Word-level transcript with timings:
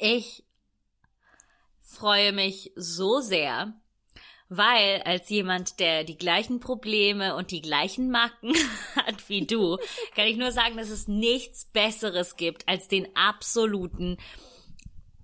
Ich 0.00 0.44
freue 1.82 2.32
mich 2.32 2.72
so 2.76 3.20
sehr, 3.20 3.74
weil 4.48 5.02
als 5.02 5.28
jemand, 5.28 5.80
der 5.80 6.04
die 6.04 6.16
gleichen 6.16 6.60
Probleme 6.60 7.34
und 7.34 7.50
die 7.50 7.60
gleichen 7.60 8.10
Macken 8.10 8.54
hat 8.96 9.28
wie 9.28 9.46
du, 9.46 9.78
kann 10.14 10.26
ich 10.26 10.36
nur 10.36 10.52
sagen, 10.52 10.76
dass 10.76 10.90
es 10.90 11.08
nichts 11.08 11.64
Besseres 11.66 12.36
gibt 12.36 12.68
als 12.68 12.88
den 12.88 13.14
absoluten 13.16 14.18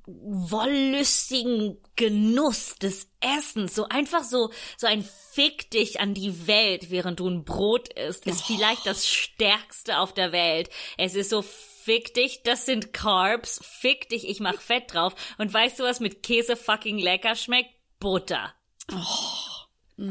wollüstigen 0.06 1.78
Genuss 1.96 2.76
des 2.76 3.08
Essens, 3.20 3.74
so 3.74 3.88
einfach 3.88 4.22
so, 4.22 4.50
so 4.76 4.86
ein 4.86 5.02
Fick 5.32 5.70
dich 5.70 5.98
an 6.00 6.12
die 6.12 6.46
Welt, 6.46 6.90
während 6.90 7.20
du 7.20 7.28
ein 7.28 7.44
Brot 7.44 7.90
isst, 7.94 8.26
ist 8.26 8.42
oh. 8.42 8.44
vielleicht 8.48 8.86
das 8.86 9.08
stärkste 9.08 9.98
auf 9.98 10.12
der 10.12 10.32
Welt. 10.32 10.68
Es 10.98 11.14
ist 11.14 11.30
so 11.30 11.42
fick 11.84 12.14
dich, 12.14 12.42
das 12.42 12.64
sind 12.64 12.94
Carbs, 12.94 13.60
fick 13.62 14.08
dich, 14.08 14.26
ich 14.26 14.40
mach 14.40 14.60
Fett 14.60 14.94
drauf. 14.94 15.14
Und 15.36 15.52
weißt 15.52 15.78
du, 15.78 15.84
was 15.84 16.00
mit 16.00 16.22
Käse 16.22 16.56
fucking 16.56 16.98
lecker 16.98 17.34
schmeckt? 17.34 17.70
Butter. 18.00 18.54
Oh, 18.90 20.06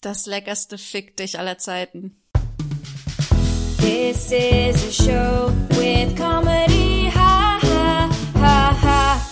das 0.00 0.26
leckerste 0.26 0.78
Fick 0.78 1.16
dich 1.16 1.38
aller 1.38 1.58
Zeiten. 1.58 2.22
This 3.78 4.30
is 4.30 4.84
a 4.84 4.92
show 4.92 5.52
with 5.70 6.16
comedy, 6.16 7.10
ha 7.12 7.58
ha 7.60 8.10
ha 8.34 8.78
ha. 8.82 9.26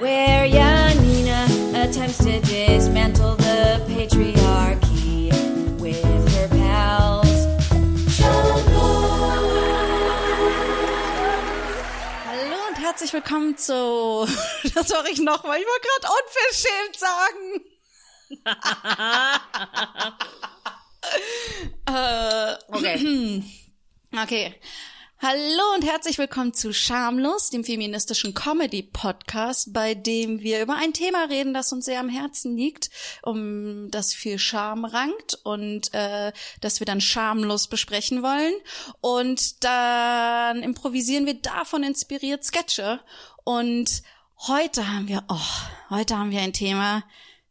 Where 0.00 0.46
Janina 0.46 1.46
attempts 1.74 2.18
to 2.18 2.40
dismantle 2.40 3.41
herzlich 13.02 13.24
willkommen 13.24 13.56
zu. 13.56 13.72
Das 14.74 14.88
mache 14.90 15.10
ich 15.10 15.18
nochmal. 15.18 15.58
Ich 15.58 15.66
wollte 15.66 15.88
gerade 15.88 16.06
unverschämt 16.22 16.96
sagen. 16.96 17.60
äh, 21.88 22.54
okay. 22.68 23.42
okay. 24.22 24.54
Hallo 25.24 25.62
und 25.76 25.84
herzlich 25.84 26.18
willkommen 26.18 26.52
zu 26.52 26.74
Schamlos, 26.74 27.50
dem 27.50 27.62
feministischen 27.62 28.34
Comedy-Podcast, 28.34 29.72
bei 29.72 29.94
dem 29.94 30.40
wir 30.40 30.60
über 30.60 30.74
ein 30.74 30.92
Thema 30.92 31.26
reden, 31.30 31.54
das 31.54 31.72
uns 31.72 31.84
sehr 31.84 32.00
am 32.00 32.08
Herzen 32.08 32.56
liegt, 32.56 32.90
um 33.22 33.88
das 33.92 34.14
viel 34.14 34.40
Scham 34.40 34.84
rankt 34.84 35.38
und 35.44 35.94
äh, 35.94 36.32
das 36.60 36.80
wir 36.80 36.86
dann 36.86 37.00
schamlos 37.00 37.68
besprechen 37.68 38.24
wollen. 38.24 38.52
Und 39.00 39.62
dann 39.62 40.60
improvisieren 40.60 41.24
wir 41.24 41.34
davon 41.34 41.84
inspiriert 41.84 42.42
Sketche. 42.42 42.98
Und 43.44 44.02
heute 44.48 44.88
haben 44.88 45.06
wir, 45.06 45.22
oh, 45.28 45.90
heute 45.90 46.18
haben 46.18 46.32
wir 46.32 46.40
ein 46.40 46.52
Thema, 46.52 47.04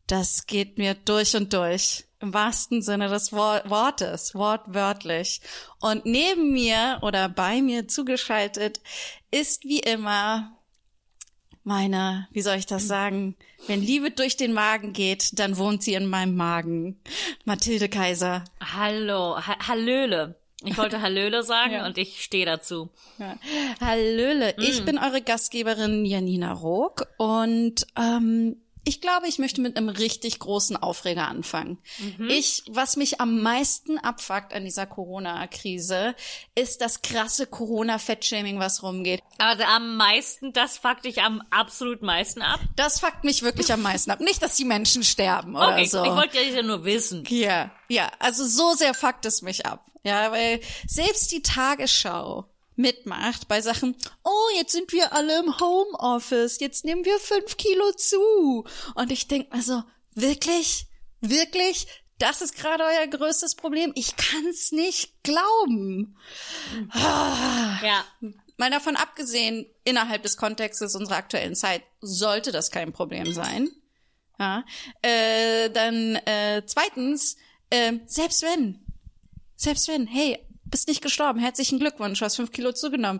das 0.07 0.45
geht 0.45 0.77
mir 0.77 0.93
durch 0.93 1.37
und 1.37 1.53
durch 1.53 2.03
im 2.21 2.33
wahrsten 2.33 2.81
Sinne 2.81 3.09
des 3.09 3.33
Wortes, 3.33 4.35
wortwörtlich. 4.35 5.41
Und 5.79 6.05
neben 6.05 6.51
mir 6.51 6.99
oder 7.01 7.29
bei 7.29 7.61
mir 7.61 7.87
zugeschaltet 7.87 8.79
ist 9.31 9.63
wie 9.63 9.79
immer 9.79 10.57
meine, 11.63 12.27
wie 12.31 12.41
soll 12.41 12.55
ich 12.55 12.65
das 12.65 12.87
sagen? 12.87 13.35
Wenn 13.67 13.81
Liebe 13.81 14.11
durch 14.11 14.37
den 14.37 14.53
Magen 14.53 14.93
geht, 14.93 15.37
dann 15.39 15.57
wohnt 15.57 15.83
sie 15.83 15.93
in 15.93 16.07
meinem 16.07 16.35
Magen. 16.35 16.99
Mathilde 17.45 17.89
Kaiser. 17.89 18.43
Hallo, 18.59 19.37
ha 19.37 19.67
Hallöle. 19.67 20.35
Ich 20.63 20.77
wollte 20.77 21.01
Hallöle 21.01 21.43
sagen 21.43 21.73
ja. 21.73 21.85
und 21.85 21.97
ich 21.97 22.23
stehe 22.23 22.45
dazu. 22.45 22.89
Ja. 23.19 23.35
Hallöle. 23.79 24.55
Mm. 24.57 24.61
Ich 24.61 24.83
bin 24.85 24.97
eure 24.97 25.21
Gastgeberin 25.21 26.05
Janina 26.05 26.53
Rook 26.53 27.07
und 27.17 27.85
ähm, 27.95 28.60
ich 28.83 29.01
glaube, 29.01 29.27
ich 29.27 29.37
möchte 29.37 29.61
mit 29.61 29.77
einem 29.77 29.89
richtig 29.89 30.39
großen 30.39 30.75
Aufreger 30.75 31.27
anfangen. 31.27 31.77
Mhm. 31.99 32.29
Ich, 32.29 32.63
was 32.69 32.97
mich 32.97 33.21
am 33.21 33.41
meisten 33.41 33.99
abfuckt 33.99 34.53
an 34.53 34.65
dieser 34.65 34.87
Corona-Krise, 34.87 36.15
ist 36.55 36.81
das 36.81 37.01
krasse 37.01 37.45
Corona-Fettshaming, 37.45 38.57
was 38.59 38.81
rumgeht. 38.81 39.21
Aber 39.37 39.67
am 39.67 39.97
meisten, 39.97 40.51
das 40.53 40.77
fuckt 40.77 41.05
dich 41.05 41.21
am 41.21 41.43
absolut 41.51 42.01
meisten 42.01 42.41
ab? 42.41 42.59
Das 42.75 42.99
fuckt 42.99 43.23
mich 43.23 43.43
wirklich 43.43 43.71
am 43.71 43.83
meisten 43.83 44.09
ab. 44.09 44.19
Nicht, 44.19 44.41
dass 44.41 44.55
die 44.55 44.65
Menschen 44.65 45.03
sterben 45.03 45.55
oder 45.55 45.73
okay, 45.73 45.85
so. 45.85 46.03
Ich 46.03 46.11
wollte 46.11 46.41
ja 46.41 46.61
nur 46.63 46.83
wissen. 46.83 47.23
Ja, 47.29 47.71
ja. 47.87 48.11
Also 48.19 48.45
so 48.45 48.73
sehr 48.73 48.93
fuckt 48.93 49.25
es 49.25 49.41
mich 49.41 49.65
ab. 49.65 49.85
Ja, 50.03 50.31
weil 50.31 50.59
selbst 50.87 51.31
die 51.31 51.43
Tagesschau 51.43 52.45
mitmacht 52.75 53.47
bei 53.47 53.61
Sachen, 53.61 53.95
oh, 54.23 54.57
jetzt 54.57 54.71
sind 54.71 54.91
wir 54.91 55.13
alle 55.13 55.39
im 55.39 55.59
Homeoffice, 55.59 56.59
jetzt 56.59 56.85
nehmen 56.85 57.05
wir 57.05 57.19
fünf 57.19 57.57
Kilo 57.57 57.91
zu. 57.93 58.65
Und 58.95 59.11
ich 59.11 59.27
denke 59.27 59.51
also, 59.51 59.83
wirklich? 60.13 60.87
Wirklich? 61.21 61.87
Das 62.17 62.41
ist 62.41 62.55
gerade 62.55 62.83
euer 62.83 63.07
größtes 63.07 63.55
Problem? 63.55 63.91
Ich 63.95 64.15
kann's 64.15 64.71
nicht 64.71 65.23
glauben. 65.23 66.17
Ja. 66.93 68.05
Mal 68.57 68.69
davon 68.69 68.95
abgesehen, 68.95 69.65
innerhalb 69.85 70.21
des 70.21 70.37
Kontextes 70.37 70.95
unserer 70.95 71.15
aktuellen 71.15 71.55
Zeit 71.55 71.81
sollte 71.99 72.51
das 72.51 72.69
kein 72.69 72.93
Problem 72.93 73.33
sein. 73.33 73.71
Ja. 74.37 74.63
Äh, 75.01 75.71
dann 75.71 76.15
äh, 76.15 76.61
zweitens, 76.67 77.37
äh, 77.71 77.93
selbst 78.05 78.43
wenn, 78.43 78.85
selbst 79.55 79.87
wenn, 79.87 80.05
hey, 80.05 80.39
bist 80.71 80.87
nicht 80.87 81.01
gestorben. 81.01 81.39
Herzlichen 81.39 81.79
Glückwunsch, 81.79 82.19
du 82.19 82.25
hast 82.25 82.37
fünf 82.37 82.51
Kilo 82.51 82.71
zugenommen. 82.71 83.19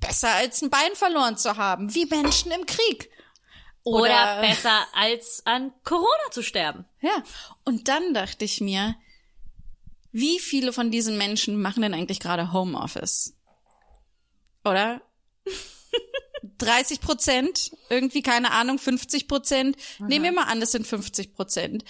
Besser 0.00 0.30
als 0.30 0.62
ein 0.62 0.70
Bein 0.70 0.94
verloren 0.94 1.36
zu 1.36 1.56
haben, 1.56 1.94
wie 1.94 2.06
Menschen 2.06 2.50
im 2.50 2.66
Krieg. 2.66 3.10
Oder, 3.82 4.00
Oder 4.00 4.40
besser 4.40 4.86
als 4.94 5.42
an 5.44 5.72
Corona 5.84 6.30
zu 6.30 6.42
sterben. 6.42 6.86
Ja. 7.00 7.22
Und 7.64 7.88
dann 7.88 8.14
dachte 8.14 8.44
ich 8.44 8.60
mir, 8.60 8.96
wie 10.10 10.38
viele 10.38 10.72
von 10.72 10.90
diesen 10.90 11.18
Menschen 11.18 11.60
machen 11.60 11.82
denn 11.82 11.92
eigentlich 11.92 12.20
gerade 12.20 12.52
Homeoffice? 12.52 13.34
Oder? 14.64 15.02
30 16.58 17.00
Prozent, 17.00 17.72
irgendwie 17.90 18.22
keine 18.22 18.52
Ahnung, 18.52 18.78
50 18.78 19.28
Prozent. 19.28 19.76
Nehmen 19.98 20.24
wir 20.24 20.32
mal 20.32 20.44
an, 20.44 20.60
das 20.60 20.72
sind 20.72 20.86
50 20.86 21.34
Prozent. 21.34 21.84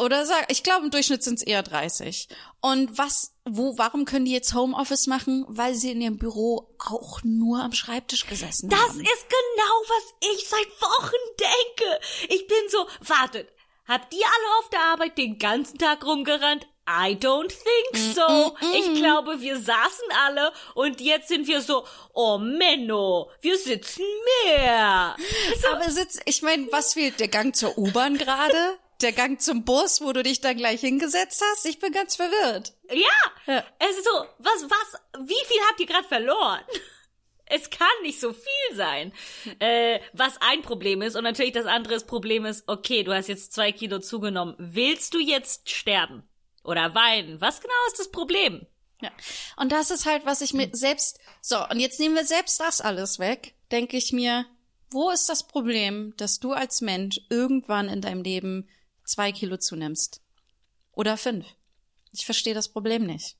Oder 0.00 0.26
sag, 0.26 0.50
ich 0.50 0.62
glaube 0.62 0.84
im 0.84 0.90
Durchschnitt 0.90 1.22
sind 1.22 1.38
es 1.38 1.42
eher 1.42 1.62
30. 1.62 2.28
Und 2.60 2.98
was, 2.98 3.34
wo, 3.44 3.76
warum 3.78 4.04
können 4.04 4.24
die 4.24 4.32
jetzt 4.32 4.54
Homeoffice 4.54 5.06
machen? 5.06 5.44
Weil 5.48 5.74
sie 5.74 5.92
in 5.92 6.00
ihrem 6.00 6.18
Büro 6.18 6.76
auch 6.78 7.20
nur 7.22 7.60
am 7.62 7.72
Schreibtisch 7.72 8.26
gesessen 8.26 8.68
das 8.68 8.78
haben. 8.78 8.98
Das 8.98 9.12
ist 9.12 9.26
genau, 9.28 9.74
was 9.88 10.14
ich 10.34 10.48
seit 10.48 10.80
Wochen 10.80 11.14
denke. 11.38 12.00
Ich 12.28 12.46
bin 12.46 12.58
so, 12.68 12.86
wartet, 13.00 13.48
habt 13.86 14.12
ihr 14.14 14.24
alle 14.24 14.58
auf 14.60 14.70
der 14.70 14.80
Arbeit 14.80 15.18
den 15.18 15.38
ganzen 15.38 15.78
Tag 15.78 16.04
rumgerannt? 16.04 16.66
I 16.88 17.16
don't 17.16 17.48
think 17.48 18.14
so. 18.14 18.54
Mm, 18.60 18.64
mm, 18.64 18.70
mm. 18.70 18.74
Ich 18.74 18.94
glaube, 19.00 19.40
wir 19.40 19.56
saßen 19.56 20.06
alle 20.24 20.52
und 20.74 21.00
jetzt 21.00 21.28
sind 21.28 21.48
wir 21.48 21.60
so, 21.60 21.84
oh 22.14 22.38
Menno, 22.38 23.28
wir 23.40 23.58
sitzen 23.58 24.04
mehr. 24.44 25.16
So. 25.60 25.68
Aber 25.68 25.90
sitz, 25.90 26.20
ich 26.26 26.42
meine, 26.42 26.68
was 26.70 26.94
fehlt 26.94 27.18
der 27.18 27.28
Gang 27.28 27.56
zur 27.56 27.76
U-Bahn 27.76 28.18
gerade? 28.18 28.78
Der 29.00 29.12
Gang 29.12 29.40
zum 29.40 29.64
Bus, 29.64 30.00
wo 30.00 30.12
du 30.12 30.22
dich 30.22 30.40
dann 30.40 30.56
gleich 30.56 30.80
hingesetzt 30.80 31.42
hast? 31.50 31.66
Ich 31.66 31.78
bin 31.78 31.92
ganz 31.92 32.16
verwirrt. 32.16 32.74
Ja, 32.90 33.54
ja. 33.54 33.64
es 33.78 33.96
ist 33.96 34.04
so, 34.04 34.24
was, 34.38 34.64
was, 34.64 35.00
wie 35.28 35.46
viel 35.46 35.60
habt 35.68 35.80
ihr 35.80 35.86
gerade 35.86 36.08
verloren? 36.08 36.60
Es 37.48 37.70
kann 37.70 37.86
nicht 38.02 38.18
so 38.18 38.32
viel 38.32 38.76
sein. 38.76 39.12
Äh, 39.60 40.00
was 40.12 40.40
ein 40.40 40.62
Problem 40.62 41.00
ist. 41.00 41.14
Und 41.14 41.22
natürlich 41.22 41.52
das 41.52 41.66
andere 41.66 42.00
Problem 42.00 42.44
ist, 42.44 42.64
okay, 42.66 43.04
du 43.04 43.14
hast 43.14 43.28
jetzt 43.28 43.52
zwei 43.52 43.70
Kilo 43.70 44.00
zugenommen. 44.00 44.56
Willst 44.58 45.14
du 45.14 45.20
jetzt 45.20 45.70
sterben? 45.70 46.24
Oder 46.64 46.94
weinen? 46.96 47.40
Was 47.40 47.60
genau 47.60 47.74
ist 47.86 48.00
das 48.00 48.10
Problem? 48.10 48.66
Ja. 49.00 49.12
Und 49.56 49.70
das 49.70 49.90
ist 49.90 50.06
halt, 50.06 50.26
was 50.26 50.40
ich 50.40 50.54
mir 50.54 50.70
selbst, 50.72 51.20
so, 51.40 51.56
und 51.68 51.78
jetzt 51.78 52.00
nehmen 52.00 52.16
wir 52.16 52.24
selbst 52.24 52.58
das 52.58 52.80
alles 52.80 53.18
weg, 53.20 53.54
denke 53.70 53.96
ich 53.96 54.12
mir, 54.12 54.46
wo 54.90 55.10
ist 55.10 55.28
das 55.28 55.46
Problem, 55.46 56.14
dass 56.16 56.40
du 56.40 56.52
als 56.52 56.80
Mensch 56.80 57.20
irgendwann 57.28 57.88
in 57.88 58.00
deinem 58.00 58.22
Leben 58.22 58.68
zwei 59.06 59.32
Kilo 59.32 59.56
zunimmst. 59.56 60.20
Oder 60.92 61.16
fünf. 61.16 61.46
Ich 62.12 62.24
verstehe 62.24 62.54
das 62.54 62.68
Problem 62.68 63.06
nicht. 63.06 63.36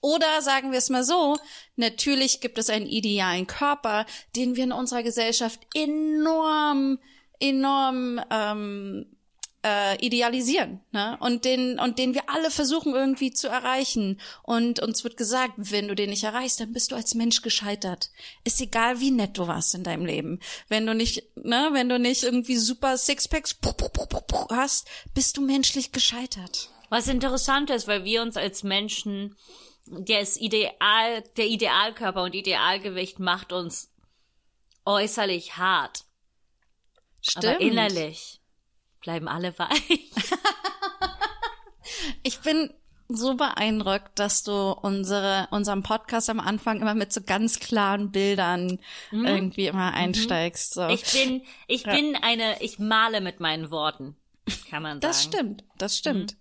Oder 0.00 0.40
sagen 0.40 0.72
wir 0.72 0.78
es 0.78 0.88
mal 0.88 1.04
so, 1.04 1.38
natürlich 1.76 2.40
gibt 2.40 2.56
es 2.56 2.70
einen 2.70 2.86
idealen 2.86 3.46
Körper, 3.46 4.06
den 4.34 4.56
wir 4.56 4.64
in 4.64 4.72
unserer 4.72 5.02
Gesellschaft 5.02 5.60
enorm, 5.74 6.98
enorm 7.38 8.20
ähm, 8.30 9.16
äh, 9.62 10.04
idealisieren, 10.04 10.80
ne? 10.90 11.18
Und 11.20 11.44
den 11.44 11.78
und 11.78 11.98
den 11.98 12.14
wir 12.14 12.30
alle 12.30 12.50
versuchen 12.50 12.94
irgendwie 12.94 13.32
zu 13.32 13.48
erreichen. 13.48 14.20
Und 14.42 14.80
uns 14.80 15.04
wird 15.04 15.16
gesagt, 15.16 15.54
wenn 15.56 15.88
du 15.88 15.94
den 15.94 16.10
nicht 16.10 16.24
erreichst, 16.24 16.60
dann 16.60 16.72
bist 16.72 16.92
du 16.92 16.96
als 16.96 17.14
Mensch 17.14 17.42
gescheitert. 17.42 18.10
Ist 18.44 18.60
egal, 18.60 19.00
wie 19.00 19.10
nett 19.10 19.36
du 19.36 19.46
warst 19.46 19.74
in 19.74 19.84
deinem 19.84 20.06
Leben. 20.06 20.40
Wenn 20.68 20.86
du 20.86 20.94
nicht, 20.94 21.24
ne, 21.36 21.70
wenn 21.72 21.88
du 21.88 21.98
nicht 21.98 22.22
irgendwie 22.22 22.56
super 22.56 22.96
Sixpacks 22.96 23.58
hast, 24.50 24.88
bist 25.14 25.36
du 25.36 25.42
menschlich 25.42 25.92
gescheitert. 25.92 26.70
Was 26.88 27.08
interessant 27.08 27.70
ist, 27.70 27.86
weil 27.86 28.04
wir 28.04 28.22
uns 28.22 28.36
als 28.36 28.62
Menschen 28.62 29.36
das 29.86 30.36
Ideal, 30.36 31.22
der 31.36 31.46
Idealkörper 31.46 32.22
und 32.22 32.34
Idealgewicht 32.34 33.18
macht 33.18 33.52
uns 33.52 33.90
äußerlich 34.84 35.56
hart, 35.56 36.04
Stimmt. 37.20 37.44
aber 37.44 37.60
innerlich 37.60 38.39
bleiben 39.00 39.28
alle 39.28 39.58
weich. 39.58 40.10
Ich 42.22 42.40
bin 42.40 42.70
so 43.08 43.34
beeindruckt, 43.34 44.18
dass 44.18 44.42
du 44.42 44.72
unsere, 44.72 45.48
unserem 45.50 45.82
Podcast 45.82 46.30
am 46.30 46.40
Anfang 46.40 46.80
immer 46.80 46.94
mit 46.94 47.12
so 47.12 47.20
ganz 47.22 47.58
klaren 47.58 48.12
Bildern 48.12 48.78
irgendwie 49.10 49.66
immer 49.66 49.92
einsteigst. 49.92 50.74
So. 50.74 50.82
Mhm. 50.82 50.90
Ich 50.90 51.12
bin, 51.12 51.42
ich 51.66 51.82
bin 51.82 52.16
eine, 52.16 52.62
ich 52.62 52.78
male 52.78 53.20
mit 53.20 53.40
meinen 53.40 53.70
Worten, 53.70 54.16
kann 54.70 54.82
man 54.82 55.00
sagen. 55.00 55.00
Das 55.00 55.22
stimmt, 55.24 55.64
das 55.76 55.98
stimmt. 55.98 56.36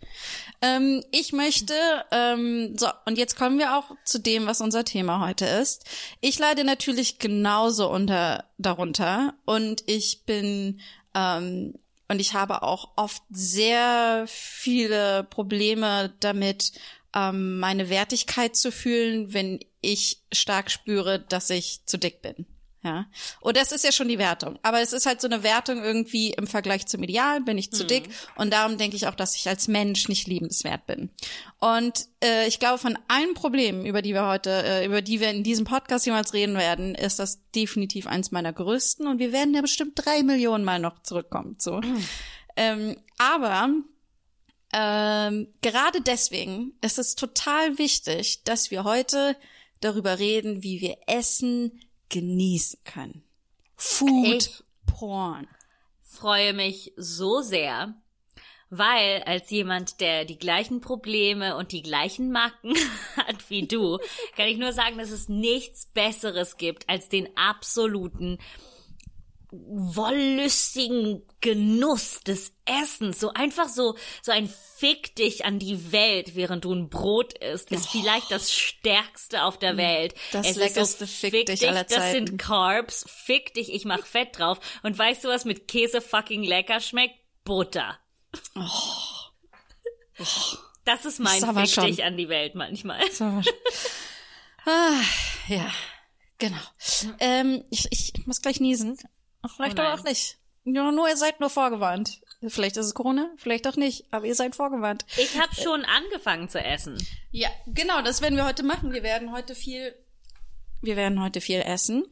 Ähm, 0.61 1.03
ich 1.11 1.33
möchte, 1.33 1.73
ähm, 2.11 2.75
so, 2.77 2.87
und 3.05 3.17
jetzt 3.17 3.35
kommen 3.35 3.57
wir 3.57 3.75
auch 3.75 3.95
zu 4.03 4.19
dem, 4.19 4.45
was 4.45 4.61
unser 4.61 4.85
Thema 4.85 5.25
heute 5.25 5.45
ist. 5.45 5.85
Ich 6.21 6.37
leide 6.37 6.63
natürlich 6.63 7.17
genauso 7.17 7.89
unter, 7.89 8.45
darunter 8.57 9.33
und 9.45 9.83
ich 9.87 10.23
bin, 10.25 10.81
ähm, 11.15 11.73
und 12.09 12.19
ich 12.19 12.33
habe 12.33 12.63
auch 12.63 12.89
oft 12.95 13.23
sehr 13.29 14.25
viele 14.27 15.23
Probleme 15.23 16.13
damit, 16.19 16.73
ähm, 17.15 17.59
meine 17.59 17.89
Wertigkeit 17.89 18.55
zu 18.55 18.71
fühlen, 18.71 19.33
wenn 19.33 19.59
ich 19.81 20.21
stark 20.31 20.71
spüre, 20.71 21.19
dass 21.19 21.49
ich 21.49 21.85
zu 21.85 21.97
dick 21.97 22.21
bin. 22.21 22.45
Ja. 22.81 23.07
Und 23.41 23.57
das 23.57 23.73
ist 23.73 23.83
ja 23.83 23.91
schon 23.91 24.07
die 24.07 24.19
Wertung. 24.19 24.57
Aber 24.61 24.79
es 24.79 24.93
ist 24.93 25.05
halt 25.05 25.19
so 25.19 25.27
eine 25.27 25.43
Wertung 25.43 25.83
irgendwie 25.83 26.31
im 26.31 26.47
Vergleich 26.47 26.87
zum 26.87 27.03
Ideal, 27.03 27.41
bin 27.41 27.57
ich 27.57 27.71
zu 27.71 27.85
dick. 27.85 28.09
Und 28.35 28.53
darum 28.53 28.77
denke 28.77 28.95
ich 28.95 29.07
auch, 29.07 29.15
dass 29.15 29.35
ich 29.35 29.49
als 29.49 29.67
Mensch 29.67 30.07
nicht 30.07 30.27
liebenswert 30.27 30.85
bin. 30.87 31.09
Und 31.59 32.07
äh, 32.23 32.47
ich 32.47 32.59
glaube, 32.59 32.77
von 32.77 32.97
allen 33.09 33.33
Problemen, 33.33 33.85
über 33.85 34.01
die 34.01 34.13
wir 34.13 34.25
heute, 34.25 34.63
äh, 34.63 34.85
über 34.85 35.01
die 35.01 35.19
wir 35.19 35.29
in 35.29 35.43
diesem 35.43 35.65
Podcast 35.65 36.05
jemals 36.05 36.33
reden 36.33 36.55
werden, 36.55 36.95
ist 36.95 37.19
das 37.19 37.41
definitiv 37.53 38.07
eins 38.07 38.31
meiner 38.31 38.53
größten. 38.53 39.07
Und 39.07 39.19
wir 39.19 39.33
werden 39.33 39.53
ja 39.53 39.61
bestimmt 39.61 39.93
drei 39.95 40.23
Millionen 40.23 40.63
Mal 40.63 40.79
noch 40.79 41.03
zurückkommen 41.03 41.59
zu. 41.59 41.81
ähm, 42.55 42.95
aber 43.17 43.71
ähm, 44.71 45.47
gerade 45.61 45.99
deswegen 46.01 46.73
ist 46.81 46.97
es 46.97 47.15
total 47.15 47.77
wichtig, 47.77 48.43
dass 48.45 48.71
wir 48.71 48.85
heute 48.85 49.35
darüber 49.81 50.19
reden, 50.19 50.63
wie 50.63 50.79
wir 50.79 50.97
Essen 51.07 51.79
genießen 52.09 52.79
können. 52.83 53.23
Food 53.75 54.35
Ich- 54.35 54.63
Porn. 54.85 55.47
freue 56.01 56.53
mich 56.53 56.91
so 56.97 57.41
sehr, 57.41 57.93
weil 58.71 59.23
als 59.23 59.49
jemand, 59.49 59.99
der 60.01 60.25
die 60.25 60.37
gleichen 60.37 60.81
Probleme 60.81 61.55
und 61.55 61.71
die 61.71 61.81
gleichen 61.83 62.31
Macken 62.31 62.73
hat 63.17 63.49
wie 63.49 63.67
du, 63.67 63.99
kann 64.35 64.47
ich 64.47 64.57
nur 64.57 64.73
sagen, 64.73 64.97
dass 64.97 65.11
es 65.11 65.29
nichts 65.29 65.85
Besseres 65.87 66.57
gibt 66.57 66.89
als 66.89 67.07
den 67.09 67.29
absoluten 67.37 68.37
wollüstigen 69.51 71.23
Genuss 71.41 72.19
des 72.21 72.53
Essens. 72.65 73.19
So 73.19 73.33
einfach 73.33 73.67
so, 73.67 73.95
so 74.21 74.31
ein 74.31 74.47
Fick 74.77 75.15
dich 75.15 75.45
an 75.45 75.59
die 75.59 75.91
Welt, 75.91 76.35
während 76.35 76.65
du 76.65 76.73
ein 76.73 76.89
Brot 76.89 77.37
isst, 77.39 77.71
ist 77.71 77.89
vielleicht 77.89 78.31
das 78.31 78.51
stärkste 78.51 79.43
auf 79.43 79.57
der 79.57 79.75
Welt. 79.77 80.13
Oh. 80.15 80.19
Das 80.33 80.47
es 80.51 80.55
leckerste 80.55 81.03
ist 81.05 81.21
so, 81.21 81.29
Fick 81.29 81.47
dich 81.47 81.67
aller 81.67 81.83
Das 81.83 82.11
sind 82.11 82.27
Zeiten. 82.27 82.37
Carbs. 82.37 83.05
Fick 83.07 83.53
dich, 83.53 83.73
ich 83.73 83.85
mach 83.85 84.05
Fett 84.05 84.37
drauf. 84.37 84.59
Und 84.83 84.97
weißt 84.97 85.23
du, 85.23 85.29
was 85.29 85.45
mit 85.45 85.67
Käse 85.67 86.01
fucking 86.01 86.43
lecker 86.43 86.79
schmeckt? 86.79 87.15
Butter. 87.43 87.97
Das 90.85 91.05
ist 91.05 91.19
mein 91.19 91.39
Das 91.39 91.55
Fick 91.55 91.69
schon. 91.69 91.85
dich 91.85 92.03
an 92.03 92.17
die 92.17 92.29
Welt 92.29 92.55
manchmal. 92.55 92.99
ah, 94.65 95.01
ja, 95.47 95.71
genau. 96.39 96.57
Ähm, 97.19 97.63
ich, 97.69 97.87
ich 97.91 98.25
muss 98.25 98.41
gleich 98.41 98.59
niesen. 98.59 98.97
Vielleicht 99.55 99.79
Oh 99.79 99.81
aber 99.81 99.93
auch 99.93 100.03
nicht. 100.03 100.37
Ja, 100.65 100.91
nur 100.91 101.07
ihr 101.07 101.17
seid 101.17 101.39
nur 101.39 101.49
vorgewarnt. 101.49 102.21
Vielleicht 102.47 102.77
ist 102.77 102.85
es 102.85 102.93
Corona, 102.93 103.29
vielleicht 103.37 103.67
auch 103.67 103.75
nicht, 103.75 104.05
aber 104.11 104.25
ihr 104.25 104.35
seid 104.35 104.55
vorgewarnt. 104.55 105.05
Ich 105.17 105.39
habe 105.39 105.53
schon 105.55 105.83
angefangen 105.83 106.47
zu 106.49 106.63
essen. 106.63 106.97
Ja, 107.31 107.49
genau, 107.67 108.01
das 108.01 108.21
werden 108.21 108.35
wir 108.35 108.45
heute 108.45 108.63
machen. 108.63 108.93
Wir 108.93 109.03
werden 109.03 109.31
heute 109.31 109.55
viel, 109.55 109.93
wir 110.81 110.95
werden 110.95 111.21
heute 111.21 111.41
viel 111.41 111.61
essen. 111.61 112.05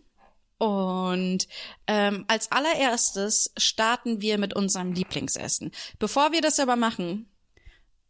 Und 0.57 1.47
ähm, 1.85 2.25
als 2.27 2.51
allererstes 2.51 3.51
starten 3.57 4.21
wir 4.21 4.37
mit 4.37 4.55
unserem 4.55 4.91
Lieblingsessen. 4.91 5.71
Bevor 5.99 6.31
wir 6.31 6.41
das 6.41 6.59
aber 6.59 6.75
machen, 6.75 7.29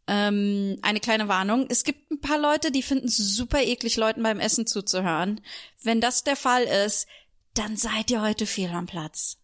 ähm, 0.08 0.78
eine 0.80 1.00
kleine 1.00 1.28
Warnung. 1.28 1.66
Es 1.68 1.84
gibt 1.84 2.10
ein 2.10 2.20
paar 2.20 2.38
Leute, 2.38 2.72
die 2.72 2.82
finden 2.82 3.06
es 3.06 3.16
super 3.18 3.62
eklig, 3.62 3.96
Leuten 3.96 4.22
beim 4.22 4.40
Essen 4.40 4.66
zuzuhören. 4.66 5.42
Wenn 5.82 6.00
das 6.00 6.24
der 6.24 6.36
Fall 6.36 6.62
ist, 6.62 7.06
dann 7.58 7.76
seid 7.76 8.10
ihr 8.10 8.22
heute 8.22 8.46
fehl 8.46 8.70
am 8.70 8.86
Platz. 8.86 9.36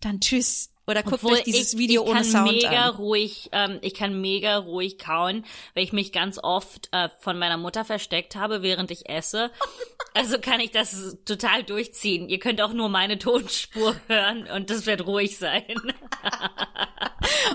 Dann 0.00 0.20
tschüss. 0.20 0.70
Oder 0.86 1.02
guckt 1.02 1.24
euch 1.24 1.44
dieses 1.44 1.72
ich, 1.72 1.78
Video 1.78 2.02
ich 2.02 2.08
ohne 2.10 2.20
kann 2.20 2.30
Sound 2.30 2.52
mega 2.52 2.88
an. 2.88 2.96
ruhig, 2.96 3.48
ähm, 3.52 3.78
ich 3.80 3.94
kann 3.94 4.20
mega 4.20 4.58
ruhig 4.58 4.98
kauen, 4.98 5.44
weil 5.74 5.84
ich 5.84 5.92
mich 5.92 6.12
ganz 6.12 6.38
oft 6.42 6.88
äh, 6.92 7.08
von 7.18 7.38
meiner 7.38 7.56
Mutter 7.56 7.84
versteckt 7.84 8.36
habe, 8.36 8.62
während 8.62 8.90
ich 8.90 9.08
esse. 9.08 9.50
Also 10.16 10.38
kann 10.38 10.60
ich 10.60 10.70
das 10.70 11.16
total 11.24 11.64
durchziehen. 11.64 12.28
Ihr 12.28 12.38
könnt 12.38 12.60
auch 12.60 12.72
nur 12.72 12.88
meine 12.88 13.18
Tonspur 13.18 13.96
hören 14.06 14.46
und 14.46 14.70
das 14.70 14.86
wird 14.86 15.04
ruhig 15.06 15.38
sein. 15.38 15.64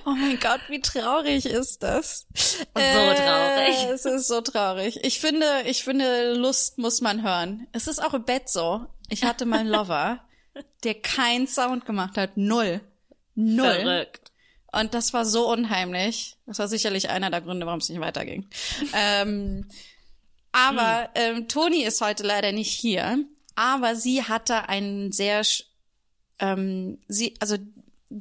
Oh 0.05 0.11
mein 0.11 0.39
Gott, 0.39 0.61
wie 0.69 0.81
traurig 0.81 1.45
ist 1.45 1.83
das? 1.83 2.25
So 2.33 2.63
traurig. 2.73 3.75
Es 3.91 4.05
ist 4.05 4.27
so 4.27 4.41
traurig. 4.41 4.99
Ich 5.03 5.19
finde, 5.19 5.45
ich 5.65 5.83
finde, 5.83 6.33
Lust 6.33 6.77
muss 6.77 7.01
man 7.01 7.23
hören. 7.23 7.67
Es 7.71 7.87
ist 7.87 8.03
auch 8.03 8.13
im 8.13 8.23
Bett 8.23 8.49
so. 8.49 8.85
Ich 9.09 9.23
hatte 9.23 9.45
meinen 9.45 9.67
Lover, 9.69 10.19
der 10.83 10.95
keinen 10.95 11.47
Sound 11.47 11.85
gemacht 11.85 12.17
hat. 12.17 12.35
Null. 12.35 12.81
Null. 13.39 13.81
Verrückt. 13.81 14.31
Und 14.71 14.93
das 14.93 15.13
war 15.13 15.25
so 15.25 15.49
unheimlich. 15.49 16.35
Das 16.45 16.59
war 16.59 16.67
sicherlich 16.67 17.09
einer 17.09 17.29
der 17.29 17.41
Gründe, 17.41 17.65
warum 17.65 17.79
es 17.79 17.87
nicht 17.87 18.01
weiterging. 18.01 18.49
ähm, 18.93 19.65
aber 20.51 21.09
ähm, 21.15 21.47
Toni 21.47 21.83
ist 21.83 22.01
heute 22.01 22.23
leider 22.23 22.51
nicht 22.51 22.71
hier. 22.71 23.23
Aber 23.55 23.95
sie 23.95 24.23
hatte 24.23 24.67
einen 24.67 25.13
sehr, 25.13 25.43
ähm, 26.39 26.99
sie, 27.07 27.35
also 27.39 27.55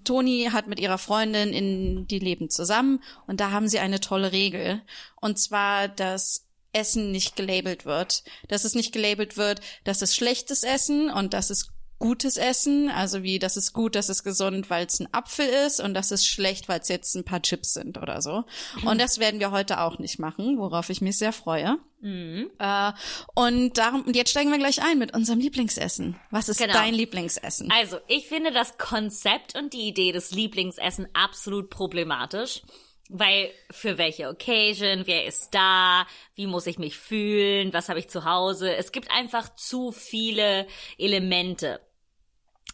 Toni 0.05 0.51
hat 0.53 0.69
mit 0.69 0.79
ihrer 0.79 0.99
Freundin 0.99 1.53
in 1.53 2.07
die 2.07 2.19
leben 2.19 2.49
zusammen 2.49 3.03
und 3.27 3.41
da 3.41 3.51
haben 3.51 3.69
sie 3.69 3.79
eine 3.79 4.01
tolle 4.01 4.33
Regel 4.33 4.83
und 5.17 5.39
zwar, 5.39 5.89
dass 5.89 6.45
Essen 6.73 7.11
nicht 7.11 7.37
gelabelt 7.37 7.87
wird, 7.87 8.23
dass 8.49 8.65
es 8.65 8.75
nicht 8.75 8.93
gelabelt 8.93 9.39
wird, 9.39 9.61
das 9.85 10.03
ist 10.03 10.15
schlechtes 10.15 10.63
Essen 10.63 11.11
und 11.11 11.33
das 11.33 11.49
ist 11.51 11.71
gutes 11.99 12.37
Essen, 12.37 12.89
also 12.91 13.23
wie 13.23 13.39
das 13.39 13.57
ist 13.57 13.73
gut, 13.73 13.95
das 13.95 14.09
ist 14.09 14.23
gesund, 14.23 14.71
weil 14.71 14.87
es 14.87 15.01
ein 15.01 15.09
Apfel 15.13 15.47
ist 15.67 15.81
und 15.81 15.95
das 15.95 16.11
ist 16.13 16.27
schlecht, 16.27 16.69
weil 16.69 16.81
es 16.81 16.89
jetzt 16.89 17.15
ein 17.15 17.25
paar 17.25 17.43
Chips 17.43 17.75
sind 17.75 17.99
oder 17.99 18.23
so. 18.23 18.45
Und 18.85 19.01
das 19.01 19.19
werden 19.19 19.41
wir 19.41 19.51
heute 19.51 19.81
auch 19.81 19.99
nicht 19.99 20.19
machen, 20.19 20.59
worauf 20.59 20.91
ich 20.91 21.01
mich 21.01 21.19
sehr 21.19 21.33
freue. 21.33 21.79
Äh, 22.01 22.93
und 23.35 23.77
darum, 23.77 24.03
und 24.03 24.15
jetzt 24.15 24.31
steigen 24.31 24.51
wir 24.53 24.59
gleich 24.59 24.83
ein 24.83 24.99
mit 24.99 25.15
unserem 25.15 25.41
Lieblingsessen. 25.41 26.17
Was 26.31 26.49
ist 26.49 26.59
Genau. 26.59 26.73
dein 26.75 26.95
Lieblingsessen? 26.95 27.71
Also, 27.73 27.99
ich 28.07 28.29
finde 28.29 28.53
das 28.53 28.79
Konzept 28.79 29.59
und 29.59 29.73
die 29.73 29.89
Idee 29.89 30.13
des 30.13 30.31
Lieblingsessen 30.31 31.09
absolut 31.15 31.71
problematisch. 31.71 32.63
Weil 33.11 33.51
für 33.71 33.97
welche 33.97 34.29
Occasion, 34.29 35.07
wer 35.07 35.25
ist 35.25 35.55
da, 35.55 36.07
wie 36.35 36.47
muss 36.47 36.67
ich 36.67 36.79
mich 36.79 36.99
fühlen, 36.99 37.73
was 37.73 37.89
habe 37.89 37.99
ich 38.01 38.09
zu 38.11 38.27
Hause. 38.27 38.77
Es 38.77 38.93
gibt 38.93 39.11
einfach 39.11 39.55
zu 39.57 39.93
viele 39.93 40.67
Elemente. 40.99 41.81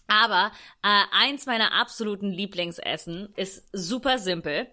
Aber 0.06 0.52
äh, 0.82 1.02
eins 1.12 1.46
meiner 1.46 1.73
absoluten 1.73 2.30
Lieblingsessen 2.30 3.32
ist 3.37 3.68
super 3.73 4.18
simpel. 4.18 4.66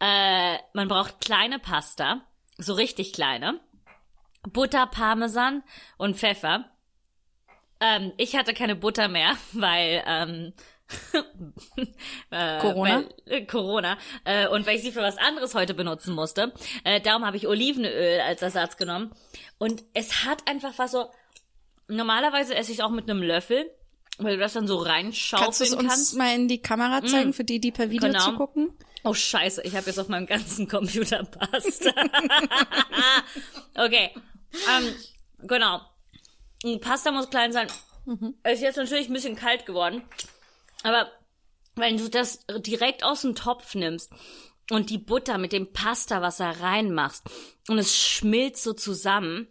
Äh, 0.00 0.58
man 0.72 0.88
braucht 0.88 1.20
kleine 1.20 1.58
Pasta, 1.58 2.22
so 2.58 2.74
richtig 2.74 3.12
kleine, 3.12 3.60
Butter, 4.42 4.86
Parmesan 4.86 5.62
und 5.96 6.16
Pfeffer. 6.16 6.70
Ähm, 7.80 8.12
ich 8.16 8.36
hatte 8.36 8.54
keine 8.54 8.76
Butter 8.76 9.08
mehr, 9.08 9.36
weil 9.52 10.02
ähm, 10.06 10.52
äh, 12.30 12.58
Corona? 12.58 13.04
Weil, 13.04 13.08
äh, 13.26 13.46
Corona. 13.46 13.98
Äh, 14.24 14.48
und 14.48 14.66
weil 14.66 14.76
ich 14.76 14.82
sie 14.82 14.92
für 14.92 15.02
was 15.02 15.18
anderes 15.18 15.54
heute 15.54 15.74
benutzen 15.74 16.14
musste. 16.14 16.52
Äh, 16.84 17.00
darum 17.00 17.24
habe 17.24 17.36
ich 17.36 17.46
Olivenöl 17.46 18.20
als 18.20 18.42
Ersatz 18.42 18.76
genommen. 18.76 19.12
Und 19.58 19.84
es 19.94 20.24
hat 20.24 20.48
einfach 20.48 20.72
was 20.76 20.92
so. 20.92 21.10
Normalerweise 21.88 22.54
esse 22.54 22.72
ich 22.72 22.82
auch 22.82 22.90
mit 22.90 23.10
einem 23.10 23.22
Löffel, 23.22 23.70
weil 24.18 24.34
du 24.36 24.40
das 24.42 24.52
dann 24.52 24.66
so 24.66 24.76
Kannst 24.78 24.88
du 24.88 24.92
reinschaufeln 24.92 25.68
es 25.68 25.74
uns 25.74 25.88
kannst. 25.88 26.16
mal 26.16 26.34
in 26.34 26.48
die 26.48 26.60
Kamera 26.62 27.04
zeigen, 27.04 27.32
für 27.32 27.44
die, 27.44 27.60
die 27.60 27.72
per 27.72 27.90
Video 27.90 28.08
Genau. 28.08 28.24
zugucken? 28.24 28.72
Oh 29.04 29.14
scheiße, 29.14 29.62
ich 29.62 29.74
habe 29.74 29.86
jetzt 29.86 29.98
auf 29.98 30.08
meinem 30.08 30.26
ganzen 30.26 30.68
Computer 30.68 31.24
Pasta. 31.24 31.90
okay. 33.74 34.10
Ähm, 34.70 34.94
genau. 35.46 35.80
Pasta 36.80 37.10
muss 37.10 37.30
klein 37.30 37.52
sein. 37.52 37.66
Ist 38.44 38.62
jetzt 38.62 38.76
natürlich 38.76 39.08
ein 39.08 39.12
bisschen 39.12 39.36
kalt 39.36 39.66
geworden. 39.66 40.02
Aber 40.82 41.10
wenn 41.74 41.96
du 41.96 42.08
das 42.08 42.44
direkt 42.58 43.02
aus 43.02 43.22
dem 43.22 43.34
Topf 43.34 43.74
nimmst 43.74 44.12
und 44.70 44.90
die 44.90 44.98
Butter 44.98 45.38
mit 45.38 45.52
dem 45.52 45.72
Pastawasser 45.72 46.60
reinmachst 46.60 47.24
und 47.68 47.78
es 47.78 47.96
schmilzt 47.98 48.62
so 48.62 48.72
zusammen, 48.72 49.48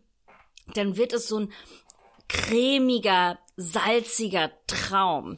dann 0.76 0.96
wird 0.98 1.12
es 1.14 1.28
so 1.28 1.40
ein 1.40 1.54
cremiger 2.30 3.40
salziger 3.62 4.52
Traum. 4.68 5.38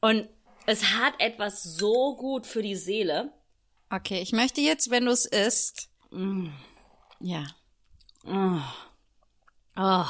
Und 0.00 0.28
es 0.66 0.84
hat 0.94 1.14
etwas 1.18 1.62
so 1.62 2.16
gut 2.16 2.46
für 2.46 2.62
die 2.62 2.76
Seele. 2.76 3.32
Okay, 3.90 4.20
ich 4.20 4.32
möchte 4.32 4.60
jetzt, 4.60 4.90
wenn 4.90 5.06
du 5.06 5.10
es 5.12 5.26
isst. 5.26 5.90
Ja. 7.20 7.44
Oh. 9.76 10.04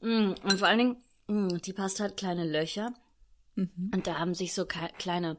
Mm, 0.00 0.34
Und 0.42 0.58
vor 0.58 0.68
allen 0.68 0.78
Dingen, 0.78 1.04
mm, 1.26 1.58
die 1.58 1.72
Pasta 1.72 2.04
hat 2.04 2.16
kleine 2.16 2.44
Löcher. 2.44 2.92
Und 3.56 4.06
da 4.06 4.18
haben 4.18 4.34
sich 4.34 4.54
so 4.54 4.66
kleine 4.66 5.36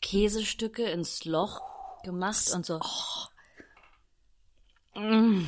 Käsestücke 0.00 0.84
ins 0.84 1.24
Loch 1.26 1.60
gemacht 2.02 2.50
und 2.52 2.64
so. 2.64 2.80
Mm. 4.94 5.44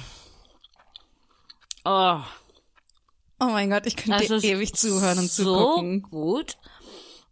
Oh, 1.84 2.20
Oh 3.40 3.46
mein 3.46 3.70
Gott, 3.70 3.86
ich 3.86 3.96
könnte 3.96 4.28
das 4.28 4.42
dir 4.42 4.56
ewig 4.56 4.74
zuhören 4.74 5.18
und 5.18 5.30
so 5.30 5.44
zugucken. 5.44 6.02
gut. 6.02 6.58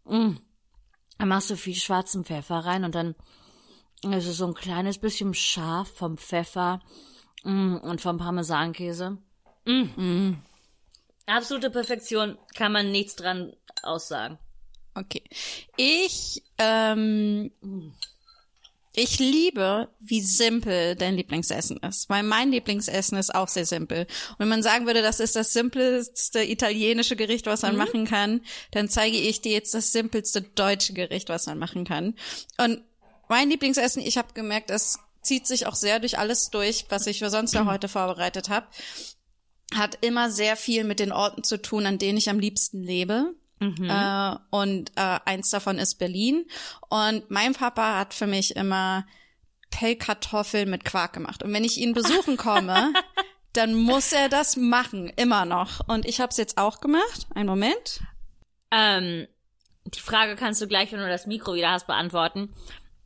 Mm. 0.04 0.36
Dann 1.18 1.28
machst 1.28 1.50
du 1.50 1.56
viel 1.56 1.74
schwarzen 1.74 2.24
Pfeffer 2.24 2.60
rein 2.60 2.84
und 2.84 2.94
dann 2.94 3.14
ist 4.02 4.26
es 4.26 4.38
so 4.38 4.46
ein 4.46 4.54
kleines 4.54 4.98
bisschen 4.98 5.34
scharf 5.34 5.88
vom 5.94 6.16
Pfeffer 6.16 6.80
mm, 7.44 7.76
und 7.76 8.00
vom 8.00 8.16
Parmesankäse. 8.16 9.18
Mm. 9.66 10.34
Absolute 11.26 11.70
Perfektion, 11.70 12.38
kann 12.54 12.72
man 12.72 12.90
nichts 12.90 13.14
dran 13.16 13.52
aussagen. 13.82 14.38
Okay. 14.94 15.22
Ich, 15.76 16.42
ähm, 16.56 17.52
ich 18.98 19.18
liebe, 19.20 19.88
wie 20.00 20.20
simpel 20.20 20.96
dein 20.96 21.14
Lieblingsessen 21.14 21.76
ist, 21.78 22.08
weil 22.08 22.24
mein 22.24 22.50
Lieblingsessen 22.50 23.16
ist 23.16 23.34
auch 23.34 23.48
sehr 23.48 23.64
simpel. 23.64 24.00
Und 24.30 24.38
wenn 24.40 24.48
man 24.48 24.62
sagen 24.62 24.86
würde, 24.86 25.02
das 25.02 25.20
ist 25.20 25.36
das 25.36 25.52
simpelste 25.52 26.42
italienische 26.42 27.14
Gericht, 27.14 27.46
was 27.46 27.62
man 27.62 27.76
machen 27.76 28.06
kann, 28.06 28.40
dann 28.72 28.88
zeige 28.88 29.16
ich 29.16 29.40
dir 29.40 29.52
jetzt 29.52 29.72
das 29.72 29.92
simpelste 29.92 30.42
deutsche 30.42 30.94
Gericht, 30.94 31.28
was 31.28 31.46
man 31.46 31.58
machen 31.58 31.84
kann. 31.84 32.14
Und 32.58 32.82
mein 33.28 33.50
Lieblingsessen, 33.50 34.02
ich 34.02 34.18
habe 34.18 34.34
gemerkt, 34.34 34.70
es 34.70 34.98
zieht 35.22 35.46
sich 35.46 35.66
auch 35.66 35.76
sehr 35.76 36.00
durch 36.00 36.18
alles 36.18 36.50
durch, 36.50 36.86
was 36.88 37.06
ich 37.06 37.20
für 37.20 37.30
sonst 37.30 37.54
noch 37.54 37.66
heute 37.70 37.86
vorbereitet 37.86 38.48
habe, 38.48 38.66
hat 39.74 39.98
immer 40.00 40.30
sehr 40.30 40.56
viel 40.56 40.82
mit 40.82 40.98
den 40.98 41.12
Orten 41.12 41.44
zu 41.44 41.62
tun, 41.62 41.86
an 41.86 41.98
denen 41.98 42.18
ich 42.18 42.30
am 42.30 42.40
liebsten 42.40 42.82
lebe. 42.82 43.34
Äh, 43.60 44.36
und 44.50 44.90
äh, 44.96 45.18
eins 45.24 45.50
davon 45.50 45.78
ist 45.78 45.96
Berlin. 45.98 46.46
Und 46.88 47.30
mein 47.30 47.54
Papa 47.54 47.98
hat 47.98 48.14
für 48.14 48.26
mich 48.26 48.56
immer 48.56 49.06
Pellkartoffeln 49.70 50.70
mit 50.70 50.84
Quark 50.84 51.12
gemacht. 51.12 51.42
Und 51.42 51.52
wenn 51.52 51.64
ich 51.64 51.78
ihn 51.78 51.94
besuchen 51.94 52.36
komme, 52.38 52.92
dann 53.52 53.74
muss 53.74 54.12
er 54.12 54.28
das 54.28 54.56
machen, 54.56 55.12
immer 55.16 55.44
noch. 55.44 55.86
Und 55.88 56.06
ich 56.06 56.20
habe 56.20 56.30
es 56.30 56.36
jetzt 56.36 56.58
auch 56.58 56.80
gemacht. 56.80 57.26
Einen 57.34 57.48
Moment. 57.48 58.00
Ähm, 58.70 59.26
die 59.84 60.00
Frage 60.00 60.36
kannst 60.36 60.60
du 60.60 60.68
gleich, 60.68 60.92
wenn 60.92 61.00
du 61.00 61.08
das 61.08 61.26
Mikro 61.26 61.54
wieder 61.54 61.72
hast, 61.72 61.86
beantworten. 61.86 62.54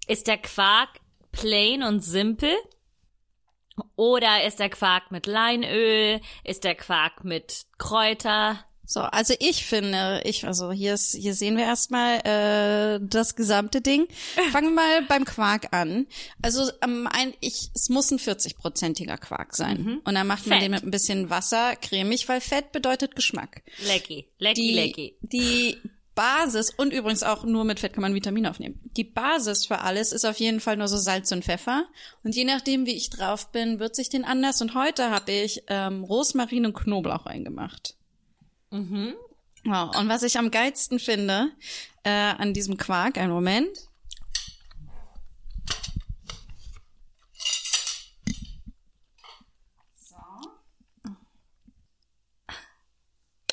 Ist 0.07 0.27
der 0.27 0.39
Quark 0.39 0.89
plain 1.31 1.83
und 1.83 2.01
simpel? 2.01 2.55
Oder 3.97 4.45
ist 4.45 4.59
der 4.59 4.69
Quark 4.69 5.11
mit 5.11 5.27
Leinöl? 5.27 6.21
Ist 6.45 6.65
der 6.65 6.75
Quark 6.75 7.25
mit 7.25 7.67
Kräuter? 7.79 8.65
So, 8.93 9.01
also 9.01 9.33
ich 9.39 9.65
finde, 9.65 10.21
ich, 10.25 10.47
also 10.47 10.71
hier 10.71 10.93
ist, 10.93 11.17
hier 11.17 11.35
sehen 11.35 11.57
wir 11.57 11.65
erstmal 11.65 12.19
äh, 12.27 13.01
das 13.03 13.37
gesamte 13.37 13.81
Ding. 13.81 14.07
Fangen 14.53 14.75
wir 14.75 14.83
mal 14.83 15.03
beim 15.09 15.25
Quark 15.25 15.69
an. 15.73 16.07
Also 16.43 16.71
ähm, 16.83 17.09
ein, 17.11 17.33
ich, 17.41 17.71
es 17.75 17.89
muss 17.89 18.11
ein 18.11 18.19
40-prozentiger 18.19 19.17
Quark 19.17 19.57
sein. 19.57 20.01
Und 20.05 20.15
dann 20.15 20.27
macht 20.27 20.47
man 20.47 20.59
Fett. 20.59 20.67
den 20.67 20.73
mit 20.73 20.83
ein 20.83 20.91
bisschen 20.91 21.31
Wasser 21.31 21.75
cremig, 21.77 22.29
weil 22.29 22.43
Fett 22.43 22.71
bedeutet 22.73 23.17
Geschmack. 23.17 23.63
Lecky, 23.87 24.29
lecky, 24.39 24.61
die, 24.61 24.75
lecky. 24.75 25.17
die 25.23 25.79
Basis 26.15 26.69
und 26.69 26.93
übrigens 26.93 27.23
auch 27.23 27.45
nur 27.45 27.65
mit 27.65 27.81
Fett 27.81 27.95
kann 27.95 28.03
man 28.03 28.15
Vitamine 28.15 28.51
aufnehmen. 28.51 28.79
Die 28.99 29.05
Basis 29.05 29.65
für 29.65 29.79
alles 29.79 30.13
ist 30.13 30.27
auf 30.27 30.39
jeden 30.39 30.61
Fall 30.61 30.77
nur 30.77 30.89
so 30.89 30.99
Salz 30.99 31.33
und 31.33 31.47
Pfeffer. 31.47 31.87
Und 32.25 32.37
je 32.37 32.45
nachdem, 32.45 32.85
wie 32.85 32.95
ich 32.95 33.09
drauf 33.09 33.51
bin, 33.53 33.79
wird 33.79 33.97
sich 33.97 34.11
den 34.11 34.27
anders. 34.27 34.61
Und 34.61 34.75
heute 34.75 35.09
habe 35.09 35.33
ich 35.33 35.63
ähm, 35.69 36.05
Rosmarin 36.05 36.67
und 36.67 36.75
Knoblauch 36.75 37.25
reingemacht. 37.25 37.97
Mhm. 38.73 39.15
Wow. 39.65 39.95
Und 39.97 40.09
was 40.09 40.23
ich 40.23 40.39
am 40.39 40.51
geilsten 40.51 40.99
finde 40.99 41.53
äh, 42.05 42.11
an 42.11 42.55
diesem 42.55 42.79
Quark, 42.79 43.19
einen 43.19 43.33
Moment. 43.33 43.69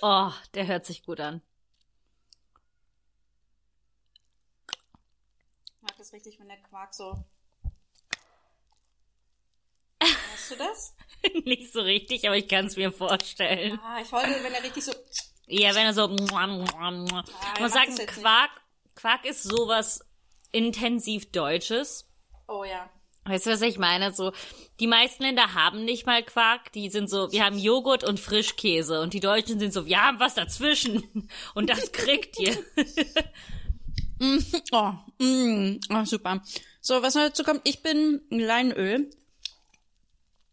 Oh, 0.02 0.32
der 0.54 0.66
hört 0.66 0.86
sich 0.86 1.04
gut 1.04 1.20
an. 1.20 1.42
Ich 5.66 5.82
mag 5.82 5.98
das 5.98 6.14
richtig, 6.14 6.40
wenn 6.40 6.48
der 6.48 6.62
Quark 6.62 6.94
so. 6.94 7.22
Hast 10.02 10.52
du 10.52 10.56
das? 10.56 10.96
Nicht 11.46 11.74
so 11.74 11.82
richtig, 11.82 12.26
aber 12.26 12.38
ich 12.38 12.48
kann 12.48 12.66
es 12.66 12.78
mir 12.78 12.92
vorstellen. 12.92 13.80
Ah, 13.84 14.00
ich 14.02 14.12
wollte, 14.12 14.44
wenn 14.44 14.54
er 14.54 14.64
richtig 14.64 14.84
so. 14.84 14.94
Ja, 15.48 15.76
wenn 15.76 15.86
er 15.86 15.94
so. 15.94 16.08
Man 16.08 16.64
mag 17.06 17.26
sagt, 17.26 17.60
das 17.60 17.74
jetzt 17.76 17.98
nicht. 17.98 18.08
Quark, 18.08 18.52
Quark 18.96 19.26
ist 19.26 19.44
sowas 19.44 20.06
intensiv 20.52 21.32
Deutsches. 21.32 22.08
Oh 22.48 22.64
ja. 22.64 22.90
Weißt 23.26 23.46
du, 23.46 23.52
was 23.52 23.62
ich 23.62 23.78
meine? 23.78 24.12
So, 24.14 24.32
die 24.80 24.88
meisten 24.88 25.24
Länder 25.24 25.54
haben 25.54 25.86
nicht 25.86 26.06
mal 26.06 26.24
Quark. 26.24 26.72
Die 26.72 26.90
sind 26.90 27.10
so, 27.10 27.32
wir 27.32 27.46
haben 27.46 27.58
Joghurt 27.60 28.04
und 28.04 28.20
Frischkäse. 28.20 29.02
Und 29.02 29.14
die 29.14 29.20
Deutschen 29.20 29.60
sind 29.60 29.74
so, 29.74 29.86
wir 29.86 30.04
haben 30.04 30.20
was 30.20 30.36
dazwischen. 30.36 31.30
Und 31.54 31.70
das 31.70 31.92
kriegt 31.92 32.40
ihr. 32.40 32.58
Oh, 34.74 34.92
mm, 35.20 35.80
oh, 35.92 36.04
super. 36.04 36.44
So, 36.82 37.02
was 37.02 37.16
noch 37.16 37.22
dazu 37.28 37.46
kommt, 37.46 37.62
ich 37.64 37.82
bin 37.82 38.20
Leinöl. 38.30 39.10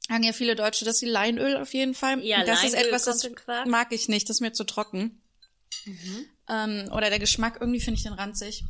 Sagen 0.09 0.23
ja 0.23 0.33
viele 0.33 0.55
Deutsche, 0.55 0.85
dass 0.85 0.99
sie 0.99 1.07
Leinöl 1.07 1.57
auf 1.57 1.75
jeden 1.75 1.95
Fall. 1.95 2.25
Ja, 2.25 2.45
das 2.45 2.63
ist 2.63 2.73
Leinöl 2.75 2.89
etwas, 2.89 3.05
kommt 3.23 3.43
das 3.47 3.67
mag 3.67 3.93
ich 3.93 4.09
nicht, 4.09 4.29
das 4.29 4.37
ist 4.37 4.41
mir 4.41 4.53
zu 4.53 4.65
trocken. 4.65 5.21
Mhm. 5.85 6.27
Ähm, 6.49 6.89
oder 6.93 7.11
der 7.11 7.19
Geschmack, 7.19 7.59
irgendwie 7.61 7.81
finde 7.81 7.99
ich 7.99 8.05
den 8.05 8.13
ranzig. 8.13 8.65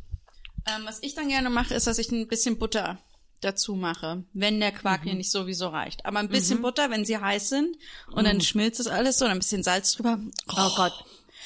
Ähm, 0.65 0.81
was 0.85 1.01
ich 1.01 1.13
dann 1.15 1.29
gerne 1.29 1.49
mache, 1.49 1.73
ist, 1.75 1.87
dass 1.87 1.97
ich 1.99 2.11
ein 2.11 2.27
bisschen 2.27 2.57
Butter 2.57 2.97
dazu 3.41 3.75
mache, 3.75 4.23
wenn 4.33 4.59
der 4.59 4.71
Quark 4.71 5.01
Mhm. 5.05 5.11
mir 5.11 5.15
nicht 5.17 5.31
sowieso 5.31 5.67
reicht. 5.67 6.05
Aber 6.05 6.19
ein 6.19 6.27
bisschen 6.29 6.61
Butter, 6.61 6.89
wenn 6.89 7.05
sie 7.05 7.17
heiß 7.19 7.49
sind 7.49 7.77
und 8.11 8.25
dann 8.25 8.41
schmilzt 8.41 8.79
es 8.79 8.87
alles 8.87 9.19
so 9.19 9.25
und 9.25 9.31
ein 9.31 9.37
bisschen 9.39 9.61
Salz 9.63 9.93
drüber. 9.93 10.17
Mhm. 10.17 10.31
Oh 10.49 10.69
Gott. 10.75 10.93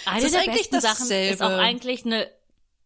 Eine 0.05 0.25
ist 0.25 0.31
der 0.33 0.41
eigentlich 0.41 0.69
besten 0.69 0.81
Sachen 0.81 0.99
dasselbe. 1.09 1.33
ist 1.33 1.41
auch 1.41 1.49
eigentlich 1.51 2.05
eine 2.05 2.31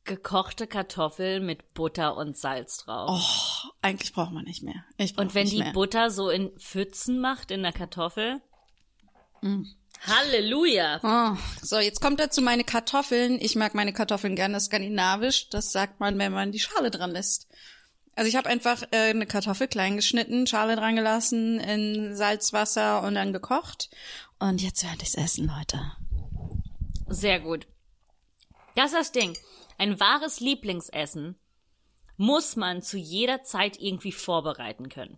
gekochte 0.06 0.68
Kartoffel 0.68 1.40
mit 1.40 1.74
Butter 1.74 2.16
und 2.16 2.38
Salz 2.38 2.78
drauf. 2.78 3.10
Oh, 3.12 3.70
eigentlich 3.82 4.14
braucht 4.14 4.32
man 4.32 4.46
nicht 4.46 4.64
mehr. 4.64 4.84
Ich 4.98 5.18
und 5.18 5.36
wenn 5.36 5.48
die 5.48 5.60
mehr. 5.60 5.74
Butter 5.74 6.12
so 6.12 6.30
in 6.30 6.52
Pfützen 6.58 7.20
macht 7.20 7.52
in 7.52 7.64
der 7.64 7.74
Kartoffel. 7.74 8.42
Mm. 9.42 9.64
Halleluja. 10.08 11.00
Oh, 11.04 11.38
so, 11.62 11.80
jetzt 11.80 12.02
kommt 12.02 12.20
dazu 12.20 12.42
meine 12.42 12.64
Kartoffeln. 12.64 13.40
Ich 13.42 13.56
mag 13.56 13.74
meine 13.74 13.94
Kartoffeln 13.94 14.36
gerne 14.36 14.60
skandinavisch. 14.60 15.50
Das 15.50 15.72
sagt 15.72 16.00
man, 16.00 16.18
wenn 16.18 16.32
man 16.32 16.52
die 16.52 16.60
Schale 16.60 16.92
dran 16.92 17.12
lässt. 17.12 17.48
Also 18.16 18.30
ich 18.30 18.36
habe 18.36 18.50
einfach 18.50 18.84
äh, 18.92 19.10
eine 19.10 19.26
Kartoffel 19.26 19.68
klein 19.68 19.96
geschnitten, 19.96 20.48
Schale 20.48 20.76
dran 20.76 20.96
gelassen, 20.96 21.60
in 21.60 22.16
Salzwasser 22.16 23.04
und 23.04 23.16
dann 23.16 23.34
gekocht. 23.34 23.90
Und 24.40 24.62
jetzt 24.62 24.84
werde 24.84 25.02
ich's 25.02 25.16
essen, 25.16 25.48
Leute. 25.48 25.82
Sehr 27.08 27.40
gut. 27.40 27.68
Das 28.76 28.88
ist 28.88 28.96
das 28.96 29.12
Ding. 29.12 29.38
Ein 29.78 30.00
wahres 30.00 30.40
Lieblingsessen 30.40 31.38
muss 32.18 32.56
man 32.56 32.82
zu 32.82 32.98
jeder 32.98 33.44
Zeit 33.44 33.80
irgendwie 33.80 34.12
vorbereiten 34.12 34.90
können. 34.90 35.18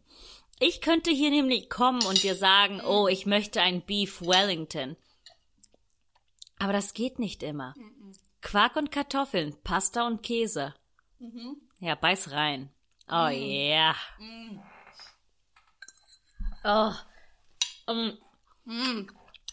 Ich 0.60 0.82
könnte 0.82 1.12
hier 1.12 1.30
nämlich 1.30 1.70
kommen 1.70 2.04
und 2.06 2.24
dir 2.24 2.36
sagen, 2.36 2.82
oh, 2.82 3.08
ich 3.08 3.26
möchte 3.26 3.62
ein 3.62 3.86
Beef 3.86 4.22
Wellington. 4.22 4.98
Aber 6.58 6.74
das 6.74 6.94
geht 6.94 7.20
nicht 7.20 7.44
immer. 7.44 7.76
Quark 8.42 8.76
und 8.76 8.92
Kartoffeln, 8.92 9.56
Pasta 9.64 10.08
und 10.08 10.24
Käse. 10.24 10.74
Ja, 11.80 11.96
beiß 11.96 12.32
rein. 12.32 12.72
Oh 13.10 13.30
yeah. 13.30 13.96
Oh. 16.64 16.92
Um, 17.86 18.18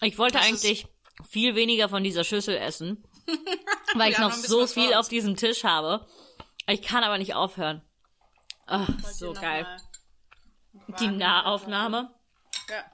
ich 0.00 0.18
wollte 0.18 0.40
eigentlich 0.40 0.86
viel 1.28 1.54
weniger 1.54 1.88
von 1.88 2.02
dieser 2.02 2.24
Schüssel 2.24 2.56
essen, 2.56 3.04
weil 3.94 4.12
ich 4.12 4.18
noch 4.18 4.32
so 4.32 4.66
viel 4.66 4.94
auf 4.94 5.08
diesem 5.08 5.36
Tisch 5.36 5.64
habe. 5.64 6.06
Ich 6.66 6.82
kann 6.82 7.04
aber 7.04 7.18
nicht 7.18 7.34
aufhören. 7.34 7.82
Oh, 8.68 8.86
so 9.12 9.32
geil. 9.32 9.66
Die 11.00 11.08
Nahaufnahme. 11.08 12.14
Ja. 12.68 12.84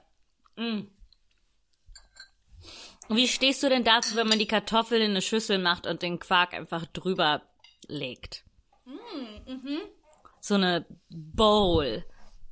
Wie 3.09 3.27
stehst 3.27 3.61
du 3.63 3.69
denn 3.69 3.83
dazu, 3.83 4.15
wenn 4.15 4.27
man 4.27 4.39
die 4.39 4.47
Kartoffeln 4.47 5.01
in 5.01 5.11
eine 5.11 5.21
Schüssel 5.21 5.57
macht 5.57 5.85
und 5.87 6.01
den 6.01 6.19
Quark 6.19 6.53
einfach 6.53 6.85
drüber 6.87 7.41
legt? 7.87 8.43
So 10.39 10.55
eine 10.55 10.85
Bowl. 11.09 12.05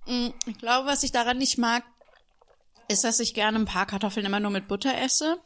Mm, 0.05 0.29
Ich 0.45 0.57
glaube, 0.57 0.87
was 0.87 1.03
ich 1.03 1.11
daran 1.11 1.37
nicht 1.37 1.57
mag, 1.57 1.83
ist, 2.87 3.03
dass 3.03 3.19
ich 3.19 3.33
gerne 3.33 3.59
ein 3.59 3.65
paar 3.65 3.85
Kartoffeln 3.85 4.25
immer 4.25 4.39
nur 4.39 4.51
mit 4.51 4.67
Butter 4.67 4.97
esse. 4.99 5.39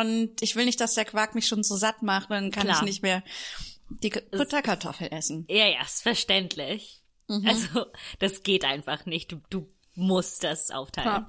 Und 0.00 0.40
ich 0.40 0.56
will 0.56 0.64
nicht, 0.64 0.80
dass 0.80 0.94
der 0.94 1.04
Quark 1.04 1.34
mich 1.34 1.46
schon 1.46 1.62
so 1.62 1.76
satt 1.76 2.02
macht, 2.02 2.30
dann 2.30 2.50
kann 2.50 2.64
Klar. 2.64 2.76
ich 2.78 2.82
nicht 2.82 3.02
mehr 3.02 3.22
die 3.88 4.10
Butterkartoffel 4.10 5.08
essen. 5.12 5.44
Ja, 5.48 5.66
ja, 5.66 5.82
ist 5.82 6.02
verständlich. 6.02 7.00
Also, 7.28 7.86
das 8.18 8.42
geht 8.42 8.64
einfach 8.64 9.06
nicht. 9.06 9.32
Du, 9.32 9.40
du 9.50 9.66
musst 9.94 10.44
das 10.44 10.70
aufteilen. 10.70 11.26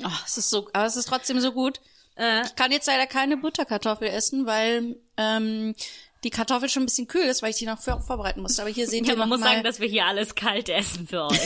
Ja. 0.00 0.08
Oh, 0.08 0.22
es 0.26 0.36
ist 0.36 0.50
so, 0.50 0.68
aber 0.72 0.86
es 0.86 0.96
ist 0.96 1.08
trotzdem 1.08 1.40
so 1.40 1.52
gut. 1.52 1.80
Äh, 2.16 2.44
Ich 2.44 2.54
kann 2.56 2.72
jetzt 2.72 2.86
leider 2.86 3.06
keine 3.06 3.36
Butterkartoffel 3.36 4.08
essen, 4.08 4.44
weil 4.46 4.96
ähm, 5.16 5.74
die 6.24 6.30
Kartoffel 6.30 6.68
schon 6.68 6.82
ein 6.82 6.86
bisschen 6.86 7.06
kühl 7.08 7.24
ist, 7.24 7.42
weil 7.42 7.50
ich 7.50 7.56
die 7.56 7.66
noch 7.66 7.80
vor 7.80 8.00
vorbereiten 8.02 8.42
musste. 8.42 8.62
Aber 8.62 8.70
hier 8.70 8.86
sehen 8.88 9.04
ja, 9.04 9.12
wir 9.12 9.16
man 9.18 9.28
muss 9.28 9.40
mal, 9.40 9.46
sagen, 9.52 9.64
dass 9.64 9.80
wir 9.80 9.88
hier 9.88 10.06
alles 10.06 10.34
kalt 10.34 10.68
essen 10.68 11.06
für 11.06 11.24
euch. 11.30 11.40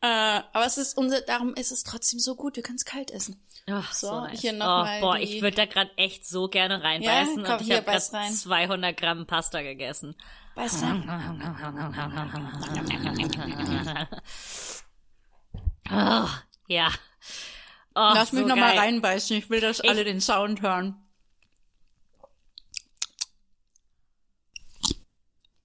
äh, 0.00 0.06
aber 0.52 0.64
es 0.66 0.78
ist 0.78 0.96
unser, 0.96 1.20
darum 1.22 1.54
ist 1.54 1.72
es 1.72 1.84
trotzdem 1.84 2.18
so 2.18 2.34
gut. 2.36 2.56
Wir 2.56 2.62
können 2.62 2.76
es 2.78 2.84
kalt 2.84 3.10
essen. 3.10 3.40
Ach, 3.70 3.92
So, 3.92 4.08
so, 4.08 4.20
nice. 4.22 4.40
hier 4.40 4.52
noch 4.52 4.66
oh, 4.66 4.84
mal 4.84 5.00
boah, 5.00 5.16
die- 5.18 5.24
ich 5.24 5.42
würde 5.42 5.56
da 5.56 5.66
gerade 5.66 5.90
echt 5.96 6.26
so 6.26 6.48
gerne 6.48 6.82
reinbeißen 6.82 7.38
Ja, 7.40 7.44
komm, 7.46 7.54
und 7.60 7.62
ich 7.68 7.72
habe 7.76 7.82
beiß 7.86 8.10
gerade 8.10 8.24
rein. 8.24 8.32
200 8.32 8.96
Gramm 8.96 9.26
Pasta 9.26 9.62
gegessen. 9.62 10.16
Weißt 10.54 10.82
du? 10.82 10.86
Oh, 15.90 16.28
ja. 16.68 16.88
Oh, 17.94 18.10
Lass 18.14 18.32
mich 18.32 18.42
so 18.42 18.48
noch 18.48 18.56
mal 18.56 18.70
geil. 18.70 18.78
reinbeißen. 18.78 19.36
Ich 19.36 19.50
will, 19.50 19.60
dass 19.60 19.80
alle 19.80 20.04
den 20.04 20.20
Sound 20.20 20.62
hören. 20.62 20.96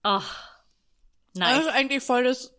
Oh, 0.04 0.20
Das 0.22 0.26
nice. 1.36 1.62
ist 1.66 1.68
eigentlich 1.70 2.04
voll 2.04 2.24
das 2.26 2.54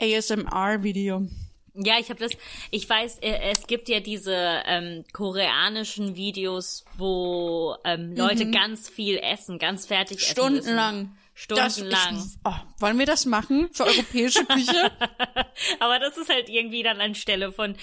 ASMR-Video. 0.00 1.28
Ja, 1.74 1.94
ich 1.98 2.10
habe 2.10 2.20
das. 2.20 2.32
Ich 2.70 2.88
weiß, 2.88 3.18
äh, 3.20 3.50
es 3.50 3.66
gibt 3.66 3.88
ja 3.88 4.00
diese 4.00 4.34
ähm, 4.66 5.04
koreanischen 5.12 6.16
Videos, 6.16 6.84
wo 6.98 7.76
ähm, 7.84 8.14
Leute 8.14 8.50
ganz 8.50 8.90
viel 8.90 9.18
essen, 9.18 9.58
ganz 9.58 9.86
fertig 9.86 10.18
essen 10.18 10.32
Stundenlang. 10.32 10.96
müssen. 10.98 11.18
Stundenlang. 11.34 12.18
Ich, 12.18 12.38
oh, 12.44 12.54
wollen 12.80 12.98
wir 12.98 13.06
das 13.06 13.24
machen 13.24 13.70
für 13.72 13.84
europäische 13.84 14.44
Küche? 14.44 14.92
Aber 15.80 15.98
das 15.98 16.18
ist 16.18 16.28
halt 16.28 16.50
irgendwie 16.50 16.82
dann 16.82 17.00
anstelle 17.00 17.52
von 17.52 17.74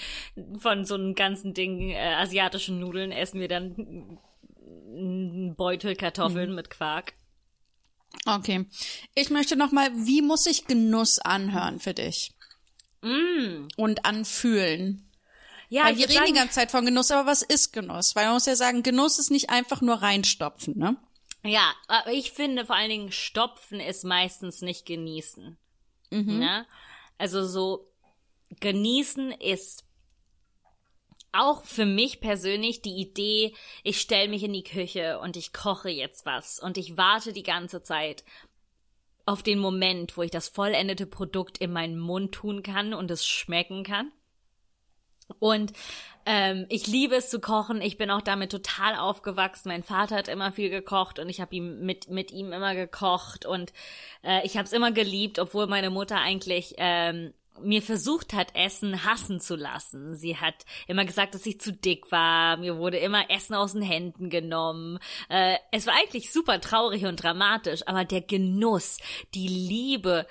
von 0.58 0.84
so 0.84 0.94
einem 0.94 1.16
ganzen 1.16 1.52
Ding 1.52 1.90
äh, 1.90 2.14
asiatischen 2.14 2.78
Nudeln 2.78 3.10
essen 3.10 3.40
wir 3.40 3.48
dann 3.48 4.20
einen 4.88 5.56
Beutel 5.56 5.96
Kartoffeln 5.96 6.54
mit 6.54 6.70
Quark. 6.70 7.14
Okay. 8.26 8.66
Ich 9.14 9.30
möchte 9.30 9.56
noch 9.56 9.72
mal, 9.72 9.90
wie 9.94 10.22
muss 10.22 10.44
sich 10.44 10.66
Genuss 10.66 11.18
anhören 11.18 11.80
für 11.80 11.94
dich? 11.94 12.32
Und 13.76 14.04
anfühlen? 14.04 15.10
Ja, 15.68 15.84
Weil 15.84 15.96
wir 15.96 16.08
reden 16.08 16.12
die 16.12 16.28
sagen, 16.28 16.34
ganze 16.34 16.54
Zeit 16.54 16.70
von 16.70 16.84
Genuss, 16.84 17.10
aber 17.10 17.30
was 17.30 17.42
ist 17.42 17.72
Genuss? 17.72 18.16
Weil 18.16 18.24
man 18.26 18.34
muss 18.34 18.46
ja 18.46 18.56
sagen, 18.56 18.82
Genuss 18.82 19.18
ist 19.18 19.30
nicht 19.30 19.50
einfach 19.50 19.80
nur 19.80 19.96
reinstopfen, 19.96 20.76
ne? 20.76 20.96
Ja, 21.42 21.72
aber 21.88 22.12
ich 22.12 22.32
finde 22.32 22.66
vor 22.66 22.76
allen 22.76 22.90
Dingen 22.90 23.12
Stopfen 23.12 23.80
ist 23.80 24.04
meistens 24.04 24.60
nicht 24.60 24.84
genießen. 24.84 25.56
Ne? 26.10 26.66
Also 27.18 27.46
so 27.46 27.86
genießen 28.58 29.30
ist 29.32 29.84
auch 31.32 31.64
für 31.64 31.86
mich 31.86 32.20
persönlich 32.20 32.82
die 32.82 32.96
Idee, 32.96 33.54
ich 33.84 34.00
stelle 34.00 34.28
mich 34.28 34.42
in 34.42 34.52
die 34.52 34.64
Küche 34.64 35.20
und 35.20 35.36
ich 35.36 35.52
koche 35.52 35.88
jetzt 35.88 36.26
was 36.26 36.58
und 36.58 36.76
ich 36.76 36.96
warte 36.96 37.32
die 37.32 37.44
ganze 37.44 37.82
Zeit 37.82 38.24
auf 39.30 39.44
den 39.44 39.60
Moment, 39.60 40.16
wo 40.16 40.22
ich 40.22 40.32
das 40.32 40.48
vollendete 40.48 41.06
Produkt 41.06 41.58
in 41.58 41.72
meinen 41.72 41.98
Mund 41.98 42.32
tun 42.32 42.64
kann 42.64 42.92
und 42.92 43.10
es 43.12 43.24
schmecken 43.24 43.84
kann. 43.84 44.10
Und 45.38 45.72
ähm, 46.26 46.66
ich 46.68 46.88
liebe 46.88 47.14
es 47.14 47.30
zu 47.30 47.40
kochen. 47.40 47.80
Ich 47.80 47.96
bin 47.96 48.10
auch 48.10 48.22
damit 48.22 48.50
total 48.50 48.96
aufgewachsen. 48.96 49.68
Mein 49.68 49.84
Vater 49.84 50.16
hat 50.16 50.26
immer 50.26 50.50
viel 50.50 50.68
gekocht 50.68 51.20
und 51.20 51.28
ich 51.28 51.40
habe 51.40 51.54
ihm 51.54 51.86
mit 51.86 52.10
mit 52.10 52.32
ihm 52.32 52.52
immer 52.52 52.74
gekocht 52.74 53.46
und 53.46 53.72
äh, 54.24 54.44
ich 54.44 54.56
habe 54.56 54.64
es 54.64 54.72
immer 54.72 54.90
geliebt, 54.90 55.38
obwohl 55.38 55.68
meine 55.68 55.90
Mutter 55.90 56.18
eigentlich 56.18 56.74
ähm, 56.78 57.32
mir 57.62 57.82
versucht 57.82 58.32
hat, 58.32 58.54
Essen 58.54 59.04
hassen 59.04 59.40
zu 59.40 59.56
lassen. 59.56 60.14
Sie 60.14 60.36
hat 60.36 60.64
immer 60.86 61.04
gesagt, 61.04 61.34
dass 61.34 61.46
ich 61.46 61.60
zu 61.60 61.72
dick 61.72 62.10
war. 62.10 62.56
Mir 62.56 62.78
wurde 62.78 62.98
immer 62.98 63.30
Essen 63.30 63.54
aus 63.54 63.72
den 63.72 63.82
Händen 63.82 64.30
genommen. 64.30 64.98
Äh, 65.28 65.56
es 65.72 65.86
war 65.86 65.94
eigentlich 65.94 66.32
super 66.32 66.60
traurig 66.60 67.04
und 67.04 67.22
dramatisch, 67.22 67.86
aber 67.86 68.04
der 68.04 68.22
Genuss, 68.22 68.98
die 69.34 69.48
Liebe 69.48 70.26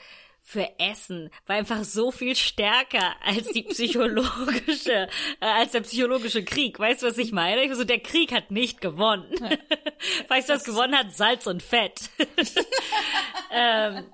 für 0.50 0.80
Essen 0.80 1.30
war 1.46 1.58
einfach 1.58 1.84
so 1.84 2.10
viel 2.10 2.36
stärker 2.36 3.16
als 3.24 3.50
die 3.50 3.62
psychologische, 3.62 5.08
äh, 5.42 5.46
als 5.46 5.74
der 5.74 5.82
psychologische 5.82 6.44
Krieg. 6.44 6.80
Weißt 6.80 7.04
du, 7.04 7.08
was 7.08 7.20
ich 7.20 7.32
meine? 7.32 7.64
Ich 7.64 7.76
so, 7.76 7.84
der 7.84 8.00
Krieg 8.00 8.32
hat 8.32 8.50
nicht 8.50 8.82
gewonnen. 8.82 9.32
weißt 10.28 10.50
du, 10.50 10.54
was 10.54 10.64
gewonnen 10.64 10.96
hat? 10.98 11.14
Salz 11.16 11.46
und 11.46 11.62
Fett. 11.62 12.10
Ähm, 13.52 14.06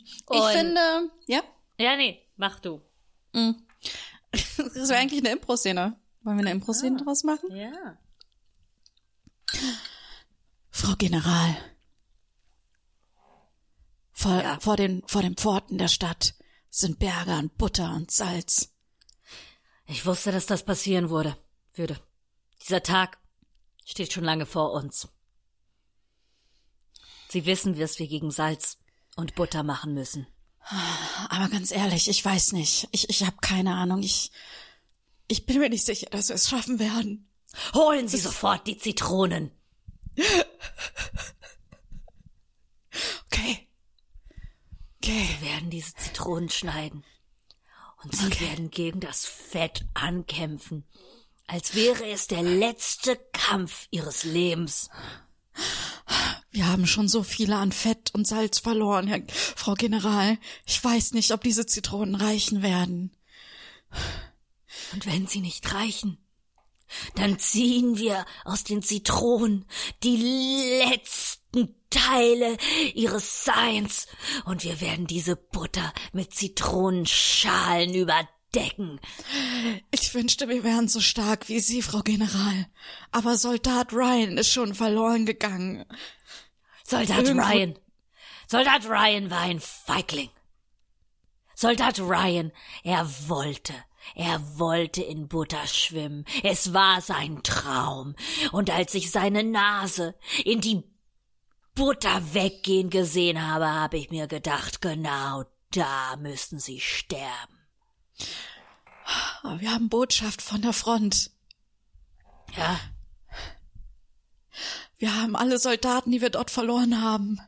ich 0.00 0.26
Und- 0.26 0.50
finde, 0.50 0.80
ja, 1.28 1.42
ja, 1.78 1.96
nee, 1.96 2.20
mach 2.36 2.58
du. 2.58 2.82
das 3.32 4.88
wäre 4.88 4.96
eigentlich 4.98 5.20
eine 5.20 5.30
Impro-Szene. 5.30 5.96
Wollen 6.22 6.36
wir 6.38 6.40
eine 6.42 6.50
Impro-Szene 6.50 6.96
draus 6.96 7.22
machen? 7.22 7.54
Ja. 7.54 7.96
Frau 10.70 10.94
General. 10.98 11.56
Vor, 14.14 14.40
Ja. 14.42 14.58
vor, 14.60 14.76
den, 14.76 15.02
vor 15.06 15.22
den 15.22 15.36
Pforten 15.36 15.76
der 15.76 15.88
Stadt 15.88 16.34
sind 16.70 16.98
Berge 16.98 17.32
an 17.32 17.50
Butter 17.50 17.92
und 17.94 18.10
Salz. 18.10 18.72
Ich 19.86 20.06
wusste, 20.06 20.32
dass 20.32 20.46
das 20.46 20.64
passieren 20.64 21.10
wurde, 21.10 21.36
würde. 21.74 22.00
Dieser 22.62 22.82
Tag 22.82 23.18
steht 23.84 24.12
schon 24.12 24.24
lange 24.24 24.46
vor 24.46 24.72
uns. 24.72 25.08
Sie 27.28 27.44
wissen, 27.44 27.78
was 27.78 27.98
wir 27.98 28.06
gegen 28.06 28.30
Salz 28.30 28.78
und 29.16 29.34
Butter 29.34 29.62
machen 29.62 29.92
müssen. 29.92 30.26
Aber 31.28 31.48
ganz 31.48 31.70
ehrlich, 31.72 32.08
ich 32.08 32.24
weiß 32.24 32.52
nicht. 32.52 32.88
Ich, 32.92 33.10
ich 33.10 33.24
habe 33.24 33.36
keine 33.42 33.74
Ahnung. 33.74 34.02
Ich, 34.02 34.30
ich 35.28 35.44
bin 35.44 35.58
mir 35.58 35.68
nicht 35.68 35.84
sicher, 35.84 36.06
dass 36.10 36.28
wir 36.28 36.36
es 36.36 36.48
schaffen 36.48 36.78
werden. 36.78 37.28
Holen 37.74 38.08
Sie 38.08 38.16
sofort 38.18 38.66
die 38.66 38.78
Zitronen. 38.78 39.50
Okay. 43.26 43.68
Okay. 45.04 45.28
Wir 45.38 45.48
werden 45.50 45.68
diese 45.68 45.94
Zitronen 45.96 46.48
schneiden. 46.48 47.04
Und 48.02 48.16
Sie 48.16 48.40
werden 48.40 48.70
gegen 48.70 49.00
das 49.00 49.26
Fett 49.26 49.84
ankämpfen, 49.92 50.84
als 51.46 51.74
wäre 51.74 52.06
es 52.08 52.26
der 52.26 52.42
letzte 52.42 53.16
Kampf 53.34 53.86
Ihres 53.90 54.24
Lebens. 54.24 54.88
Wir 56.50 56.68
haben 56.68 56.86
schon 56.86 57.08
so 57.08 57.22
viele 57.22 57.56
an 57.56 57.72
Fett 57.72 58.14
und 58.14 58.26
Salz 58.26 58.60
verloren, 58.60 59.06
Herr, 59.06 59.20
Frau 59.28 59.74
General. 59.74 60.38
Ich 60.64 60.82
weiß 60.82 61.12
nicht, 61.12 61.32
ob 61.32 61.42
diese 61.42 61.66
Zitronen 61.66 62.14
reichen 62.14 62.62
werden. 62.62 63.14
Und 64.94 65.04
wenn 65.04 65.26
sie 65.26 65.40
nicht 65.40 65.70
reichen, 65.74 66.16
dann 67.14 67.38
ziehen 67.38 67.98
wir 67.98 68.24
aus 68.44 68.64
den 68.64 68.82
Zitronen 68.82 69.66
die 70.02 70.16
letzten 70.84 71.74
Teile 71.90 72.56
ihres 72.94 73.44
Seins 73.44 74.06
und 74.44 74.64
wir 74.64 74.80
werden 74.80 75.06
diese 75.06 75.36
Butter 75.36 75.92
mit 76.12 76.34
Zitronenschalen 76.34 77.94
überdecken. 77.94 79.00
Ich 79.90 80.14
wünschte, 80.14 80.48
wir 80.48 80.64
wären 80.64 80.88
so 80.88 81.00
stark 81.00 81.48
wie 81.48 81.60
Sie, 81.60 81.82
Frau 81.82 82.00
General. 82.00 82.66
Aber 83.12 83.36
Soldat 83.36 83.92
Ryan 83.92 84.38
ist 84.38 84.50
schon 84.52 84.74
verloren 84.74 85.26
gegangen. 85.26 85.84
Soldat 86.84 87.24
Irgendwo- 87.24 87.46
Ryan. 87.48 87.78
Soldat 88.46 88.84
Ryan 88.86 89.30
war 89.30 89.40
ein 89.40 89.60
Feigling. 89.60 90.30
Soldat 91.54 91.98
Ryan, 92.00 92.52
er 92.82 93.08
wollte, 93.28 93.72
er 94.14 94.58
wollte 94.58 95.02
in 95.02 95.28
Butter 95.28 95.66
schwimmen. 95.66 96.24
Es 96.42 96.72
war 96.72 97.00
sein 97.00 97.42
Traum. 97.42 98.14
Und 98.52 98.70
als 98.70 98.94
ich 98.94 99.10
seine 99.10 99.44
Nase 99.44 100.14
in 100.44 100.60
die 100.60 100.82
Butter 101.74 102.34
weggehen 102.34 102.90
gesehen 102.90 103.46
habe, 103.46 103.68
habe 103.68 103.98
ich 103.98 104.10
mir 104.10 104.26
gedacht, 104.26 104.80
genau 104.80 105.44
da 105.70 106.16
müssen 106.16 106.58
sie 106.58 106.80
sterben. 106.80 107.58
Wir 109.58 109.72
haben 109.72 109.88
Botschaft 109.88 110.40
von 110.40 110.62
der 110.62 110.72
Front. 110.72 111.30
Ja, 112.56 112.78
Wir 114.98 115.20
haben 115.20 115.36
alle 115.36 115.58
Soldaten, 115.58 116.12
die 116.12 116.20
wir 116.20 116.30
dort 116.30 116.50
verloren 116.50 117.02
haben. 117.02 117.38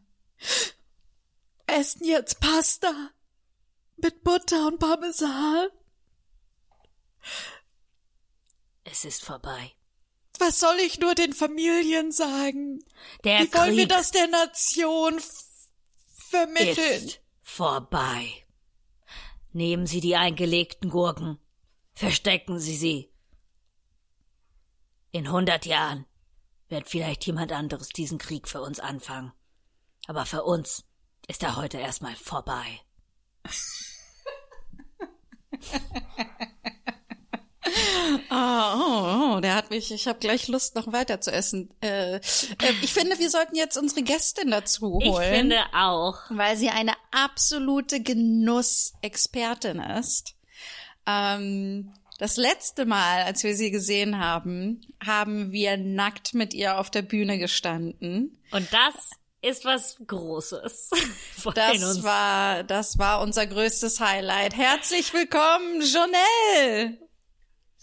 Essen 1.67 2.05
jetzt 2.05 2.41
Pasta 2.41 2.93
mit 3.97 4.25
Butter 4.25 4.67
und 4.67 4.79
Parmesan. 4.79 5.69
Es 8.85 9.05
ist 9.05 9.25
vorbei. 9.25 9.73
Was 10.39 10.61
soll 10.61 10.77
ich 10.81 11.01
nur 11.01 11.15
den 11.15 11.33
Familien 11.33 12.13
sagen? 12.13 12.85
Der 13.25 13.41
Wie 13.41 13.55
wollen 13.55 13.77
wir 13.77 13.87
Krieg 13.87 13.97
das 13.97 14.11
der 14.11 14.29
Nation 14.29 15.21
vermitteln? 16.31 17.07
ist 17.07 17.21
vorbei. 17.43 18.45
Nehmen 19.53 19.87
Sie 19.87 20.01
die 20.01 20.17
eingelegten 20.17 20.91
Gurken. 20.91 21.39
Verstecken 21.95 22.61
Sie 22.61 22.77
sie. 22.77 23.11
In 25.13 25.31
hundert 25.31 25.65
Jahren 25.65 26.05
wird 26.69 26.91
vielleicht 26.91 27.25
jemand 27.25 27.53
anderes 27.53 27.89
diesen 27.89 28.19
Krieg 28.19 28.49
für 28.49 28.61
uns 28.61 28.81
anfangen. 28.81 29.33
Aber 30.07 30.27
für 30.27 30.45
uns 30.45 30.85
ist 31.27 31.43
er 31.43 31.57
heute 31.57 31.79
erstmal 31.79 32.15
vorbei. 32.15 32.81
Oh, 38.31 38.31
oh, 38.31 39.37
oh, 39.37 39.41
der 39.41 39.55
hat 39.55 39.71
mich, 39.71 39.91
ich 39.93 40.07
habe 40.07 40.19
gleich 40.19 40.49
Lust, 40.49 40.75
noch 40.75 40.93
weiter 40.93 41.21
zu 41.21 41.33
essen. 41.33 41.71
Äh, 41.81 42.17
äh, 42.17 42.21
ich 42.83 42.93
finde, 42.93 43.19
wir 43.19 43.31
sollten 43.31 43.57
jetzt 43.57 43.77
unsere 43.77 44.03
Gästin 44.03 44.51
dazu 44.51 45.01
holen. 45.01 45.23
Ich 45.23 45.39
finde 45.39 45.61
auch. 45.75 46.19
Weil 46.31 46.57
sie 46.57 46.71
eine 46.71 46.93
absolute 47.11 48.03
Genussexpertin 48.03 49.81
ist. 49.81 50.35
Ähm, 51.07 51.93
das 52.19 52.37
letzte 52.37 52.87
Mal, 52.87 53.23
als 53.25 53.45
wir 53.45 53.55
sie 53.55 53.71
gesehen 53.71 54.19
haben, 54.19 54.81
haben 55.05 55.53
wir 55.53 55.77
nackt 55.77 56.35
mit 56.35 56.55
ihr 56.55 56.79
auf 56.79 56.91
der 56.91 57.03
Bühne 57.03 57.39
gestanden. 57.39 58.39
Und 58.53 58.69
das 58.73 59.11
ist 59.43 59.65
was 59.65 59.97
Großes. 60.07 60.91
Das 61.55 62.03
war, 62.03 62.65
das 62.65 62.99
war 62.99 63.21
unser 63.21 63.47
größtes 63.47 64.01
Highlight. 64.01 64.57
Herzlich 64.57 65.15
willkommen, 65.15 65.81
Jonelle! 65.81 66.99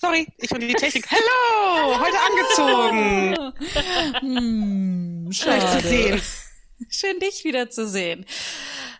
Sorry, 0.04 0.28
ich 0.38 0.50
bin 0.50 0.60
die 0.60 0.74
Technik. 0.74 1.06
Hello, 1.10 1.98
heute 1.98 2.18
angezogen. 2.20 3.54
Hm, 4.20 5.32
Schön 5.32 5.62
zu 5.62 5.80
sehen. 5.80 6.22
Schön, 6.90 7.20
dich 7.22 7.46
wiederzusehen. 7.46 8.26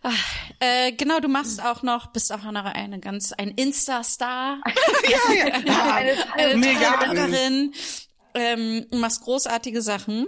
Ach, 0.02 0.36
äh, 0.62 0.94
genau, 0.94 1.20
du 1.20 1.28
machst 1.28 1.62
auch 1.62 1.84
noch, 1.84 2.14
bist 2.14 2.32
auch 2.32 2.50
noch 2.50 2.64
eine 2.64 3.02
ganz, 3.02 3.34
ein 3.34 3.50
Insta-Star. 3.50 4.62
Ja, 5.10 5.34
ja, 5.34 5.60
ja. 5.60 5.94
eine 6.38 6.56
Milliarden. 6.56 7.10
Bloggerin, 7.12 7.74
ähm, 8.34 8.88
du 8.90 8.98
machst 8.98 9.24
großartige 9.24 9.82
Sachen. 9.82 10.28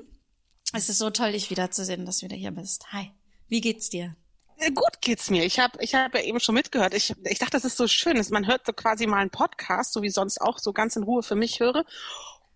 Es 0.73 0.89
ist 0.89 0.97
so 0.97 1.09
toll, 1.09 1.31
dich 1.31 1.49
wiederzusehen, 1.51 2.05
dass 2.05 2.17
du 2.17 2.25
wieder 2.25 2.35
hier 2.35 2.51
bist. 2.51 2.91
Hi, 2.91 3.13
wie 3.47 3.61
geht's 3.61 3.89
dir? 3.89 4.17
Äh, 4.57 4.71
Gut 4.71 5.01
geht's 5.01 5.29
mir. 5.29 5.43
Ich 5.45 5.59
habe 5.59 5.77
ich 5.81 5.95
hab 5.95 6.13
ja 6.13 6.21
eben 6.21 6.39
schon 6.39 6.55
mitgehört. 6.55 6.93
Ich, 6.93 7.13
ich 7.23 7.39
dachte, 7.39 7.51
das 7.51 7.65
ist 7.65 7.77
so 7.77 7.87
schön. 7.87 8.15
dass 8.15 8.29
Man 8.29 8.47
hört 8.47 8.65
so 8.65 8.73
quasi 8.73 9.07
mal 9.07 9.17
einen 9.17 9.29
Podcast, 9.29 9.93
so 9.93 10.01
wie 10.01 10.09
sonst 10.09 10.41
auch, 10.41 10.59
so 10.59 10.73
ganz 10.73 10.95
in 10.95 11.03
Ruhe 11.03 11.23
für 11.23 11.35
mich 11.35 11.59
höre. 11.59 11.85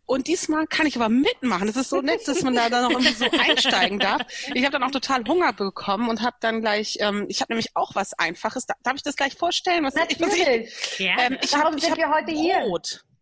Und 0.05 0.25
diesmal 0.25 0.65
kann 0.65 0.87
ich 0.87 0.95
aber 0.95 1.07
mitmachen. 1.07 1.67
Das 1.67 1.75
ist 1.75 1.89
so 1.89 2.01
nett, 2.01 2.27
dass 2.27 2.41
man 2.41 2.55
da 2.55 2.67
dann 2.67 2.85
noch 2.85 2.89
irgendwie 2.89 3.13
so 3.13 3.25
einsteigen 3.39 3.99
darf. 3.99 4.23
Ich 4.55 4.63
habe 4.63 4.71
dann 4.71 4.81
auch 4.81 4.89
total 4.89 5.23
Hunger 5.27 5.53
bekommen 5.53 6.09
und 6.09 6.23
habe 6.23 6.35
dann 6.39 6.61
gleich, 6.61 6.97
ähm, 6.99 7.27
ich 7.29 7.41
habe 7.41 7.53
nämlich 7.53 7.75
auch 7.75 7.93
was 7.93 8.13
Einfaches. 8.17 8.65
Da, 8.65 8.73
darf 8.81 8.95
ich 8.95 9.03
das 9.03 9.15
gleich 9.15 9.35
vorstellen? 9.35 9.83
Was, 9.83 9.93
ich, 9.95 10.19
was 10.19 10.33
ich, 10.33 10.39
Natürlich. 10.39 10.73
Ähm, 10.99 11.37
ich 11.39 11.51
Darum 11.51 11.65
habe 11.67 11.77
ich 11.77 11.83
sind 11.83 11.91
hab 11.91 11.97
wir 11.99 12.09
heute 12.09 12.31
hier. 12.31 12.65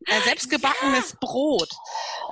Äh, 0.05 0.21
selbstgebackenes 0.21 1.17
Brot. 1.19 1.69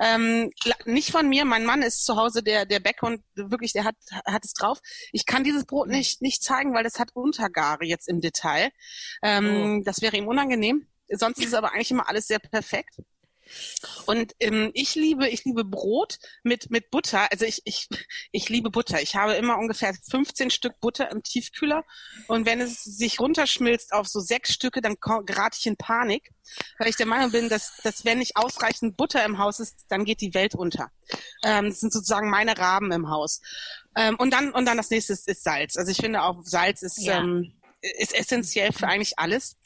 Ähm, 0.00 0.50
nicht 0.84 1.10
von 1.10 1.28
mir, 1.28 1.44
mein 1.44 1.64
Mann 1.64 1.82
ist 1.82 2.04
zu 2.04 2.16
Hause 2.16 2.42
der, 2.42 2.64
der 2.64 2.80
Bäcker 2.80 3.06
und 3.06 3.22
wirklich, 3.34 3.72
der 3.72 3.84
hat, 3.84 3.96
hat 4.24 4.44
es 4.44 4.52
drauf. 4.52 4.78
Ich 5.12 5.26
kann 5.26 5.44
dieses 5.44 5.66
Brot 5.66 5.88
nicht, 5.88 6.22
nicht 6.22 6.42
zeigen, 6.42 6.74
weil 6.74 6.84
das 6.84 6.98
hat 6.98 7.10
Untergare 7.14 7.84
jetzt 7.84 8.08
im 8.08 8.20
Detail. 8.20 8.70
Ähm, 9.22 9.82
Das 9.84 10.00
wäre 10.00 10.16
ihm 10.16 10.28
unangenehm. 10.28 10.86
Sonst 11.08 11.38
ist 11.38 11.48
es 11.48 11.54
aber 11.54 11.72
eigentlich 11.72 11.90
immer 11.90 12.08
alles 12.08 12.26
sehr 12.26 12.38
perfekt. 12.38 12.96
Und 14.06 14.32
ähm, 14.40 14.70
ich 14.74 14.94
liebe, 14.94 15.28
ich 15.28 15.44
liebe 15.44 15.64
Brot 15.64 16.18
mit 16.42 16.70
mit 16.70 16.90
Butter. 16.90 17.30
Also 17.30 17.44
ich 17.44 17.62
ich 17.64 17.88
ich 18.32 18.48
liebe 18.48 18.70
Butter. 18.70 19.00
Ich 19.02 19.16
habe 19.16 19.34
immer 19.34 19.58
ungefähr 19.58 19.94
15 20.10 20.50
Stück 20.50 20.78
Butter 20.80 21.10
im 21.10 21.22
Tiefkühler 21.22 21.84
und 22.28 22.46
wenn 22.46 22.60
es 22.60 22.82
sich 22.82 23.20
runterschmilzt 23.20 23.92
auf 23.92 24.06
so 24.06 24.20
sechs 24.20 24.52
Stücke, 24.52 24.80
dann 24.80 24.96
gerate 25.00 25.56
ich 25.58 25.66
in 25.66 25.76
Panik, 25.76 26.30
weil 26.78 26.88
ich 26.88 26.96
der 26.96 27.06
Meinung 27.06 27.30
bin, 27.30 27.48
dass 27.48 27.76
dass 27.82 28.04
wenn 28.04 28.18
nicht 28.18 28.36
ausreichend 28.36 28.96
Butter 28.96 29.24
im 29.24 29.38
Haus 29.38 29.60
ist, 29.60 29.86
dann 29.88 30.04
geht 30.04 30.20
die 30.20 30.34
Welt 30.34 30.54
unter. 30.54 30.90
Ähm, 31.42 31.70
das 31.70 31.80
sind 31.80 31.92
sozusagen 31.92 32.30
meine 32.30 32.56
Raben 32.58 32.92
im 32.92 33.10
Haus. 33.10 33.40
Ähm, 33.96 34.16
und 34.16 34.32
dann 34.32 34.52
und 34.52 34.66
dann 34.66 34.76
das 34.76 34.90
nächste 34.90 35.12
ist, 35.12 35.28
ist 35.28 35.44
Salz. 35.44 35.76
Also 35.76 35.90
ich 35.90 35.98
finde 35.98 36.22
auch 36.22 36.42
Salz 36.42 36.82
ist 36.82 37.02
Ja. 37.02 37.18
ähm, 37.18 37.52
ist 37.80 38.14
essentiell 38.14 38.72
für 38.72 38.88
eigentlich 38.88 39.18
alles. 39.18 39.56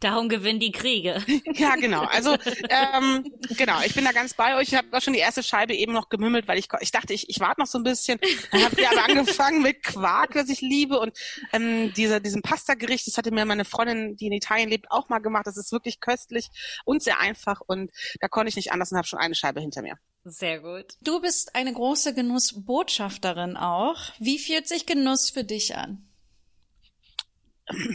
Darum 0.00 0.30
gewinnen 0.30 0.60
die 0.60 0.72
Kriege. 0.72 1.22
Ja, 1.54 1.74
genau. 1.76 2.02
Also 2.02 2.36
ähm, 2.68 3.24
genau, 3.56 3.80
ich 3.84 3.94
bin 3.94 4.04
da 4.04 4.12
ganz 4.12 4.34
bei 4.34 4.56
euch. 4.56 4.68
Ich 4.68 4.74
habe 4.74 4.96
auch 4.96 5.00
schon 5.02 5.12
die 5.12 5.18
erste 5.18 5.42
Scheibe 5.42 5.74
eben 5.74 5.92
noch 5.92 6.08
gemümmelt, 6.08 6.48
weil 6.48 6.58
ich 6.58 6.68
ich 6.80 6.90
dachte, 6.90 7.12
ich, 7.12 7.28
ich 7.28 7.40
warte 7.40 7.60
noch 7.60 7.66
so 7.66 7.78
ein 7.78 7.82
bisschen. 7.82 8.18
Dann 8.50 8.64
habt 8.64 8.78
ihr 8.78 8.90
aber 8.90 9.04
angefangen 9.04 9.62
mit 9.62 9.82
Quark, 9.82 10.34
was 10.34 10.48
ich 10.48 10.60
liebe 10.60 10.98
und 10.98 11.18
ähm, 11.52 11.92
dieser 11.94 12.20
diesem 12.20 12.42
Pasta-Gericht. 12.42 13.06
Das 13.06 13.18
hatte 13.18 13.30
mir 13.30 13.44
meine 13.44 13.64
Freundin, 13.64 14.16
die 14.16 14.26
in 14.26 14.32
Italien 14.32 14.68
lebt, 14.68 14.90
auch 14.90 15.08
mal 15.08 15.18
gemacht. 15.18 15.46
Das 15.46 15.56
ist 15.56 15.72
wirklich 15.72 16.00
köstlich 16.00 16.48
und 16.84 17.02
sehr 17.02 17.20
einfach 17.20 17.60
und 17.66 17.90
da 18.20 18.28
konnte 18.28 18.48
ich 18.48 18.56
nicht 18.56 18.72
anders 18.72 18.92
und 18.92 18.98
habe 18.98 19.08
schon 19.08 19.18
eine 19.18 19.34
Scheibe 19.34 19.60
hinter 19.60 19.82
mir. 19.82 19.96
Sehr 20.24 20.60
gut. 20.60 20.94
Du 21.02 21.20
bist 21.20 21.54
eine 21.54 21.72
große 21.72 22.14
Genussbotschafterin 22.14 23.56
auch. 23.56 23.96
Wie 24.18 24.38
fühlt 24.38 24.68
sich 24.68 24.86
Genuss 24.86 25.30
für 25.30 25.44
dich 25.44 25.76
an? 25.76 26.09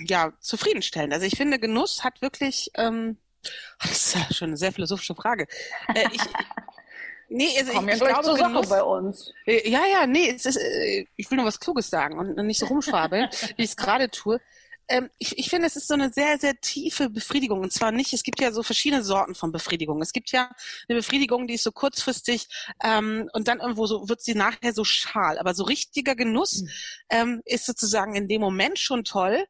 Ja, 0.06 0.34
zufriedenstellend. 0.40 1.14
Also 1.14 1.26
ich 1.26 1.36
finde, 1.36 1.60
Genuss 1.60 2.04
hat 2.04 2.22
wirklich, 2.22 2.72
ähm, 2.76 3.18
das 3.80 3.92
ist 3.92 4.16
ja 4.16 4.34
schon 4.34 4.50
eine 4.50 4.58
sehr 4.58 4.72
philosophische 4.72 5.16
Frage. 5.16 5.48
Äh, 5.94 6.08
ich, 6.12 6.22
nee, 7.30 7.50
also 7.60 7.74
Kommen 7.74 7.90
ich, 7.90 7.96
ich 7.96 8.02
glaube, 8.02 8.24
zur 8.24 8.38
Sache 8.38 8.50
Genuss, 8.50 8.70
bei 8.70 8.84
uns. 8.84 9.32
Äh, 9.46 9.70
Ja, 9.70 9.82
ja, 9.92 10.08
nee, 10.08 10.30
es 10.36 10.46
ist, 10.46 10.58
äh, 10.58 11.06
ich 11.16 11.30
will 11.30 11.38
nur 11.38 11.46
was 11.46 11.60
Kluges 11.60 11.90
sagen 11.90 12.18
und 12.18 12.36
nicht 12.46 12.60
so 12.60 12.68
rumschwabeln, 12.68 13.30
wie 13.58 13.64
ich 13.64 13.72
es 13.72 13.78
gerade 13.78 14.10
tue. 14.10 14.40
Ähm, 14.88 15.10
ich, 15.18 15.38
ich 15.38 15.50
finde, 15.50 15.68
es 15.68 15.76
ist 15.76 15.88
so 15.88 15.94
eine 15.96 16.12
sehr, 16.12 16.38
sehr 16.38 16.60
tiefe 16.60 17.10
Befriedigung. 17.10 17.62
Und 17.62 17.74
zwar 17.74 17.92
nicht, 17.92 18.14
es 18.14 18.24
gibt 18.24 18.40
ja 18.40 18.52
so 18.52 18.64
verschiedene 18.64 19.04
Sorten 19.04 19.36
von 19.36 19.52
Befriedigung. 19.52 20.02
Es 20.02 20.14
gibt 20.14 20.32
ja 20.32 20.52
eine 20.88 21.00
Befriedigung, 21.00 21.48
die 21.48 21.56
ist 21.56 21.64
so 21.64 21.72
kurzfristig 21.72 22.48
ähm, 22.84 23.30
und 23.34 23.48
dann 23.48 23.60
irgendwo 23.60 23.88
so 23.88 24.08
wird 24.08 24.22
sie 24.22 24.36
nachher 24.36 24.74
so 24.74 24.84
schal. 24.84 25.40
Aber 25.40 25.54
so 25.54 25.64
richtiger 25.64 26.16
Genuss 26.16 26.64
ähm, 27.10 27.42
ist 27.46 27.66
sozusagen 27.66 28.16
in 28.16 28.28
dem 28.28 28.42
Moment 28.42 28.78
schon 28.80 29.04
toll 29.04 29.46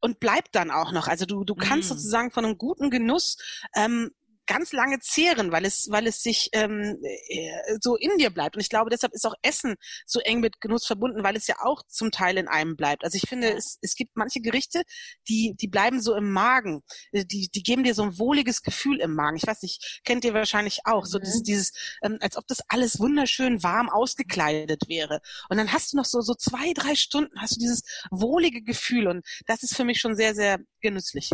und 0.00 0.20
bleibt 0.20 0.54
dann 0.54 0.70
auch 0.70 0.92
noch. 0.92 1.08
Also 1.08 1.26
du, 1.26 1.44
du 1.44 1.54
kannst 1.54 1.90
Mm. 1.90 1.94
sozusagen 1.94 2.30
von 2.30 2.44
einem 2.44 2.58
guten 2.58 2.90
Genuss 2.90 3.38
ähm, 3.74 4.10
ganz 4.46 4.72
lange 4.72 4.98
zehren, 5.00 5.52
weil 5.52 5.64
es, 5.64 5.88
weil 5.90 6.06
es 6.06 6.22
sich 6.22 6.50
ähm, 6.52 6.98
äh, 7.28 7.50
so 7.80 7.96
in 7.96 8.16
dir 8.18 8.30
bleibt. 8.30 8.56
Und 8.56 8.62
ich 8.62 8.68
glaube, 8.68 8.90
deshalb 8.90 9.12
ist 9.12 9.26
auch 9.26 9.34
Essen 9.42 9.76
so 10.06 10.20
eng 10.20 10.40
mit 10.40 10.60
Genuss 10.60 10.86
verbunden, 10.86 11.24
weil 11.24 11.36
es 11.36 11.46
ja 11.46 11.56
auch 11.62 11.82
zum 11.88 12.10
Teil 12.10 12.38
in 12.38 12.48
einem 12.48 12.76
bleibt. 12.76 13.04
Also 13.04 13.16
ich 13.16 13.28
finde, 13.28 13.52
es, 13.54 13.78
es 13.82 13.94
gibt 13.96 14.16
manche 14.16 14.40
Gerichte, 14.40 14.82
die, 15.28 15.54
die 15.60 15.68
bleiben 15.68 16.00
so 16.00 16.14
im 16.14 16.32
Magen. 16.32 16.82
Äh, 17.12 17.24
Die, 17.24 17.48
die 17.48 17.62
geben 17.62 17.84
dir 17.84 17.94
so 17.94 18.02
ein 18.02 18.18
wohliges 18.18 18.62
Gefühl 18.62 19.00
im 19.00 19.14
Magen. 19.14 19.36
Ich 19.36 19.46
weiß 19.46 19.62
nicht, 19.62 20.00
kennt 20.04 20.24
ihr 20.24 20.34
wahrscheinlich 20.34 20.80
auch. 20.84 21.04
So 21.06 21.18
Mhm. 21.18 21.22
dieses, 21.22 21.42
dieses 21.42 21.72
ähm, 22.02 22.18
als 22.20 22.36
ob 22.36 22.46
das 22.46 22.60
alles 22.68 22.98
wunderschön 23.00 23.62
warm 23.62 23.88
ausgekleidet 23.88 24.88
wäre. 24.88 25.20
Und 25.48 25.56
dann 25.58 25.72
hast 25.72 25.92
du 25.92 25.96
noch 25.96 26.04
so, 26.04 26.20
so 26.20 26.34
zwei, 26.34 26.72
drei 26.72 26.94
Stunden 26.94 27.40
hast 27.40 27.56
du 27.56 27.60
dieses 27.60 27.82
wohlige 28.10 28.62
Gefühl. 28.62 29.08
Und 29.08 29.26
das 29.46 29.62
ist 29.62 29.74
für 29.76 29.84
mich 29.84 30.00
schon 30.00 30.16
sehr, 30.16 30.34
sehr 30.34 30.58
genüsslich. 30.80 31.30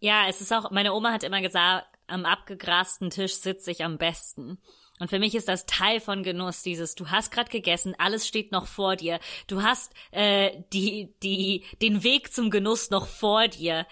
Ja, 0.00 0.28
es 0.28 0.40
ist 0.40 0.52
auch, 0.52 0.70
meine 0.70 0.92
Oma 0.94 1.12
hat 1.12 1.24
immer 1.24 1.40
gesagt, 1.40 1.86
am 2.08 2.24
abgegrasten 2.24 3.10
Tisch 3.10 3.34
sitze 3.34 3.70
ich 3.70 3.84
am 3.84 3.98
besten. 3.98 4.58
Und 4.98 5.10
für 5.10 5.18
mich 5.18 5.34
ist 5.34 5.48
das 5.48 5.66
Teil 5.66 6.00
von 6.00 6.22
Genuss, 6.22 6.62
dieses, 6.62 6.94
du 6.94 7.08
hast 7.08 7.30
gerade 7.30 7.50
gegessen, 7.50 7.94
alles 7.98 8.26
steht 8.26 8.52
noch 8.52 8.66
vor 8.66 8.96
dir. 8.96 9.20
Du 9.46 9.62
hast 9.62 9.92
äh, 10.10 10.62
die, 10.72 11.14
die, 11.22 11.64
den 11.80 12.02
Weg 12.02 12.32
zum 12.32 12.50
Genuss 12.50 12.90
noch 12.90 13.06
vor 13.06 13.48
dir. 13.48 13.86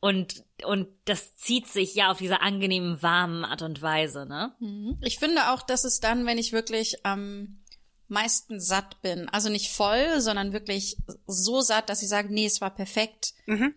Und, 0.00 0.44
und 0.64 0.88
das 1.04 1.36
zieht 1.36 1.68
sich 1.68 1.94
ja 1.94 2.10
auf 2.10 2.18
diese 2.18 2.40
angenehmen, 2.40 3.02
warmen 3.02 3.44
Art 3.44 3.62
und 3.62 3.82
Weise, 3.82 4.26
ne? 4.26 4.54
Mhm. 4.58 4.98
Ich 5.00 5.18
finde 5.18 5.50
auch, 5.52 5.62
dass 5.62 5.84
es 5.84 6.00
dann, 6.00 6.26
wenn 6.26 6.38
ich 6.38 6.52
wirklich 6.52 7.04
am 7.04 7.62
meisten 8.08 8.60
satt 8.60 9.00
bin, 9.00 9.28
also 9.28 9.48
nicht 9.48 9.70
voll, 9.70 10.20
sondern 10.20 10.52
wirklich 10.52 10.96
so 11.26 11.60
satt, 11.60 11.88
dass 11.88 12.02
ich 12.02 12.08
sage, 12.08 12.32
nee, 12.32 12.46
es 12.46 12.60
war 12.60 12.74
perfekt. 12.74 13.32
Mhm. 13.46 13.74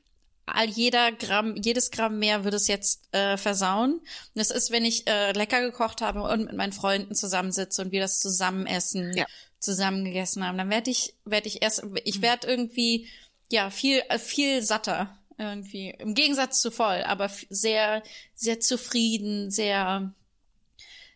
All 0.48 0.70
jeder 0.70 1.12
Gramm, 1.12 1.56
jedes 1.56 1.90
Gramm 1.90 2.20
mehr 2.20 2.44
würde 2.44 2.58
es 2.58 2.68
jetzt 2.68 3.12
äh, 3.14 3.36
versauen. 3.38 4.00
Das 4.36 4.52
ist, 4.52 4.70
wenn 4.72 4.86
ich 4.86 5.08
äh, 5.08 5.32
lecker 5.32 5.62
gekocht 5.62 6.02
habe 6.02 6.22
und 6.22 6.46
mit 6.46 6.54
meinen 6.56 6.74
Freunden 6.74 7.16
zusammensitze 7.16 7.82
und 7.82 7.92
wir 7.92 8.02
das 8.02 8.20
zusammen 8.20 8.68
essen, 8.68 9.16
Ja. 9.18 9.26
zusammen 9.60 10.06
gegessen 10.06 10.46
haben, 10.46 10.58
dann 10.58 10.70
werde 10.70 10.92
ich, 10.92 11.16
werde 11.26 11.48
ich 11.48 11.64
erst, 11.64 11.84
ich 12.04 12.22
werde 12.22 12.48
irgendwie 12.48 13.10
ja 13.52 13.70
viel, 13.72 14.04
äh, 14.10 14.20
viel 14.20 14.62
satter 14.62 15.18
irgendwie 15.38 15.90
im 15.90 16.14
Gegensatz 16.14 16.62
zu 16.62 16.72
voll, 16.72 17.04
aber 17.04 17.30
sehr, 17.50 18.04
sehr 18.36 18.60
zufrieden, 18.60 19.52
sehr 19.52 20.14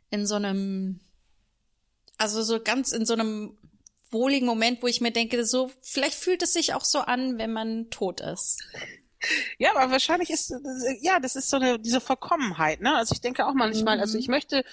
in 0.09 0.25
so 0.25 0.35
einem, 0.35 0.99
also 2.17 2.41
so 2.41 2.59
ganz 2.61 2.91
in 2.91 3.05
so 3.05 3.13
einem 3.13 3.57
wohligen 4.11 4.47
Moment, 4.47 4.81
wo 4.81 4.87
ich 4.87 5.01
mir 5.01 5.11
denke, 5.11 5.45
so 5.45 5.71
vielleicht 5.81 6.15
fühlt 6.15 6.41
es 6.41 6.53
sich 6.53 6.73
auch 6.73 6.83
so 6.83 6.99
an, 6.99 7.37
wenn 7.37 7.53
man 7.53 7.89
tot 7.91 8.21
ist. 8.21 8.57
Ja, 9.57 9.71
aber 9.75 9.91
wahrscheinlich 9.91 10.29
ist, 10.29 10.53
ja, 11.01 11.19
das 11.19 11.35
ist 11.35 11.49
so 11.49 11.57
eine, 11.57 11.77
diese 11.79 11.99
Vollkommenheit, 11.99 12.81
ne? 12.81 12.95
Also 12.95 13.13
ich 13.13 13.21
denke 13.21 13.45
auch 13.45 13.53
manchmal, 13.53 13.99
also 13.99 14.17
ich 14.17 14.29
möchte 14.29 14.63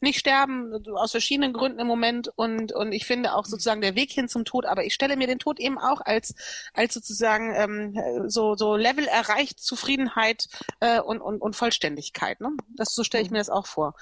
nicht 0.00 0.18
sterben, 0.18 0.72
aus 0.94 1.10
verschiedenen 1.10 1.52
Gründen 1.52 1.80
im 1.80 1.86
Moment 1.86 2.30
und, 2.36 2.72
und 2.72 2.92
ich 2.92 3.04
finde 3.04 3.34
auch 3.34 3.46
sozusagen 3.46 3.80
der 3.80 3.96
Weg 3.96 4.12
hin 4.12 4.28
zum 4.28 4.44
Tod, 4.44 4.64
aber 4.64 4.84
ich 4.84 4.94
stelle 4.94 5.16
mir 5.16 5.26
den 5.26 5.40
Tod 5.40 5.58
eben 5.58 5.78
auch 5.78 6.00
als, 6.00 6.34
als 6.72 6.94
sozusagen, 6.94 7.54
ähm, 7.54 8.28
so, 8.28 8.54
so 8.54 8.76
Level 8.76 9.06
erreicht, 9.06 9.58
Zufriedenheit, 9.60 10.46
äh, 10.80 11.00
und, 11.00 11.20
und, 11.20 11.40
und 11.40 11.56
Vollständigkeit, 11.56 12.40
ne? 12.40 12.50
Das, 12.76 12.94
so 12.94 13.02
stelle 13.04 13.24
ich 13.24 13.30
mir 13.30 13.38
das 13.38 13.50
auch 13.50 13.66
vor. 13.66 13.94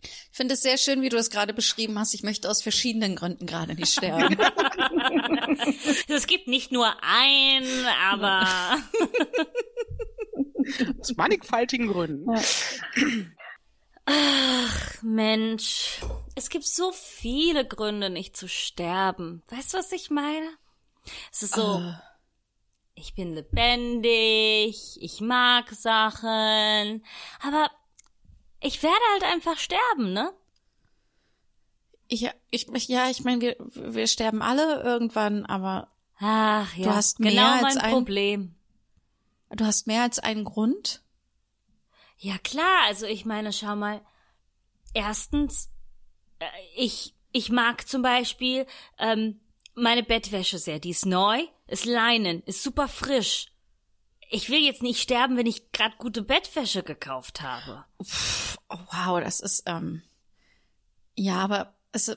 Ich 0.00 0.36
finde 0.36 0.54
es 0.54 0.62
sehr 0.62 0.78
schön, 0.78 1.02
wie 1.02 1.08
du 1.08 1.16
es 1.16 1.30
gerade 1.30 1.52
beschrieben 1.52 1.98
hast. 1.98 2.14
Ich 2.14 2.22
möchte 2.22 2.48
aus 2.48 2.62
verschiedenen 2.62 3.16
Gründen 3.16 3.46
gerade 3.46 3.74
nicht 3.74 3.92
sterben. 3.92 4.36
Es 6.08 6.26
gibt 6.26 6.48
nicht 6.48 6.72
nur 6.72 6.92
einen, 7.02 7.86
aber 8.10 8.46
Aus 11.00 11.16
mannigfaltigen 11.16 11.88
Gründen. 11.88 12.26
Mensch, 15.02 16.00
es 16.34 16.48
gibt 16.48 16.66
so 16.66 16.92
viele 16.92 17.66
Gründe, 17.66 18.10
nicht 18.10 18.36
zu 18.36 18.48
sterben. 18.48 19.42
Weißt 19.48 19.72
du, 19.74 19.78
was 19.78 19.92
ich 19.92 20.10
meine? 20.10 20.50
Es 21.32 21.42
ist 21.42 21.54
so, 21.54 21.82
ich 22.94 23.14
bin 23.14 23.34
lebendig, 23.34 24.98
ich 25.00 25.20
mag 25.20 25.70
Sachen, 25.70 27.04
aber 27.40 27.70
ich 28.60 28.82
werde 28.82 28.96
halt 29.12 29.24
einfach 29.24 29.58
sterben, 29.58 30.12
ne? 30.12 30.32
Ich, 32.08 32.26
ich, 32.50 32.66
ja, 32.88 33.10
ich 33.10 33.22
meine, 33.24 33.40
wir, 33.42 33.56
wir 33.58 34.06
sterben 34.06 34.40
alle 34.42 34.82
irgendwann, 34.82 35.44
aber 35.44 35.88
Ach 36.20 36.74
ja, 36.74 36.84
Du 36.88 36.94
hast 36.94 37.20
mehr 37.20 37.30
genau 37.32 37.46
als 37.52 37.62
mein 37.62 37.78
ein- 37.78 37.92
Problem. 37.92 38.54
du 39.50 39.64
hast 39.64 39.86
mehr 39.86 40.02
als 40.02 40.18
einen 40.18 40.44
Grund. 40.44 41.02
Ja 42.18 42.36
klar, 42.38 42.84
also 42.86 43.06
ich 43.06 43.24
meine, 43.24 43.52
schau 43.52 43.76
mal. 43.76 44.00
Erstens, 44.94 45.70
äh, 46.40 46.46
ich 46.76 47.14
ich 47.30 47.50
mag 47.50 47.86
zum 47.86 48.02
Beispiel 48.02 48.66
ähm, 48.98 49.38
meine 49.74 50.02
Bettwäsche 50.02 50.58
sehr. 50.58 50.80
Die 50.80 50.90
ist 50.90 51.06
neu, 51.06 51.42
ist 51.68 51.84
Leinen, 51.84 52.42
ist 52.44 52.62
super 52.64 52.88
frisch. 52.88 53.52
Ich 54.30 54.50
will 54.50 54.60
jetzt 54.60 54.82
nicht 54.82 55.00
sterben, 55.00 55.36
wenn 55.36 55.46
ich 55.46 55.72
gerade 55.72 55.96
gute 55.96 56.22
Bettwäsche 56.22 56.82
gekauft 56.82 57.40
habe. 57.40 57.84
Oh, 58.68 58.78
wow, 58.92 59.20
das 59.20 59.40
ist, 59.40 59.62
ähm, 59.66 60.02
ja, 61.14 61.36
aber 61.36 61.74
es 61.92 62.14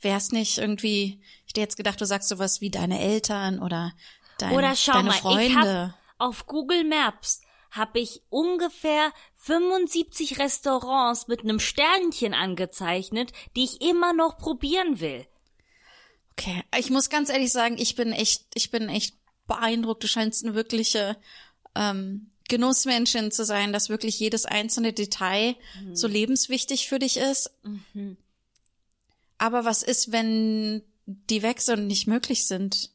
wär's 0.00 0.32
nicht 0.32 0.58
irgendwie, 0.58 1.22
ich 1.46 1.50
hätte 1.50 1.60
jetzt 1.60 1.76
gedacht, 1.76 2.00
du 2.00 2.04
sagst 2.04 2.28
sowas 2.28 2.60
wie 2.60 2.70
deine 2.70 3.00
Eltern 3.00 3.60
oder 3.60 3.92
dein, 4.38 4.54
Oder 4.54 4.76
schau 4.76 4.92
deine 4.92 5.08
mal, 5.08 5.14
ich 5.14 5.20
Freunde. 5.20 5.88
hab 5.88 5.98
auf 6.18 6.46
Google 6.46 6.84
Maps 6.84 7.40
habe 7.70 8.00
ich 8.00 8.22
ungefähr 8.28 9.12
75 9.36 10.38
Restaurants 10.38 11.28
mit 11.28 11.40
einem 11.42 11.60
Sternchen 11.60 12.34
angezeichnet, 12.34 13.32
die 13.56 13.64
ich 13.64 13.80
immer 13.80 14.12
noch 14.12 14.38
probieren 14.38 15.00
will. 15.00 15.26
Okay, 16.32 16.62
ich 16.78 16.90
muss 16.90 17.10
ganz 17.10 17.30
ehrlich 17.30 17.52
sagen, 17.52 17.76
ich 17.78 17.94
bin 17.94 18.12
echt, 18.12 18.46
ich 18.54 18.70
bin 18.70 18.88
echt 18.88 19.16
beeindruckt. 19.48 20.04
Du 20.04 20.06
scheinst 20.08 20.44
eine 20.44 20.54
wirkliche 20.54 21.16
ähm, 21.74 22.30
Genussmenschin 22.48 23.32
zu 23.32 23.44
sein, 23.44 23.72
dass 23.72 23.88
wirklich 23.88 24.18
jedes 24.20 24.46
einzelne 24.46 24.92
Detail 24.92 25.56
so 25.92 26.06
lebenswichtig 26.06 26.88
für 26.88 26.98
dich 26.98 27.16
ist. 27.16 27.50
Aber 29.36 29.64
was 29.64 29.82
ist, 29.82 30.12
wenn 30.12 30.82
die 31.06 31.42
und 31.42 31.86
nicht 31.86 32.06
möglich 32.06 32.46
sind? 32.46 32.90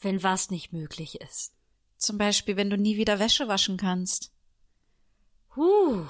Wenn 0.00 0.22
was 0.22 0.50
nicht 0.50 0.72
möglich 0.72 1.20
ist. 1.20 1.52
Zum 1.96 2.18
Beispiel, 2.18 2.56
wenn 2.56 2.70
du 2.70 2.76
nie 2.76 2.96
wieder 2.96 3.18
Wäsche 3.18 3.48
waschen 3.48 3.76
kannst. 3.76 4.30
Huh. 5.56 6.04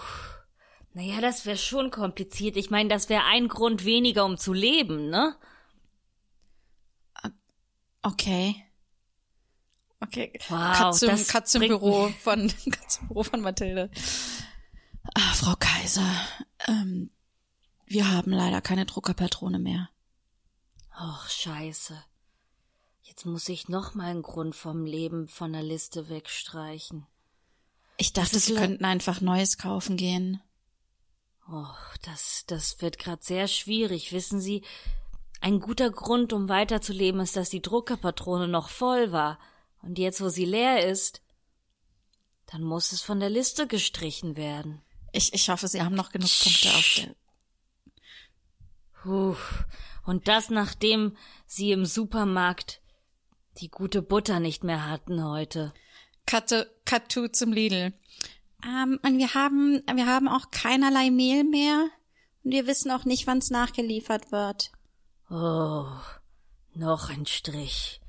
Naja, 0.92 1.20
das 1.20 1.46
wäre 1.46 1.56
schon 1.56 1.90
kompliziert. 1.90 2.56
Ich 2.56 2.70
meine, 2.70 2.88
das 2.88 3.08
wäre 3.08 3.24
ein 3.24 3.48
Grund 3.48 3.84
weniger, 3.84 4.24
um 4.24 4.38
zu 4.38 4.52
leben, 4.52 5.08
ne? 5.10 5.36
Okay. 8.02 8.64
Okay. 10.06 10.32
Wow, 10.48 10.96
zum, 10.96 11.10
das 11.10 11.50
zum 11.50 11.60
bringt 11.60 11.80
Büro 11.80 12.08
von, 12.20 12.48
Cut 12.70 12.90
zum 12.90 13.08
Büro 13.08 13.22
von 13.22 13.40
Mathilde. 13.40 13.90
Ah, 15.14 15.32
Frau 15.34 15.54
Kaiser, 15.58 16.10
ähm, 16.66 17.10
wir 17.86 18.10
haben 18.10 18.30
leider 18.30 18.60
keine 18.60 18.86
Druckerpatrone 18.86 19.58
mehr. 19.58 19.88
Och, 20.98 21.28
scheiße. 21.28 22.02
Jetzt 23.02 23.26
muss 23.26 23.48
ich 23.48 23.68
noch 23.68 23.94
mal 23.94 24.10
einen 24.10 24.22
Grund 24.22 24.54
vom 24.54 24.84
Leben 24.84 25.28
von 25.28 25.52
der 25.52 25.62
Liste 25.62 26.08
wegstreichen. 26.08 27.06
Ich 27.96 28.12
dachte, 28.12 28.38
Sie 28.38 28.54
könnten 28.54 28.84
einfach 28.84 29.20
Neues 29.20 29.58
kaufen 29.58 29.96
gehen. 29.96 30.40
Och, 31.48 31.96
das, 32.02 32.44
das 32.46 32.80
wird 32.80 32.98
grad 32.98 33.22
sehr 33.22 33.46
schwierig. 33.46 34.12
Wissen 34.12 34.40
Sie, 34.40 34.64
ein 35.40 35.60
guter 35.60 35.90
Grund, 35.90 36.32
um 36.32 36.48
weiterzuleben, 36.48 37.20
ist, 37.20 37.36
dass 37.36 37.50
die 37.50 37.60
Druckerpatrone 37.62 38.48
noch 38.48 38.70
voll 38.70 39.12
war. 39.12 39.38
Und 39.84 39.98
jetzt, 39.98 40.20
wo 40.20 40.28
sie 40.28 40.44
leer 40.44 40.88
ist, 40.88 41.22
dann 42.46 42.62
muss 42.62 42.92
es 42.92 43.02
von 43.02 43.20
der 43.20 43.30
Liste 43.30 43.66
gestrichen 43.66 44.36
werden. 44.36 44.82
Ich, 45.12 45.32
ich 45.32 45.48
hoffe, 45.48 45.68
Sie 45.68 45.82
haben 45.82 45.94
noch 45.94 46.10
genug 46.10 46.30
Punkte 46.42 46.68
auf 46.70 46.94
der. 46.96 47.14
Puh. 49.02 49.36
Und 50.04 50.28
das 50.28 50.50
nachdem 50.50 51.16
sie 51.46 51.72
im 51.72 51.86
Supermarkt 51.86 52.80
die 53.58 53.70
gute 53.70 54.02
Butter 54.02 54.40
nicht 54.40 54.64
mehr 54.64 54.88
hatten 54.88 55.24
heute. 55.24 55.72
Cut 56.26 56.48
to 57.08 57.28
zum 57.28 57.52
Lidl. 57.52 57.92
Ähm, 58.64 58.98
und 59.02 59.18
wir 59.18 59.34
haben, 59.34 59.82
wir 59.92 60.06
haben 60.06 60.28
auch 60.28 60.50
keinerlei 60.50 61.10
Mehl 61.10 61.44
mehr. 61.44 61.88
Und 62.42 62.52
wir 62.52 62.66
wissen 62.66 62.90
auch 62.90 63.04
nicht, 63.04 63.26
wann 63.26 63.38
es 63.38 63.50
nachgeliefert 63.50 64.32
wird. 64.32 64.72
Oh, 65.30 65.86
noch 66.74 67.10
ein 67.10 67.26
Strich. 67.26 68.00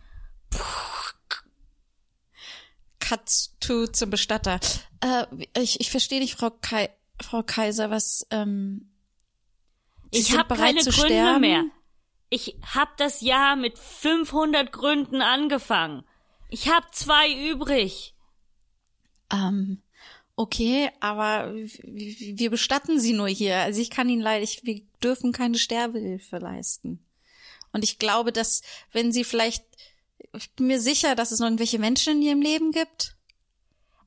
Cut 3.08 3.50
to 3.60 3.88
zum 3.88 4.10
Bestatter. 4.10 4.60
Äh, 5.02 5.26
ich, 5.62 5.80
ich 5.80 5.92
verstehe 5.92 6.20
nicht, 6.20 6.36
Frau, 6.36 6.50
Kai, 6.50 6.90
Frau 7.22 7.44
Kaiser, 7.44 7.90
was, 7.92 8.26
ähm, 8.32 8.90
Sie 10.12 10.22
Ich 10.22 10.38
habe 10.38 10.56
bereit 10.56 10.76
keine 10.76 10.82
zu 10.82 10.92
Gründe 10.92 11.08
sterben? 11.08 11.42
mehr. 11.42 11.66
Ich 12.30 12.58
hab 12.74 12.98
das 12.98 13.22
Jahr 13.22 13.56
mit 13.56 13.78
500 13.78 14.72
Gründen 14.72 15.22
angefangen. 15.22 16.04
Ich 16.50 16.70
hab 16.70 16.94
zwei 16.96 17.32
übrig. 17.32 18.16
Ähm, 19.32 19.82
okay, 20.36 20.90
aber 21.00 21.54
wir 21.54 22.50
bestatten 22.50 23.00
sie 23.00 23.14
nur 23.14 23.28
hier. 23.28 23.58
Also 23.58 23.82
ich 23.82 23.90
kann 23.90 24.10
Ihnen 24.10 24.22
leider, 24.22 24.44
ich, 24.44 24.64
wir 24.64 24.82
dürfen 25.04 25.32
keine 25.32 25.58
Sterbehilfe 25.58 26.38
leisten. 26.38 27.06
Und 27.72 27.84
ich 27.84 28.00
glaube, 28.00 28.32
dass 28.32 28.62
wenn 28.92 29.12
Sie 29.12 29.24
vielleicht, 29.24 29.66
ich 30.36 30.52
bin 30.52 30.68
mir 30.68 30.80
sicher, 30.80 31.16
dass 31.16 31.32
es 31.32 31.40
noch 31.40 31.48
irgendwelche 31.48 31.80
Menschen 31.80 32.18
in 32.18 32.22
Ihrem 32.22 32.42
Leben 32.42 32.72
gibt. 32.72 33.16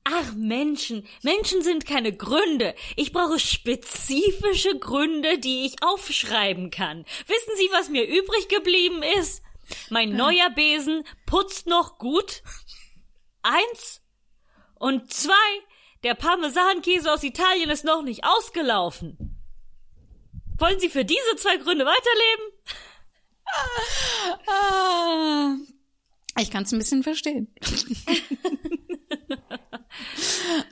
Ach 0.04 0.32
Menschen, 0.34 1.06
Menschen 1.22 1.62
sind 1.62 1.84
keine 1.84 2.16
Gründe. 2.16 2.74
Ich 2.96 3.12
brauche 3.12 3.38
spezifische 3.38 4.78
Gründe, 4.78 5.38
die 5.38 5.66
ich 5.66 5.82
aufschreiben 5.82 6.70
kann. 6.70 7.04
Wissen 7.26 7.52
Sie, 7.56 7.68
was 7.72 7.90
mir 7.90 8.06
übrig 8.06 8.48
geblieben 8.48 9.02
ist? 9.18 9.42
Mein 9.90 10.16
neuer 10.16 10.48
Besen 10.50 11.04
putzt 11.26 11.66
noch 11.66 11.98
gut. 11.98 12.42
Eins. 13.42 14.00
Und 14.76 15.12
zwei, 15.12 15.34
der 16.04 16.14
Parmesankäse 16.14 17.12
aus 17.12 17.22
Italien 17.22 17.68
ist 17.68 17.84
noch 17.84 18.02
nicht 18.02 18.24
ausgelaufen. 18.24 19.36
Wollen 20.56 20.80
Sie 20.80 20.88
für 20.88 21.04
diese 21.04 21.36
zwei 21.36 21.58
Gründe 21.58 21.84
weiterleben? 21.84 22.44
Ah, 24.46 25.56
ich 26.40 26.50
kann 26.50 26.64
es 26.64 26.72
ein 26.72 26.78
bisschen 26.78 27.02
verstehen. 27.02 27.48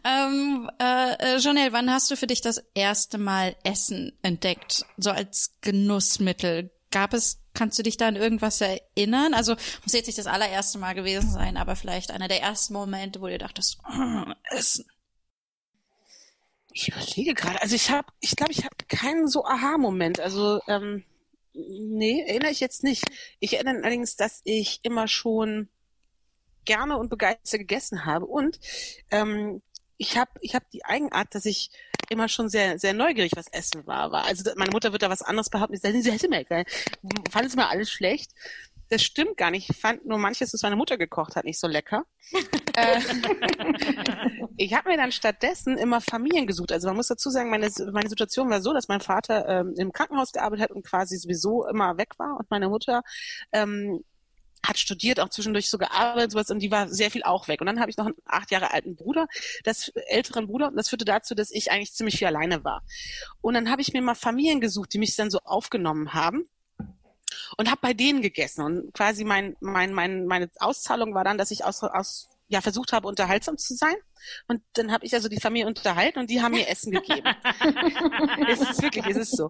ähm, 0.05 0.71
äh, 0.81 1.13
äh, 1.15 1.39
Janelle, 1.39 1.73
wann 1.73 1.91
hast 1.91 2.11
du 2.11 2.17
für 2.17 2.27
dich 2.27 2.41
das 2.41 2.63
erste 2.75 3.19
Mal 3.19 3.57
Essen 3.65 4.13
entdeckt? 4.23 4.85
So 4.97 5.11
als 5.11 5.57
Genussmittel? 5.61 6.71
Gab 6.91 7.15
es, 7.15 7.41
kannst 7.55 7.79
du 7.79 7.83
dich 7.83 7.97
da 7.97 8.09
an 8.09 8.17
irgendwas 8.17 8.61
erinnern? 8.61 9.35
Also 9.35 9.55
muss 9.85 9.93
jetzt 9.93 10.07
nicht 10.07 10.19
das 10.19 10.27
allererste 10.27 10.79
Mal 10.79 10.95
gewesen 10.95 11.31
sein, 11.31 11.57
aber 11.57 11.77
vielleicht 11.77 12.11
einer 12.11 12.29
der 12.29 12.43
ersten 12.43 12.75
Momente, 12.75 13.21
wo 13.21 13.27
du 13.27 13.39
dachtest, 13.39 13.79
"Mm, 13.89 14.33
Essen. 14.51 14.87
Ich 16.73 16.89
überlege 16.89 17.35
gerade. 17.35 17.61
Also 17.63 17.75
ich 17.75 17.91
habe, 17.91 18.07
ich 18.21 18.37
glaube, 18.37 18.53
ich 18.53 18.65
habe 18.65 18.77
keinen 18.89 19.29
so 19.29 19.47
Aha-Moment. 19.47 20.21
Also 20.21 20.61
ähm, 20.69 21.05
nee, 21.57 22.23
erinnere 22.27 22.51
ich 22.51 22.61
jetzt 22.61 22.85
nicht. 22.85 23.05
Ich 23.41 23.55
erinnere 23.55 23.77
allerdings, 23.77 24.17
dass 24.17 24.41
ich 24.45 24.81
immer 24.83 25.09
schon 25.09 25.69
gerne 26.65 26.99
und 26.99 27.09
begeistert 27.09 27.61
gegessen 27.61 28.05
habe 28.05 28.27
und 28.27 28.59
ähm, 29.11 29.63
ich 29.99 30.19
habe 30.19 30.31
ich 30.41 30.55
habe 30.55 30.67
die 30.73 30.85
Eigenart, 30.85 31.35
dass 31.35 31.47
ich 31.47 31.71
immer 32.11 32.29
schon 32.29 32.49
sehr 32.49 32.79
sehr 32.79 32.93
neugierig 32.93 33.33
was 33.35 33.49
Essen 33.49 33.87
war. 33.87 34.13
war. 34.13 34.25
Also 34.25 34.51
meine 34.57 34.73
Mutter 34.73 34.93
wird 34.93 35.03
da 35.03 35.11
was 35.11 35.23
anderes 35.23 35.49
behaupten. 35.49 35.77
Sie 35.77 36.13
hätte 36.13 36.29
mir 36.29 36.45
geil. 36.45 36.67
Fand 37.31 37.47
es 37.47 37.55
immer 37.55 37.71
alles 37.71 37.91
schlecht. 37.91 38.33
Das 38.89 39.03
stimmt 39.03 39.37
gar 39.37 39.51
nicht. 39.51 39.69
Ich 39.69 39.77
fand 39.77 40.07
nur 40.07 40.19
manches, 40.19 40.53
was 40.53 40.63
meine 40.63 40.77
Mutter 40.77 40.97
gekocht 40.97 41.35
hat, 41.37 41.45
nicht 41.45 41.59
so 41.59 41.67
lecker. 41.67 42.05
äh, 42.77 43.01
ich 44.57 44.75
habe 44.75 44.91
mir 44.91 44.97
dann 44.97 45.13
stattdessen 45.13 45.77
immer 45.77 46.01
Familien 46.01 46.47
gesucht. 46.47 46.73
Also 46.73 46.87
man 46.89 46.97
muss 46.97 47.09
dazu 47.09 47.31
sagen, 47.31 47.51
meine, 47.51 47.71
meine 47.93 48.09
Situation 48.09 48.49
war 48.49 48.61
so, 48.61 48.73
dass 48.73 48.89
mein 48.89 49.01
Vater 49.01 49.49
ähm, 49.49 49.75
im 49.77 49.93
Krankenhaus 49.93 50.33
gearbeitet 50.33 50.65
hat 50.65 50.71
und 50.71 50.85
quasi 50.85 51.17
sowieso 51.17 51.67
immer 51.67 51.99
weg 51.99 52.19
war 52.19 52.37
und 52.39 52.51
meine 52.51 52.69
Mutter 52.69 53.03
ähm, 53.53 54.05
hat 54.67 54.79
studiert, 54.79 55.21
auch 55.21 55.29
zwischendurch 55.29 55.71
so 55.71 55.79
gearbeitet 55.79 56.33
sowas, 56.33 56.51
und 56.51 56.61
die 56.61 56.71
war 56.71 56.89
sehr 56.89 57.11
viel 57.11 57.23
auch 57.23 57.49
weg. 57.49 57.61
Und 57.61 57.67
dann 57.67 57.81
habe 57.81 57.91
ich 57.91 57.97
noch 57.97 58.07
einen 58.07 58.17
acht 58.25 58.51
Jahre 58.51 58.73
alten 58.73 58.97
Bruder, 58.97 59.29
das 59.65 59.89
älteren 60.09 60.47
Bruder, 60.47 60.69
und 60.69 60.77
das 60.77 60.89
führte 60.89 61.05
dazu, 61.05 61.35
dass 61.35 61.51
ich 61.51 61.71
eigentlich 61.71 61.93
ziemlich 61.93 62.19
viel 62.19 62.27
alleine 62.27 62.65
war. 62.65 62.83
Und 63.41 63.55
dann 63.55 63.71
habe 63.71 63.83
ich 63.83 63.93
mir 63.93 64.03
mal 64.03 64.15
Familien 64.15 64.61
gesucht, 64.61 64.93
die 64.93 64.99
mich 64.99 65.15
dann 65.17 65.31
so 65.31 65.39
aufgenommen 65.45 66.15
haben 66.15 66.49
und 67.57 67.71
habe 67.71 67.81
bei 67.81 67.95
denen 67.95 68.23
gegessen. 68.23 68.65
Und 68.65 68.93
quasi 68.95 69.25
mein, 69.25 69.57
mein, 69.61 69.93
mein, 69.93 70.27
meine 70.27 70.51
Auszahlung 70.59 71.15
war 71.15 71.25
dann, 71.25 71.39
dass 71.39 71.51
ich 71.51 71.65
aus, 71.65 71.83
aus 71.83 72.29
ja 72.49 72.61
versucht 72.61 72.93
habe, 72.93 73.09
unterhaltsam 73.09 73.59
zu 73.59 73.75
sein. 73.75 73.95
Und 74.49 74.63
dann 74.75 74.93
habe 74.93 75.05
ich 75.05 75.15
also 75.15 75.29
die 75.29 75.41
Familie 75.41 75.67
unterhalten 75.67 76.19
und 76.19 76.31
die 76.31 76.43
haben 76.43 76.53
mir 76.53 76.69
Essen 76.69 76.93
gegeben. 76.93 77.27
es 78.49 78.61
ist 78.61 78.83
wirklich, 78.83 79.07
es 79.07 79.17
ist 79.17 79.37
so. 79.37 79.49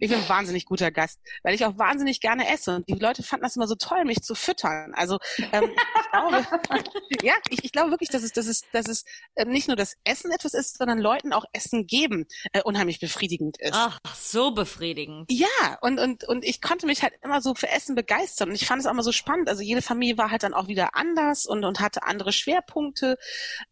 Ich 0.00 0.10
bin 0.10 0.14
ein 0.14 0.28
wahnsinnig 0.28 0.66
guter 0.66 0.90
Gast, 0.90 1.20
weil 1.42 1.54
ich 1.54 1.64
auch 1.64 1.78
wahnsinnig 1.78 2.20
gerne 2.20 2.48
esse. 2.48 2.76
Und 2.76 2.88
die 2.88 2.94
Leute 2.94 3.22
fanden 3.22 3.44
das 3.44 3.56
immer 3.56 3.66
so 3.66 3.74
toll, 3.74 4.04
mich 4.04 4.22
zu 4.22 4.34
füttern. 4.34 4.92
Also 4.94 5.18
ähm, 5.52 5.70
ich 5.72 6.10
glaube, 6.10 6.46
ja, 7.22 7.34
ich, 7.50 7.64
ich 7.64 7.72
glaube 7.72 7.90
wirklich, 7.90 8.10
dass 8.10 8.22
es, 8.22 8.32
dass 8.32 8.46
es, 8.46 8.62
dass 8.72 8.88
es 8.88 9.04
äh, 9.34 9.44
nicht 9.44 9.68
nur 9.68 9.76
das 9.76 9.96
Essen 10.04 10.30
etwas 10.30 10.54
ist, 10.54 10.78
sondern 10.78 10.98
Leuten 10.98 11.32
auch 11.32 11.44
Essen 11.52 11.86
geben 11.86 12.26
äh, 12.52 12.62
unheimlich 12.62 13.00
befriedigend 13.00 13.60
ist. 13.60 13.72
Ach, 13.74 13.98
so 14.14 14.52
befriedigend. 14.52 15.30
Ja, 15.30 15.78
und, 15.80 15.98
und, 15.98 16.24
und 16.24 16.44
ich 16.44 16.60
konnte 16.60 16.86
mich 16.86 17.02
halt 17.02 17.14
immer 17.22 17.40
so 17.40 17.54
für 17.54 17.68
Essen 17.68 17.94
begeistern. 17.94 18.50
Und 18.50 18.54
ich 18.54 18.66
fand 18.66 18.80
es 18.80 18.86
auch 18.86 18.92
immer 18.92 19.02
so 19.02 19.12
spannend. 19.12 19.48
Also 19.48 19.62
jede 19.62 19.82
Familie 19.82 20.18
war 20.18 20.30
halt 20.30 20.42
dann 20.42 20.54
auch 20.54 20.68
wieder 20.68 20.94
anders 20.96 21.46
und, 21.46 21.64
und 21.64 21.80
hatte 21.80 22.04
andere 22.04 22.32
Schwerpunkte. 22.32 23.18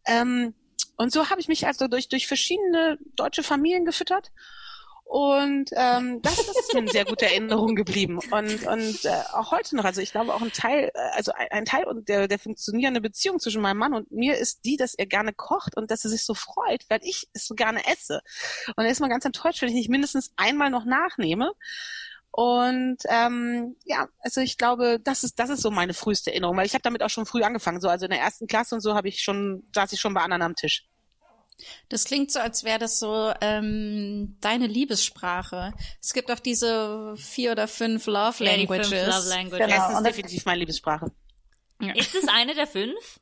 Ähm, 0.05 0.32
und 0.97 1.11
so 1.11 1.29
habe 1.29 1.41
ich 1.41 1.47
mich 1.47 1.65
also 1.67 1.87
durch, 1.87 2.09
durch 2.09 2.27
verschiedene 2.27 2.97
deutsche 3.15 3.43
Familien 3.43 3.85
gefüttert. 3.85 4.31
Und 5.05 5.69
ähm, 5.75 6.21
das, 6.23 6.39
ist 6.39 6.73
mir 6.73 6.79
eine 6.79 6.91
sehr 6.91 7.05
gute 7.05 7.25
Erinnerung 7.25 7.75
geblieben. 7.75 8.17
Und, 8.31 8.65
und 8.65 9.05
äh, 9.05 9.21
auch 9.33 9.51
heute 9.51 9.75
noch, 9.75 9.85
also 9.85 10.01
ich 10.01 10.11
glaube 10.11 10.33
auch 10.33 10.41
ein 10.41 10.51
Teil, 10.51 10.89
äh, 10.93 10.99
also 11.13 11.31
ein, 11.33 11.47
ein 11.51 11.65
Teil 11.65 11.85
der, 12.07 12.27
der 12.27 12.39
funktionierenden 12.39 13.03
Beziehung 13.03 13.39
zwischen 13.39 13.61
meinem 13.61 13.77
Mann 13.77 13.93
und 13.93 14.11
mir 14.11 14.37
ist 14.37 14.65
die, 14.65 14.75
dass 14.75 14.95
er 14.95 15.05
gerne 15.05 15.31
kocht 15.31 15.77
und 15.77 15.91
dass 15.91 16.03
er 16.03 16.09
sich 16.09 16.23
so 16.25 16.33
freut, 16.33 16.85
weil 16.89 16.99
ich 17.03 17.27
es 17.33 17.45
so 17.45 17.53
gerne 17.53 17.85
esse. 17.85 18.21
Und 18.75 18.85
er 18.85 18.91
ist 18.91 19.01
mal 19.01 19.07
ganz 19.07 19.23
enttäuscht, 19.25 19.61
wenn 19.61 19.69
ich 19.69 19.75
nicht 19.75 19.89
mindestens 19.89 20.31
einmal 20.35 20.71
noch 20.71 20.85
nachnehme. 20.85 21.51
Und 22.35 22.97
ähm, 23.09 23.75
ja, 23.85 24.07
also 24.19 24.41
ich 24.41 24.57
glaube, 24.57 24.99
das 25.03 25.23
ist 25.23 25.37
das 25.37 25.51
ist 25.51 25.61
so 25.61 25.69
meine 25.69 25.93
früheste 25.93 26.31
Erinnerung, 26.31 26.57
weil 26.57 26.65
ich 26.65 26.73
habe 26.73 26.81
damit 26.81 27.03
auch 27.03 27.09
schon 27.11 27.27
früh 27.27 27.43
angefangen. 27.43 27.79
So 27.79 27.87
also 27.89 28.05
in 28.05 28.09
der 28.11 28.21
ersten 28.21 28.47
Klasse 28.47 28.73
und 28.73 28.81
so 28.81 28.95
habe 28.95 29.07
ich 29.07 29.21
schon 29.21 29.63
saß 29.75 29.93
ich 29.93 29.99
schon 29.99 30.15
bei 30.15 30.21
anderen 30.21 30.41
am 30.41 30.55
Tisch. 30.55 30.87
Das 31.89 32.05
klingt 32.05 32.31
so, 32.31 32.39
als 32.39 32.63
wäre 32.63 32.79
das 32.79 32.97
so 32.97 33.31
ähm, 33.39 34.35
deine 34.41 34.65
Liebessprache. 34.65 35.73
Es 36.01 36.11
gibt 36.13 36.31
auch 36.31 36.39
diese 36.39 37.13
vier 37.17 37.51
oder 37.51 37.67
fünf 37.67 38.07
Love 38.07 38.43
Ja, 38.43 38.53
die 38.53 38.61
Languages. 38.65 38.87
fünf 38.89 39.05
Love 39.05 39.29
Languages. 39.29 39.69
Ja, 39.69 39.75
es 39.77 39.89
ist 39.89 39.93
das- 39.97 40.03
definitiv 40.03 40.45
meine 40.45 40.59
Liebessprache. 40.61 41.11
Ist 41.93 42.15
es 42.15 42.27
eine 42.29 42.55
der 42.55 42.65
fünf? 42.65 43.19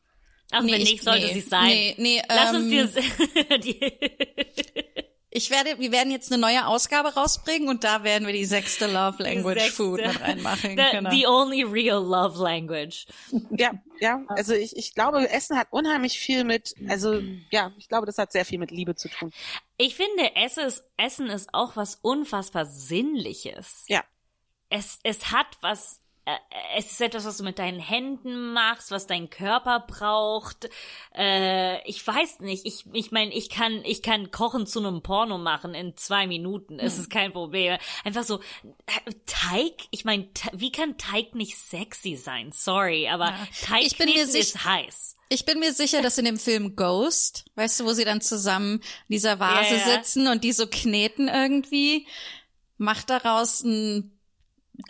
Auch 0.54 0.62
Nee, 0.62 0.71
wenn 0.71 0.82
ich- 0.82 0.91
nicht, 0.93 1.04
sollte 1.04 1.26
nee, 1.28 1.34
sie 1.34 1.41
sein. 1.41 1.65
nee, 1.67 1.95
nee, 1.97 2.21
Lass 2.30 2.54
uns 2.54 2.63
ähm, 2.63 2.69
dir 2.69 2.88
die, 3.60 3.93
Ich 5.34 5.50
werde, 5.50 5.80
wir 5.80 5.94
werden 5.94 6.12
jetzt 6.12 6.30
eine 6.30 6.41
neue 6.41 6.67
Ausgabe 6.67 7.13
rausbringen 7.13 7.70
und 7.70 7.86
da 7.86 8.04
werden 8.04 8.28
wir 8.28 8.34
die 8.34 8.44
sechste 8.44 8.86
Love 8.86 9.24
Language 9.24 9.60
sechste. 9.60 9.72
Food 9.72 10.02
mit 10.02 10.20
reinmachen. 10.20 10.72
the, 10.72 10.84
genau. 10.91 11.10
the 11.10 11.26
only 11.26 11.63
real 11.63 12.04
love 12.04 12.38
language. 12.38 13.06
Ja, 13.50 13.72
ja. 14.02 14.22
Also 14.28 14.54
ich, 14.54 14.76
ich 14.76 14.94
glaube, 14.94 15.30
Essen 15.30 15.58
hat 15.58 15.67
unheimlich 15.72 16.20
viel 16.20 16.44
mit, 16.44 16.76
also 16.89 17.22
ja, 17.50 17.72
ich 17.78 17.88
glaube, 17.88 18.06
das 18.06 18.17
hat 18.17 18.34
sehr 18.34 18.44
viel 18.44 18.60
mit 18.60 18.72
Liebe 18.72 18.96
zu 18.96 19.08
tun. 19.08 19.32
Ich 19.78 19.96
finde, 19.96 20.36
Essen 20.36 20.65
ist, 20.65 20.84
Essen 20.98 21.28
ist 21.28 21.54
auch 21.54 21.78
was 21.78 21.96
unfassbar 22.02 22.65
Sinnliches. 22.65 23.86
Ja. 23.88 24.04
Es, 24.67 25.00
es 25.04 25.32
hat 25.32 25.48
was, 25.62 26.01
es 26.76 26.92
ist 26.92 27.02
etwas, 27.02 27.26
was 27.26 27.38
du 27.38 27.44
mit 27.44 27.58
deinen 27.60 27.80
Händen 27.80 28.54
machst, 28.54 28.92
was 28.92 29.08
dein 29.08 29.30
Körper 29.30 29.80
braucht. 29.88 30.70
Äh, 31.16 31.82
ich 31.90 32.06
weiß 32.06 32.42
nicht, 32.42 32.66
ich, 32.66 32.86
ich 32.94 33.12
meine, 33.12 33.34
ich 33.34 33.50
kann, 33.50 33.84
ich 33.86 34.02
kann 34.04 34.32
Kochen 34.32 34.68
zu 34.68 34.80
einem 34.80 35.02
Porno 35.02 35.38
machen 35.38 35.74
in 35.74 35.98
zwei 35.98 36.28
Minuten. 36.28 36.80
Es 36.80 36.96
Hm. 36.96 37.02
ist 37.02 37.10
kein 37.10 37.32
Problem. 37.34 37.78
Einfach 38.04 38.24
so, 38.24 38.40
äh, 38.86 39.12
Teig, 39.26 39.74
ich 39.90 40.06
meine, 40.06 40.30
wie 40.54 40.72
kann 40.72 40.98
Teig 40.98 41.34
nicht 41.34 41.58
sexy 41.58 42.16
sein? 42.16 42.52
Sorry, 42.54 43.08
aber 43.10 43.34
Teig 43.64 43.84
Ich 43.84 43.98
bin 43.98 44.10
mir 44.10 44.24
ist 44.24 44.64
heiß. 44.64 45.18
Ich 45.30 45.46
bin 45.46 45.60
mir 45.60 45.74
sicher, 45.74 46.02
dass 46.02 46.18
in 46.18 46.26
dem 46.26 46.38
Film 46.38 46.76
Ghost, 46.76 47.46
weißt 47.56 47.80
du, 47.80 47.86
wo 47.86 47.94
sie 47.94 48.06
dann 48.06 48.22
zusammen 48.22 48.76
in 49.08 49.14
dieser 49.14 49.40
Vase 49.40 49.76
Ja, 49.76 49.80
ja. 49.80 49.98
sitzen 49.98 50.28
und 50.28 50.44
die 50.44 50.52
so 50.52 50.68
kneten 50.68 51.30
irgendwie, 51.30 52.06
macht 52.78 53.10
daraus 53.10 53.64
einen 53.64 54.21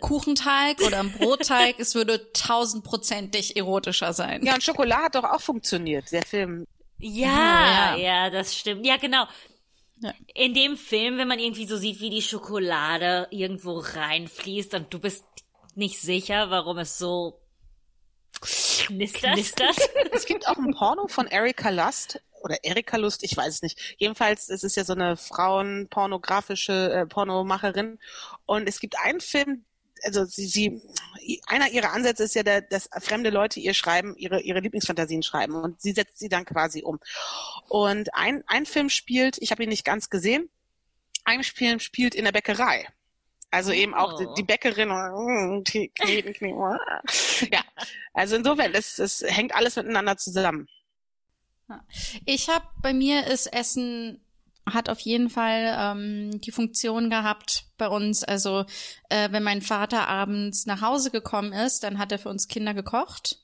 Kuchenteig 0.00 0.80
oder 0.82 1.00
einen 1.00 1.12
Brotteig. 1.12 1.76
es 1.78 1.94
würde 1.94 2.32
tausendprozentig 2.32 3.56
erotischer 3.56 4.12
sein. 4.12 4.44
Ja, 4.44 4.54
und 4.54 4.62
Schokolade 4.62 5.04
hat 5.04 5.14
doch 5.16 5.24
auch 5.24 5.40
funktioniert, 5.40 6.10
der 6.12 6.22
Film. 6.22 6.66
Ja, 6.98 7.96
Ja, 7.96 7.96
ja, 7.96 8.30
das 8.30 8.56
stimmt. 8.56 8.86
Ja, 8.86 8.96
genau. 8.96 9.24
Ja. 10.00 10.12
In 10.34 10.54
dem 10.54 10.76
Film, 10.76 11.18
wenn 11.18 11.28
man 11.28 11.38
irgendwie 11.38 11.66
so 11.66 11.76
sieht, 11.76 12.00
wie 12.00 12.10
die 12.10 12.22
Schokolade 12.22 13.28
irgendwo 13.30 13.78
reinfließt 13.78 14.74
und 14.74 14.92
du 14.92 14.98
bist 14.98 15.24
nicht 15.74 16.00
sicher, 16.00 16.50
warum 16.50 16.78
es 16.78 16.98
so 16.98 17.40
knistert. 18.40 19.34
knistert. 19.34 19.76
Es 20.12 20.26
gibt 20.26 20.46
auch 20.48 20.56
ein 20.56 20.74
Porno 20.74 21.06
von 21.06 21.26
Erika 21.26 21.70
Lust 21.70 22.20
oder 22.42 22.62
Erika 22.64 22.96
Lust, 22.96 23.22
ich 23.22 23.36
weiß 23.36 23.54
es 23.54 23.62
nicht. 23.62 23.96
Jedenfalls, 23.98 24.48
es 24.48 24.64
ist 24.64 24.76
ja 24.76 24.84
so 24.84 24.92
eine 24.92 25.16
Frauenpornografische 25.16 26.92
äh, 26.92 27.06
Pornomacherin 27.06 27.98
und 28.44 28.68
es 28.68 28.80
gibt 28.80 28.98
einen 28.98 29.20
Film, 29.20 29.64
also 30.02 30.24
sie, 30.24 30.46
sie 30.46 30.82
einer 31.46 31.68
ihrer 31.70 31.92
Ansätze 31.92 32.24
ist 32.24 32.34
ja, 32.34 32.42
der, 32.42 32.62
dass 32.62 32.88
fremde 33.00 33.30
Leute 33.30 33.60
ihr 33.60 33.74
schreiben, 33.74 34.16
ihre 34.16 34.40
ihre 34.40 34.60
Lieblingsfantasien 34.60 35.22
schreiben 35.22 35.54
und 35.54 35.80
sie 35.80 35.92
setzt 35.92 36.18
sie 36.18 36.28
dann 36.28 36.44
quasi 36.44 36.82
um. 36.82 36.98
Und 37.68 38.14
ein 38.14 38.42
ein 38.46 38.66
Film 38.66 38.88
spielt, 38.90 39.38
ich 39.38 39.50
habe 39.50 39.62
ihn 39.62 39.68
nicht 39.68 39.84
ganz 39.84 40.10
gesehen, 40.10 40.48
ein 41.24 41.44
Film 41.44 41.78
spielt 41.80 42.14
in 42.14 42.24
der 42.24 42.32
Bäckerei. 42.32 42.86
Also 43.50 43.70
eben 43.70 43.92
auch 43.94 44.18
die, 44.18 44.26
Oh. 44.26 44.34
die 44.34 44.44
Bäckerin 44.44 44.90
und 44.90 45.72
die 45.74 45.88
kneten, 45.90 46.32
kneten. 46.32 46.58
Ja, 47.52 47.62
also 48.14 48.36
insofern, 48.36 48.72
es, 48.74 48.98
es 48.98 49.22
hängt 49.26 49.54
alles 49.54 49.76
miteinander 49.76 50.16
zusammen. 50.16 50.68
Ich 52.24 52.48
habe 52.48 52.66
bei 52.80 52.94
mir 52.94 53.26
ist 53.26 53.46
Essen 53.52 54.21
hat 54.70 54.88
auf 54.88 55.00
jeden 55.00 55.28
Fall 55.28 55.76
ähm, 55.78 56.40
die 56.40 56.52
Funktion 56.52 57.10
gehabt 57.10 57.64
bei 57.78 57.88
uns. 57.88 58.22
Also 58.24 58.64
äh, 59.08 59.30
wenn 59.32 59.42
mein 59.42 59.62
Vater 59.62 60.08
abends 60.08 60.66
nach 60.66 60.82
Hause 60.82 61.10
gekommen 61.10 61.52
ist, 61.52 61.82
dann 61.82 61.98
hat 61.98 62.12
er 62.12 62.18
für 62.18 62.28
uns 62.28 62.48
Kinder 62.48 62.74
gekocht 62.74 63.38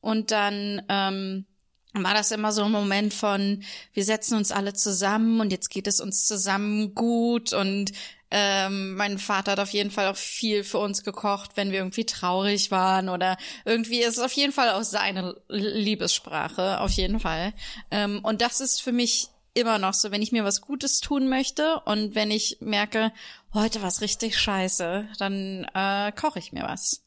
und 0.00 0.30
dann 0.30 0.82
ähm, 0.88 1.46
war 1.94 2.14
das 2.14 2.30
immer 2.32 2.52
so 2.52 2.64
ein 2.64 2.72
Moment 2.72 3.14
von, 3.14 3.62
wir 3.92 4.04
setzen 4.04 4.36
uns 4.36 4.50
alle 4.50 4.74
zusammen 4.74 5.40
und 5.40 5.52
jetzt 5.52 5.70
geht 5.70 5.86
es 5.86 6.00
uns 6.00 6.26
zusammen 6.26 6.94
gut 6.94 7.52
und 7.52 7.92
ähm, 8.30 8.96
mein 8.96 9.18
Vater 9.18 9.52
hat 9.52 9.60
auf 9.60 9.70
jeden 9.70 9.92
Fall 9.92 10.08
auch 10.08 10.16
viel 10.16 10.64
für 10.64 10.78
uns 10.78 11.04
gekocht, 11.04 11.52
wenn 11.54 11.70
wir 11.70 11.78
irgendwie 11.78 12.04
traurig 12.04 12.72
waren 12.72 13.08
oder 13.08 13.36
irgendwie 13.64 14.00
ist 14.00 14.18
es 14.18 14.24
auf 14.24 14.32
jeden 14.32 14.52
Fall 14.52 14.70
auch 14.70 14.82
seine 14.82 15.36
Liebessprache, 15.48 16.80
auf 16.80 16.90
jeden 16.90 17.20
Fall. 17.20 17.54
Ähm, 17.92 18.20
und 18.24 18.40
das 18.40 18.60
ist 18.60 18.82
für 18.82 18.90
mich 18.90 19.28
immer 19.54 19.78
noch 19.78 19.94
so, 19.94 20.10
wenn 20.10 20.22
ich 20.22 20.32
mir 20.32 20.44
was 20.44 20.60
Gutes 20.60 21.00
tun 21.00 21.28
möchte 21.28 21.80
und 21.80 22.14
wenn 22.14 22.30
ich 22.30 22.58
merke, 22.60 23.12
heute 23.52 23.82
war's 23.82 24.00
richtig 24.00 24.38
scheiße, 24.38 25.08
dann 25.18 25.64
äh, 25.74 26.12
koche 26.12 26.40
ich 26.40 26.52
mir 26.52 26.64
was. 26.64 27.04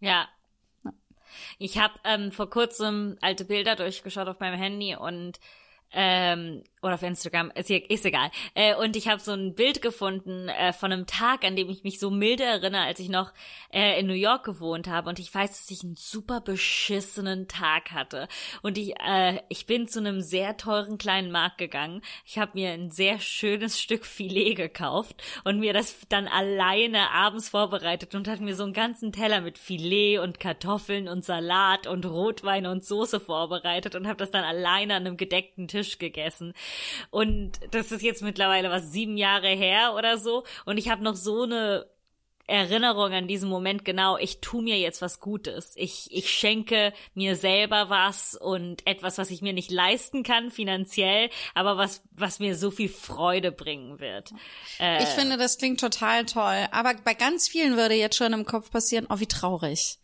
Ja. 0.00 0.28
Ich 1.58 1.78
habe 1.78 1.94
ähm, 2.04 2.32
vor 2.32 2.48
kurzem 2.48 3.18
alte 3.20 3.44
Bilder 3.44 3.76
durchgeschaut 3.76 4.28
auf 4.28 4.40
meinem 4.40 4.58
Handy 4.58 4.96
und 4.96 5.38
ähm, 5.92 6.64
oder 6.82 6.94
auf 6.94 7.02
Instagram, 7.02 7.50
ist, 7.54 7.66
hier- 7.66 7.88
ist 7.90 8.04
egal. 8.06 8.30
Äh, 8.54 8.74
und 8.74 8.96
ich 8.96 9.08
habe 9.08 9.20
so 9.20 9.32
ein 9.32 9.54
Bild 9.54 9.82
gefunden 9.82 10.48
äh, 10.48 10.72
von 10.72 10.92
einem 10.92 11.06
Tag, 11.06 11.44
an 11.44 11.56
dem 11.56 11.68
ich 11.68 11.84
mich 11.84 11.98
so 11.98 12.10
milde 12.10 12.44
erinnere, 12.44 12.82
als 12.84 13.00
ich 13.00 13.08
noch 13.08 13.32
äh, 13.72 14.00
in 14.00 14.06
New 14.06 14.14
York 14.14 14.44
gewohnt 14.44 14.88
habe. 14.88 15.08
Und 15.08 15.18
ich 15.18 15.34
weiß, 15.34 15.50
dass 15.50 15.70
ich 15.70 15.82
einen 15.84 15.96
super 15.96 16.40
beschissenen 16.40 17.48
Tag 17.48 17.92
hatte. 17.92 18.28
Und 18.62 18.78
ich, 18.78 18.94
äh, 19.00 19.40
ich 19.48 19.66
bin 19.66 19.88
zu 19.88 19.98
einem 19.98 20.20
sehr 20.20 20.56
teuren 20.56 20.98
kleinen 20.98 21.30
Markt 21.30 21.58
gegangen. 21.58 22.00
Ich 22.24 22.38
habe 22.38 22.52
mir 22.54 22.70
ein 22.70 22.90
sehr 22.90 23.18
schönes 23.18 23.80
Stück 23.80 24.06
Filet 24.06 24.54
gekauft 24.54 25.22
und 25.44 25.58
mir 25.60 25.72
das 25.72 25.96
dann 26.08 26.28
alleine 26.28 27.10
abends 27.10 27.48
vorbereitet 27.48 28.14
und 28.14 28.26
hatte 28.28 28.42
mir 28.42 28.54
so 28.54 28.64
einen 28.64 28.72
ganzen 28.72 29.12
Teller 29.12 29.40
mit 29.40 29.58
Filet 29.58 30.18
und 30.18 30.40
Kartoffeln 30.40 31.08
und 31.08 31.24
Salat 31.24 31.86
und 31.86 32.06
Rotwein 32.06 32.66
und 32.66 32.84
Soße 32.84 33.20
vorbereitet 33.20 33.94
und 33.94 34.06
habe 34.06 34.16
das 34.16 34.30
dann 34.30 34.44
alleine 34.44 34.94
an 34.94 35.06
einem 35.06 35.16
gedeckten 35.16 35.68
Tisch 35.68 35.98
gegessen. 35.98 36.54
Und 37.10 37.52
das 37.70 37.92
ist 37.92 38.02
jetzt 38.02 38.22
mittlerweile 38.22 38.70
was 38.70 38.92
sieben 38.92 39.16
Jahre 39.16 39.48
her 39.48 39.94
oder 39.96 40.18
so. 40.18 40.44
Und 40.64 40.78
ich 40.78 40.88
habe 40.88 41.02
noch 41.02 41.16
so 41.16 41.42
eine 41.42 41.86
Erinnerung 42.50 43.12
an 43.12 43.28
diesen 43.28 43.48
Moment 43.48 43.84
genau, 43.84 44.18
ich 44.18 44.40
tu 44.40 44.60
mir 44.60 44.76
jetzt 44.76 45.00
was 45.00 45.20
Gutes. 45.20 45.72
Ich, 45.76 46.08
ich 46.10 46.28
schenke 46.30 46.92
mir 47.14 47.36
selber 47.36 47.88
was 47.90 48.34
und 48.34 48.86
etwas, 48.86 49.18
was 49.18 49.30
ich 49.30 49.40
mir 49.40 49.52
nicht 49.52 49.70
leisten 49.70 50.24
kann 50.24 50.50
finanziell, 50.50 51.30
aber 51.54 51.76
was, 51.76 52.02
was 52.10 52.40
mir 52.40 52.56
so 52.56 52.72
viel 52.72 52.88
Freude 52.88 53.52
bringen 53.52 54.00
wird. 54.00 54.32
Äh, 54.80 55.02
Ich 55.04 55.08
finde, 55.10 55.36
das 55.36 55.58
klingt 55.58 55.78
total 55.80 56.26
toll. 56.26 56.66
Aber 56.72 56.94
bei 57.04 57.14
ganz 57.14 57.48
vielen 57.48 57.76
würde 57.76 57.94
jetzt 57.94 58.16
schon 58.16 58.32
im 58.32 58.44
Kopf 58.44 58.70
passieren, 58.70 59.06
oh, 59.08 59.20
wie 59.20 59.26
traurig. 59.26 59.98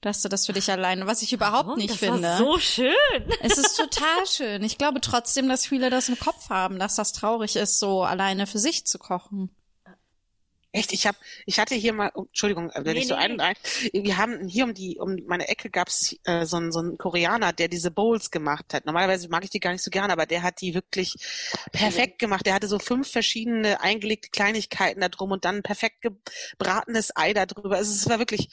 Dass 0.00 0.22
du 0.22 0.28
das 0.28 0.46
für 0.46 0.52
dich 0.52 0.70
alleine, 0.70 1.06
was 1.06 1.22
ich 1.22 1.32
überhaupt 1.32 1.70
Oh, 1.70 1.76
nicht 1.76 1.90
das 1.90 1.98
finde. 1.98 2.22
War 2.22 2.38
so 2.38 2.58
schön. 2.58 2.92
Es 3.40 3.58
ist 3.58 3.76
total 3.76 4.26
schön. 4.26 4.62
Ich 4.62 4.78
glaube 4.78 5.00
trotzdem, 5.00 5.48
dass 5.48 5.66
viele 5.66 5.90
das 5.90 6.08
im 6.08 6.18
Kopf 6.18 6.50
haben, 6.50 6.78
dass 6.78 6.96
das 6.96 7.12
traurig 7.12 7.56
ist, 7.56 7.78
so 7.78 8.02
alleine 8.02 8.46
für 8.46 8.58
sich 8.58 8.86
zu 8.86 8.98
kochen. 8.98 9.50
Echt, 10.76 10.92
ich 10.92 11.06
habe, 11.06 11.16
ich 11.46 11.58
hatte 11.58 11.74
hier 11.74 11.92
mal, 11.92 12.10
oh, 12.14 12.24
Entschuldigung, 12.24 12.70
wenn 12.74 12.94
Nee, 12.94 13.00
ich 13.00 13.08
so 13.08 13.14
nee, 13.16 13.22
ein, 13.22 13.40
ein, 13.40 13.54
wir 13.92 14.16
haben 14.18 14.46
hier 14.46 14.64
um 14.64 14.74
die, 14.74 14.98
um 14.98 15.16
meine 15.26 15.48
Ecke 15.48 15.70
gab's 15.70 16.14
äh, 16.24 16.44
so 16.44 16.56
einen 16.58 16.72
so 16.72 16.80
einen 16.80 16.98
Koreaner, 16.98 17.52
der 17.52 17.68
diese 17.68 17.90
Bowls 17.90 18.30
gemacht 18.30 18.74
hat. 18.74 18.86
Normalerweise 18.86 19.28
mag 19.28 19.44
ich 19.44 19.50
die 19.50 19.60
gar 19.60 19.72
nicht 19.72 19.82
so 19.82 19.90
gerne, 19.90 20.12
aber 20.12 20.26
der 20.26 20.42
hat 20.42 20.60
die 20.60 20.74
wirklich 20.74 21.14
perfekt 21.72 22.18
gemacht. 22.18 22.44
Der 22.46 22.54
hatte 22.54 22.68
so 22.68 22.78
fünf 22.78 23.10
verschiedene 23.10 23.80
eingelegte 23.80 24.28
Kleinigkeiten 24.30 25.00
da 25.00 25.08
drum 25.08 25.30
und 25.30 25.44
dann 25.44 25.56
ein 25.56 25.62
perfekt 25.62 26.02
gebratenes 26.02 27.16
Ei 27.16 27.32
da 27.32 27.46
drüber. 27.46 27.76
Also 27.76 27.92
es 27.92 28.08
war 28.08 28.18
wirklich, 28.18 28.48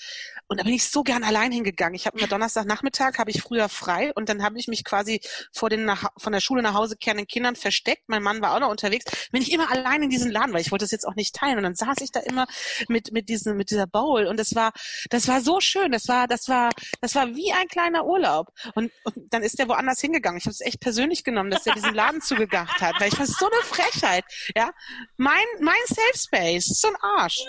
und 0.47 0.59
da 0.59 0.63
bin 0.63 0.73
ich 0.73 0.85
so 0.89 1.03
gern 1.03 1.23
allein 1.23 1.51
hingegangen. 1.51 1.95
Ich 1.95 2.05
habe 2.05 2.17
immer 2.17 2.27
Donnerstagnachmittag 2.27 3.17
habe 3.17 3.31
ich 3.31 3.41
früher 3.41 3.67
frei 3.69 4.13
und 4.13 4.29
dann 4.29 4.43
habe 4.43 4.57
ich 4.57 4.67
mich 4.67 4.83
quasi 4.85 5.19
vor 5.51 5.69
den 5.69 5.83
nach, 5.85 6.11
von 6.17 6.31
der 6.31 6.39
Schule 6.39 6.61
nach 6.61 6.73
Hause 6.73 6.95
kehrenden 6.95 7.27
Kindern 7.27 7.55
versteckt. 7.57 8.03
Mein 8.07 8.23
Mann 8.23 8.41
war 8.41 8.55
auch 8.55 8.59
noch 8.59 8.69
unterwegs. 8.69 9.05
Bin 9.31 9.41
ich 9.41 9.51
immer 9.51 9.69
allein 9.69 10.03
in 10.03 10.09
diesen 10.09 10.31
Laden, 10.31 10.53
weil 10.53 10.61
ich 10.61 10.71
wollte 10.71 10.85
das 10.85 10.91
jetzt 10.91 11.05
auch 11.07 11.15
nicht 11.15 11.35
teilen. 11.35 11.57
Und 11.57 11.63
dann 11.63 11.75
saß 11.75 11.97
ich 12.01 12.12
da 12.15 12.21
immer 12.21 12.47
mit 12.87 13.11
mit 13.11 13.29
diesem 13.29 13.57
mit 13.57 13.71
dieser 13.71 13.87
Bowl 13.87 14.25
und 14.25 14.39
das 14.39 14.55
war 14.55 14.71
das 15.09 15.27
war 15.27 15.41
so 15.41 15.59
schön. 15.59 15.91
Das 15.91 16.07
war 16.07 16.27
das 16.27 16.47
war 16.47 16.69
das 17.01 17.15
war 17.15 17.27
wie 17.35 17.51
ein 17.51 17.67
kleiner 17.67 18.05
Urlaub. 18.05 18.49
Und, 18.75 18.91
und 19.03 19.33
dann 19.33 19.43
ist 19.43 19.59
der 19.59 19.67
woanders 19.67 19.99
hingegangen. 19.99 20.37
Ich 20.37 20.45
habe 20.45 20.53
es 20.53 20.61
echt 20.61 20.79
persönlich 20.79 21.23
genommen, 21.23 21.51
dass 21.51 21.65
er 21.65 21.73
diesen 21.73 21.93
Laden 21.93 22.21
zugedacht 22.21 22.81
hat, 22.81 22.99
weil 22.99 23.09
ich 23.09 23.15
fand 23.15 23.29
es 23.29 23.37
so 23.37 23.49
eine 23.49 23.61
Frechheit. 23.63 24.23
Ja, 24.55 24.71
mein 25.17 25.45
mein 25.59 25.75
Safe 25.87 26.17
Space, 26.17 26.65
so 26.65 26.87
ein 26.87 26.95
Arsch. 27.01 27.39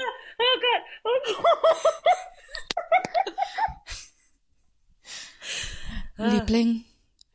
Liebling, 6.16 6.84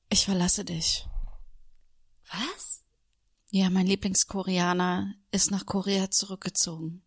ich 0.09 0.25
verlasse 0.25 0.63
dich. 0.63 1.05
Was? 2.32 2.84
Ja, 3.49 3.69
mein 3.69 3.88
Lieblingskoreaner 3.88 5.13
ist 5.32 5.51
nach 5.51 5.65
Korea 5.65 6.11
zurückgezogen. 6.11 7.03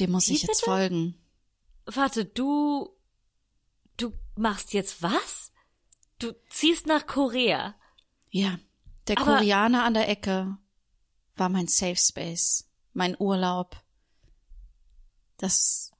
Dem 0.00 0.10
muss 0.12 0.28
Wie 0.28 0.34
ich 0.34 0.42
jetzt 0.42 0.60
bitte? 0.60 0.64
folgen. 0.64 1.14
Warte, 1.86 2.24
du, 2.24 2.90
du 3.96 4.12
machst 4.36 4.72
jetzt 4.72 5.02
was? 5.02 5.52
Du 6.18 6.32
ziehst 6.48 6.86
nach 6.86 7.06
Korea. 7.06 7.74
Ja, 8.30 8.58
der 9.08 9.18
Aber- 9.18 9.36
Koreaner 9.36 9.84
an 9.84 9.94
der 9.94 10.08
Ecke 10.08 10.56
war 11.36 11.48
mein 11.48 11.68
Safe 11.68 11.96
Space, 11.96 12.68
mein 12.92 13.16
Urlaub. 13.18 13.76
Das 15.36 15.90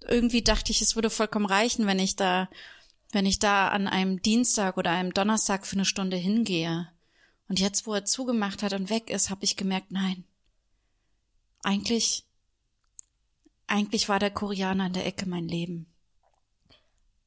irgendwie 0.00 0.42
dachte 0.42 0.70
ich, 0.70 0.82
es 0.82 0.94
würde 0.94 1.10
vollkommen 1.10 1.46
reichen, 1.46 1.86
wenn 1.86 1.98
ich 1.98 2.16
da, 2.16 2.48
wenn 3.12 3.26
ich 3.26 3.38
da 3.38 3.68
an 3.68 3.88
einem 3.88 4.22
Dienstag 4.22 4.76
oder 4.76 4.90
einem 4.90 5.12
Donnerstag 5.12 5.66
für 5.66 5.76
eine 5.76 5.84
Stunde 5.84 6.16
hingehe. 6.16 6.88
Und 7.48 7.60
jetzt, 7.60 7.86
wo 7.86 7.94
er 7.94 8.04
zugemacht 8.04 8.62
hat 8.62 8.72
und 8.72 8.88
weg 8.90 9.10
ist, 9.10 9.30
habe 9.30 9.44
ich 9.44 9.56
gemerkt, 9.56 9.90
nein. 9.90 10.24
Eigentlich, 11.66 12.24
eigentlich 13.66 14.08
war 14.08 14.20
der 14.20 14.30
Koreaner 14.30 14.84
an 14.84 14.92
der 14.92 15.04
Ecke 15.04 15.28
mein 15.28 15.48
Leben. 15.48 15.92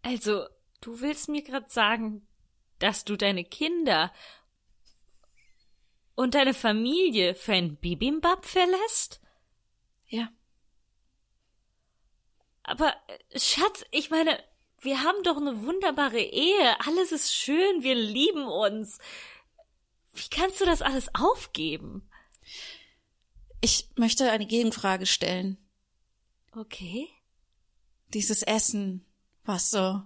Also, 0.02 0.48
du 0.80 1.02
willst 1.02 1.28
mir 1.28 1.42
gerade 1.42 1.70
sagen, 1.70 2.26
dass 2.80 3.04
du 3.04 3.18
deine 3.18 3.44
Kinder 3.44 4.14
und 6.16 6.36
deine 6.36 6.54
Familie 6.54 7.36
für 7.36 7.52
ein 7.52 7.76
Bibimbap 7.76 8.46
verlässt? 8.46 9.20
Ja. 10.08 10.30
Aber, 12.64 12.96
äh, 13.08 13.38
Schatz, 13.38 13.84
ich 13.92 14.10
meine, 14.10 14.42
wir 14.80 15.04
haben 15.04 15.22
doch 15.24 15.36
eine 15.36 15.64
wunderbare 15.64 16.22
Ehe. 16.22 16.80
Alles 16.88 17.12
ist 17.12 17.36
schön, 17.36 17.84
wir 17.84 17.96
lieben 17.96 18.46
uns. 18.48 19.00
Wie 20.14 20.30
kannst 20.30 20.62
du 20.62 20.66
das 20.66 20.82
alles 20.82 21.14
aufgeben? 21.14 22.10
Ich 23.62 23.90
möchte 23.96 24.32
eine 24.32 24.46
Gegenfrage 24.46 25.06
stellen. 25.06 25.58
Okay. 26.52 27.08
dieses 28.14 28.42
Essen, 28.42 29.06
was 29.46 29.70
so 29.70 30.02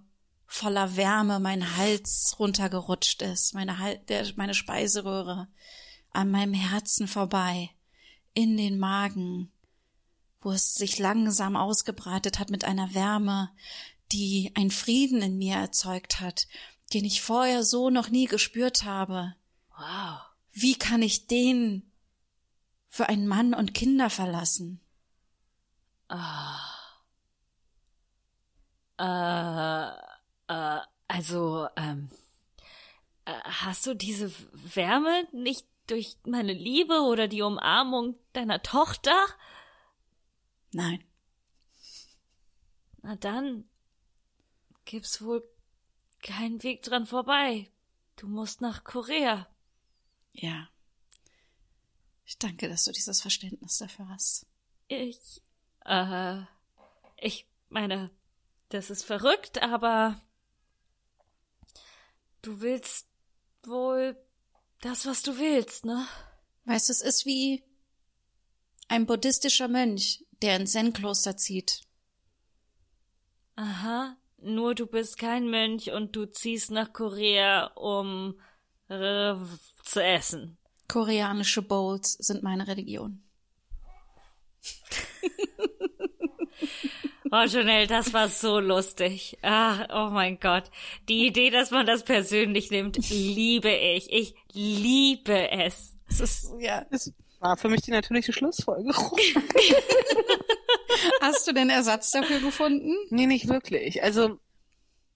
voller 0.45 0.95
Wärme 0.97 1.39
mein 1.39 1.77
Hals 1.77 2.35
runtergerutscht 2.37 3.21
ist, 3.21 3.53
meine, 3.53 3.79
Hal 3.79 3.97
der, 4.09 4.27
meine 4.35 4.53
Speiseröhre 4.53 5.47
an 6.11 6.29
meinem 6.29 6.53
Herzen 6.53 7.07
vorbei, 7.07 7.71
in 8.33 8.57
den 8.57 8.77
Magen, 8.77 9.51
wo 10.41 10.51
es 10.51 10.75
sich 10.75 10.99
langsam 10.99 11.55
ausgebreitet 11.55 12.39
hat 12.39 12.49
mit 12.49 12.65
einer 12.65 12.93
Wärme, 12.93 13.51
die 14.11 14.51
ein 14.55 14.69
Frieden 14.69 15.21
in 15.21 15.37
mir 15.37 15.55
erzeugt 15.55 16.19
hat, 16.19 16.47
den 16.93 17.05
ich 17.05 17.21
vorher 17.21 17.63
so 17.63 17.89
noch 17.89 18.09
nie 18.09 18.25
gespürt 18.25 18.83
habe. 18.83 19.35
Wow. 19.77 20.19
Wie 20.51 20.75
kann 20.75 21.01
ich 21.01 21.25
den 21.27 21.91
für 22.93 23.09
einen 23.09 23.25
Mann 23.25 23.55
und 23.55 23.73
Kinder 23.73 24.11
verlassen? 24.11 24.79
Äh, 26.09 26.15
äh, 28.99 30.79
also, 31.07 31.67
ähm, 31.75 32.11
äh, 33.25 33.31
hast 33.45 33.87
du 33.87 33.95
diese 33.95 34.31
Wärme 34.75 35.27
nicht 35.31 35.65
durch 35.87 36.17
meine 36.27 36.53
Liebe 36.53 37.01
oder 37.01 37.27
die 37.27 37.41
Umarmung 37.41 38.15
deiner 38.31 38.61
Tochter? 38.61 39.25
Nein. 40.71 41.03
Na 43.01 43.15
dann 43.15 43.67
gibt's 44.85 45.23
wohl 45.23 45.43
keinen 46.21 46.61
Weg 46.61 46.83
dran 46.83 47.07
vorbei. 47.07 47.71
Du 48.17 48.27
musst 48.27 48.61
nach 48.61 48.83
Korea. 48.83 49.47
Ja. 50.31 50.69
Ich 52.33 52.39
danke, 52.39 52.67
dass 52.67 52.85
du 52.85 52.91
dieses 52.91 53.21
Verständnis 53.21 53.77
dafür 53.77 54.09
hast. 54.09 54.47
Ich, 54.87 55.19
äh, 55.85 56.41
ich 57.21 57.47
meine, 57.69 58.09
das 58.69 58.89
ist 58.89 59.03
verrückt, 59.03 59.61
aber 59.61 60.19
du 62.41 62.59
willst 62.59 63.07
wohl 63.61 64.17
das, 64.81 65.05
was 65.05 65.21
du 65.21 65.37
willst, 65.37 65.85
ne? 65.85 66.07
Weißt 66.65 66.89
du, 66.89 66.93
es 66.93 67.01
ist 67.01 67.27
wie 67.27 67.63
ein 68.87 69.05
buddhistischer 69.05 69.67
Mönch, 69.67 70.25
der 70.41 70.55
ins 70.55 70.71
Zen-Kloster 70.71 71.37
zieht. 71.37 71.83
Aha, 73.55 74.17
nur 74.37 74.73
du 74.73 74.87
bist 74.87 75.19
kein 75.19 75.51
Mönch 75.51 75.91
und 75.91 76.15
du 76.15 76.25
ziehst 76.25 76.71
nach 76.71 76.93
Korea, 76.93 77.67
um 77.75 78.41
äh, 78.87 79.35
zu 79.83 80.03
essen. 80.03 80.57
Koreanische 80.93 81.63
Bowls 81.63 82.13
sind 82.13 82.43
meine 82.43 82.67
Religion. 82.67 83.23
Oh, 87.35 87.45
Janelle, 87.47 87.87
das 87.87 88.13
war 88.13 88.29
so 88.29 88.59
lustig. 88.59 89.39
Ah, 89.41 89.87
oh 89.89 90.11
mein 90.11 90.39
Gott. 90.39 90.69
Die 91.09 91.25
Idee, 91.25 91.49
dass 91.49 91.71
man 91.71 91.87
das 91.87 92.03
persönlich 92.03 92.69
nimmt, 92.69 93.09
liebe 93.09 93.71
ich. 93.71 94.13
Ich 94.13 94.35
liebe 94.51 95.49
es. 95.49 95.97
Es 96.07 96.19
ist, 96.19 96.53
ja. 96.59 96.85
Das 96.91 97.11
war 97.39 97.57
für 97.57 97.69
mich 97.69 97.81
die 97.81 97.89
natürliche 97.89 98.33
Schlussfolgerung. 98.33 99.17
Hast 101.21 101.47
du 101.47 101.53
den 101.53 101.71
Ersatz 101.71 102.11
dafür 102.11 102.39
gefunden? 102.39 102.95
Nee, 103.09 103.25
nicht 103.25 103.47
wirklich. 103.47 104.03
Also, 104.03 104.37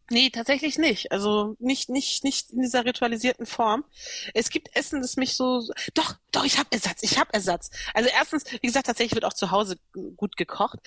nee, 0.10 0.30
tatsächlich 0.30 0.78
nicht. 0.78 1.12
Also 1.12 1.56
nicht, 1.60 1.90
nicht, 1.90 2.24
nicht 2.24 2.52
in 2.52 2.62
dieser 2.62 2.86
ritualisierten 2.86 3.46
Form. 3.46 3.84
Es 4.34 4.50
gibt 4.50 4.76
Essen, 4.76 5.02
das 5.02 5.18
mich 5.18 5.36
so. 5.36 5.68
Doch, 5.94 6.16
doch, 6.32 6.46
ich 6.46 6.58
habe 6.58 6.70
Ersatz, 6.72 7.04
ich 7.04 7.18
habe 7.18 7.34
Ersatz. 7.34 7.70
Also 7.94 8.10
erstens, 8.10 8.52
wie 8.52 8.68
gesagt, 8.68 8.88
tatsächlich 8.88 9.16
wird 9.16 9.26
auch 9.26 9.34
zu 9.34 9.52
Hause 9.52 9.78
gut 10.16 10.38
gekocht. 10.38 10.80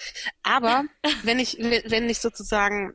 Aber 0.43 0.85
wenn 1.23 1.39
ich, 1.39 1.59
wenn 1.59 2.09
ich 2.09 2.21
sozusagen 2.21 2.95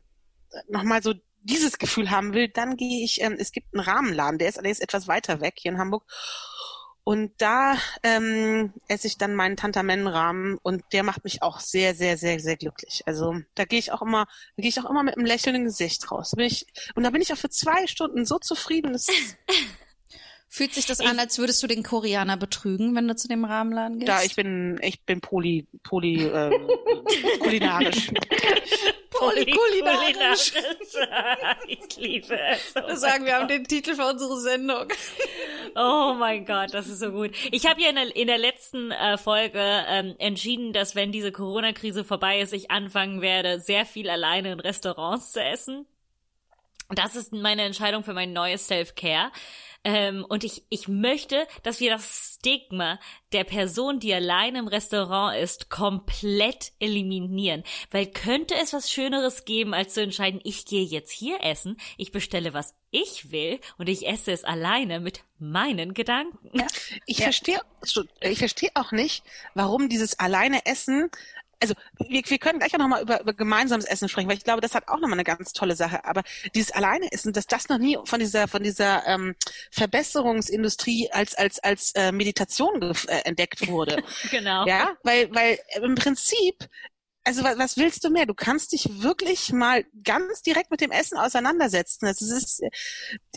nochmal 0.68 1.02
so 1.02 1.14
dieses 1.42 1.78
Gefühl 1.78 2.10
haben 2.10 2.34
will, 2.34 2.48
dann 2.48 2.76
gehe 2.76 3.04
ich, 3.04 3.20
ähm, 3.20 3.36
es 3.38 3.52
gibt 3.52 3.72
einen 3.72 3.84
Rahmenladen, 3.84 4.38
der 4.38 4.48
ist 4.48 4.58
allerdings 4.58 4.80
etwas 4.80 5.06
weiter 5.06 5.40
weg 5.40 5.54
hier 5.58 5.72
in 5.72 5.78
Hamburg. 5.78 6.04
Und 7.08 7.30
da 7.38 7.76
ähm, 8.02 8.72
esse 8.88 9.06
ich 9.06 9.16
dann 9.16 9.36
meinen 9.36 9.56
Tantamenrahmen 9.56 10.58
und 10.60 10.82
der 10.92 11.04
macht 11.04 11.22
mich 11.22 11.40
auch 11.40 11.60
sehr, 11.60 11.94
sehr, 11.94 12.18
sehr, 12.18 12.40
sehr 12.40 12.56
glücklich. 12.56 13.04
Also 13.06 13.36
da 13.54 13.64
gehe 13.64 13.78
ich 13.78 13.92
auch 13.92 14.02
immer, 14.02 14.26
gehe 14.56 14.68
ich 14.68 14.80
auch 14.80 14.90
immer 14.90 15.04
mit 15.04 15.16
einem 15.16 15.24
lächelnden 15.24 15.66
Gesicht 15.66 16.10
raus. 16.10 16.32
Da 16.36 16.42
ich, 16.42 16.66
und 16.96 17.04
da 17.04 17.10
bin 17.10 17.22
ich 17.22 17.32
auch 17.32 17.36
für 17.36 17.48
zwei 17.48 17.86
Stunden 17.86 18.26
so 18.26 18.40
zufrieden. 18.40 18.92
Das 18.92 19.06
Fühlt 20.48 20.74
sich 20.74 20.86
das 20.86 21.00
an, 21.00 21.18
als 21.18 21.38
würdest 21.38 21.62
du 21.62 21.66
den 21.66 21.82
Koreaner 21.82 22.36
betrügen, 22.36 22.94
wenn 22.94 23.08
du 23.08 23.16
zu 23.16 23.28
dem 23.28 23.44
Rahmenladen 23.44 23.98
gehst? 23.98 24.08
Da 24.08 24.22
ich 24.22 24.36
bin, 24.36 24.78
ich 24.82 25.02
bin 25.02 25.20
poly, 25.20 25.66
poly, 25.82 26.22
ähm, 26.22 26.68
kulinarisch. 27.40 28.10
Polykulinarisch. 29.10 30.52
ich 31.66 31.96
liebe 31.96 32.38
es. 32.38 32.74
Oh 32.76 32.86
Wir 32.86 32.96
sagen, 32.96 33.24
wir 33.24 33.34
haben 33.34 33.48
den 33.48 33.64
Titel 33.64 33.94
für 33.94 34.06
unsere 34.06 34.40
Sendung. 34.40 34.88
Oh 35.78 36.14
mein 36.18 36.46
Gott, 36.46 36.72
das 36.72 36.86
ist 36.86 37.00
so 37.00 37.10
gut. 37.10 37.32
Ich 37.50 37.66
habe 37.66 37.82
ja 37.82 37.90
in 37.90 37.96
der, 37.96 38.16
in 38.16 38.28
der 38.28 38.38
letzten 38.38 38.92
äh, 38.92 39.18
Folge 39.18 39.60
ähm, 39.60 40.14
entschieden, 40.16 40.72
dass 40.72 40.94
wenn 40.94 41.12
diese 41.12 41.32
Corona-Krise 41.32 42.02
vorbei 42.02 42.40
ist, 42.40 42.54
ich 42.54 42.70
anfangen 42.70 43.20
werde, 43.20 43.60
sehr 43.60 43.84
viel 43.84 44.08
alleine 44.08 44.52
in 44.52 44.60
Restaurants 44.60 45.32
zu 45.32 45.42
essen. 45.42 45.84
Das 46.88 47.14
ist 47.14 47.34
meine 47.34 47.62
Entscheidung 47.62 48.04
für 48.04 48.14
mein 48.14 48.32
neues 48.32 48.68
Self-Care. 48.68 49.32
Ähm, 49.86 50.26
und 50.28 50.42
ich, 50.42 50.64
ich 50.68 50.88
möchte, 50.88 51.46
dass 51.62 51.78
wir 51.78 51.92
das 51.92 52.38
Stigma 52.38 52.98
der 53.30 53.44
Person, 53.44 54.00
die 54.00 54.12
allein 54.12 54.56
im 54.56 54.66
Restaurant 54.66 55.40
ist, 55.40 55.70
komplett 55.70 56.72
eliminieren. 56.80 57.62
Weil 57.92 58.06
könnte 58.06 58.56
es 58.56 58.72
was 58.72 58.90
Schöneres 58.90 59.44
geben, 59.44 59.74
als 59.74 59.94
zu 59.94 60.02
entscheiden, 60.02 60.40
ich 60.42 60.66
gehe 60.66 60.82
jetzt 60.82 61.12
hier 61.12 61.38
essen, 61.40 61.76
ich 61.98 62.10
bestelle, 62.10 62.52
was 62.52 62.74
ich 62.90 63.30
will 63.30 63.60
und 63.78 63.88
ich 63.88 64.08
esse 64.08 64.32
es 64.32 64.42
alleine 64.42 64.98
mit 64.98 65.20
meinen 65.38 65.94
Gedanken. 65.94 66.50
Ich 67.06 67.22
verstehe, 67.22 67.60
ich 68.22 68.38
verstehe 68.38 68.70
auch 68.74 68.90
nicht, 68.90 69.22
warum 69.54 69.88
dieses 69.88 70.18
alleine 70.18 70.66
Essen 70.66 71.10
also 71.60 71.74
wir, 72.08 72.22
wir 72.24 72.38
können 72.38 72.58
gleich 72.58 72.74
auch 72.74 72.78
nochmal 72.78 73.02
über, 73.02 73.20
über 73.20 73.32
gemeinsames 73.32 73.84
Essen 73.86 74.08
sprechen, 74.08 74.28
weil 74.28 74.36
ich 74.36 74.44
glaube, 74.44 74.60
das 74.60 74.74
hat 74.74 74.88
auch 74.88 75.00
nochmal 75.00 75.14
eine 75.14 75.24
ganz 75.24 75.52
tolle 75.52 75.76
Sache. 75.76 76.04
Aber 76.04 76.22
dieses 76.54 76.70
alleine 76.72 77.10
Essen, 77.12 77.32
dass 77.32 77.46
das 77.46 77.68
noch 77.68 77.78
nie 77.78 77.98
von 78.04 78.20
dieser 78.20 78.48
von 78.48 78.62
dieser 78.62 79.06
ähm, 79.06 79.34
Verbesserungsindustrie 79.70 81.10
als 81.12 81.34
als 81.34 81.58
als 81.60 81.92
äh, 81.94 82.12
Meditation 82.12 82.82
äh, 82.82 83.20
entdeckt 83.24 83.66
wurde. 83.68 84.02
genau. 84.30 84.66
Ja, 84.66 84.96
weil 85.02 85.34
weil 85.34 85.58
im 85.82 85.94
Prinzip 85.94 86.68
also 87.26 87.42
was, 87.42 87.58
was 87.58 87.76
willst 87.76 88.04
du 88.04 88.10
mehr? 88.10 88.24
Du 88.24 88.34
kannst 88.34 88.72
dich 88.72 89.02
wirklich 89.02 89.52
mal 89.52 89.84
ganz 90.04 90.42
direkt 90.42 90.70
mit 90.70 90.80
dem 90.80 90.92
Essen 90.92 91.18
auseinandersetzen. 91.18 92.06
Das 92.06 92.22
ist, 92.22 92.62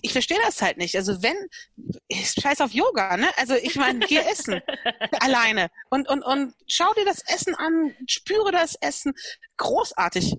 ich 0.02 0.12
verstehe 0.12 0.38
das 0.46 0.62
halt 0.62 0.78
nicht. 0.78 0.96
Also 0.96 1.24
wenn, 1.24 1.36
ich 2.08 2.32
scheiß 2.32 2.62
auf 2.62 2.72
Yoga, 2.72 3.18
ne? 3.18 3.28
Also 3.38 3.56
ich 3.56 3.76
meine, 3.76 4.00
geh 4.06 4.18
essen 4.32 4.62
alleine 5.20 5.72
und 5.90 6.08
und 6.08 6.22
und 6.22 6.54
schau 6.68 6.94
dir 6.94 7.06
das 7.06 7.22
Essen 7.22 7.56
an, 7.56 7.96
spüre 8.08 8.52
das 8.52 8.76
Essen. 8.76 9.14
Großartig 9.58 10.38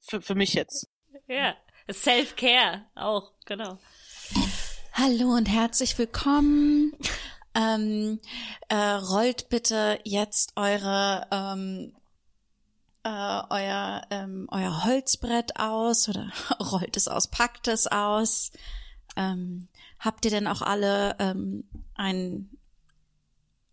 für 0.00 0.22
für 0.22 0.34
mich 0.34 0.54
jetzt. 0.54 0.88
Ja, 1.28 1.54
Self-Care 1.92 2.86
auch, 2.94 3.32
genau. 3.44 3.78
Hallo 4.94 5.34
und 5.34 5.46
herzlich 5.46 5.98
willkommen. 5.98 6.96
Ähm, 7.54 8.20
äh, 8.68 8.74
rollt 8.76 9.50
bitte 9.50 9.98
jetzt 10.04 10.52
eure 10.56 11.26
ähm, 11.30 11.94
äh, 13.06 13.42
euer, 13.50 14.02
ähm, 14.10 14.48
euer 14.50 14.84
Holzbrett 14.84 15.60
aus 15.60 16.08
oder 16.08 16.28
rollt 16.60 16.96
es 16.96 17.06
aus, 17.06 17.28
packt 17.28 17.68
es 17.68 17.86
aus. 17.86 18.50
Ähm, 19.16 19.68
habt 20.00 20.24
ihr 20.24 20.32
denn 20.32 20.48
auch 20.48 20.60
alle 20.60 21.14
ähm, 21.20 21.64
ein, 21.94 22.50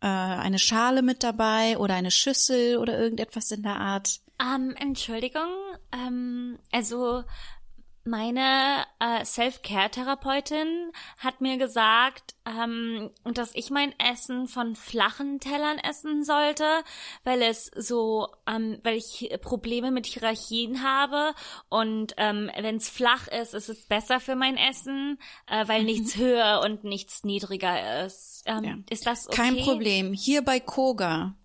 äh, 0.01 0.07
eine 0.07 0.59
Schale 0.59 1.01
mit 1.01 1.23
dabei 1.23 1.79
oder 1.79 1.95
eine 1.95 2.11
Schüssel 2.11 2.77
oder 2.77 2.99
irgendetwas 2.99 3.49
in 3.49 3.63
der 3.63 3.77
Art? 3.77 4.21
Ähm, 4.39 4.75
Entschuldigung, 4.77 5.49
ähm, 5.91 6.59
also 6.71 7.23
meine 8.06 8.86
äh, 8.99 9.24
Self-Care-Therapeutin 9.24 10.91
hat 11.18 11.41
mir 11.41 11.58
gesagt, 11.58 12.36
ähm, 12.45 13.12
dass 13.34 13.56
ich 13.56 13.70
mein 13.70 13.93
Essen 13.99 14.47
von 14.47 14.76
flachen 14.76 15.39
Tellern 15.39 15.78
essen 15.78 16.24
sollte, 16.24 16.66
weil 17.24 17.41
es 17.41 17.72
so, 17.76 18.28
ähm, 18.47 18.80
weil 18.84 18.97
ich 18.97 19.34
Probleme 19.41 19.91
mit 19.91 20.06
Hierarchien 20.06 20.84
habe 20.84 21.34
und 21.70 22.14
ähm, 22.18 22.51
wenn 22.60 22.76
es 22.78 22.89
flach 22.89 23.28
ist, 23.28 23.54
ist 23.54 23.70
es 23.70 23.86
besser 23.86 24.20
für 24.20 24.36
mein 24.36 24.58
Essen, 24.58 25.18
äh, 25.47 25.68
weil 25.68 25.80
Mhm. 25.82 25.86
nichts 25.86 26.18
höher 26.18 26.62
und 26.64 26.84
nichts 26.84 27.24
niedriger 27.24 28.06
ist. 28.06 28.43
Ähm, 28.45 28.64
Ja. 28.64 28.76
Ist 28.89 29.06
das 29.08 29.28
okay? 29.28 29.38
Kein 29.38 29.58
Problem. 29.60 30.14
Hier 30.14 30.41
bei 30.43 30.60
Koga 30.60 31.36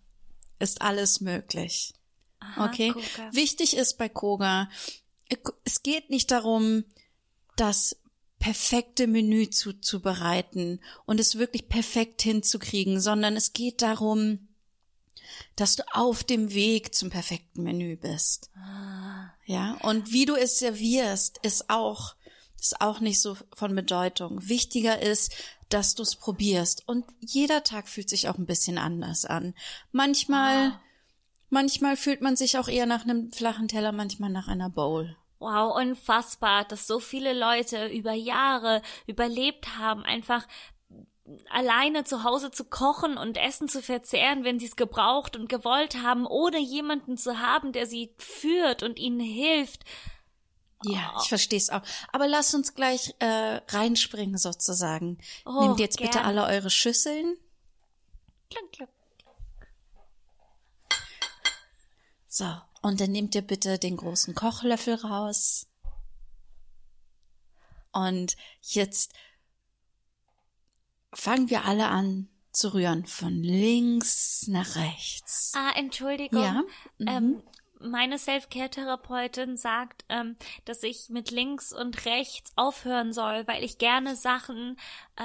ist 0.59 0.83
alles 0.83 1.21
möglich. 1.21 1.93
Aha, 2.41 2.67
Okay. 2.67 2.91
Koga. 2.93 3.33
Wichtig 3.33 3.77
ist 3.77 3.97
bei 3.99 4.09
Koga, 4.09 4.69
es 5.65 5.83
geht 5.83 6.11
nicht 6.11 6.31
darum, 6.31 6.85
das 7.57 7.97
perfekte 8.39 9.07
Menü 9.07 9.51
zuzubereiten 9.51 10.81
und 11.07 11.19
es 11.21 11.39
wirklich 11.39 11.69
perfekt 11.69 12.23
hinzukriegen, 12.23 13.01
sondern 13.01 13.37
es 13.37 13.53
geht 13.53 13.83
darum, 13.83 14.49
dass 15.57 15.77
du 15.77 15.83
auf 15.93 16.25
dem 16.25 16.53
Weg 16.55 16.95
zum 16.95 17.11
perfekten 17.11 17.63
Menü 17.63 17.97
bist. 17.97 18.51
Ah. 18.57 19.33
Ja, 19.45 19.75
und 19.83 20.13
wie 20.13 20.25
du 20.25 20.35
es 20.35 20.59
servierst, 20.59 21.39
ist 21.43 21.71
auch, 21.71 22.15
ist 22.61 22.81
auch 22.81 23.01
nicht 23.01 23.21
so 23.21 23.37
von 23.55 23.75
Bedeutung. 23.75 24.47
Wichtiger 24.47 25.01
ist, 25.01 25.33
dass 25.69 25.95
du 25.95 26.03
es 26.03 26.17
probierst. 26.17 26.87
Und 26.87 27.05
jeder 27.21 27.65
Tag 27.65 27.89
fühlt 27.89 28.09
sich 28.09 28.29
auch 28.29 28.39
ein 28.39 28.47
bisschen 28.47 28.79
anders 28.79 29.25
an. 29.25 29.55
Manchmal, 29.91 30.79
manchmal 31.51 31.97
fühlt 31.97 32.21
man 32.21 32.37
sich 32.37 32.59
auch 32.59 32.69
eher 32.69 32.87
nach 32.87 33.03
einem 33.03 33.33
flachen 33.33 33.69
Teller, 33.69 33.93
manchmal 33.93 34.31
nach 34.31 34.49
einer 34.49 34.71
Bowl. 34.71 35.17
Wow, 35.39 35.77
unfassbar, 35.77 36.65
dass 36.65 36.87
so 36.87 36.99
viele 36.99 37.33
Leute 37.33 37.87
über 37.87 38.13
Jahre 38.13 38.83
überlebt 39.07 39.79
haben, 39.79 40.03
einfach 40.03 40.47
alleine 41.51 42.05
zu 42.05 42.25
Hause 42.25 42.51
zu 42.51 42.65
kochen 42.65 43.17
und 43.17 43.37
Essen 43.37 43.69
zu 43.69 43.83
verzehren, 43.83 44.45
wenn 44.45 44.59
sie 44.59 44.67
es 44.67 44.77
gebraucht 44.77 45.37
und 45.37 45.49
gewollt 45.49 46.03
haben, 46.03 46.27
ohne 46.27 46.59
jemanden 46.59 47.17
zu 47.17 47.39
haben, 47.39 47.73
der 47.73 47.87
sie 47.87 48.15
führt 48.19 48.83
und 48.83 48.99
ihnen 48.99 49.21
hilft. 49.21 49.85
Ja, 50.85 51.15
ich 51.21 51.29
verstehe 51.29 51.59
es 51.59 51.71
auch. 51.71 51.83
Aber 52.13 52.29
lasst 52.29 52.55
uns 52.55 52.75
gleich 52.75 53.15
äh, 53.19 53.61
reinspringen 53.69 54.39
sozusagen. 54.39 55.19
Oh, 55.45 55.61
Nehmt 55.63 55.81
jetzt 55.81 55.99
bitte 55.99 56.19
gerne. 56.19 56.27
alle 56.27 56.45
eure 56.47 56.71
Schüsseln. 56.71 57.37
Klang, 58.51 58.71
klang. 58.73 58.89
So, 62.39 62.55
und 62.83 63.01
dann 63.01 63.11
nehmt 63.11 63.35
ihr 63.35 63.43
bitte 63.43 63.81
den 63.81 63.97
großen 63.97 64.33
Kochlöffel 64.33 64.95
raus. 64.95 65.67
Und 67.91 68.37
jetzt 68.63 69.13
fangen 71.13 71.51
wir 71.51 71.65
alle 71.65 71.89
an 71.89 72.29
zu 72.53 72.75
rühren, 72.75 73.07
von 73.07 73.43
links 73.43 74.47
nach 74.47 74.77
rechts. 74.77 75.53
Ah, 75.57 75.73
Entschuldigung. 75.75 76.41
Ja, 76.41 76.63
mhm. 76.99 77.09
Ähm, 77.09 77.43
meine 77.81 78.19
Self-Care-Therapeutin 78.19 79.57
sagt, 79.57 80.05
ähm, 80.09 80.37
dass 80.65 80.83
ich 80.83 81.09
mit 81.09 81.31
links 81.31 81.73
und 81.73 82.05
rechts 82.07 82.53
aufhören 82.57 83.13
soll, 83.13 83.47
weil 83.47 83.63
ich 83.65 83.79
gerne 83.79 84.17
Sachen, 84.17 84.77
äh, 85.17 85.23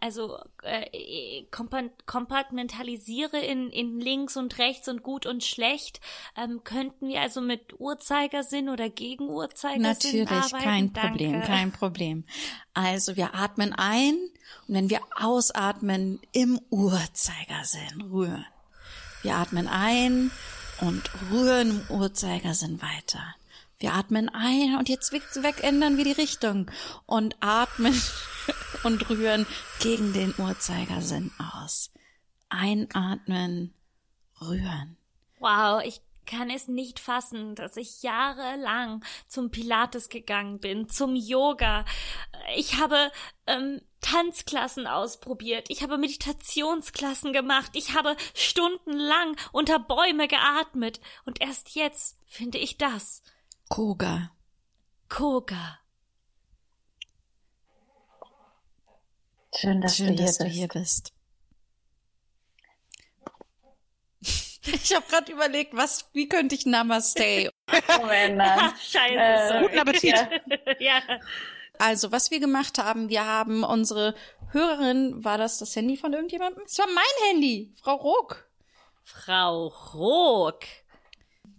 also 0.00 0.38
äh, 0.62 1.44
kompa- 1.50 1.90
kompartmentalisiere 2.06 3.38
in, 3.38 3.70
in 3.70 4.00
links 4.00 4.36
und 4.36 4.58
rechts 4.58 4.88
und 4.88 5.02
gut 5.02 5.26
und 5.26 5.44
schlecht. 5.44 6.00
Ähm, 6.36 6.62
könnten 6.64 7.08
wir 7.08 7.20
also 7.20 7.40
mit 7.40 7.78
Uhrzeigersinn 7.78 8.68
oder 8.68 8.90
gegen 8.90 9.28
Uhrzeigersinn 9.28 9.82
Natürlich, 9.82 10.30
arbeiten? 10.30 10.64
kein 10.64 10.92
Danke. 10.92 11.08
Problem, 11.08 11.42
kein 11.42 11.72
Problem. 11.72 12.24
Also 12.74 13.16
wir 13.16 13.34
atmen 13.34 13.72
ein 13.72 14.14
und 14.68 14.74
wenn 14.74 14.90
wir 14.90 15.00
ausatmen, 15.20 16.20
im 16.32 16.60
Uhrzeigersinn 16.70 18.02
rühren. 18.02 18.46
Wir 19.22 19.36
atmen 19.36 19.66
ein 19.66 20.30
und 20.80 21.10
rühren 21.30 21.70
im 21.70 21.96
Uhrzeigersinn 21.96 22.80
weiter. 22.82 23.34
Wir 23.78 23.92
atmen 23.92 24.30
ein 24.30 24.76
und 24.78 24.88
jetzt 24.88 25.12
weg, 25.12 25.62
ändern 25.62 25.96
wir 25.98 26.04
die 26.04 26.12
Richtung 26.12 26.70
und 27.04 27.36
atmen 27.40 28.00
und 28.84 29.10
rühren 29.10 29.46
gegen 29.80 30.12
den 30.12 30.34
Uhrzeigersinn 30.38 31.30
aus. 31.38 31.90
Einatmen, 32.48 33.74
rühren. 34.40 34.96
Wow, 35.40 35.82
ich 35.84 36.00
kann 36.26 36.50
es 36.50 36.68
nicht 36.68 36.98
fassen, 36.98 37.54
dass 37.54 37.76
ich 37.76 38.02
jahrelang 38.02 39.04
zum 39.28 39.50
Pilates 39.50 40.08
gegangen 40.08 40.58
bin, 40.58 40.88
zum 40.88 41.14
Yoga. 41.14 41.84
Ich 42.56 42.80
habe 42.80 43.12
ähm, 43.46 43.80
Tanzklassen 44.00 44.86
ausprobiert. 44.86 45.66
Ich 45.70 45.82
habe 45.82 45.98
Meditationsklassen 45.98 47.32
gemacht. 47.32 47.70
Ich 47.74 47.94
habe 47.94 48.16
stundenlang 48.34 49.36
unter 49.52 49.78
Bäume 49.78 50.28
geatmet. 50.28 51.00
Und 51.24 51.40
erst 51.40 51.70
jetzt 51.74 52.18
finde 52.26 52.58
ich 52.58 52.78
das. 52.78 53.22
Koga. 53.68 54.30
Koga. 55.08 55.78
Schön, 59.54 59.80
dass 59.80 59.96
Schön, 59.96 60.08
du 60.08 60.12
hier 60.14 60.22
dass 60.26 60.38
bist. 60.38 60.40
du 60.40 60.46
hier 60.54 60.68
bist. 60.68 61.12
Ich 64.68 64.92
habe 64.96 65.06
gerade 65.08 65.30
überlegt, 65.30 65.76
was, 65.76 66.10
wie 66.12 66.28
könnte 66.28 66.56
ich 66.56 66.66
Namaste? 66.66 67.52
Moment, 68.00 68.36
nein. 68.36 68.72
Scheiße, 68.82 69.54
Äh. 69.54 69.62
Guten 69.62 69.78
Appetit. 69.78 70.14
Ja. 70.80 71.00
Also, 71.78 72.12
was 72.12 72.30
wir 72.30 72.40
gemacht 72.40 72.78
haben, 72.78 73.08
wir 73.08 73.24
haben 73.24 73.64
unsere 73.64 74.14
Hörerin, 74.52 75.24
war 75.24 75.38
das 75.38 75.58
das 75.58 75.74
Handy 75.76 75.96
von 75.96 76.12
irgendjemandem? 76.12 76.62
Es 76.64 76.78
war 76.78 76.86
mein 76.86 77.28
Handy, 77.28 77.74
Frau 77.82 77.96
Ruck. 77.96 78.48
Frau 79.02 79.68
Rook. 79.94 80.60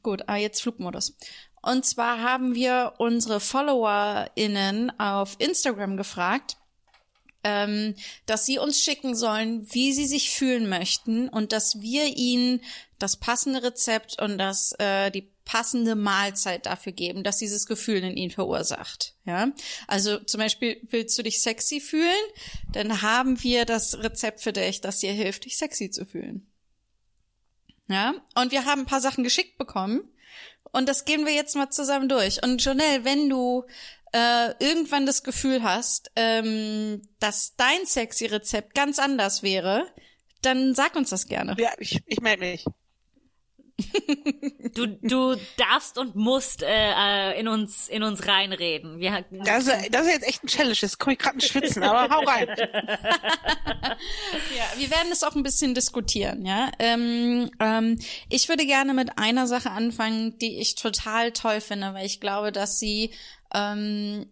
Gut, 0.03 0.23
ah, 0.27 0.35
jetzt 0.35 0.61
Flugmodus. 0.61 1.15
Und 1.61 1.85
zwar 1.85 2.21
haben 2.21 2.55
wir 2.55 2.93
unsere 2.97 3.39
FollowerInnen 3.39 4.97
auf 4.99 5.35
Instagram 5.39 5.97
gefragt, 5.97 6.57
ähm, 7.43 7.95
dass 8.25 8.45
sie 8.45 8.59
uns 8.59 8.81
schicken 8.81 9.15
sollen, 9.15 9.67
wie 9.73 9.93
sie 9.93 10.05
sich 10.05 10.31
fühlen 10.31 10.69
möchten 10.69 11.29
und 11.29 11.51
dass 11.51 11.81
wir 11.81 12.05
ihnen 12.17 12.61
das 12.99 13.17
passende 13.17 13.63
Rezept 13.63 14.21
und 14.21 14.37
das 14.37 14.73
äh, 14.79 15.11
die 15.11 15.29
passende 15.47 15.95
Mahlzeit 15.95 16.65
dafür 16.65 16.91
geben, 16.91 17.23
dass 17.23 17.37
dieses 17.37 17.65
Gefühl 17.65 18.03
in 18.03 18.17
ihnen 18.17 18.31
verursacht. 18.31 19.15
Ja, 19.25 19.51
also 19.87 20.19
zum 20.19 20.39
Beispiel 20.39 20.79
willst 20.91 21.17
du 21.17 21.23
dich 21.23 21.41
sexy 21.41 21.79
fühlen, 21.79 22.11
dann 22.71 23.01
haben 23.01 23.41
wir 23.41 23.63
das 23.65 23.97
Rezept 24.03 24.41
für 24.41 24.51
dich, 24.51 24.81
das 24.81 24.99
dir 24.99 25.13
hilft, 25.13 25.45
dich 25.45 25.57
sexy 25.57 25.89
zu 25.89 26.05
fühlen. 26.05 26.45
Ja, 27.87 28.13
und 28.35 28.51
wir 28.51 28.65
haben 28.65 28.81
ein 28.81 28.85
paar 28.85 28.99
Sachen 28.99 29.23
geschickt 29.23 29.57
bekommen 29.57 30.01
und 30.73 30.89
das 30.89 31.05
gehen 31.05 31.25
wir 31.25 31.33
jetzt 31.33 31.55
mal 31.55 31.69
zusammen 31.69 32.09
durch. 32.09 32.43
Und 32.43 32.63
Jonelle, 32.63 33.05
wenn 33.05 33.29
du 33.29 33.63
äh, 34.11 34.51
irgendwann 34.59 35.05
das 35.05 35.23
Gefühl 35.23 35.63
hast, 35.63 36.11
ähm, 36.17 37.01
dass 37.19 37.55
dein 37.55 37.85
sexy 37.85 38.25
Rezept 38.25 38.75
ganz 38.75 38.99
anders 38.99 39.43
wäre, 39.43 39.87
dann 40.41 40.75
sag 40.75 40.95
uns 40.97 41.09
das 41.09 41.27
gerne. 41.27 41.55
Ja, 41.57 41.71
ich, 41.79 42.03
ich 42.05 42.19
melde 42.19 42.41
mich. 42.41 42.65
Du, 44.73 44.87
du 44.87 45.35
darfst 45.57 45.97
und 45.97 46.15
musst 46.15 46.63
äh, 46.63 46.67
äh, 47.31 47.39
in 47.39 47.47
uns 47.47 47.87
in 47.89 48.03
uns 48.03 48.27
reinreden. 48.27 48.99
Wir, 48.99 49.23
Das, 49.31 49.67
ist- 49.67 49.93
das 49.93 50.05
ist 50.07 50.13
jetzt 50.13 50.27
echt 50.27 50.43
ein 50.43 50.47
Challenge. 50.47 50.73
Jetzt 50.79 50.97
komme 50.99 51.13
ich 51.13 51.19
gerade 51.19 51.35
ins 51.35 51.47
Schwitzen, 51.47 51.83
aber 51.83 52.13
hau 52.13 52.21
rein. 52.23 52.47
Ja, 54.57 54.79
wir 54.79 54.89
werden 54.91 55.11
es 55.11 55.23
auch 55.23 55.35
ein 55.35 55.43
bisschen 55.43 55.73
diskutieren, 55.73 56.45
ja. 56.45 56.71
Ähm, 56.79 57.49
ähm, 57.59 57.99
ich 58.29 58.49
würde 58.49 58.65
gerne 58.65 58.93
mit 58.93 59.17
einer 59.17 59.47
Sache 59.47 59.71
anfangen, 59.71 60.37
die 60.39 60.59
ich 60.59 60.75
total 60.75 61.31
toll 61.31 61.61
finde, 61.61 61.93
weil 61.93 62.05
ich 62.05 62.19
glaube, 62.19 62.51
dass 62.51 62.79
sie 62.79 63.11
ähm, 63.53 64.27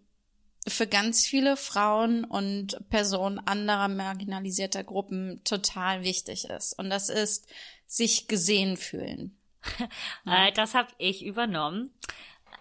für 0.68 0.86
ganz 0.86 1.26
viele 1.26 1.56
Frauen 1.56 2.24
und 2.24 2.78
Personen 2.90 3.38
anderer 3.40 3.88
marginalisierter 3.88 4.84
Gruppen 4.84 5.40
total 5.44 6.02
wichtig 6.02 6.44
ist. 6.50 6.78
Und 6.78 6.90
das 6.90 7.08
ist 7.08 7.46
sich 7.86 8.28
gesehen 8.28 8.76
fühlen. 8.76 9.35
Äh, 10.26 10.52
das 10.52 10.74
habe 10.74 10.88
ich 10.98 11.24
übernommen. 11.24 11.92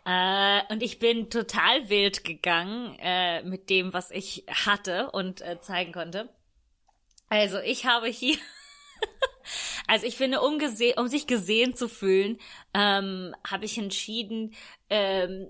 Äh, 0.06 0.62
und 0.70 0.84
ich 0.84 1.00
bin 1.00 1.30
total 1.30 1.90
wild 1.90 2.24
gegangen 2.24 2.96
äh, 3.00 3.42
mit 3.44 3.70
dem, 3.70 3.94
was 3.94 4.12
ich 4.12 4.46
hatte 4.48 5.10
und 5.12 5.44
zeigen 5.62 5.92
konnte. 5.92 6.30
Also 7.30 7.60
ich 7.60 7.86
habe 7.86 8.08
hier, 8.08 8.38
also 9.88 10.06
ich 10.06 10.16
finde, 10.16 10.42
um, 10.42 10.60
um 10.98 11.08
sich 11.08 11.28
gesehen 11.28 11.74
zu 11.74 11.90
fühlen, 11.90 12.38
ähm, 12.74 13.36
habe 13.48 13.66
ich 13.66 13.78
entschieden, 13.78 14.54
ähm, 14.90 15.48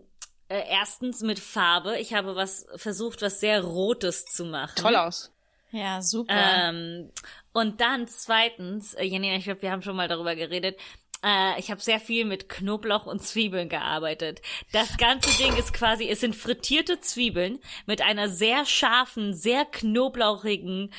äh, 0.47 0.63
erstens 0.69 1.21
mit 1.21 1.39
Farbe. 1.39 1.97
Ich 1.97 2.13
habe 2.13 2.35
was 2.35 2.67
versucht, 2.75 3.21
was 3.21 3.39
sehr 3.39 3.61
Rotes 3.63 4.25
zu 4.25 4.45
machen. 4.45 4.75
Toll 4.75 4.95
aus. 4.95 5.31
Ja, 5.71 6.01
super. 6.01 6.33
Ähm, 6.33 7.11
und 7.51 7.81
dann 7.81 8.07
zweitens, 8.07 8.95
Janina, 8.99 9.35
ich 9.35 9.45
glaube, 9.45 9.61
wir 9.61 9.71
haben 9.71 9.81
schon 9.81 9.95
mal 9.95 10.07
darüber 10.07 10.35
geredet. 10.35 10.79
Äh, 11.25 11.59
ich 11.59 11.71
habe 11.71 11.81
sehr 11.81 11.99
viel 11.99 12.23
mit 12.23 12.47
Knoblauch 12.47 13.07
und 13.07 13.23
Zwiebeln 13.23 13.67
gearbeitet. 13.67 14.41
Das 14.71 14.97
ganze 14.97 15.35
Ding 15.41 15.55
ist 15.57 15.73
quasi, 15.73 16.07
es 16.07 16.19
sind 16.19 16.35
frittierte 16.35 16.99
Zwiebeln 16.99 17.59
mit 17.87 18.01
einer 18.01 18.29
sehr 18.29 18.65
scharfen, 18.65 19.33
sehr 19.33 19.65
knoblauchigen 19.65 20.93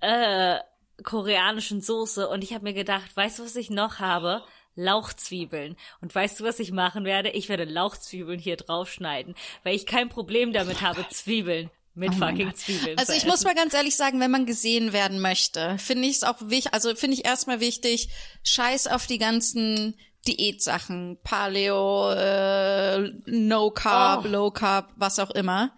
äh, 0.00 0.58
koreanischen 1.04 1.80
Soße. 1.80 2.28
Und 2.28 2.42
ich 2.42 2.52
habe 2.52 2.64
mir 2.64 2.74
gedacht, 2.74 3.16
weißt 3.16 3.38
du, 3.38 3.44
was 3.44 3.56
ich 3.56 3.70
noch 3.70 4.00
habe? 4.00 4.42
Lauchzwiebeln. 4.74 5.76
Und 6.00 6.14
weißt 6.14 6.40
du, 6.40 6.44
was 6.44 6.58
ich 6.58 6.72
machen 6.72 7.04
werde? 7.04 7.30
Ich 7.30 7.48
werde 7.48 7.64
Lauchzwiebeln 7.64 8.40
hier 8.40 8.56
draufschneiden, 8.56 9.34
weil 9.62 9.76
ich 9.76 9.86
kein 9.86 10.08
Problem 10.08 10.52
damit 10.52 10.80
habe, 10.80 11.06
Zwiebeln 11.10 11.70
mit 11.94 12.14
fucking 12.14 12.54
Zwiebeln 12.54 12.98
Also 12.98 13.12
ich 13.12 13.26
muss 13.26 13.44
mal 13.44 13.54
ganz 13.54 13.74
ehrlich 13.74 13.96
sagen, 13.96 14.20
wenn 14.20 14.30
man 14.30 14.46
gesehen 14.46 14.92
werden 14.92 15.20
möchte, 15.20 15.76
finde 15.78 16.08
ich 16.08 16.16
es 16.16 16.22
auch 16.24 16.40
wichtig, 16.40 16.72
also 16.72 16.94
finde 16.94 17.16
ich 17.16 17.24
erstmal 17.24 17.60
wichtig, 17.60 18.08
scheiß 18.44 18.86
auf 18.86 19.06
die 19.06 19.18
ganzen 19.18 19.94
Diätsachen, 20.26 21.18
Paleo, 21.22 22.12
äh, 22.12 23.10
No 23.26 23.70
Carb, 23.70 24.24
Oh. 24.24 24.28
Low 24.28 24.50
Carb, 24.50 24.92
was 24.96 25.18
auch 25.18 25.30
immer. 25.30 25.72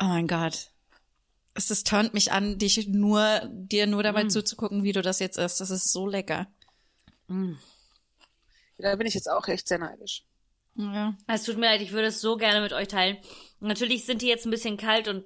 Oh 0.00 0.04
mein 0.04 0.26
Gott. 0.26 0.70
Es 1.54 1.70
ist, 1.70 1.86
turnt 1.86 2.12
mich 2.12 2.32
an, 2.32 2.58
dich 2.58 2.88
nur, 2.88 3.40
dir 3.50 3.86
nur 3.86 4.02
dabei 4.02 4.24
zuzugucken, 4.24 4.82
wie 4.82 4.92
du 4.92 5.00
das 5.00 5.20
jetzt 5.20 5.38
isst. 5.38 5.60
Das 5.60 5.70
ist 5.70 5.90
so 5.90 6.06
lecker. 6.06 6.48
Da 8.78 8.96
bin 8.96 9.06
ich 9.06 9.14
jetzt 9.14 9.30
auch 9.30 9.48
echt 9.48 9.66
sehr 9.66 9.78
neidisch. 9.78 10.22
Ja. 10.76 11.14
Es 11.26 11.44
tut 11.44 11.56
mir 11.56 11.66
leid, 11.66 11.80
ich 11.80 11.92
würde 11.92 12.08
es 12.08 12.20
so 12.20 12.36
gerne 12.36 12.60
mit 12.60 12.72
euch 12.72 12.88
teilen. 12.88 13.16
Natürlich 13.60 14.04
sind 14.04 14.22
die 14.22 14.26
jetzt 14.26 14.46
ein 14.46 14.50
bisschen 14.50 14.76
kalt 14.76 15.08
und 15.08 15.24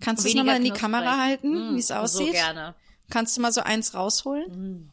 Kannst 0.00 0.24
du 0.24 0.28
es 0.28 0.34
nochmal 0.34 0.56
in 0.56 0.64
die. 0.64 0.70
Kamera 0.70 1.18
halten, 1.18 1.72
Mm, 1.72 1.76
wie 1.76 1.80
es 1.80 1.90
aussieht? 1.90 2.26
So 2.28 2.32
gerne. 2.32 2.74
Kannst 3.10 3.36
du 3.36 3.40
mal 3.40 3.52
so 3.52 3.60
eins 3.60 3.94
rausholen? 3.94 4.92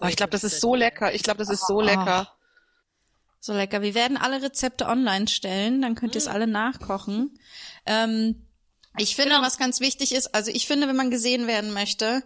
Oh, 0.00 0.06
ich 0.06 0.16
glaube, 0.16 0.30
das 0.30 0.44
ist 0.44 0.60
so 0.60 0.74
lecker. 0.74 1.14
Ich 1.14 1.22
glaube, 1.22 1.38
das 1.38 1.50
ist 1.50 1.66
so 1.66 1.80
lecker. 1.80 2.32
So 3.40 3.52
lecker. 3.52 3.82
Wir 3.82 3.94
werden 3.94 4.16
alle 4.16 4.42
Rezepte 4.42 4.86
online 4.86 5.28
stellen, 5.28 5.82
dann 5.82 5.94
könnt 5.94 6.14
ihr 6.14 6.18
es 6.18 6.28
alle 6.28 6.46
nachkochen. 6.46 7.38
Ähm, 7.84 8.46
ich 8.98 9.14
finde, 9.14 9.36
was 9.42 9.58
ganz 9.58 9.80
wichtig 9.80 10.12
ist, 10.12 10.34
also 10.34 10.50
ich 10.50 10.66
finde, 10.66 10.88
wenn 10.88 10.96
man 10.96 11.10
gesehen 11.10 11.46
werden 11.46 11.72
möchte, 11.72 12.22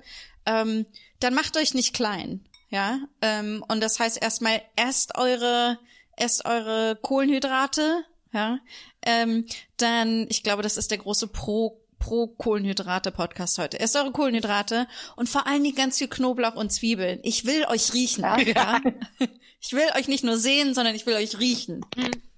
ähm, 0.47 0.87
dann 1.19 1.35
macht 1.35 1.57
euch 1.57 1.75
nicht 1.75 1.95
klein, 1.95 2.49
ja. 2.69 3.01
Ähm, 3.21 3.65
und 3.69 3.81
das 3.83 3.99
heißt 3.99 4.23
erstmal 4.23 4.63
esst 4.77 5.17
eure, 5.19 5.79
esst 6.21 6.45
eure 6.45 6.99
Kohlenhydrate, 7.01 8.05
ja. 8.33 8.59
Ähm, 9.03 9.47
dann, 9.77 10.27
ich 10.29 10.43
glaube, 10.43 10.63
das 10.63 10.77
ist 10.77 10.91
der 10.91 10.99
große 10.99 11.29
Pro 11.29 11.81
pro 11.99 12.29
Kohlenhydrate 12.29 13.13
Podcast 13.13 13.59
heute. 13.59 13.79
Esst 13.79 13.95
eure 13.95 14.11
Kohlenhydrate 14.11 14.89
und 15.17 15.29
vor 15.29 15.47
allen 15.47 15.63
Dingen 15.63 15.77
ganz 15.77 15.99
viel 15.99 16.09
Knoblauch 16.09 16.55
und 16.57 16.73
Zwiebeln. 16.73 17.21
Ich 17.23 17.45
will 17.45 17.67
euch 17.67 17.93
riechen. 17.93 18.25
Ja. 18.25 18.81
Ich 19.63 19.75
will 19.75 19.87
euch 19.95 20.09
nicht 20.09 20.25
nur 20.25 20.39
sehen, 20.39 20.73
sondern 20.73 20.95
ich 20.95 21.05
will 21.05 21.15
euch 21.15 21.39
riechen. 21.39 21.85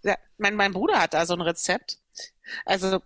Ja, 0.03 0.16
mein, 0.39 0.57
mein 0.57 0.72
Bruder 0.72 1.01
hat 1.01 1.14
da 1.14 1.24
so 1.24 1.35
ein 1.35 1.41
Rezept. 1.41 1.99
Also, 2.64 3.01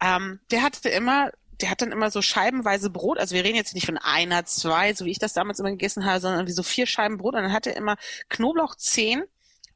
ähm, 0.00 0.38
der 0.52 0.62
hatte 0.62 0.88
immer, 0.88 1.32
der 1.60 1.70
hat 1.70 1.82
dann 1.82 1.90
immer 1.90 2.12
so 2.12 2.22
scheibenweise 2.22 2.90
Brot. 2.90 3.18
Also 3.18 3.34
wir 3.34 3.42
reden 3.42 3.56
jetzt 3.56 3.74
nicht 3.74 3.86
von 3.86 3.98
einer, 3.98 4.44
zwei, 4.44 4.94
so 4.94 5.04
wie 5.04 5.10
ich 5.10 5.18
das 5.18 5.32
damals 5.32 5.58
immer 5.58 5.72
gegessen 5.72 6.04
habe, 6.04 6.20
sondern 6.20 6.38
irgendwie 6.38 6.54
so 6.54 6.62
vier 6.62 6.86
Scheiben 6.86 7.18
Brot. 7.18 7.34
Und 7.34 7.42
dann 7.42 7.52
hat 7.52 7.66
er 7.66 7.76
immer 7.76 7.96
Knoblauchzehen, 8.28 9.24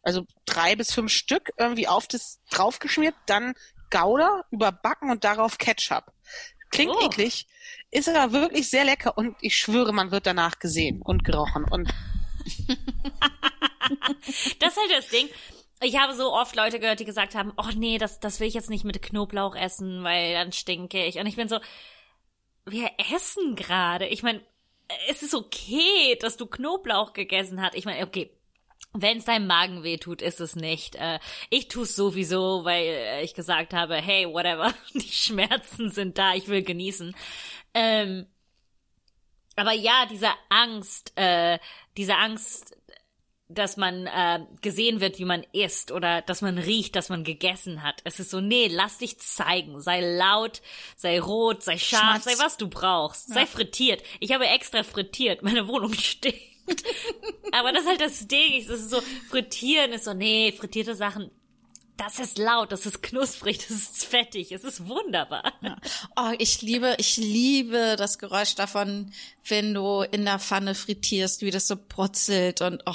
also 0.03 0.27
drei 0.45 0.77
bis 0.77 0.93
fünf 0.93 1.13
Stück 1.13 1.53
irgendwie 1.59 1.89
auf 1.89 2.07
das 2.07 2.41
draufgeschmiert, 2.51 3.15
dann 3.27 3.55
Gouda 3.91 4.45
überbacken 4.51 5.11
und 5.11 5.25
darauf 5.25 5.59
Ketchup. 5.59 6.13
Klingt 6.71 6.95
Oh. 6.97 7.07
eklig, 7.07 7.47
ist 7.91 8.09
aber 8.09 8.33
wirklich 8.33 8.71
sehr 8.71 8.85
lecker 8.85 9.17
und 9.19 9.37
ich 9.41 9.57
schwöre, 9.57 9.93
man 9.93 10.11
wird 10.11 10.27
danach 10.27 10.59
gesehen 10.59 11.03
und 11.03 11.25
gerochen 11.25 11.65
und 11.65 11.93
Das 14.59 14.73
ist 14.73 14.79
halt 14.81 14.91
das 14.91 15.09
Ding. 15.09 15.29
Ich 15.83 15.99
habe 15.99 16.15
so 16.15 16.33
oft 16.33 16.55
Leute 16.55 16.79
gehört, 16.79 17.01
die 17.01 17.05
gesagt 17.05 17.35
haben, 17.35 17.53
oh 17.57 17.71
nee, 17.75 17.99
das, 17.99 18.21
das 18.21 18.39
will 18.41 18.47
ich 18.47 18.55
jetzt 18.55 18.71
nicht 18.71 18.85
mit 18.85 19.03
Knoblauch 19.03 19.57
essen, 19.57 20.05
weil 20.05 20.33
dann 20.35 20.53
stinke 20.53 21.05
ich. 21.05 21.19
Und 21.19 21.27
ich 21.27 21.37
bin 21.37 21.49
so, 21.49 21.59
wir 22.65 22.91
essen 23.13 23.57
gerade. 23.57 24.07
Ich 24.07 24.23
meine, 24.23 24.41
es 25.09 25.23
ist 25.23 25.35
okay, 25.35 26.17
dass 26.21 26.37
du 26.37 26.47
Knoblauch 26.47 27.13
gegessen 27.13 27.61
hast. 27.61 27.75
Ich 27.75 27.85
meine, 27.85 28.07
okay, 28.07 28.31
wenn 28.93 29.18
es 29.18 29.24
deinem 29.24 29.47
Magen 29.47 29.82
weh 29.82 29.97
tut, 29.97 30.20
ist 30.20 30.40
es 30.40 30.55
nicht. 30.55 30.97
Äh, 30.97 31.18
ich 31.51 31.68
tue 31.68 31.84
es 31.84 31.97
sowieso, 31.97 32.64
weil 32.64 32.84
äh, 32.84 33.22
ich 33.22 33.34
gesagt 33.34 33.72
habe, 33.72 33.97
hey, 33.97 34.26
whatever, 34.26 34.72
die 34.95 35.12
Schmerzen 35.12 35.90
sind 35.90 36.18
da, 36.18 36.34
ich 36.34 36.49
will 36.49 36.62
genießen. 36.62 37.14
Ähm, 37.74 38.26
aber 39.57 39.72
ja, 39.72 40.07
diese 40.11 40.30
Angst, 40.49 41.12
äh, 41.16 41.59
diese 41.97 42.16
Angst, 42.16 42.76
dass 43.49 43.76
man 43.76 44.07
äh, 44.07 44.40
gesehen 44.62 45.01
wird, 45.01 45.18
wie 45.18 45.24
man 45.26 45.45
isst 45.53 45.93
oder 45.93 46.22
dass 46.22 46.40
man 46.40 46.59
riecht, 46.59 46.97
dass 46.97 47.11
man 47.11 47.22
gegessen 47.22 47.82
hat. 47.82 48.01
Es 48.05 48.18
ist 48.18 48.30
so, 48.30 48.40
nee, 48.40 48.68
lass 48.68 48.99
dich 48.99 49.18
zeigen. 49.18 49.80
Sei 49.80 50.01
laut, 50.01 50.62
sei 50.97 51.20
rot, 51.20 51.62
sei 51.62 51.76
scharf, 51.76 52.22
Schmatz. 52.22 52.24
sei 52.24 52.45
was 52.45 52.57
du 52.57 52.68
brauchst. 52.68 53.28
Sei 53.28 53.45
frittiert. 53.45 54.03
Ich 54.20 54.32
habe 54.32 54.47
extra 54.47 54.82
frittiert. 54.82 55.43
Meine 55.43 55.68
Wohnung 55.68 55.93
stinkt. 55.99 56.52
Aber 57.53 57.73
das 57.73 57.83
ist 57.83 57.89
halt 57.89 58.01
das 58.01 58.29
Ding. 58.29 58.61
Es 58.61 58.69
ist 58.69 58.91
so, 58.91 59.01
frittieren 59.29 59.93
ist 59.93 60.05
so, 60.05 60.15
nee, 60.15 60.53
frittierte 60.53 60.95
Sachen, 60.95 61.31
das 61.97 62.19
ist 62.19 62.39
laut, 62.39 62.73
das 62.73 62.87
ist 62.87 63.03
knusprig, 63.03 63.59
das 63.59 63.71
ist 63.71 64.05
fettig, 64.05 64.51
es 64.53 64.65
ist 64.65 64.89
wunderbar. 64.89 65.53
Oh, 66.17 66.33
ich 66.39 66.63
liebe, 66.63 66.97
ich 66.99 67.17
liebe 67.17 67.97
das 67.97 68.19
Geräusch 68.19 68.55
davon, 68.55 69.13
wenn 69.47 69.75
du 69.75 70.03
in 70.03 70.25
der 70.25 70.39
Pfanne 70.39 70.75
frittierst, 70.75 71.43
wie 71.43 71.51
das 71.51 71.69
so 71.69 71.77
brutzelt 71.77 72.61
und 72.61 72.83
oh. 72.87 72.95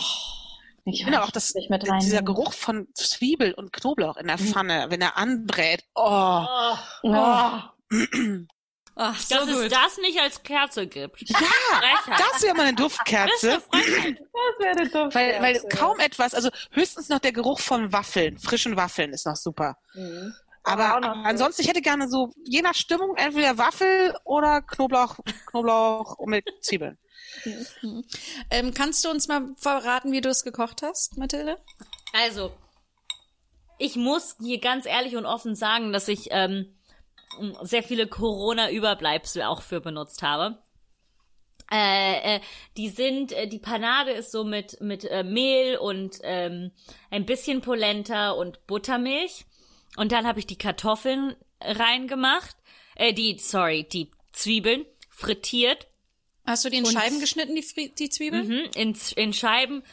Ich 0.90 1.04
finde 1.04 1.22
auch 1.22 1.32
das, 1.32 1.54
nicht 1.54 1.70
mit 1.70 1.84
dieser. 2.02 2.22
Geruch 2.22 2.54
von 2.54 2.88
Zwiebel 2.94 3.54
und 3.54 3.74
Knoblauch 3.74 4.16
in 4.16 4.28
der 4.28 4.38
Pfanne, 4.38 4.86
wenn 4.90 5.02
er 5.02 5.18
anbrät. 5.18 5.84
Oh. 5.96 6.46
Oh, 6.46 6.78
Oh, 7.04 7.60
Ach, 9.00 9.20
so 9.20 9.36
dass 9.36 9.46
gut. 9.46 9.56
es 9.66 9.70
das 9.70 9.98
nicht 10.00 10.20
als 10.20 10.42
Kerze 10.42 10.88
gibt. 10.88 11.30
Ja, 11.30 11.38
Frechheit. 11.38 12.20
das 12.20 12.42
wäre 12.42 12.56
mal 12.56 12.66
eine 12.66 12.76
Duftkerze. 12.76 13.62
Das 13.72 13.72
wäre 14.60 14.90
doof. 14.90 15.14
Weil, 15.14 15.42
weil 15.42 15.60
kaum 15.70 16.00
etwas, 16.00 16.34
also 16.34 16.50
höchstens 16.72 17.08
noch 17.10 17.20
der 17.20 17.32
Geruch 17.32 17.60
von 17.60 17.94
Waffeln, 17.94 18.40
frischen 18.40 18.76
Waffeln 18.76 19.14
ist 19.14 19.28
noch 19.28 19.36
super. 19.36 19.78
Mhm. 19.94 20.34
Aber, 20.64 20.96
aber 20.96 21.12
ansonsten, 21.26 21.62
ich 21.62 21.70
hätte 21.70 21.82
gerne 21.82 22.10
so, 22.10 22.32
je 22.44 22.62
nach 22.62 22.74
Stimmung, 22.74 23.16
entweder 23.16 23.58
Waffel 23.58 24.16
oder 24.26 24.62
Knoblauch, 24.64 25.18
Knoblauch 25.46 26.18
mit 26.26 26.46
Zwiebeln. 26.62 26.98
Ähm, 28.50 28.74
kannst 28.74 29.06
du 29.06 29.10
uns 29.10 29.28
mal 29.28 29.54
verraten, 29.58 30.12
wie 30.12 30.22
du 30.22 30.30
es 30.30 30.44
gekocht 30.44 30.82
hast, 30.82 31.18
Mathilde? 31.18 31.58
Also, 32.14 32.52
ich 33.78 33.96
muss 33.96 34.36
hier 34.42 34.60
ganz 34.60 34.86
ehrlich 34.86 35.16
und 35.16 35.26
offen 35.26 35.56
sagen, 35.56 35.94
dass 35.94 36.08
ich 36.08 36.30
ähm, 36.32 36.77
sehr 37.62 37.84
viele 37.84 38.08
Corona-Überbleibsel 38.08 39.44
auch 39.44 39.62
für 39.62 39.82
benutzt 39.82 40.22
habe. 40.24 40.58
Äh, 41.72 42.38
äh, 42.38 42.40
die 42.78 42.90
sind, 42.90 43.34
äh, 43.34 43.48
die 43.48 43.60
Panade 43.60 44.12
ist 44.12 44.32
so 44.32 44.44
mit, 44.46 44.80
mit 44.80 45.04
äh, 45.04 45.24
Mehl 45.24 45.78
und 45.78 46.20
ähm, 46.24 46.72
ein 47.12 47.26
bisschen 47.26 47.62
Polenta 47.62 48.32
und 48.32 48.66
Buttermilch. 48.68 49.46
Und 49.98 50.12
dann 50.14 50.26
habe 50.26 50.40
ich 50.40 50.48
die 50.48 50.58
Kartoffeln 50.58 51.36
reingemacht. 51.60 52.56
Äh, 52.96 53.14
die, 53.14 53.38
sorry, 53.40 53.84
die 53.84 54.12
Zwiebeln 54.32 54.86
frittiert 55.10 55.88
Hast 56.46 56.64
du 56.64 56.70
die 56.70 56.78
in 56.78 56.86
Und- 56.86 56.94
Scheiben 56.94 57.20
geschnitten, 57.20 57.56
die, 57.56 57.64
Fri- 57.64 57.94
die 57.94 58.10
Zwiebeln? 58.10 58.48
Mhm, 58.48 58.70
in, 58.76 58.98
in 59.18 59.34
Scheiben 59.34 59.84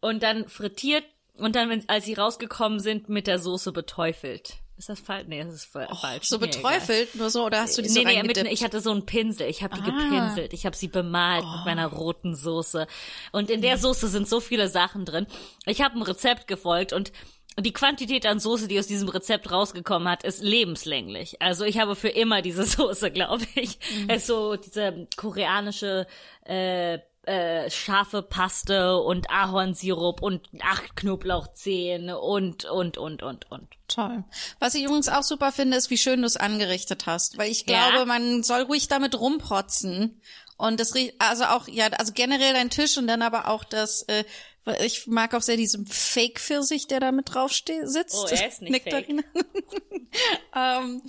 und 0.00 0.22
dann 0.22 0.48
frittiert 0.48 1.04
und 1.36 1.54
dann, 1.54 1.68
wenn, 1.68 1.86
als 1.90 2.06
sie 2.06 2.14
rausgekommen 2.14 2.80
sind, 2.80 3.10
mit 3.10 3.26
der 3.26 3.38
Soße 3.38 3.72
beteufelt. 3.72 4.61
Ist 4.78 4.88
das 4.88 5.00
falsch? 5.00 5.26
Nee, 5.28 5.44
das 5.44 5.54
ist 5.54 5.64
fa- 5.66 5.94
falsch. 5.94 6.26
So 6.28 6.38
Mir 6.38 6.46
beträufelt, 6.48 7.14
nur 7.14 7.30
so, 7.30 7.44
oder 7.44 7.60
hast 7.60 7.76
du 7.78 7.82
die 7.82 7.88
nee, 7.88 7.94
so 7.94 8.00
nee, 8.00 8.06
mit, 8.22 8.36
reingedippt? 8.36 8.52
ich 8.52 8.64
hatte 8.64 8.80
so 8.80 8.90
einen 8.90 9.06
Pinsel. 9.06 9.48
Ich 9.48 9.62
habe 9.62 9.74
die 9.76 9.82
Ah. 9.82 9.84
gepinselt. 9.84 10.52
Ich 10.52 10.66
habe 10.66 10.74
sie 10.76 10.88
bemalt 10.88 11.44
mit 11.44 11.64
meiner 11.66 11.86
roten 11.86 12.34
Soße. 12.34 12.86
Und 13.32 13.50
in 13.50 13.60
der 13.62 13.78
Soße 13.78 14.08
sind 14.08 14.28
so 14.28 14.40
viele 14.40 14.68
Sachen 14.68 15.04
drin. 15.04 15.26
Ich 15.66 15.82
habe 15.82 15.96
ein 15.96 16.02
Rezept 16.02 16.48
gefolgt 16.48 16.92
und 16.92 17.12
die 17.58 17.74
Quantität 17.74 18.24
an 18.24 18.40
Soße, 18.40 18.66
die 18.66 18.78
aus 18.78 18.86
diesem 18.86 19.10
Rezept 19.10 19.50
rausgekommen 19.52 20.08
hat, 20.08 20.24
ist 20.24 20.42
lebenslänglich. 20.42 21.40
Also 21.42 21.64
ich 21.64 21.78
habe 21.78 21.94
für 21.94 22.08
immer 22.08 22.40
diese 22.40 22.64
Soße, 22.64 23.10
glaube 23.10 23.44
ich. 23.54 23.78
Es 24.08 24.22
ist 24.22 24.26
so 24.28 24.56
diese 24.56 25.06
koreanische 25.16 26.06
äh, 26.46 26.98
äh, 27.24 27.70
scharfe 27.70 28.22
Paste 28.22 28.98
und 28.98 29.30
Ahornsirup 29.30 30.22
und 30.22 30.48
acht 30.60 30.96
Knoblauchzehen 30.96 32.10
und 32.10 32.64
und 32.64 32.98
und 32.98 33.22
und 33.22 33.50
und. 33.50 33.68
Toll. 33.88 34.24
Was 34.58 34.74
ich 34.74 34.84
übrigens 34.84 35.08
auch 35.08 35.22
super 35.22 35.52
finde, 35.52 35.76
ist, 35.76 35.90
wie 35.90 35.98
schön 35.98 36.20
du 36.22 36.26
es 36.26 36.36
angerichtet 36.36 37.06
hast. 37.06 37.38
Weil 37.38 37.50
ich 37.50 37.66
Ja. 37.68 37.90
glaube, 37.90 38.06
man 38.06 38.42
soll 38.42 38.62
ruhig 38.62 38.88
damit 38.88 39.18
rumprotzen. 39.18 40.20
Und 40.56 40.80
das 40.80 40.94
riecht, 40.94 41.14
also 41.18 41.44
auch, 41.44 41.68
ja, 41.68 41.88
also 41.88 42.12
generell 42.12 42.54
dein 42.54 42.70
Tisch 42.70 42.96
und 42.98 43.06
dann 43.06 43.22
aber 43.22 43.48
auch 43.48 43.64
das, 43.64 44.02
äh, 44.02 44.24
ich 44.84 45.06
mag 45.08 45.34
auch 45.34 45.42
sehr 45.42 45.56
diesen 45.56 45.86
Fake-Pfirsich, 45.86 46.86
der 46.86 47.00
da 47.00 47.10
mit 47.12 47.34
drauf 47.34 47.52
sitzt. 47.52 48.16
Oh, 48.16 48.26
er 48.28 48.48
ist 48.48 48.62
nicht 48.62 48.70
Nektarine. 48.70 49.24
ähm, 50.56 51.02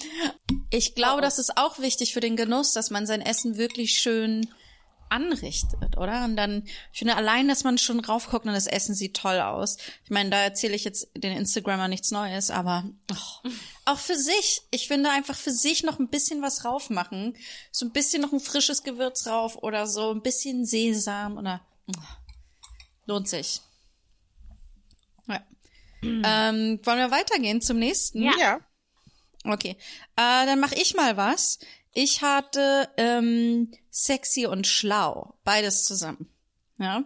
ich 0.71 0.95
glaube, 0.95 1.21
das 1.21 1.37
ist 1.39 1.57
auch 1.57 1.79
wichtig 1.79 2.13
für 2.13 2.19
den 2.19 2.35
Genuss, 2.35 2.73
dass 2.73 2.89
man 2.89 3.05
sein 3.05 3.21
Essen 3.21 3.57
wirklich 3.57 3.99
schön 3.99 4.47
anrichtet, 5.13 5.97
oder? 5.97 6.23
Und 6.23 6.35
dann, 6.35 6.63
ich 6.91 6.99
finde 6.99 7.15
allein, 7.15 7.47
dass 7.47 7.63
man 7.63 7.77
schon 7.77 7.99
raufguckt 7.99 8.45
und 8.45 8.53
das 8.53 8.67
Essen 8.67 8.95
sieht 8.95 9.15
toll 9.15 9.39
aus. 9.39 9.77
Ich 10.03 10.09
meine, 10.09 10.31
da 10.31 10.41
erzähle 10.41 10.75
ich 10.75 10.83
jetzt 10.83 11.07
den 11.15 11.37
Instagrammer 11.37 11.87
nichts 11.87 12.11
Neues, 12.11 12.49
aber 12.49 12.83
oh, 13.11 13.49
auch 13.85 13.99
für 13.99 14.15
sich. 14.15 14.61
Ich 14.71 14.87
finde 14.87 15.11
einfach 15.11 15.37
für 15.37 15.51
sich 15.51 15.83
noch 15.83 15.99
ein 15.99 16.09
bisschen 16.09 16.41
was 16.41 16.65
raufmachen. 16.65 17.37
So 17.71 17.85
ein 17.85 17.91
bisschen 17.91 18.21
noch 18.21 18.33
ein 18.33 18.39
frisches 18.39 18.83
Gewürz 18.83 19.27
rauf 19.27 19.57
oder 19.61 19.85
so 19.87 20.11
ein 20.11 20.21
bisschen 20.21 20.65
Sesam 20.65 21.37
oder 21.37 21.61
oh, 21.87 22.01
lohnt 23.05 23.29
sich. 23.29 23.61
Ja. 25.27 25.43
Ähm, 26.01 26.79
wollen 26.83 26.99
wir 26.99 27.11
weitergehen 27.11 27.61
zum 27.61 27.77
nächsten? 27.77 28.23
Ja. 28.23 28.33
Ja. 28.39 28.59
Okay, 29.45 29.77
äh, 30.15 30.45
dann 30.45 30.59
mache 30.59 30.75
ich 30.75 30.95
mal 30.95 31.17
was. 31.17 31.59
Ich 31.93 32.21
hatte 32.21 32.89
ähm, 32.97 33.71
sexy 33.91 34.47
und 34.47 34.67
schlau, 34.67 35.35
beides 35.43 35.83
zusammen. 35.83 36.27
Ja. 36.79 37.03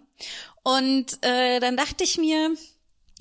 Und 0.64 1.24
äh, 1.24 1.60
dann 1.60 1.78
dachte 1.78 2.04
ich 2.04 2.18
mir, 2.18 2.56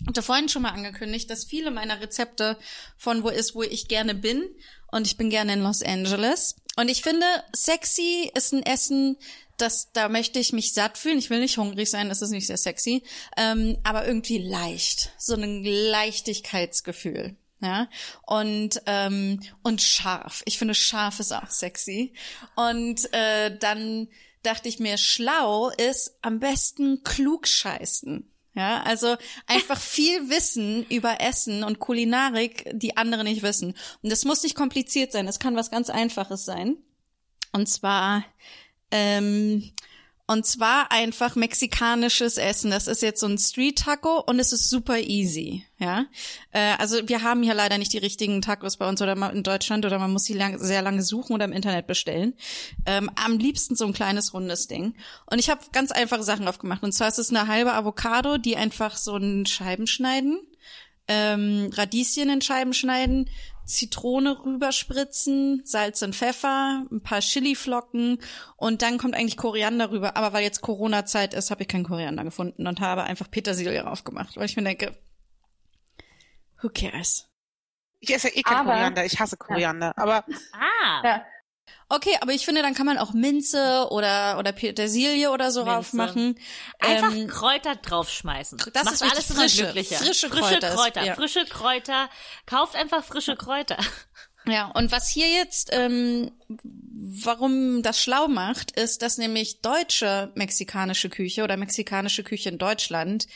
hatte 0.06 0.22
vorhin 0.22 0.48
schon 0.48 0.62
mal 0.62 0.70
angekündigt, 0.70 1.28
dass 1.30 1.44
viele 1.44 1.70
meiner 1.70 2.00
Rezepte 2.00 2.58
von 2.96 3.22
wo 3.22 3.28
ist, 3.28 3.54
wo 3.54 3.62
ich 3.62 3.88
gerne 3.88 4.14
bin. 4.14 4.48
Und 4.92 5.06
ich 5.06 5.16
bin 5.16 5.30
gerne 5.30 5.54
in 5.54 5.62
Los 5.62 5.82
Angeles. 5.82 6.56
Und 6.76 6.88
ich 6.88 7.02
finde, 7.02 7.26
sexy 7.52 8.30
ist 8.34 8.52
ein 8.52 8.62
Essen, 8.62 9.16
das, 9.56 9.90
da 9.92 10.08
möchte 10.08 10.38
ich 10.38 10.52
mich 10.52 10.74
satt 10.74 10.98
fühlen. 10.98 11.18
Ich 11.18 11.30
will 11.30 11.40
nicht 11.40 11.58
hungrig 11.58 11.90
sein, 11.90 12.08
das 12.08 12.22
ist 12.22 12.30
nicht 12.30 12.46
sehr 12.46 12.58
sexy. 12.58 13.02
Ähm, 13.36 13.78
aber 13.82 14.06
irgendwie 14.06 14.38
leicht. 14.38 15.12
So 15.18 15.34
ein 15.34 15.64
Leichtigkeitsgefühl. 15.64 17.36
Ja, 17.60 17.88
und, 18.22 18.82
ähm, 18.84 19.40
und 19.62 19.80
scharf. 19.80 20.42
Ich 20.44 20.58
finde, 20.58 20.74
scharf 20.74 21.20
ist 21.20 21.32
auch 21.32 21.48
sexy. 21.48 22.12
Und 22.54 23.12
äh, 23.14 23.56
dann 23.56 24.08
dachte 24.42 24.68
ich 24.68 24.78
mir, 24.78 24.98
schlau 24.98 25.70
ist 25.70 26.18
am 26.20 26.38
besten 26.38 27.02
klug 27.02 27.48
scheißen. 27.48 28.30
Ja, 28.54 28.82
also 28.82 29.16
einfach 29.46 29.78
viel 29.80 30.30
Wissen 30.30 30.84
über 30.88 31.20
Essen 31.20 31.62
und 31.62 31.78
Kulinarik, 31.78 32.70
die 32.72 32.96
andere 32.96 33.24
nicht 33.24 33.42
wissen. 33.42 33.74
Und 34.02 34.10
das 34.10 34.24
muss 34.24 34.42
nicht 34.42 34.54
kompliziert 34.54 35.12
sein, 35.12 35.26
das 35.26 35.38
kann 35.38 35.56
was 35.56 35.70
ganz 35.70 35.90
Einfaches 35.90 36.44
sein. 36.44 36.76
Und 37.52 37.68
zwar, 37.68 38.24
ähm, 38.90 39.72
und 40.28 40.44
zwar 40.44 40.90
einfach 40.90 41.36
mexikanisches 41.36 42.36
Essen. 42.36 42.70
Das 42.70 42.88
ist 42.88 43.00
jetzt 43.00 43.20
so 43.20 43.28
ein 43.28 43.38
Street 43.38 43.78
Taco 43.78 44.20
und 44.26 44.40
es 44.40 44.52
ist 44.52 44.68
super 44.68 44.98
easy. 44.98 45.64
Ja, 45.78 46.06
äh, 46.52 46.74
also 46.78 47.08
wir 47.08 47.22
haben 47.22 47.42
hier 47.42 47.54
leider 47.54 47.78
nicht 47.78 47.92
die 47.92 47.98
richtigen 47.98 48.42
Tacos 48.42 48.76
bei 48.76 48.88
uns 48.88 49.00
oder 49.00 49.12
in 49.30 49.42
Deutschland 49.42 49.84
oder 49.84 49.98
man 49.98 50.12
muss 50.12 50.24
sie 50.24 50.32
lang, 50.32 50.58
sehr 50.58 50.82
lange 50.82 51.02
suchen 51.02 51.34
oder 51.34 51.44
im 51.44 51.52
Internet 51.52 51.86
bestellen. 51.86 52.34
Ähm, 52.86 53.10
am 53.14 53.38
liebsten 53.38 53.76
so 53.76 53.86
ein 53.86 53.92
kleines 53.92 54.34
rundes 54.34 54.66
Ding. 54.66 54.94
Und 55.30 55.38
ich 55.38 55.48
habe 55.48 55.60
ganz 55.72 55.92
einfache 55.92 56.24
Sachen 56.24 56.48
aufgemacht. 56.48 56.82
Und 56.82 56.92
zwar 56.92 57.08
ist 57.08 57.18
es 57.18 57.30
eine 57.30 57.46
halbe 57.46 57.74
Avocado, 57.74 58.36
die 58.38 58.56
einfach 58.56 58.96
so 58.96 59.16
in 59.16 59.46
Scheiben 59.46 59.86
schneiden, 59.86 60.40
ähm, 61.08 61.70
Radieschen 61.72 62.30
in 62.30 62.40
Scheiben 62.40 62.72
schneiden, 62.72 63.28
Zitrone 63.66 64.44
rüberspritzen, 64.44 65.62
Salz 65.64 66.00
und 66.02 66.14
Pfeffer, 66.14 66.84
ein 66.90 67.02
paar 67.02 67.20
Chiliflocken 67.20 68.18
und 68.56 68.80
dann 68.82 68.96
kommt 68.96 69.14
eigentlich 69.16 69.36
Koriander 69.36 69.90
rüber. 69.90 70.16
Aber 70.16 70.32
weil 70.32 70.44
jetzt 70.44 70.60
Corona-Zeit 70.62 71.34
ist, 71.34 71.50
habe 71.50 71.62
ich 71.62 71.68
keinen 71.68 71.84
Koriander 71.84 72.22
gefunden 72.24 72.66
und 72.66 72.80
habe 72.80 73.02
einfach 73.04 73.30
Petersilie 73.30 73.82
draufgemacht, 73.82 74.36
weil 74.36 74.44
ich 74.46 74.56
mir 74.56 74.62
denke, 74.62 74.96
who 76.62 76.68
cares? 76.68 77.28
Ich 78.00 78.14
esse 78.14 78.28
eh 78.28 78.42
kein 78.42 78.58
Aber- 78.58 78.70
Koriander, 78.72 79.04
ich 79.04 79.18
hasse 79.18 79.36
Koriander. 79.36 79.92
Aber 79.98 80.24
Ah, 80.52 81.02
Ja. 81.04 81.24
Okay, 81.88 82.16
aber 82.20 82.32
ich 82.32 82.44
finde, 82.44 82.62
dann 82.62 82.74
kann 82.74 82.86
man 82.86 82.98
auch 82.98 83.12
Minze 83.12 83.88
oder 83.90 84.38
oder 84.38 84.52
Petersilie 84.52 85.30
oder 85.30 85.50
so 85.52 85.60
Minze. 85.60 85.76
raufmachen. 85.76 86.38
Einfach 86.80 87.12
Ähm, 87.12 87.28
Kräuter 87.28 87.76
draufschmeißen. 87.76 88.58
das 88.72 88.84
Macht 88.84 88.94
ist 88.94 89.02
alles 89.02 89.26
frische, 89.32 89.62
glücklicher. 89.64 89.96
frische 89.96 90.28
frische 90.28 90.58
Kräuter 90.58 90.70
Kräuter. 90.74 91.00
ist- 91.02 91.06
ja. 91.06 91.14
Frische 91.14 91.44
Kräuter. 91.44 92.08
Kauft 92.46 92.74
einfach 92.74 93.04
frische 93.04 93.36
Kräuter. 93.36 93.76
Ja, 94.48 94.66
und 94.74 94.92
was 94.92 95.08
hier 95.08 95.28
jetzt, 95.28 95.70
ähm, 95.72 96.30
warum 97.24 97.82
das 97.82 98.00
schlau 98.00 98.28
macht, 98.28 98.70
ist, 98.72 99.02
dass 99.02 99.18
nämlich 99.18 99.60
deutsche 99.60 100.30
mexikanische 100.34 101.08
Küche 101.08 101.42
oder 101.42 101.56
mexikanische 101.56 102.22
Küche 102.22 102.48
in 102.50 102.58
Deutschland 102.58 103.26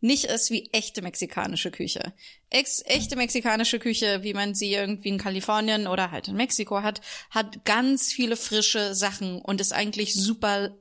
nicht 0.00 0.24
ist 0.24 0.50
wie 0.50 0.70
echte 0.72 1.02
mexikanische 1.02 1.70
Küche. 1.70 2.12
Ex 2.48 2.82
echte 2.86 3.16
mexikanische 3.16 3.78
Küche, 3.78 4.22
wie 4.22 4.34
man 4.34 4.54
sie 4.54 4.72
irgendwie 4.72 5.10
in 5.10 5.18
Kalifornien 5.18 5.86
oder 5.86 6.10
halt 6.10 6.28
in 6.28 6.36
Mexiko 6.36 6.82
hat, 6.82 7.00
hat 7.30 7.64
ganz 7.64 8.12
viele 8.12 8.36
frische 8.36 8.94
Sachen 8.94 9.40
und 9.40 9.60
ist 9.60 9.72
eigentlich 9.72 10.14
super 10.14 10.74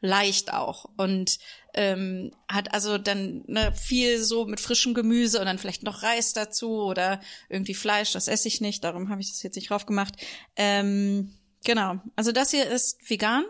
leicht 0.00 0.52
auch 0.52 0.86
und 0.96 1.38
ähm, 1.74 2.32
hat 2.48 2.72
also 2.72 2.98
dann 2.98 3.44
ne, 3.46 3.72
viel 3.72 4.22
so 4.22 4.46
mit 4.46 4.60
frischem 4.60 4.94
Gemüse 4.94 5.40
und 5.40 5.46
dann 5.46 5.58
vielleicht 5.58 5.82
noch 5.82 6.02
Reis 6.02 6.32
dazu 6.32 6.82
oder 6.82 7.20
irgendwie 7.48 7.74
Fleisch, 7.74 8.12
das 8.12 8.28
esse 8.28 8.48
ich 8.48 8.60
nicht, 8.60 8.84
darum 8.84 9.08
habe 9.10 9.20
ich 9.20 9.30
das 9.30 9.42
jetzt 9.42 9.56
nicht 9.56 9.70
drauf 9.70 9.86
gemacht. 9.86 10.14
Ähm, 10.56 11.34
genau, 11.64 12.00
also 12.14 12.32
das 12.32 12.50
hier 12.50 12.66
ist 12.68 13.08
vegan 13.08 13.44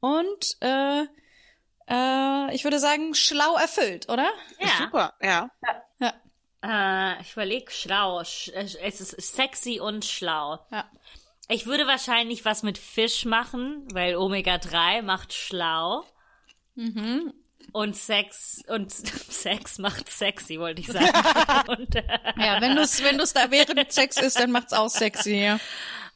und 0.00 0.56
äh, 0.60 1.04
äh, 1.90 2.54
ich 2.54 2.64
würde 2.64 2.78
sagen 2.78 3.14
schlau 3.14 3.56
erfüllt, 3.56 4.08
oder? 4.08 4.30
Ja. 4.58 4.68
super, 4.78 5.14
ja. 5.22 5.50
Äh, 6.62 7.20
ich 7.22 7.32
überlege 7.32 7.70
schlau. 7.70 8.20
Sch- 8.20 8.52
äh, 8.52 8.66
Es 8.82 9.00
ist 9.00 9.34
sexy 9.34 9.80
und 9.80 10.04
schlau. 10.04 10.58
Ja. 10.70 10.84
Ich 11.48 11.66
würde 11.66 11.86
wahrscheinlich 11.86 12.44
was 12.44 12.62
mit 12.62 12.76
Fisch 12.78 13.24
machen, 13.24 13.88
weil 13.92 14.14
Omega-3 14.16 15.02
macht 15.02 15.32
schlau. 15.32 16.04
Und 17.72 17.96
Sex 17.96 18.62
und 18.68 18.90
Sex 19.32 19.78
macht 19.78 20.08
sexy, 20.10 20.58
wollte 20.60 20.80
ich 20.82 20.86
sagen. 20.88 21.10
und, 21.68 21.94
äh, 21.96 22.02
Ja, 22.36 22.60
wenn 22.60 22.76
du's, 22.76 23.02
wenn 23.02 23.18
du's 23.18 23.32
da 23.32 23.50
während 23.50 23.92
Sex 23.92 24.16
ist, 24.18 24.38
dann 24.38 24.50
macht's 24.52 24.72
auch 24.72 24.88
sexy, 24.88 25.36
ja. 25.36 25.58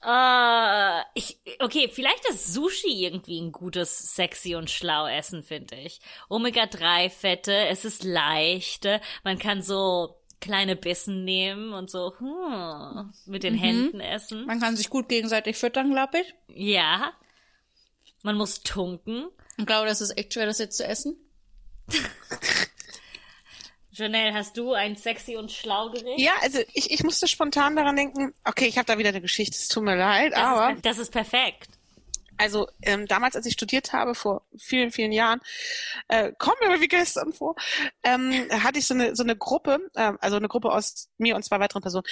Äh, 0.07 1.03
ich, 1.15 1.39
okay, 1.61 1.89
vielleicht 1.93 2.29
ist 2.29 2.53
Sushi 2.53 3.05
irgendwie 3.05 3.41
ein 3.41 3.53
gutes 3.53 4.15
sexy 4.15 4.55
und 4.55 4.71
schlau 4.71 5.07
Essen, 5.07 5.43
finde 5.43 5.77
ich. 5.77 6.01
Omega-3-Fette, 6.29 7.69
es 7.69 7.85
ist 7.85 8.05
leicht, 8.05 8.87
man 9.23 9.39
kann 9.39 9.63
so 9.63 10.21
kleine 10.41 10.77
Bissen 10.77 11.25
nehmen 11.25 11.73
und 11.73 11.91
so 11.91 12.13
hm, 12.19 13.13
mit 13.25 13.45
den 13.45 13.55
Händen 13.55 14.01
essen. 14.01 14.45
Man 14.45 14.61
kann 14.61 14.77
sich 14.77 14.91
gut 14.91 15.09
gegenseitig 15.09 15.57
füttern, 15.57 15.91
glaube 15.91 16.19
ich. 16.19 16.35
Ja. 16.49 17.13
Man 18.23 18.37
muss 18.37 18.63
tunken. 18.63 19.29
Ich 19.57 19.67
glaube, 19.67 19.87
das 19.87 20.01
ist 20.01 20.19
echt 20.19 20.35
schwer, 20.35 20.47
das 20.47 20.59
jetzt 20.59 20.77
zu 20.77 20.85
essen. 20.85 21.17
Janelle, 23.95 24.35
hast 24.35 24.57
du 24.57 24.73
ein 24.73 24.97
sexy 24.97 25.37
und 25.37 25.53
schlau 25.53 25.91
Gericht? 25.91 26.19
Ja, 26.19 26.33
also 26.43 26.59
ich, 26.73 26.91
ich 26.91 27.05
musste 27.05 27.29
spontan 27.29 27.77
daran 27.77 27.95
denken, 27.95 28.35
okay, 28.45 28.67
ich 28.67 28.77
habe 28.77 28.87
da 28.87 28.99
wieder 28.99 29.11
eine 29.11 29.21
Geschichte, 29.21 29.57
es 29.57 29.69
tut 29.69 29.85
mir 29.85 29.97
leid, 29.97 30.33
das 30.33 30.41
aber 30.41 30.73
ist, 30.73 30.85
das 30.85 30.99
ist 30.99 31.13
perfekt. 31.13 31.74
Also 32.39 32.69
ähm, 32.83 33.07
damals, 33.07 33.37
als 33.37 33.47
ich 33.47 33.53
studiert 33.53 33.93
habe, 33.93 34.15
vor 34.15 34.47
vielen, 34.59 34.91
vielen 34.91 35.13
Jahren, 35.13 35.41
äh, 36.09 36.33
mir 36.61 36.69
aber 36.69 36.81
wie 36.81 36.89
gestern 36.89 37.33
vor, 37.33 37.55
ähm, 38.03 38.49
hatte 38.51 38.79
ich 38.79 38.87
so 38.87 38.95
eine, 38.95 39.15
so 39.17 39.23
eine 39.23 39.37
Gruppe, 39.37 39.79
ähm, 39.97 40.19
also 40.21 40.37
eine 40.37 40.49
Gruppe 40.49 40.71
aus 40.71 41.09
mir 41.19 41.37
und 41.37 41.45
zwei 41.45 41.61
weiteren 41.61 41.83
Personen. 41.83 42.05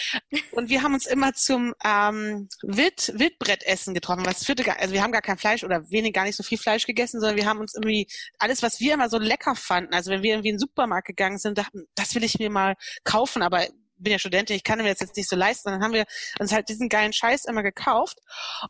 Und 0.53 0.69
wir 0.69 0.83
haben 0.83 0.95
uns 0.95 1.07
immer 1.07 1.35
zum 1.35 1.75
ähm, 1.85 2.49
Wild, 2.63 3.13
Wildbrettessen 3.19 3.95
getroffen. 3.95 4.27
Was 4.27 4.45
führte 4.45 4.63
gar, 4.63 4.79
also 4.79 4.93
wir 4.95 5.03
haben 5.03 5.13
gar 5.13 5.23
kein 5.23 5.39
Fleisch 5.39 5.65
oder 5.65 5.91
wenig, 5.91 6.13
gar 6.13 6.25
nicht 6.25 6.37
so 6.37 6.43
viel 6.43 6.59
Fleisch 6.59 6.87
gegessen, 6.87 7.21
sondern 7.21 7.37
wir 7.37 7.47
haben 7.47 7.61
uns 7.61 7.75
irgendwie 7.75 8.07
alles, 8.39 8.63
was 8.63 8.81
wir 8.81 8.95
immer 8.95 9.09
so 9.09 9.19
lecker 9.19 9.55
fanden. 9.55 9.95
Also 9.95 10.11
wenn 10.11 10.23
wir 10.23 10.33
irgendwie 10.33 10.51
in 10.51 10.57
den 10.57 10.61
Supermarkt 10.61 11.07
gegangen 11.07 11.39
sind, 11.39 11.59
dachten, 11.59 11.87
das 11.95 12.15
will 12.15 12.25
ich 12.25 12.39
mir 12.39 12.51
mal 12.51 12.75
kaufen, 13.05 13.43
aber 13.43 13.67
bin 14.03 14.13
ja 14.13 14.19
Studentin, 14.19 14.57
ich 14.57 14.65
kann 14.65 14.79
mir 14.79 14.91
das 14.91 15.01
jetzt 15.01 15.17
nicht 15.17 15.29
so 15.29 15.37
leisten. 15.37 15.71
Dann 15.71 15.83
haben 15.83 15.93
wir 15.93 16.05
uns 16.39 16.53
halt 16.53 16.69
diesen 16.69 16.89
geilen 16.89 17.13
Scheiß 17.13 17.45
immer 17.45 17.63
gekauft 17.63 18.19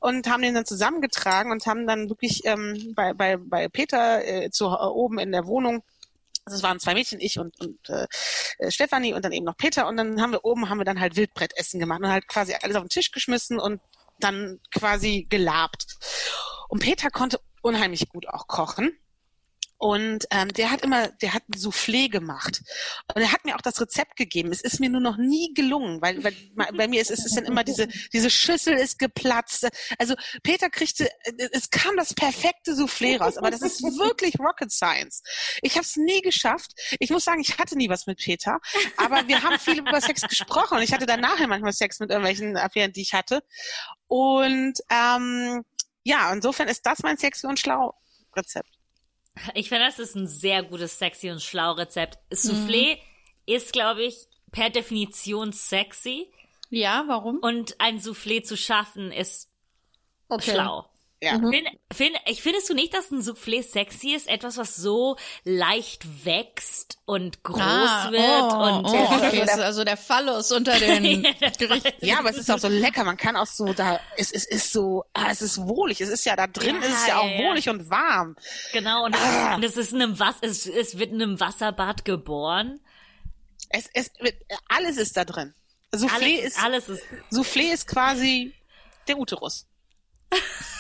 und 0.01 0.28
haben 0.28 0.43
den 0.43 0.55
dann 0.55 0.66
zusammengetragen 0.66 1.53
und 1.53 1.66
haben 1.66 1.87
dann 1.87 2.09
wirklich 2.09 2.43
ähm, 2.45 2.93
bei, 2.95 3.14
bei, 3.14 3.37
bei 3.37 3.68
Peter 3.68 4.24
äh, 4.24 4.51
zu, 4.51 4.66
äh, 4.66 4.87
oben 4.87 5.18
in 5.18 5.33
der 5.33 5.47
Wohnung 5.47 5.83
also 6.45 6.57
es 6.57 6.62
waren 6.62 6.80
zwei 6.80 6.95
Mädchen, 6.95 7.20
ich 7.20 7.39
und, 7.39 7.55
und 7.61 7.89
äh, 7.89 8.09
Stefanie 8.68 9.14
und 9.14 9.24
dann 9.24 9.30
eben 9.30 9.47
noch 9.47 9.57
Peter 9.57 9.87
und 9.87 9.97
dann 9.97 10.20
haben 10.20 10.33
wir 10.33 10.45
oben 10.45 10.68
haben 10.68 10.78
wir 10.78 10.85
dann 10.85 11.01
halt 11.01 11.16
Wildbrettessen 11.16 11.78
gemacht 11.78 12.01
und 12.01 12.09
halt 12.11 12.26
quasi 12.26 12.55
alles 12.61 12.76
auf 12.76 12.83
den 12.83 12.89
Tisch 12.89 13.12
geschmissen 13.12 13.61
und 13.61 13.80
dann 14.18 14.61
quasi 14.74 15.26
gelabt. 15.28 15.87
Und 16.68 16.80
Peter 16.80 17.11
konnte 17.11 17.41
unheimlich 17.61 18.09
gut 18.09 18.28
auch 18.28 18.47
kochen. 18.47 18.99
Und 19.83 20.28
ähm, 20.30 20.53
der 20.53 20.70
hat 20.70 20.83
immer, 20.83 21.09
der 21.09 21.35
hat 21.35 21.43
ein 21.49 21.59
Soufflé 21.59 22.09
gemacht. 22.09 22.62
Und 23.12 23.20
er 23.20 23.33
hat 23.33 23.45
mir 23.45 23.57
auch 23.57 23.61
das 23.61 23.80
Rezept 23.80 24.14
gegeben. 24.14 24.53
Es 24.53 24.61
ist 24.61 24.78
mir 24.78 24.89
nur 24.89 25.01
noch 25.01 25.16
nie 25.16 25.53
gelungen, 25.55 26.01
weil, 26.01 26.22
weil 26.22 26.37
bei 26.55 26.87
mir 26.87 27.03
ist 27.03 27.11
es 27.11 27.26
ist 27.26 27.37
dann 27.37 27.47
immer 27.47 27.64
diese 27.64 27.89
diese 28.12 28.30
Schüssel 28.30 28.74
ist 28.74 29.01
geplatzt. 29.01 29.66
Also 29.99 30.14
Peter 30.45 30.70
kriegte, 30.70 31.11
es 31.51 31.68
kam 31.70 31.97
das 31.97 32.14
perfekte 32.14 32.74
Soufflé 32.74 33.18
raus, 33.18 33.37
aber 33.37 33.51
das 33.51 33.61
ist 33.61 33.83
wirklich 33.83 34.39
Rocket 34.39 34.70
Science. 34.70 35.24
Ich 35.62 35.72
habe 35.72 35.85
es 35.85 35.97
nie 35.97 36.20
geschafft. 36.20 36.70
Ich 37.01 37.11
muss 37.11 37.24
sagen, 37.24 37.41
ich 37.41 37.59
hatte 37.59 37.76
nie 37.76 37.89
was 37.89 38.07
mit 38.07 38.18
Peter, 38.18 38.61
aber 38.97 39.26
wir 39.26 39.43
haben 39.43 39.59
viel 39.59 39.80
über 39.80 40.01
Sex 40.01 40.22
gesprochen 40.22 40.76
und 40.76 40.85
ich 40.85 40.93
hatte 40.93 41.07
dann 41.07 41.18
nachher 41.18 41.49
manchmal 41.49 41.72
Sex 41.72 41.99
mit 41.99 42.11
irgendwelchen 42.11 42.57
Affären, 42.57 42.93
die 42.93 43.03
ich 43.03 43.14
hatte. 43.14 43.43
Und 44.07 44.74
ähm, 44.91 45.64
ja, 46.05 46.33
insofern 46.33 46.68
ist 46.68 46.87
das 46.87 47.01
mein 47.01 47.18
Sexy 47.18 47.49
und 47.49 47.59
Schlau 47.59 47.97
Rezept. 48.37 48.82
Ich 49.55 49.68
finde, 49.68 49.87
das 49.87 49.99
ist 49.99 50.14
ein 50.14 50.26
sehr 50.26 50.62
gutes 50.62 50.99
sexy 50.99 51.30
und 51.30 51.41
schlau 51.41 51.72
Rezept. 51.72 52.18
Soufflé 52.30 52.99
ist, 53.47 53.72
glaube 53.72 54.03
ich, 54.05 54.28
per 54.51 54.70
Definition 54.70 55.53
sexy. 55.53 56.30
Ja, 56.68 57.05
warum? 57.07 57.39
Und 57.39 57.80
ein 57.80 57.99
Soufflé 57.99 58.43
zu 58.43 58.57
schaffen 58.57 59.11
ist 59.12 59.51
Okay. 60.28 60.53
schlau. 60.53 60.87
Ja. 61.23 61.39
Find, 61.39 61.68
find, 61.93 62.16
ich 62.27 62.43
findest 62.43 62.68
du 62.68 62.75
nicht, 62.75 62.93
dass 62.93 63.12
ein 63.12 63.20
Soufflé 63.20 63.62
sexy 63.62 64.12
ist? 64.12 64.27
Etwas, 64.27 64.57
was 64.57 64.75
so 64.75 65.16
leicht 65.45 66.25
wächst 66.25 66.99
und 67.05 67.45
groß 67.45 67.61
Ah, 67.62 68.11
wird 68.11 68.53
oh, 68.53 68.57
und 68.57 68.85
oh, 68.87 69.05
okay, 69.05 69.39
das 69.47 69.55
ist 69.55 69.61
also 69.61 69.85
der 69.85 69.97
Phallus 69.97 70.51
unter 70.51 70.77
den 70.81 71.23
Gerichten. 71.59 72.05
Ja, 72.05 72.18
aber 72.18 72.31
es 72.31 72.39
ist 72.39 72.51
auch 72.51 72.59
so 72.59 72.66
lecker. 72.66 73.05
Man 73.05 73.16
kann 73.16 73.37
auch 73.37 73.47
so 73.47 73.73
da, 73.73 74.01
es, 74.16 74.33
es 74.33 74.45
ist 74.47 74.73
so, 74.73 75.05
ah, 75.12 75.29
es 75.31 75.43
ist 75.43 75.59
wohlig. 75.59 76.01
Es 76.01 76.09
ist 76.09 76.25
ja 76.25 76.35
da 76.35 76.49
drin, 76.49 76.75
Ja, 76.75 76.89
ist 76.89 77.03
es 77.03 77.07
ja 77.07 77.18
auch 77.20 77.25
ja, 77.25 77.41
ja. 77.41 77.49
wohlig 77.49 77.68
und 77.68 77.89
warm. 77.89 78.35
genau 78.73 79.05
und 79.05 79.14
es, 79.14 79.23
ist, 79.23 79.55
und 79.55 79.64
es 79.64 79.77
ist 79.77 79.93
in 79.93 80.03
einem 80.03 80.18
Was 80.18 80.37
es, 80.41 80.66
es 80.66 80.99
wird 80.99 81.12
in 81.12 81.23
einem 81.23 81.39
Wasserbad 81.39 82.05
geboren. 82.05 82.81
Es, 83.68 83.89
es, 83.95 84.11
alles 84.68 84.97
ist 84.97 85.16
da 85.16 85.25
drin. 85.25 85.55
Soufflé 85.95 86.41
Alles, 86.41 86.45
ist, 86.47 86.64
alles 86.64 86.89
ist 86.89 87.05
Soufflé 87.31 87.73
ist 87.73 87.87
quasi 87.87 88.55
der 89.07 89.18
Uterus. 89.18 89.68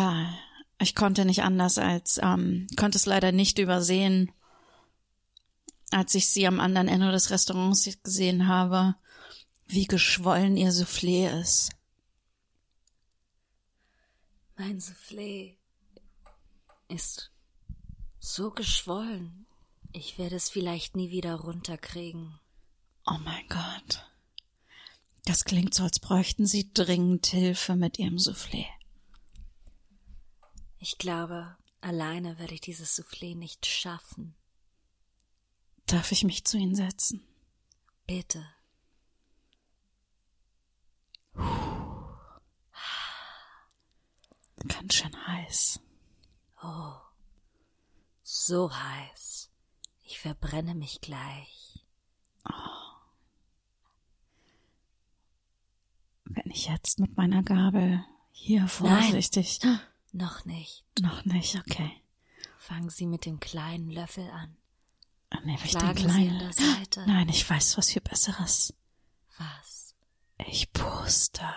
Ah, 0.00 0.32
ich 0.78 0.94
konnte 0.94 1.26
nicht 1.26 1.42
anders 1.42 1.76
als, 1.76 2.18
ähm, 2.22 2.66
konnte 2.76 2.96
es 2.96 3.04
leider 3.04 3.32
nicht 3.32 3.58
übersehen, 3.58 4.32
als 5.90 6.14
ich 6.14 6.28
sie 6.28 6.46
am 6.46 6.58
anderen 6.58 6.88
Ende 6.88 7.12
des 7.12 7.28
Restaurants 7.28 7.86
gesehen 8.02 8.48
habe, 8.48 8.94
wie 9.66 9.84
geschwollen 9.84 10.56
ihr 10.56 10.72
Soufflé 10.72 11.38
ist. 11.38 11.72
Mein 14.56 14.80
Soufflé 14.80 15.56
ist 16.88 17.30
so 18.18 18.50
geschwollen. 18.50 19.44
Ich 19.92 20.16
werde 20.16 20.36
es 20.36 20.48
vielleicht 20.48 20.96
nie 20.96 21.10
wieder 21.10 21.34
runterkriegen. 21.34 22.40
Oh 23.04 23.18
mein 23.22 23.46
Gott. 23.48 24.06
Das 25.26 25.44
klingt 25.44 25.74
so, 25.74 25.82
als 25.82 26.00
bräuchten 26.00 26.46
sie 26.46 26.72
dringend 26.72 27.26
Hilfe 27.26 27.76
mit 27.76 27.98
ihrem 27.98 28.16
Soufflé. 28.16 28.64
Ich 30.82 30.96
glaube, 30.96 31.56
alleine 31.82 32.38
werde 32.38 32.54
ich 32.54 32.62
dieses 32.62 32.98
Soufflé 32.98 33.36
nicht 33.36 33.66
schaffen. 33.66 34.34
Darf 35.84 36.10
ich 36.10 36.24
mich 36.24 36.46
zu 36.46 36.56
ihnen 36.56 36.74
setzen? 36.74 37.22
Bitte. 38.06 38.46
Ganz 44.66 44.94
schön 44.94 45.26
heiß. 45.26 45.80
Oh, 46.62 46.94
so 48.22 48.74
heiß. 48.74 49.50
Ich 50.04 50.18
verbrenne 50.18 50.74
mich 50.74 51.02
gleich. 51.02 51.84
Wenn 56.24 56.50
ich 56.50 56.68
jetzt 56.68 56.98
mit 57.00 57.18
meiner 57.18 57.42
Gabel 57.42 58.02
hier 58.32 58.66
vorsichtig. 58.66 59.60
Noch 60.12 60.44
nicht. 60.44 60.84
Noch 61.00 61.24
nicht, 61.24 61.56
okay. 61.56 62.02
Fangen 62.58 62.90
Sie 62.90 63.06
mit 63.06 63.26
dem 63.26 63.40
kleinen 63.40 63.90
Löffel 63.90 64.28
an. 64.30 64.56
Dann 65.30 65.44
nehme 65.44 65.64
ich 65.64 65.70
Schlagen 65.70 65.94
den 65.94 66.06
kleinen. 66.06 66.52
Seite. 66.52 67.04
Nein, 67.06 67.28
ich 67.28 67.48
weiß 67.48 67.78
was 67.78 67.90
viel 67.90 68.02
Besseres. 68.02 68.74
Was? 69.38 69.94
Ich 70.46 70.72
puste. 70.72 71.48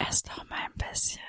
Erst 0.00 0.26
noch 0.28 0.48
mal 0.48 0.58
ein 0.58 0.72
bisschen. 0.74 1.20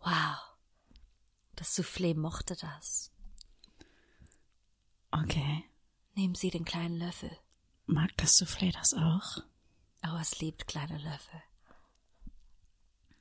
Wow. 0.00 0.38
Das 1.56 1.76
Soufflé 1.76 2.14
mochte 2.14 2.56
das. 2.56 3.10
Okay. 5.10 5.64
Nehmen 6.14 6.34
Sie 6.34 6.50
den 6.50 6.64
kleinen 6.64 6.96
Löffel. 6.96 7.30
Mag 7.86 8.10
das 8.16 8.36
Soufflé 8.38 8.72
das 8.72 8.94
auch? 8.94 9.42
Oh, 10.04 10.18
es 10.20 10.38
liebt 10.40 10.66
kleine 10.66 10.98
Löffel. 10.98 11.42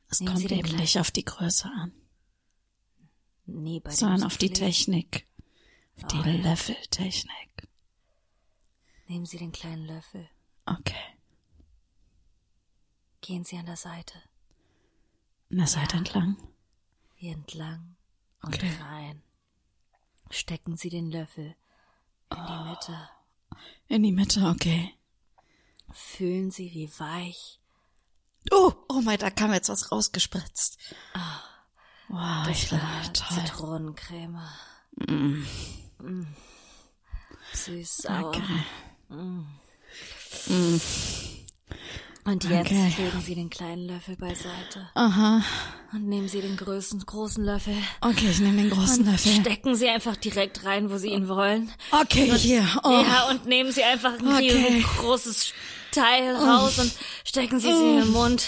Es 0.10 0.20
Nehmen 0.20 0.38
Sie 0.38 0.48
kommt 0.48 0.60
eben 0.68 0.76
nicht 0.78 1.00
auf 1.00 1.12
die 1.12 1.24
Größe 1.26 1.68
an, 1.70 1.94
Nee, 3.46 3.80
bei 3.80 3.92
sondern 3.92 4.24
auf 4.24 4.38
die. 4.38 4.52
Technik. 4.52 5.26
Auf 5.98 6.08
die 6.08 6.18
Oh, 6.18 6.24
ja. 6.24 6.32
Löffeltechnik. 6.50 7.68
Nehmen 9.08 9.26
Sie 9.26 9.38
den 9.38 9.52
kleinen 9.52 9.86
Löffel. 9.86 10.30
Okay. 10.66 10.96
Gehen 13.22 13.44
Sie 13.44 13.58
an 13.58 13.66
der 13.66 13.78
Seite. 13.78 14.22
An 15.50 15.58
der 15.58 15.68
Seite 15.68 15.98
entlang. 15.98 16.38
Hier 17.16 17.34
entlang 17.34 17.96
und 18.42 18.56
Okay. 18.56 18.72
rein. 18.82 19.22
Stecken 20.30 20.78
Sie 20.78 20.90
den 20.90 21.12
Löffel 21.12 21.56
in 22.32 22.46
die 22.48 22.70
Mitte. 22.70 23.10
In 23.88 24.04
die 24.04 24.12
Mitte, 24.12 24.48
okay. 24.48 24.94
Fühlen 25.94 26.52
Sie, 26.52 26.74
wie 26.74 26.90
weich 27.00 27.62
Oh, 28.50 28.74
oh 28.90 29.02
mein, 29.02 29.20
da 29.20 29.30
kam 29.30 29.54
jetzt 29.54 29.70
was 29.70 29.92
rausgespritzt. 29.92 30.78
Wow, 32.08 32.48
das 32.48 32.72
war 32.72 33.14
toll. 33.14 33.38
Zitronencreme. 33.38 34.42
Süß, 37.54 37.98
sauer. 37.98 38.30
Okay. 38.30 38.64
Und 42.24 42.44
jetzt 42.44 42.68
Okay. 42.72 42.94
legen 42.98 43.22
Sie 43.26 43.36
den 43.36 43.50
kleinen 43.50 43.88
Löffel 43.88 44.16
beiseite 44.16 44.88
Aha. 44.94 45.42
und 45.92 46.08
nehmen 46.08 46.28
Sie 46.28 46.40
den 46.42 46.56
größten, 46.56 47.04
großen 47.06 47.44
Löffel. 47.44 47.74
Okay, 48.02 48.28
ich 48.30 48.40
nehme 48.40 48.58
den 48.62 48.70
großen 48.70 49.00
und 49.06 49.12
Löffel. 49.12 49.32
stecken 49.42 49.76
Sie 49.76 49.90
einfach 49.90 50.16
direkt 50.16 50.64
rein, 50.64 50.92
wo 50.92 50.98
Sie 50.98 51.10
ihn 51.10 51.28
wollen. 51.28 51.72
Okay, 51.92 52.32
hier. 52.38 52.64
Oh. 52.84 52.90
Ja, 52.92 53.30
und 53.32 53.48
nehmen 53.48 53.72
Sie 53.72 53.84
einfach 53.84 54.20
ein 54.20 54.28
Okay. 54.28 54.52
riesengroßes 54.52 55.54
Teil 55.92 56.36
raus 56.36 56.80
und 56.80 56.94
stecken 57.26 57.60
Sie 57.60 57.68
sie 57.68 57.90
in 57.90 58.00
den 58.02 58.12
Mund. 58.12 58.44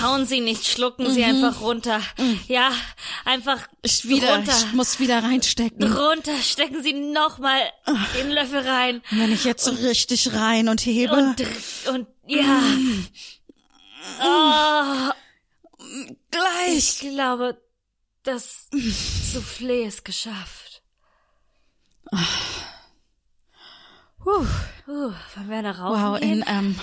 Kauen 0.00 0.26
Sie 0.26 0.40
nicht, 0.40 0.66
schlucken 0.66 1.08
Sie 1.12 1.22
einfach 1.22 1.60
runter. 1.60 2.00
Ja, 2.48 2.72
einfach 3.26 3.68
Ich 3.82 4.08
wieder, 4.08 4.36
runter. 4.36 4.52
ich 4.58 4.72
muss 4.72 4.98
wieder 4.98 5.22
reinstecken. 5.22 5.92
runter, 5.92 6.32
stecken 6.42 6.82
Sie 6.82 6.94
nochmal 6.94 7.60
den 8.18 8.30
Löffel 8.30 8.66
rein. 8.66 9.02
Und 9.12 9.20
wenn 9.20 9.32
ich 9.32 9.44
jetzt 9.44 9.64
so 9.64 9.70
richtig 9.70 10.32
rein 10.32 10.68
und 10.70 10.80
hebe. 10.80 11.14
Und, 11.14 11.36
und 11.94 12.06
ja. 12.30 12.62
Oh, 14.22 15.12
gleich. 16.30 16.76
ich 16.76 17.00
glaube, 17.00 17.60
das 18.22 18.68
Soufflé 18.72 19.86
ist 19.86 20.04
geschafft. 20.04 20.82
Puh. 24.18 24.46
Uh, 24.86 25.12
wollen 25.34 25.48
wir 25.48 25.62
nach 25.62 25.78
rauchen 25.78 26.02
Wow, 26.02 26.20
gehen? 26.20 26.42
in, 26.42 26.44
ähm, 26.46 26.80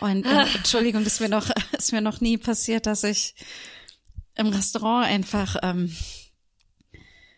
oh, 0.00 0.06
in, 0.06 0.24
äh, 0.24 0.46
Entschuldigung, 0.54 1.04
ist 1.04 1.20
mir 1.20 1.28
noch, 1.28 1.50
ist 1.72 1.92
mir 1.92 2.00
noch 2.00 2.20
nie 2.20 2.38
passiert, 2.38 2.86
dass 2.86 3.04
ich 3.04 3.34
im 4.34 4.48
Restaurant 4.48 5.06
einfach 5.06 5.56
ähm, 5.62 5.94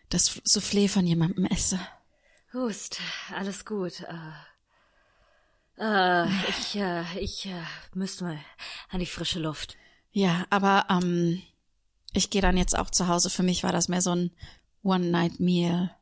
das 0.09 0.41
Soufflé 0.43 0.87
von 0.87 1.05
jemandem 1.05 1.45
esse. 1.45 1.79
Hust, 2.53 2.99
alles 3.33 3.65
gut. 3.65 4.01
Äh, 4.01 4.31
äh, 5.77 6.27
ich, 6.49 6.75
äh, 6.75 7.19
ich 7.19 7.45
äh, 7.45 7.63
müsste 7.93 8.23
mal 8.25 8.39
an 8.89 8.99
die 8.99 9.05
frische 9.05 9.39
Luft. 9.39 9.77
Ja, 10.11 10.45
aber 10.49 10.85
ähm, 10.89 11.41
ich 12.13 12.29
gehe 12.29 12.41
dann 12.41 12.57
jetzt 12.57 12.77
auch 12.77 12.89
zu 12.89 13.07
Hause. 13.07 13.29
Für 13.29 13.43
mich 13.43 13.63
war 13.63 13.71
das 13.71 13.89
mehr 13.89 14.01
so 14.01 14.11
ein 14.11 14.31
One-Night-Meal. 14.83 15.95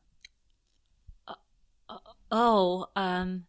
Oh, 2.30 2.84
ähm, 2.96 3.46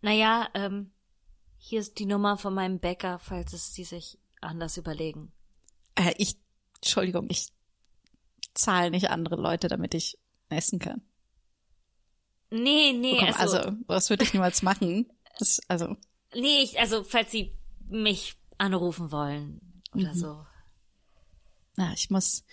naja, 0.00 0.48
ähm, 0.54 0.92
hier 1.58 1.80
ist 1.80 1.98
die 1.98 2.06
Nummer 2.06 2.36
von 2.38 2.54
meinem 2.54 2.78
Bäcker, 2.78 3.18
falls 3.18 3.52
es 3.52 3.72
die 3.72 3.84
sich 3.84 4.18
anders 4.40 4.76
überlegen. 4.76 5.32
Äh, 5.94 6.14
ich, 6.18 6.36
Entschuldigung, 6.76 7.26
ich 7.30 7.48
zahle 8.54 8.90
nicht 8.90 9.10
andere 9.10 9.36
Leute, 9.36 9.68
damit 9.68 9.94
ich 9.94 10.18
essen 10.48 10.78
kann. 10.78 11.02
Nee, 12.50 12.92
nee, 12.92 13.18
Komm, 13.18 13.34
also, 13.34 13.58
also, 13.58 13.72
was 13.86 14.10
würde 14.10 14.24
ich 14.24 14.32
niemals 14.32 14.62
machen? 14.62 15.06
Das, 15.38 15.60
also, 15.68 15.96
nee, 16.34 16.62
ich, 16.62 16.80
also, 16.80 17.04
falls 17.04 17.30
sie 17.30 17.56
mich 17.88 18.36
anrufen 18.56 19.12
wollen 19.12 19.82
oder 19.94 20.14
so. 20.14 20.44
na, 21.76 21.92
ich 21.92 22.10
muss, 22.10 22.44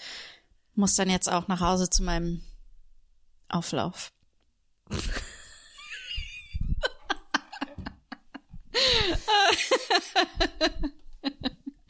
muss 0.75 0.95
dann 0.95 1.09
jetzt 1.09 1.31
auch 1.31 1.47
nach 1.47 1.61
Hause 1.61 1.89
zu 1.89 2.03
meinem 2.03 2.43
Auflauf. 3.49 4.11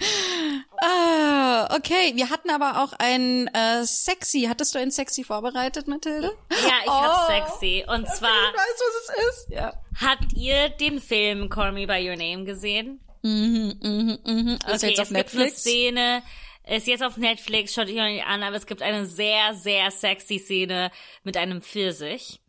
ah, 0.82 1.76
okay. 1.76 2.14
Wir 2.16 2.30
hatten 2.30 2.50
aber 2.50 2.84
auch 2.84 2.94
ein 3.00 3.48
äh, 3.48 3.86
Sexy. 3.86 4.46
Hattest 4.50 4.76
du 4.76 4.80
ein 4.80 4.92
Sexy 4.92 5.24
vorbereitet, 5.24 5.88
Mathilde? 5.88 6.36
Ja, 6.52 6.74
ich 6.84 6.90
hab 6.90 7.28
sexy. 7.28 7.86
Und 7.88 8.08
zwar, 8.08 8.30
weiß, 8.30 8.80
was 8.80 9.16
es 9.16 9.30
ist. 9.30 9.50
Ja. 9.50 9.74
habt 10.02 10.34
ihr 10.34 10.70
den 10.70 11.00
Film 11.00 11.50
Call 11.50 11.72
Me 11.72 11.88
By 11.88 12.08
Your 12.08 12.16
Name 12.16 12.44
gesehen? 12.46 13.00
Mhm, 13.22 13.80
mhm, 13.82 14.20
mhm. 14.26 14.48
Ist 14.68 14.84
Okay, 14.84 14.90
jetzt 14.90 15.00
auf 15.00 15.08
es 15.10 15.10
gibt 15.10 15.10
eine 15.10 15.18
Netflix. 15.18 15.60
Szene, 15.62 16.24
ist 16.68 16.88
jetzt 16.88 17.04
auf 17.04 17.18
Netflix, 17.18 17.74
schaut 17.74 17.88
euch 17.88 17.96
noch 17.96 18.06
nicht 18.06 18.26
an, 18.26 18.44
aber 18.44 18.56
es 18.56 18.66
gibt 18.66 18.82
eine 18.82 19.06
sehr, 19.06 19.54
sehr 19.54 19.92
sexy 19.92 20.40
Szene 20.40 20.92
mit 21.24 21.38
einem 21.38 21.62
Pfirsich. 21.62 22.40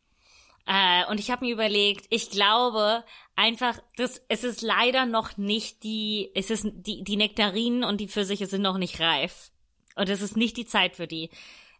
Äh, 0.67 1.05
und 1.11 1.21
ich 1.21 1.31
habe 1.31 1.45
mir 1.45 1.53
überlegt, 1.53 2.07
ich 2.11 2.31
glaube 2.31 3.05
einfach, 3.37 3.79
das, 3.97 4.23
es 4.29 4.43
ist 4.43 4.63
leider 4.63 5.07
noch 5.07 5.37
nicht 5.37 5.85
die, 5.85 6.31
es 6.35 6.51
ist 6.51 6.67
die, 6.73 7.05
die 7.05 7.17
Nektarinen 7.17 7.85
und 7.85 8.01
die 8.01 8.09
Pfirsiche 8.09 8.47
sind 8.47 8.63
noch 8.63 8.79
nicht 8.79 9.01
reif. 9.01 9.51
Und 9.95 10.09
es 10.09 10.21
ist 10.21 10.37
nicht 10.37 10.57
die 10.57 10.67
Zeit 10.67 10.97
für 10.97 11.07
die. 11.07 11.31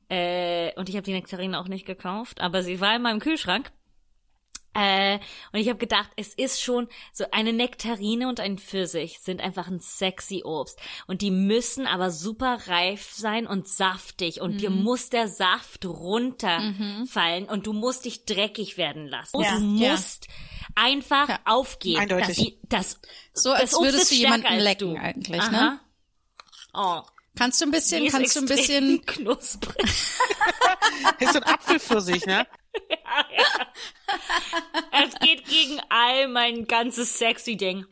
Äh, 0.09 0.73
und 0.79 0.89
ich 0.89 0.95
habe 0.95 1.05
die 1.05 1.13
Nektarinen 1.13 1.55
auch 1.55 1.69
nicht 1.69 1.87
gekauft, 1.87 2.41
aber 2.41 2.63
sie 2.63 2.81
war 2.81 2.95
in 2.95 3.03
meinem 3.03 3.21
Kühlschrank. 3.21 3.73
Äh, 4.75 5.19
und 5.53 5.61
ich 5.61 5.69
habe 5.69 5.79
gedacht, 5.79 6.11
es 6.17 6.35
ist 6.35 6.63
schon 6.63 6.89
so 7.13 7.25
eine 7.33 7.55
Nektarine 7.55 8.29
und 8.29 8.41
ein 8.41 8.59
Pfirsich 8.59 9.21
sind 9.21 9.41
einfach 9.41 9.69
ein 9.69 9.81
sexy 9.81 10.43
Obst. 10.45 10.79
Und 11.07 11.23
die 11.23 11.31
müssen 11.31 11.87
aber 11.87 12.11
super 12.11 12.59
reif 12.67 13.11
sein 13.13 13.47
und 13.47 13.69
saftig. 13.69 14.43
Und 14.43 14.61
dir 14.61 14.69
muss 14.71 15.09
der 15.09 15.29
Saft 15.29 15.87
runterfallen 15.87 17.47
und 17.47 17.67
du 17.67 17.73
musst 17.73 18.05
dich 18.05 18.27
dreckig 18.27 18.77
werden 18.77 19.09
lassen. 19.09 19.41
Ja. 19.41 19.59
Du 19.59 19.65
Ja. 20.31 20.37
Einfach 20.77 21.29
Ja. 21.29 21.41
aufgeben. 21.45 22.01
Eindeutig. 22.01 22.59
Das, 22.69 23.01
das, 23.01 23.43
So, 23.43 23.51
das 23.51 23.61
als 23.61 23.75
Obst 23.75 23.85
würdest 23.93 24.11
du 24.13 24.15
jemanden 24.15 24.55
lecken 24.59 24.95
du. 24.95 25.01
eigentlich, 25.01 25.41
Aha. 25.43 25.51
ne? 25.51 25.81
Oh, 26.75 27.03
Kannst 27.39 27.61
du 27.61 27.67
ein 27.67 27.71
bisschen, 27.71 28.01
die 28.01 28.07
ist 28.07 28.13
kannst 28.15 28.35
du 28.35 28.41
ein 28.41 28.47
bisschen, 28.47 29.05
knusprig. 29.07 29.77
Ist 31.21 31.33
so 31.35 31.39
ein 31.39 31.43
Apfelpfirsich, 31.45 32.25
ne? 32.25 32.47
Es 34.93 35.15
geht 35.21 35.45
gegen 35.47 35.79
all 35.91 36.29
mein 36.29 36.67
ganzes 36.67 37.19
sexy 37.19 37.57
Ding. 37.59 37.85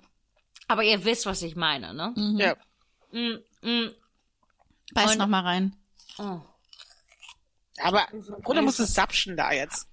Aber 0.67 0.83
ihr 0.83 1.05
wisst, 1.05 1.27
was 1.27 1.43
ich 1.43 1.57
meine, 1.57 1.93
ne? 1.93 2.15
Ja. 2.39 2.57
Mm, 3.13 3.39
mm. 3.63 3.91
beiß 4.95 5.13
Und- 5.13 5.19
noch 5.19 5.27
mal 5.27 5.41
rein. 5.43 5.77
Oh. 6.19 6.41
Aber 7.83 8.07
Bruder 8.43 8.63
muss 8.63 8.79
es 8.79 8.95
sapschen 8.95 9.37
da 9.37 9.53
jetzt. 9.53 9.89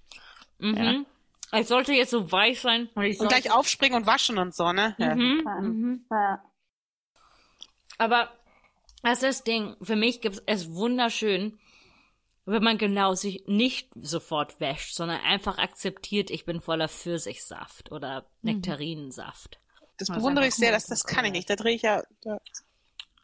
Mhm. 0.58 1.04
Es 1.52 1.68
sollte 1.68 1.92
jetzt 1.92 2.10
so 2.10 2.32
weich 2.32 2.60
sein. 2.60 2.88
Und 2.94 3.04
ich 3.04 3.20
Und 3.20 3.28
gleich 3.28 3.50
aufspringen 3.52 3.96
und 3.98 4.06
waschen 4.06 4.38
und 4.38 4.54
so, 4.54 4.72
ne? 4.72 4.94
Ja. 4.98 5.14
Mhm. 5.14 6.04
Ja. 6.10 6.42
Aber 7.98 8.30
das 9.02 9.14
ist 9.14 9.22
das 9.22 9.44
Ding. 9.44 9.76
Für 9.82 9.96
mich 9.96 10.20
gibt 10.20 10.42
es 10.46 10.72
wunderschön, 10.72 11.58
wenn 12.46 12.62
man 12.62 12.78
genau 12.78 13.14
sich 13.14 13.44
nicht 13.46 13.90
sofort 13.94 14.60
wäscht, 14.60 14.94
sondern 14.94 15.20
einfach 15.20 15.58
akzeptiert, 15.58 16.30
ich 16.30 16.44
bin 16.44 16.60
voller 16.60 16.88
Pfirsichsaft 16.88 17.92
oder 17.92 18.26
Nektarinensaft. 18.42 19.60
Das 19.98 20.08
bewundere 20.08 20.46
ich 20.48 20.54
sehr, 20.54 20.72
das, 20.72 20.86
das 20.86 21.04
kann 21.04 21.24
ich 21.26 21.32
nicht. 21.32 21.48
Da 21.48 21.54
drehe 21.54 21.76
ich 21.76 21.82
ja. 21.82 22.02
Da. 22.22 22.38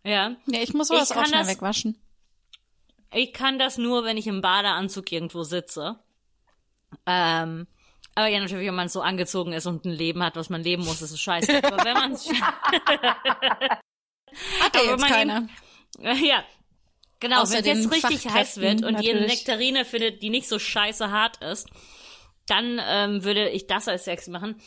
Ja. 0.05 0.37
Nee, 0.47 0.63
ich 0.63 0.75
muss 0.75 0.89
sowas 0.89 1.11
Ich 1.11 1.17
auch 1.17 1.27
schnell 1.27 1.41
das- 1.41 1.49
wegwaschen. 1.49 1.99
Ich 3.11 3.33
kann 3.33 3.59
das 3.59 3.79
nur, 3.79 4.05
wenn 4.05 4.19
ich 4.19 4.27
im 4.27 4.43
Badeanzug 4.43 5.11
irgendwo 5.11 5.43
sitze. 5.43 5.99
Ähm, 7.07 7.67
aber 8.19 8.27
ja, 8.27 8.41
natürlich, 8.41 8.67
wenn 8.67 8.75
man 8.75 8.89
so 8.89 9.01
angezogen 9.01 9.53
ist 9.53 9.67
und 9.67 9.85
ein 9.85 9.93
Leben 9.93 10.25
hat, 10.25 10.35
was 10.35 10.51
man 10.51 10.65
leben 10.65 10.85
muss, 10.85 11.01
ist 11.03 11.13
es 11.13 11.21
scheiße. 11.21 11.63
Aber 11.63 11.85
wenn 11.85 11.95
man 11.95 12.17
Hat 14.61 14.75
er 14.75 14.85
jetzt 14.87 15.07
keiner. 15.07 15.47
Ja. 16.01 16.43
Genau, 17.21 17.49
wenn 17.49 17.61
es 17.61 17.67
jetzt 17.67 17.93
richtig 17.93 18.29
heiß 18.29 18.57
wird 18.57 18.85
und 18.85 18.95
natürlich. 18.95 19.29
Nektarine 19.29 19.85
findet, 19.85 20.21
die 20.21 20.31
nicht 20.31 20.49
so 20.49 20.59
scheiße 20.59 21.13
hart 21.13 21.45
ist, 21.45 21.69
dann 22.47 22.81
ähm, 22.85 23.23
würde 23.23 23.51
ich 23.51 23.69
das 23.69 23.87
als 23.87 24.07
sexy 24.07 24.33
machen. 24.33 24.61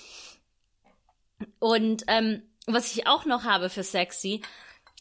Und 1.59 2.05
ähm, 2.07 2.43
was 2.67 2.95
ich 2.95 3.05
auch 3.05 3.25
noch 3.25 3.43
habe 3.43 3.69
für 3.69 3.83
sexy, 3.83 4.43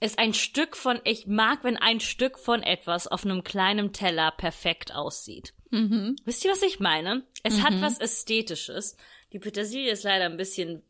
ist 0.00 0.18
ein 0.18 0.34
Stück 0.34 0.76
von, 0.76 1.00
ich 1.04 1.28
mag, 1.28 1.62
wenn 1.62 1.76
ein 1.76 2.00
Stück 2.00 2.36
von 2.36 2.64
etwas 2.64 3.06
auf 3.06 3.24
einem 3.24 3.44
kleinen 3.44 3.92
Teller 3.92 4.32
perfekt 4.32 4.92
aussieht. 4.92 5.54
Mhm. 5.70 6.16
Wisst 6.24 6.44
ihr, 6.44 6.50
was 6.50 6.62
ich 6.62 6.80
meine? 6.80 7.24
Es 7.42 7.62
hat 7.62 7.80
was 7.80 7.98
Ästhetisches. 7.98 8.96
Die 9.32 9.38
Petersilie 9.38 9.92
ist 9.92 10.04
leider 10.04 10.26
ein 10.26 10.36
bisschen 10.36 10.82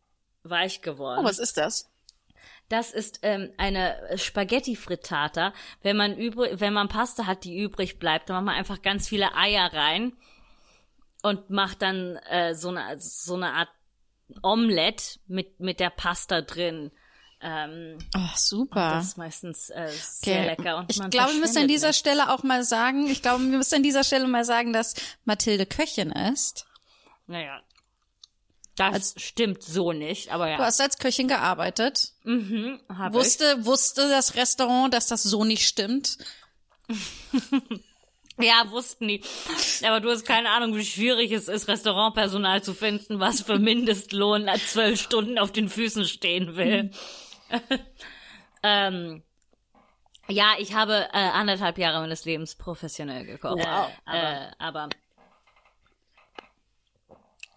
weich 0.43 0.81
geworden. 0.81 1.21
Oh, 1.21 1.25
was 1.25 1.39
ist 1.39 1.57
das? 1.57 1.91
Das 2.69 2.93
ist 2.93 3.19
ähm, 3.23 3.53
eine 3.59 4.17
Spaghetti-Frittata. 4.17 5.53
Wenn 5.83 5.97
man 5.97 6.17
übrig, 6.17 6.61
wenn 6.61 6.73
man 6.73 6.89
Pasta 6.89 7.27
hat, 7.27 7.45
die 7.45 7.59
übrig 7.59 7.99
bleibt, 7.99 8.29
dann 8.29 8.37
macht 8.37 8.47
man 8.47 8.55
einfach 8.55 8.81
ganz 8.81 9.09
viele 9.09 9.35
Eier 9.35 9.73
rein 9.73 10.13
und 11.23 11.51
macht 11.51 11.83
dann 11.83 12.17
äh, 12.29 12.55
so 12.55 12.69
eine 12.69 12.99
so 13.01 13.35
eine 13.35 13.53
Art 13.53 13.71
Omelette 14.43 15.19
mit 15.27 15.59
mit 15.59 15.81
der 15.81 15.91
Pasta 15.91 16.43
drin. 16.43 16.93
Ähm, 17.43 17.97
Oh, 18.15 18.21
super. 18.37 18.91
das 18.97 19.09
ist 19.09 19.17
meistens 19.17 19.71
äh, 19.71 19.89
sehr 19.89 20.41
Okay. 20.41 20.47
lecker. 20.49 20.77
Und 20.79 20.91
ich 20.91 20.99
glaube, 21.11 21.33
wir 21.33 21.41
müssen 21.41 21.59
an 21.59 21.69
dieser 21.69 21.89
nicht. 21.89 21.99
Stelle 21.99 22.31
auch 22.31 22.43
mal 22.43 22.63
sagen, 22.65 23.09
ich 23.09 23.23
glaube, 23.23 23.43
wir 23.51 23.57
müssen 23.57 23.77
an 23.77 23.83
dieser 23.83 24.05
Stelle 24.05 24.27
mal 24.29 24.45
sagen, 24.45 24.73
dass 24.73 24.95
Mathilde 25.25 25.65
Köchin 25.67 26.11
ist. 26.13 26.67
Naja, 27.27 27.61
das 28.77 29.15
stimmt 29.19 29.63
so 29.63 29.93
nicht, 29.93 30.31
aber 30.33 30.47
Du 30.47 30.53
ja. 30.53 30.59
hast 30.59 30.81
als 30.81 30.99
Köchin 30.99 31.29
gearbeitet. 31.29 32.13
Mhm, 32.25 32.81
hab 32.89 33.13
ich. 33.13 33.19
Wusste, 33.19 33.65
wusste 33.65 34.09
das 34.09 34.35
Restaurant, 34.37 34.93
dass 34.93 35.07
das 35.07 35.23
so 35.23 35.45
nicht 35.45 35.67
stimmt? 35.67 36.19
Ja, 38.43 38.71
wussten 38.71 39.07
die. 39.07 39.23
Aber 39.87 40.01
du 40.01 40.09
hast 40.11 40.25
keine 40.25 40.49
Ahnung, 40.51 40.75
wie 40.75 40.85
schwierig 40.87 41.31
es 41.31 41.47
ist, 41.47 41.69
Restaurantpersonal 41.69 42.63
zu 42.63 42.73
finden, 42.73 43.21
was 43.21 43.43
für 43.43 43.59
Mindestlohn 43.59 44.45
nach 44.45 44.59
zwölf 44.59 44.99
Stunden 44.99 45.39
auf 45.39 45.53
den 45.53 45.69
Füßen 45.69 46.07
stehen 46.07 46.57
will. 46.57 46.91
ähm, 48.63 49.23
ja, 50.29 50.55
ich 50.59 50.75
habe 50.75 51.09
äh, 51.13 51.19
anderthalb 51.19 51.79
Jahre 51.79 52.01
meines 52.01 52.25
Lebens 52.25 52.55
professionell 52.55 53.27
gekocht. 53.27 53.59
Wow. 53.59 53.91
Äh, 54.07 54.51
aber, 54.59 54.89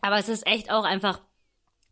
aber 0.01 0.17
es 0.17 0.29
ist 0.29 0.47
echt 0.47 0.71
auch 0.71 0.83
einfach 0.83 1.21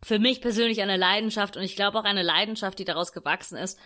für 0.03 0.19
mich 0.19 0.41
persönlich 0.41 0.81
eine 0.81 0.97
Leidenschaft 0.97 1.57
und 1.57 1.63
ich 1.63 1.75
glaube 1.75 1.99
auch 1.99 2.03
eine 2.03 2.23
Leidenschaft, 2.23 2.79
die 2.79 2.85
daraus 2.85 3.11
gewachsen 3.11 3.57
ist, 3.57 3.79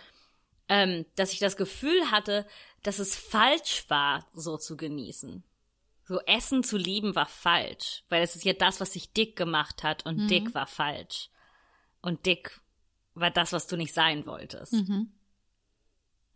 ähm, 0.68 1.04
dass 1.14 1.32
ich 1.32 1.38
das 1.38 1.56
Gefühl 1.56 2.10
hatte, 2.10 2.46
dass 2.82 2.98
es 2.98 3.16
falsch 3.16 3.84
war, 3.88 4.26
so 4.32 4.56
zu 4.56 4.76
genießen. 4.76 5.44
So 6.04 6.20
Essen 6.20 6.62
zu 6.62 6.76
lieben 6.76 7.14
war 7.14 7.26
falsch, 7.26 8.04
weil 8.08 8.22
es 8.22 8.36
ist 8.36 8.44
ja 8.44 8.52
das, 8.52 8.80
was 8.80 8.92
sich 8.92 9.12
dick 9.12 9.36
gemacht 9.36 9.82
hat 9.82 10.06
und 10.06 10.28
dick 10.28 10.54
war 10.54 10.68
falsch. 10.68 11.30
Und 12.00 12.26
dick 12.26 12.60
war 13.16 13.30
das, 13.30 13.52
was 13.52 13.66
du 13.66 13.76
nicht 13.76 13.94
sein 13.94 14.26
wolltest. 14.26 14.74
Mhm. 14.74 15.12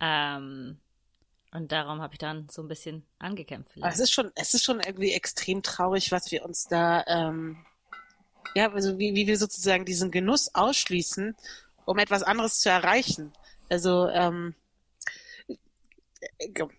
Ähm, 0.00 0.80
und 1.52 1.72
darum 1.72 2.00
habe 2.00 2.14
ich 2.14 2.18
dann 2.18 2.48
so 2.48 2.62
ein 2.62 2.68
bisschen 2.68 3.04
angekämpft. 3.18 3.72
Aber 3.76 3.88
es 3.88 3.96
Vielleicht. 3.96 4.00
ist 4.00 4.12
schon, 4.12 4.32
es 4.34 4.54
ist 4.54 4.64
schon 4.64 4.80
irgendwie 4.80 5.12
extrem 5.12 5.62
traurig, 5.62 6.10
was 6.10 6.30
wir 6.32 6.44
uns 6.44 6.64
da, 6.68 7.04
ähm, 7.06 7.64
ja, 8.54 8.72
also 8.72 8.98
wie, 8.98 9.14
wie 9.14 9.26
wir 9.26 9.36
sozusagen 9.36 9.84
diesen 9.84 10.10
Genuss 10.10 10.54
ausschließen, 10.54 11.36
um 11.84 11.98
etwas 11.98 12.22
anderes 12.22 12.60
zu 12.60 12.70
erreichen. 12.70 13.32
Also, 13.68 14.08
ähm, 14.08 14.54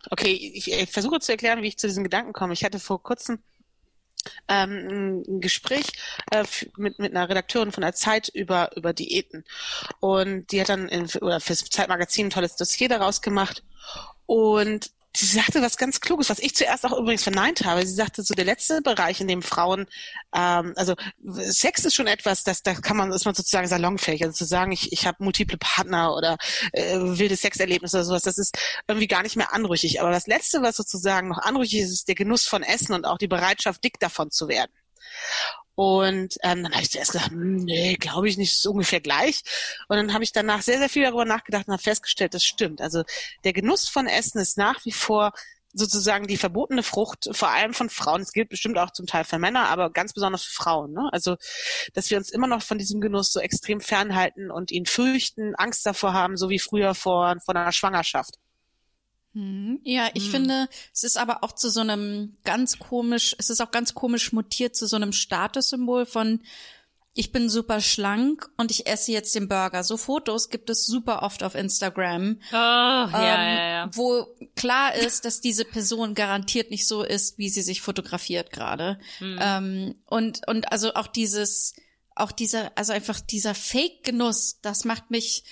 okay, 0.09 0.31
ich, 0.31 0.71
ich 0.71 0.89
versuche 0.89 1.19
zu 1.19 1.31
erklären, 1.31 1.61
wie 1.61 1.67
ich 1.67 1.77
zu 1.77 1.87
diesem 1.87 2.03
Gedanken 2.03 2.33
komme. 2.33 2.53
Ich 2.53 2.63
hatte 2.63 2.79
vor 2.79 3.03
kurzem 3.03 3.39
ähm, 4.47 5.23
ein 5.27 5.41
Gespräch 5.41 5.87
äh, 6.31 6.43
mit, 6.77 6.99
mit 6.99 7.15
einer 7.15 7.29
Redakteurin 7.29 7.71
von 7.71 7.81
der 7.81 7.93
Zeit 7.93 8.29
über, 8.29 8.75
über 8.75 8.93
Diäten. 8.93 9.43
Und 9.99 10.51
die 10.51 10.61
hat 10.61 10.69
dann 10.69 10.87
in, 10.87 11.09
oder 11.21 11.39
fürs 11.39 11.65
Zeitmagazin 11.65 12.27
ein 12.27 12.31
tolles 12.31 12.55
Dossier 12.55 12.89
daraus 12.89 13.21
gemacht. 13.21 13.63
Und 14.25 14.91
sie 15.15 15.25
sagte 15.25 15.61
was 15.61 15.77
ganz 15.77 15.99
Kluges, 15.99 16.29
was 16.29 16.39
ich 16.39 16.55
zuerst 16.55 16.85
auch 16.85 16.97
übrigens 16.97 17.23
verneint 17.23 17.65
habe. 17.65 17.85
Sie 17.85 17.93
sagte, 17.93 18.23
so 18.23 18.33
der 18.33 18.45
letzte 18.45 18.81
Bereich, 18.81 19.19
in 19.19 19.27
dem 19.27 19.41
Frauen, 19.41 19.85
ähm, 20.33 20.73
also 20.75 20.95
Sex 21.23 21.85
ist 21.85 21.95
schon 21.95 22.07
etwas, 22.07 22.43
das, 22.43 22.63
da 22.63 22.73
kann 22.73 22.97
man, 22.97 23.11
ist 23.11 23.25
man 23.25 23.35
sozusagen 23.35 23.67
salonfähig. 23.67 24.23
Also 24.23 24.33
zu 24.33 24.45
sagen, 24.45 24.71
ich, 24.71 24.91
ich 24.93 25.05
habe 25.05 25.23
multiple 25.23 25.57
Partner 25.57 26.15
oder 26.15 26.37
äh, 26.71 26.97
wilde 26.97 27.35
Sexerlebnisse 27.35 27.97
oder 27.97 28.05
sowas, 28.05 28.23
das 28.23 28.37
ist 28.37 28.57
irgendwie 28.87 29.07
gar 29.07 29.23
nicht 29.23 29.35
mehr 29.35 29.53
anrüchig. 29.53 30.01
Aber 30.01 30.11
das 30.11 30.27
Letzte, 30.27 30.61
was 30.61 30.77
sozusagen 30.77 31.27
noch 31.27 31.39
anrüchig 31.39 31.81
ist, 31.81 31.91
ist 31.91 32.07
der 32.07 32.15
Genuss 32.15 32.47
von 32.47 32.63
Essen 32.63 32.93
und 32.93 33.05
auch 33.05 33.17
die 33.17 33.27
Bereitschaft, 33.27 33.83
dick 33.83 33.99
davon 33.99 34.31
zu 34.31 34.47
werden. 34.47 34.71
Und 35.75 36.37
ähm, 36.43 36.63
dann 36.63 36.73
habe 36.73 36.83
ich 36.83 36.91
zuerst 36.91 37.13
gesagt, 37.13 37.31
hm, 37.31 37.57
nee, 37.57 37.95
glaube 37.95 38.27
ich 38.27 38.37
nicht, 38.37 38.53
ist 38.53 38.67
ungefähr 38.67 39.01
gleich. 39.01 39.41
Und 39.87 39.97
dann 39.97 40.13
habe 40.13 40.23
ich 40.23 40.31
danach 40.31 40.61
sehr, 40.61 40.77
sehr 40.77 40.89
viel 40.89 41.03
darüber 41.03 41.25
nachgedacht 41.25 41.67
und 41.67 41.73
habe 41.73 41.83
festgestellt, 41.83 42.33
das 42.33 42.43
stimmt. 42.43 42.81
Also 42.81 43.03
der 43.43 43.53
Genuss 43.53 43.87
von 43.87 44.07
Essen 44.07 44.39
ist 44.39 44.57
nach 44.57 44.83
wie 44.85 44.91
vor 44.91 45.33
sozusagen 45.73 46.27
die 46.27 46.37
verbotene 46.37 46.83
Frucht, 46.83 47.29
vor 47.31 47.49
allem 47.49 47.73
von 47.73 47.89
Frauen. 47.89 48.21
Es 48.21 48.33
gilt 48.33 48.49
bestimmt 48.49 48.77
auch 48.77 48.91
zum 48.91 49.05
Teil 49.05 49.23
für 49.23 49.39
Männer, 49.39 49.69
aber 49.69 49.89
ganz 49.89 50.13
besonders 50.13 50.43
für 50.43 50.53
Frauen. 50.53 50.93
Ne? 50.93 51.09
Also, 51.11 51.37
dass 51.93 52.09
wir 52.09 52.17
uns 52.17 52.29
immer 52.29 52.47
noch 52.47 52.61
von 52.61 52.77
diesem 52.77 53.01
Genuss 53.01 53.31
so 53.31 53.39
extrem 53.39 53.79
fernhalten 53.79 54.51
und 54.51 54.71
ihn 54.71 54.85
fürchten, 54.85 55.55
Angst 55.55 55.85
davor 55.85 56.13
haben, 56.13 56.37
so 56.37 56.49
wie 56.49 56.59
früher 56.59 56.93
vor, 56.93 57.35
vor 57.43 57.55
einer 57.55 57.71
Schwangerschaft. 57.71 58.35
Mhm. 59.33 59.79
Ja, 59.83 60.09
ich 60.13 60.25
Hm. 60.25 60.31
finde, 60.31 60.67
es 60.93 61.03
ist 61.03 61.17
aber 61.17 61.43
auch 61.43 61.53
zu 61.53 61.69
so 61.69 61.79
einem 61.81 62.37
ganz 62.43 62.79
komisch, 62.79 63.35
es 63.37 63.49
ist 63.49 63.61
auch 63.61 63.71
ganz 63.71 63.93
komisch 63.93 64.33
mutiert 64.33 64.75
zu 64.75 64.87
so 64.87 64.95
einem 64.95 65.13
Statussymbol 65.13 66.05
von 66.05 66.41
ich 67.13 67.33
bin 67.33 67.49
super 67.49 67.81
schlank 67.81 68.49
und 68.55 68.71
ich 68.71 68.87
esse 68.87 69.11
jetzt 69.11 69.35
den 69.35 69.49
Burger. 69.49 69.83
So 69.83 69.97
Fotos 69.97 70.49
gibt 70.49 70.69
es 70.69 70.85
super 70.85 71.23
oft 71.23 71.43
auf 71.43 71.55
Instagram, 71.55 72.39
Oh, 72.51 72.55
ja, 72.55 73.05
ähm, 73.07 73.57
ja, 73.57 73.69
ja. 73.69 73.89
wo 73.93 74.27
klar 74.55 74.95
ist, 74.95 75.25
dass 75.25 75.41
diese 75.41 75.65
Person 75.65 76.15
garantiert 76.15 76.71
nicht 76.71 76.87
so 76.87 77.03
ist, 77.03 77.37
wie 77.37 77.49
sie 77.49 77.63
sich 77.63 77.81
fotografiert 77.81 78.51
gerade. 78.51 78.97
Hm. 79.17 79.39
Ähm, 79.41 79.95
und 80.05 80.47
und 80.47 80.71
also 80.71 80.93
auch 80.93 81.07
dieses, 81.07 81.73
auch 82.15 82.31
dieser, 82.31 82.71
also 82.77 82.93
einfach 82.93 83.19
dieser 83.19 83.55
Fake-Genuss, 83.55 84.59
das 84.61 84.85
macht 84.85 85.11
mich 85.11 85.43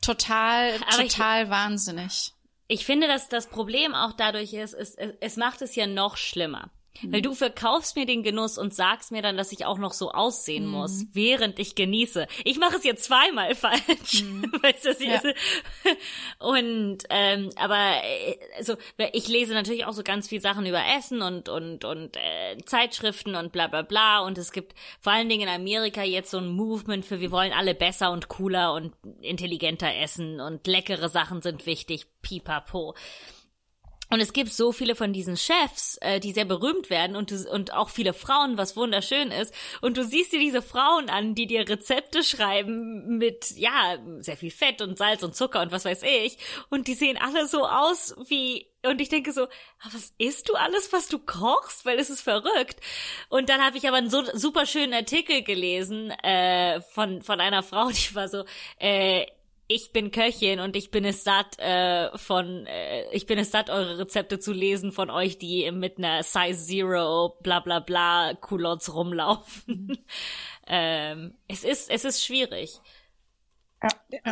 total, 0.00 0.78
total 0.96 1.50
wahnsinnig. 1.50 2.32
Ich 2.68 2.84
finde, 2.84 3.08
dass 3.08 3.30
das 3.30 3.48
Problem 3.48 3.94
auch 3.94 4.12
dadurch 4.12 4.52
ist, 4.52 4.74
es, 4.74 4.94
es, 4.94 5.36
macht 5.38 5.62
es 5.62 5.74
ja 5.74 5.86
noch 5.86 6.18
schlimmer. 6.18 6.70
Weil 7.02 7.22
du 7.22 7.34
verkaufst 7.34 7.96
mir 7.96 8.06
den 8.06 8.22
Genuss 8.22 8.58
und 8.58 8.74
sagst 8.74 9.12
mir 9.12 9.22
dann, 9.22 9.36
dass 9.36 9.52
ich 9.52 9.64
auch 9.64 9.78
noch 9.78 9.92
so 9.92 10.10
aussehen 10.10 10.66
muss, 10.66 11.06
während 11.12 11.58
ich 11.58 11.74
genieße. 11.74 12.26
Ich 12.44 12.58
mache 12.58 12.76
es 12.76 12.84
jetzt 12.84 13.04
zweimal 13.04 13.54
falsch. 13.54 13.78
Weißt 14.62 14.84
du, 14.84 14.90
was 14.90 15.00
ich 15.00 15.08
Ja. 15.08 15.22
Und 16.38 16.98
ähm, 17.10 17.50
aber 17.56 18.02
äh, 18.02 18.38
also 18.56 18.76
ich 19.12 19.28
lese 19.28 19.54
natürlich 19.54 19.84
auch 19.84 19.92
so 19.92 20.02
ganz 20.02 20.28
viel 20.28 20.40
Sachen 20.40 20.66
über 20.66 20.82
Essen 20.96 21.22
und 21.22 21.48
und 21.48 21.84
und 21.84 22.16
äh, 22.16 22.56
Zeitschriften 22.64 23.34
und 23.34 23.52
bla 23.52 23.68
bla 23.68 23.82
bla. 23.82 24.20
Und 24.20 24.38
es 24.38 24.52
gibt 24.52 24.74
vor 25.00 25.12
allen 25.12 25.28
Dingen 25.28 25.48
in 25.48 25.54
Amerika 25.54 26.02
jetzt 26.02 26.30
so 26.30 26.38
ein 26.38 26.48
Movement 26.48 27.04
für 27.04 27.20
wir 27.20 27.30
wollen 27.30 27.52
alle 27.52 27.74
besser 27.74 28.10
und 28.10 28.28
cooler 28.28 28.72
und 28.74 28.94
intelligenter 29.20 29.94
essen 29.94 30.40
und 30.40 30.66
leckere 30.66 31.08
Sachen 31.08 31.42
sind 31.42 31.66
wichtig. 31.66 32.06
Pipapo. 32.22 32.94
Und 34.10 34.20
es 34.20 34.32
gibt 34.32 34.52
so 34.52 34.72
viele 34.72 34.94
von 34.94 35.12
diesen 35.12 35.36
Chefs, 35.36 35.98
äh, 36.00 36.20
die 36.20 36.32
sehr 36.32 36.44
berühmt 36.44 36.90
werden 36.90 37.16
und, 37.16 37.30
du, 37.30 37.50
und 37.50 37.72
auch 37.74 37.90
viele 37.90 38.14
Frauen, 38.14 38.56
was 38.56 38.76
wunderschön 38.76 39.30
ist. 39.30 39.54
Und 39.80 39.96
du 39.96 40.04
siehst 40.04 40.32
dir 40.32 40.40
diese 40.40 40.62
Frauen 40.62 41.10
an, 41.10 41.34
die 41.34 41.46
dir 41.46 41.68
Rezepte 41.68 42.22
schreiben 42.22 43.18
mit, 43.18 43.50
ja, 43.56 43.98
sehr 44.20 44.36
viel 44.36 44.50
Fett 44.50 44.80
und 44.80 44.96
Salz 44.96 45.22
und 45.22 45.36
Zucker 45.36 45.60
und 45.60 45.72
was 45.72 45.84
weiß 45.84 46.02
ich. 46.02 46.38
Und 46.70 46.88
die 46.88 46.94
sehen 46.94 47.18
alle 47.18 47.46
so 47.46 47.66
aus 47.66 48.14
wie, 48.28 48.66
und 48.84 49.00
ich 49.00 49.08
denke 49.08 49.32
so, 49.32 49.44
ah, 49.44 49.88
was 49.92 50.14
isst 50.18 50.48
du 50.48 50.54
alles, 50.54 50.92
was 50.92 51.08
du 51.08 51.18
kochst? 51.18 51.84
Weil 51.84 51.98
es 51.98 52.10
ist 52.10 52.22
verrückt. 52.22 52.80
Und 53.28 53.48
dann 53.48 53.60
habe 53.60 53.76
ich 53.76 53.86
aber 53.86 53.98
einen 53.98 54.10
so 54.10 54.22
super 54.34 54.66
schönen 54.66 54.94
Artikel 54.94 55.42
gelesen 55.42 56.10
äh, 56.10 56.80
von, 56.80 57.22
von 57.22 57.40
einer 57.40 57.62
Frau, 57.62 57.88
die 57.90 58.14
war 58.14 58.28
so, 58.28 58.44
äh, 58.78 59.26
ich 59.68 59.92
bin 59.92 60.10
Köchin 60.10 60.60
und 60.60 60.76
ich 60.76 60.90
bin 60.90 61.04
es 61.04 61.24
satt 61.24 61.58
äh, 61.58 62.16
von 62.16 62.66
äh, 62.66 63.04
ich 63.12 63.26
bin 63.26 63.38
es 63.38 63.50
satt 63.50 63.68
eure 63.68 63.98
Rezepte 63.98 64.38
zu 64.38 64.52
lesen 64.52 64.92
von 64.92 65.10
euch 65.10 65.38
die 65.38 65.70
mit 65.70 65.98
einer 65.98 66.22
Size 66.22 66.58
Zero 66.58 67.36
bla 67.42 67.60
bla 67.60 67.78
bla 67.80 68.34
Culottes 68.34 68.94
rumlaufen. 68.94 69.98
Ähm, 70.70 71.32
es 71.48 71.64
ist 71.64 71.88
es 71.88 72.04
ist 72.04 72.22
schwierig. 72.22 72.78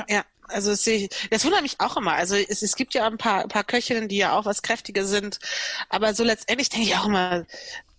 Ja, 0.09 0.25
also 0.49 0.71
das, 0.71 0.83
sehe 0.85 0.99
ich, 0.99 1.29
das 1.31 1.45
wundert 1.45 1.63
mich 1.63 1.81
auch 1.81 1.97
immer. 1.97 2.13
Also 2.13 2.37
es, 2.37 2.63
es 2.63 2.77
gibt 2.77 2.95
ja 2.95 3.07
ein 3.07 3.17
paar, 3.17 3.43
ein 3.43 3.49
paar 3.49 3.65
Köchinnen, 3.65 4.09
die 4.09 4.19
ja 4.19 4.33
auch 4.37 4.45
was 4.45 4.63
kräftiger 4.63 5.05
sind, 5.05 5.39
aber 5.89 6.15
so 6.15 6.25
letztendlich 6.25 6.69
denke 6.69 6.87
ich 6.87 6.97
auch 6.97 7.07
immer, 7.07 7.47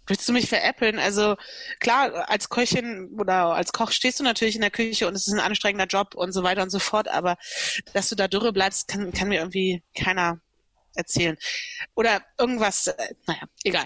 willst 0.08 0.28
du 0.28 0.34
mich 0.34 0.50
veräppeln? 0.50 1.00
Also 1.00 1.36
klar, 1.80 2.30
als 2.30 2.50
Köchin 2.50 3.10
oder 3.20 3.54
als 3.54 3.74
Koch 3.74 3.92
stehst 3.92 4.20
du 4.20 4.24
natürlich 4.24 4.56
in 4.56 4.62
der 4.62 4.72
Küche 4.72 5.08
und 5.08 5.16
es 5.16 5.28
ist 5.28 5.34
ein 5.34 5.40
anstrengender 5.40 5.86
Job 5.86 6.16
und 6.16 6.32
so 6.32 6.44
weiter 6.44 6.64
und 6.64 6.70
so 6.70 6.80
fort, 6.80 7.08
aber 7.08 7.38
dass 7.94 8.10
du 8.10 8.16
da 8.16 8.28
dürre 8.28 8.54
bleibst, 8.54 8.88
kann, 8.88 9.12
kann 9.12 9.30
mir 9.30 9.40
irgendwie 9.40 9.84
keiner 9.96 10.40
erzählen. 10.96 11.38
Oder 11.96 12.22
irgendwas, 12.38 12.88
äh, 12.88 13.14
naja, 13.28 13.44
egal. 13.64 13.86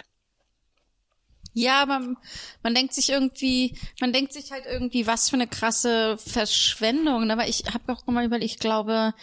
Ja, 1.54 1.82
aber 1.82 2.16
man 2.64 2.74
denkt 2.74 2.93
sich 2.93 3.10
irgendwie, 3.10 3.78
man 4.00 4.14
denkt 4.14 4.32
sich 4.32 4.52
halt 4.52 4.66
irgendwie, 4.66 5.06
was 5.06 5.30
für 5.30 5.36
eine 5.36 5.48
krasse 5.48 6.18
Verschwendung. 6.18 7.30
Aber 7.30 7.48
ich 7.48 7.66
habe 7.74 7.92
auch 7.92 8.08
mal 8.08 8.24
überlegt, 8.24 8.54
ich 8.54 8.60
glaube, 8.60 9.14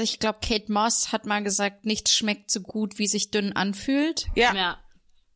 ich 0.00 0.20
glaube, 0.20 0.38
Kate 0.40 0.72
Moss 0.72 1.10
hat 1.10 1.26
mal 1.26 1.42
gesagt, 1.42 1.84
nichts 1.84 2.14
schmeckt 2.14 2.50
so 2.52 2.60
gut, 2.60 2.98
wie 2.98 3.08
sich 3.08 3.32
dünn 3.32 3.54
anfühlt. 3.54 4.26
Ja, 4.36 4.54
ja 4.54 4.83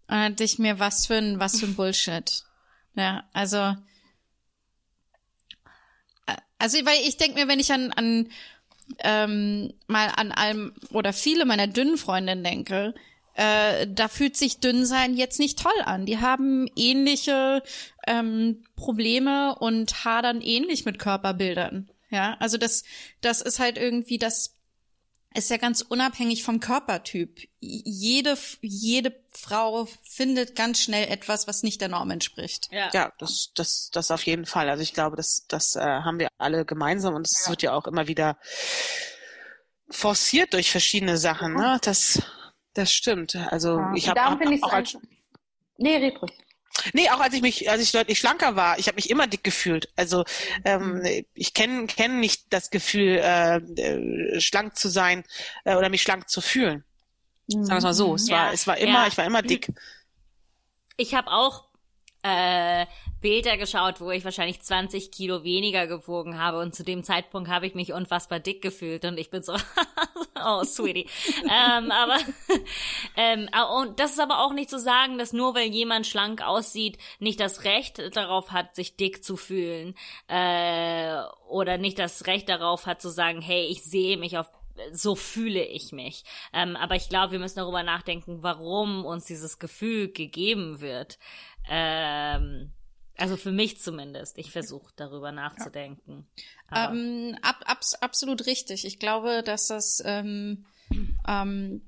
Und 0.08 0.16
dann 0.16 0.32
dachte 0.32 0.44
ich 0.44 0.58
mir, 0.58 0.78
was 0.78 1.06
für 1.06 1.16
ein, 1.16 1.38
was 1.38 1.60
für 1.60 1.66
ein 1.66 1.74
Bullshit. 1.74 2.42
Ja, 2.94 3.24
also, 3.32 3.58
äh, 6.26 6.36
also, 6.58 6.78
weil 6.84 7.06
ich 7.06 7.16
denke 7.16 7.38
mir, 7.38 7.48
wenn 7.48 7.60
ich 7.60 7.72
an, 7.72 7.92
an 7.92 8.28
ähm, 9.00 9.74
mal 9.86 10.08
an 10.16 10.32
allem 10.32 10.72
oder 10.90 11.12
viele 11.12 11.44
meiner 11.44 11.66
dünnen 11.66 11.98
Freundinnen 11.98 12.42
denke, 12.42 12.94
äh, 13.34 13.86
da 13.86 14.08
fühlt 14.08 14.36
sich 14.36 14.58
dünn 14.58 14.84
sein 14.84 15.14
jetzt 15.14 15.38
nicht 15.38 15.58
toll 15.60 15.80
an. 15.84 16.06
Die 16.06 16.18
haben 16.18 16.68
ähnliche 16.74 17.62
ähm, 18.06 18.64
Probleme 18.74 19.54
und 19.56 20.04
hadern 20.04 20.40
ähnlich 20.40 20.84
mit 20.84 20.98
Körperbildern. 20.98 21.88
Ja, 22.10 22.36
also 22.40 22.56
das, 22.56 22.84
das 23.20 23.42
ist 23.42 23.58
halt 23.58 23.76
irgendwie 23.76 24.18
das 24.18 24.57
ist 25.34 25.50
ja 25.50 25.56
ganz 25.58 25.82
unabhängig 25.82 26.42
vom 26.42 26.58
Körpertyp. 26.60 27.46
Jede, 27.60 28.36
jede 28.60 29.14
Frau 29.30 29.86
findet 30.02 30.56
ganz 30.56 30.82
schnell 30.82 31.08
etwas, 31.08 31.46
was 31.46 31.62
nicht 31.62 31.80
der 31.80 31.88
Norm 31.88 32.10
entspricht. 32.10 32.68
ja, 32.72 32.90
Ja, 32.92 33.12
das, 33.18 33.50
das, 33.54 33.90
das 33.92 34.10
auf 34.10 34.24
jeden 34.26 34.46
Fall. 34.46 34.68
Also 34.68 34.82
ich 34.82 34.94
glaube, 34.94 35.16
das, 35.16 35.44
das 35.48 35.76
äh, 35.76 35.80
haben 35.80 36.18
wir 36.18 36.28
alle 36.38 36.64
gemeinsam 36.64 37.14
und 37.14 37.26
es 37.26 37.48
wird 37.48 37.62
ja 37.62 37.72
auch 37.72 37.86
immer 37.86 38.08
wieder 38.08 38.38
forciert 39.90 40.52
durch 40.54 40.70
verschiedene 40.70 41.16
Sachen. 41.18 41.54
Ne? 41.54 41.78
Das, 41.82 42.22
Das 42.74 42.92
stimmt. 42.92 43.34
Also 43.36 43.78
Ja. 43.78 43.92
ich 43.94 44.08
habe 44.08 44.16
darum 44.20 44.34
hab 44.34 44.38
finde 44.40 44.56
ich 44.56 44.62
auch 44.62 44.72
als, 44.72 44.96
Nee, 45.78 45.96
red 45.96 46.20
ruhig. 46.20 46.32
Nee, 46.92 47.08
auch 47.10 47.20
als 47.20 47.34
ich 47.34 47.42
mich, 47.42 47.70
als 47.70 47.82
ich 47.82 47.92
deutlich 47.92 48.18
schlanker 48.18 48.56
war, 48.56 48.78
ich 48.78 48.86
habe 48.86 48.96
mich 48.96 49.10
immer 49.10 49.26
dick 49.26 49.44
gefühlt. 49.44 49.88
Also 49.96 50.24
ähm, 50.64 51.02
ich 51.34 51.54
kenne 51.54 51.86
kenn 51.86 52.20
nicht 52.20 52.46
das 52.50 52.70
Gefühl, 52.70 53.18
äh, 53.22 53.56
äh, 53.56 54.40
schlank 54.40 54.76
zu 54.76 54.88
sein 54.88 55.24
äh, 55.64 55.74
oder 55.76 55.88
mich 55.88 56.02
schlank 56.02 56.28
zu 56.28 56.40
fühlen. 56.40 56.84
Sagen 57.46 57.68
wir 57.68 57.76
es 57.78 57.84
mal 57.84 57.94
so. 57.94 58.14
Es 58.14 58.28
Ja. 58.28 58.36
war, 58.36 58.52
es 58.52 58.66
war 58.66 58.76
immer, 58.78 59.02
Ja. 59.02 59.06
ich 59.06 59.16
war 59.16 59.24
immer 59.24 59.42
dick. 59.42 59.68
Ich 60.96 61.14
habe 61.14 61.30
auch 61.30 61.67
äh, 62.28 62.86
Bilder 63.20 63.56
geschaut, 63.56 64.00
wo 64.00 64.10
ich 64.10 64.24
wahrscheinlich 64.24 64.60
20 64.60 65.10
Kilo 65.10 65.42
weniger 65.42 65.86
gewogen 65.86 66.38
habe 66.38 66.60
und 66.60 66.74
zu 66.74 66.84
dem 66.84 67.02
Zeitpunkt 67.02 67.50
habe 67.50 67.66
ich 67.66 67.74
mich 67.74 67.92
unfassbar 67.92 68.38
dick 68.38 68.62
gefühlt 68.62 69.04
und 69.04 69.18
ich 69.18 69.30
bin 69.30 69.42
so, 69.42 69.54
oh, 70.46 70.62
sweetie. 70.64 71.06
ähm, 71.44 71.90
aber 71.90 72.18
ähm, 73.16 73.48
und 73.80 73.98
das 73.98 74.12
ist 74.12 74.20
aber 74.20 74.44
auch 74.44 74.52
nicht 74.52 74.70
zu 74.70 74.78
sagen, 74.78 75.18
dass 75.18 75.32
nur 75.32 75.54
weil 75.54 75.68
jemand 75.68 76.06
schlank 76.06 76.42
aussieht, 76.42 76.98
nicht 77.18 77.40
das 77.40 77.64
Recht 77.64 78.16
darauf 78.16 78.52
hat, 78.52 78.76
sich 78.76 78.96
dick 78.96 79.24
zu 79.24 79.36
fühlen 79.36 79.94
äh, 80.28 81.16
oder 81.48 81.78
nicht 81.78 81.98
das 81.98 82.26
Recht 82.26 82.48
darauf 82.48 82.86
hat 82.86 83.02
zu 83.02 83.08
sagen, 83.08 83.40
hey, 83.40 83.66
ich 83.66 83.82
sehe 83.82 84.16
mich 84.16 84.38
auf 84.38 84.46
so 84.92 85.14
fühle 85.14 85.64
ich 85.64 85.92
mich. 85.92 86.24
Ähm, 86.52 86.76
aber 86.76 86.94
ich 86.94 87.08
glaube, 87.08 87.32
wir 87.32 87.38
müssen 87.38 87.58
darüber 87.58 87.82
nachdenken, 87.82 88.42
warum 88.42 89.04
uns 89.04 89.24
dieses 89.24 89.58
Gefühl 89.58 90.12
gegeben 90.12 90.80
wird. 90.80 91.18
Ähm, 91.68 92.72
also 93.16 93.36
für 93.36 93.50
mich 93.52 93.80
zumindest. 93.80 94.38
Ich 94.38 94.50
versuche 94.50 94.92
darüber 94.96 95.32
nachzudenken. 95.32 96.26
Aber- 96.68 96.94
Ähm, 96.94 97.36
ab, 97.42 97.56
abs, 97.66 97.94
absolut 97.94 98.46
richtig. 98.46 98.84
Ich 98.84 98.98
glaube, 98.98 99.42
dass 99.42 99.66
das, 99.66 100.02
ähm, 100.04 100.64
ähm, 101.26 101.82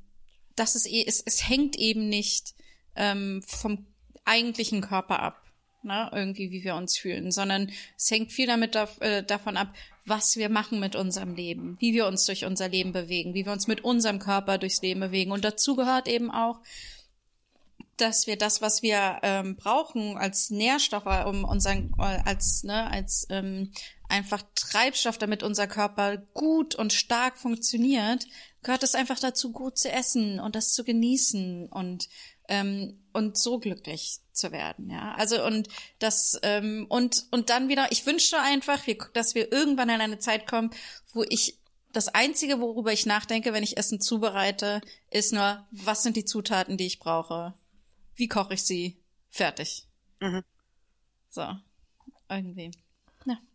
dass 0.57 0.75
es, 0.75 0.87
eh- 0.87 1.05
es, 1.07 1.21
es 1.25 1.49
hängt 1.49 1.77
eben 1.77 2.09
nicht 2.09 2.55
ähm, 2.97 3.43
vom 3.47 3.87
eigentlichen 4.25 4.81
Körper 4.81 5.21
ab, 5.21 5.43
ne? 5.85 6.11
irgendwie 6.13 6.51
wie 6.51 6.65
wir 6.65 6.75
uns 6.75 6.99
fühlen, 6.99 7.31
sondern 7.31 7.71
es 7.97 8.11
hängt 8.11 8.33
viel 8.33 8.47
damit 8.49 8.75
äh, 9.01 9.23
davon 9.23 9.57
ab, 9.57 9.73
was 10.05 10.37
wir 10.37 10.49
machen 10.49 10.81
mit 10.81 10.97
unserem 10.97 11.35
Leben, 11.37 11.77
wie 11.79 11.95
wir 11.95 12.07
uns 12.07 12.25
durch 12.27 12.45
unser 12.45 12.69
Leben 12.69 12.93
bewegen, 12.93 13.33
wie 13.35 13.47
wir 13.47 13.53
uns 13.53 13.69
mit 13.69 13.85
unserem 13.85 14.19
Körper 14.19 14.59
durchs 14.59 14.83
Leben 14.83 15.01
bewegen. 15.01 15.31
Und 15.31 15.45
dazu 15.45 15.77
gehört 15.77 16.09
eben 16.09 16.31
auch, 16.33 16.59
dass 18.01 18.27
wir 18.27 18.37
das, 18.37 18.63
was 18.63 18.83
wir 18.83 19.19
ähm, 19.23 19.57
brauchen 19.57 20.17
als 20.17 20.51
Nährstoffe, 20.51 21.27
um 21.27 21.45
unseren, 21.45 21.93
äh, 21.99 22.21
als, 22.25 22.63
ne, 22.65 22.91
als 22.91 23.27
ähm, 23.31 23.73
einfach 24.09 24.43
Treibstoff, 24.55 25.19
damit 25.19 25.43
unser 25.43 25.67
Körper 25.67 26.17
gut 26.17 26.75
und 26.75 26.93
stark 26.93 27.39
funktioniert, 27.39 28.27
gehört 28.63 28.83
es 28.83 28.95
einfach 28.95 29.19
dazu, 29.19 29.53
gut 29.53 29.79
zu 29.79 29.91
essen 29.91 30.41
und 30.41 30.55
das 30.55 30.73
zu 30.73 30.85
genießen 30.85 31.69
und 31.69 32.09
ähm, 32.49 32.99
und 33.13 33.39
so 33.39 33.59
glücklich 33.59 34.19
zu 34.33 34.51
werden, 34.51 34.91
ja. 34.91 35.15
Also 35.17 35.45
und 35.45 35.69
das 36.01 36.39
ähm, 36.43 36.87
und 36.89 37.27
und 37.31 37.49
dann 37.49 37.69
wieder. 37.69 37.93
Ich 37.93 38.07
wünschte 38.07 38.41
einfach, 38.41 38.85
dass 39.15 39.35
wir 39.35 39.53
irgendwann 39.53 39.89
in 39.89 40.01
eine 40.01 40.19
Zeit 40.19 40.47
kommen, 40.49 40.71
wo 41.13 41.25
ich 41.29 41.59
das 41.93 42.09
einzige, 42.09 42.61
worüber 42.61 42.93
ich 42.93 43.07
nachdenke, 43.07 43.53
wenn 43.53 43.63
ich 43.63 43.77
Essen 43.77 44.01
zubereite, 44.01 44.81
ist 45.11 45.33
nur, 45.33 45.67
was 45.71 46.03
sind 46.03 46.17
die 46.17 46.25
Zutaten, 46.25 46.77
die 46.77 46.87
ich 46.87 46.99
brauche? 46.99 47.55
Wie 48.21 48.29
koche 48.29 48.53
ich 48.53 48.63
sie? 48.63 49.03
Fertig. 49.31 49.87
Mhm. 50.21 50.45
So. 51.31 51.43
Irgendwie. 52.29 52.71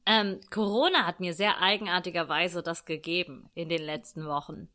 Ähm, 0.08 0.40
Corona 0.50 1.06
hat 1.06 1.20
mir 1.20 1.34
sehr 1.34 1.62
eigenartigerweise 1.62 2.62
das 2.64 2.86
gegeben 2.86 3.50
in 3.54 3.70
den 3.70 3.82
letzten 3.82 4.26
Wochen. 4.26 4.68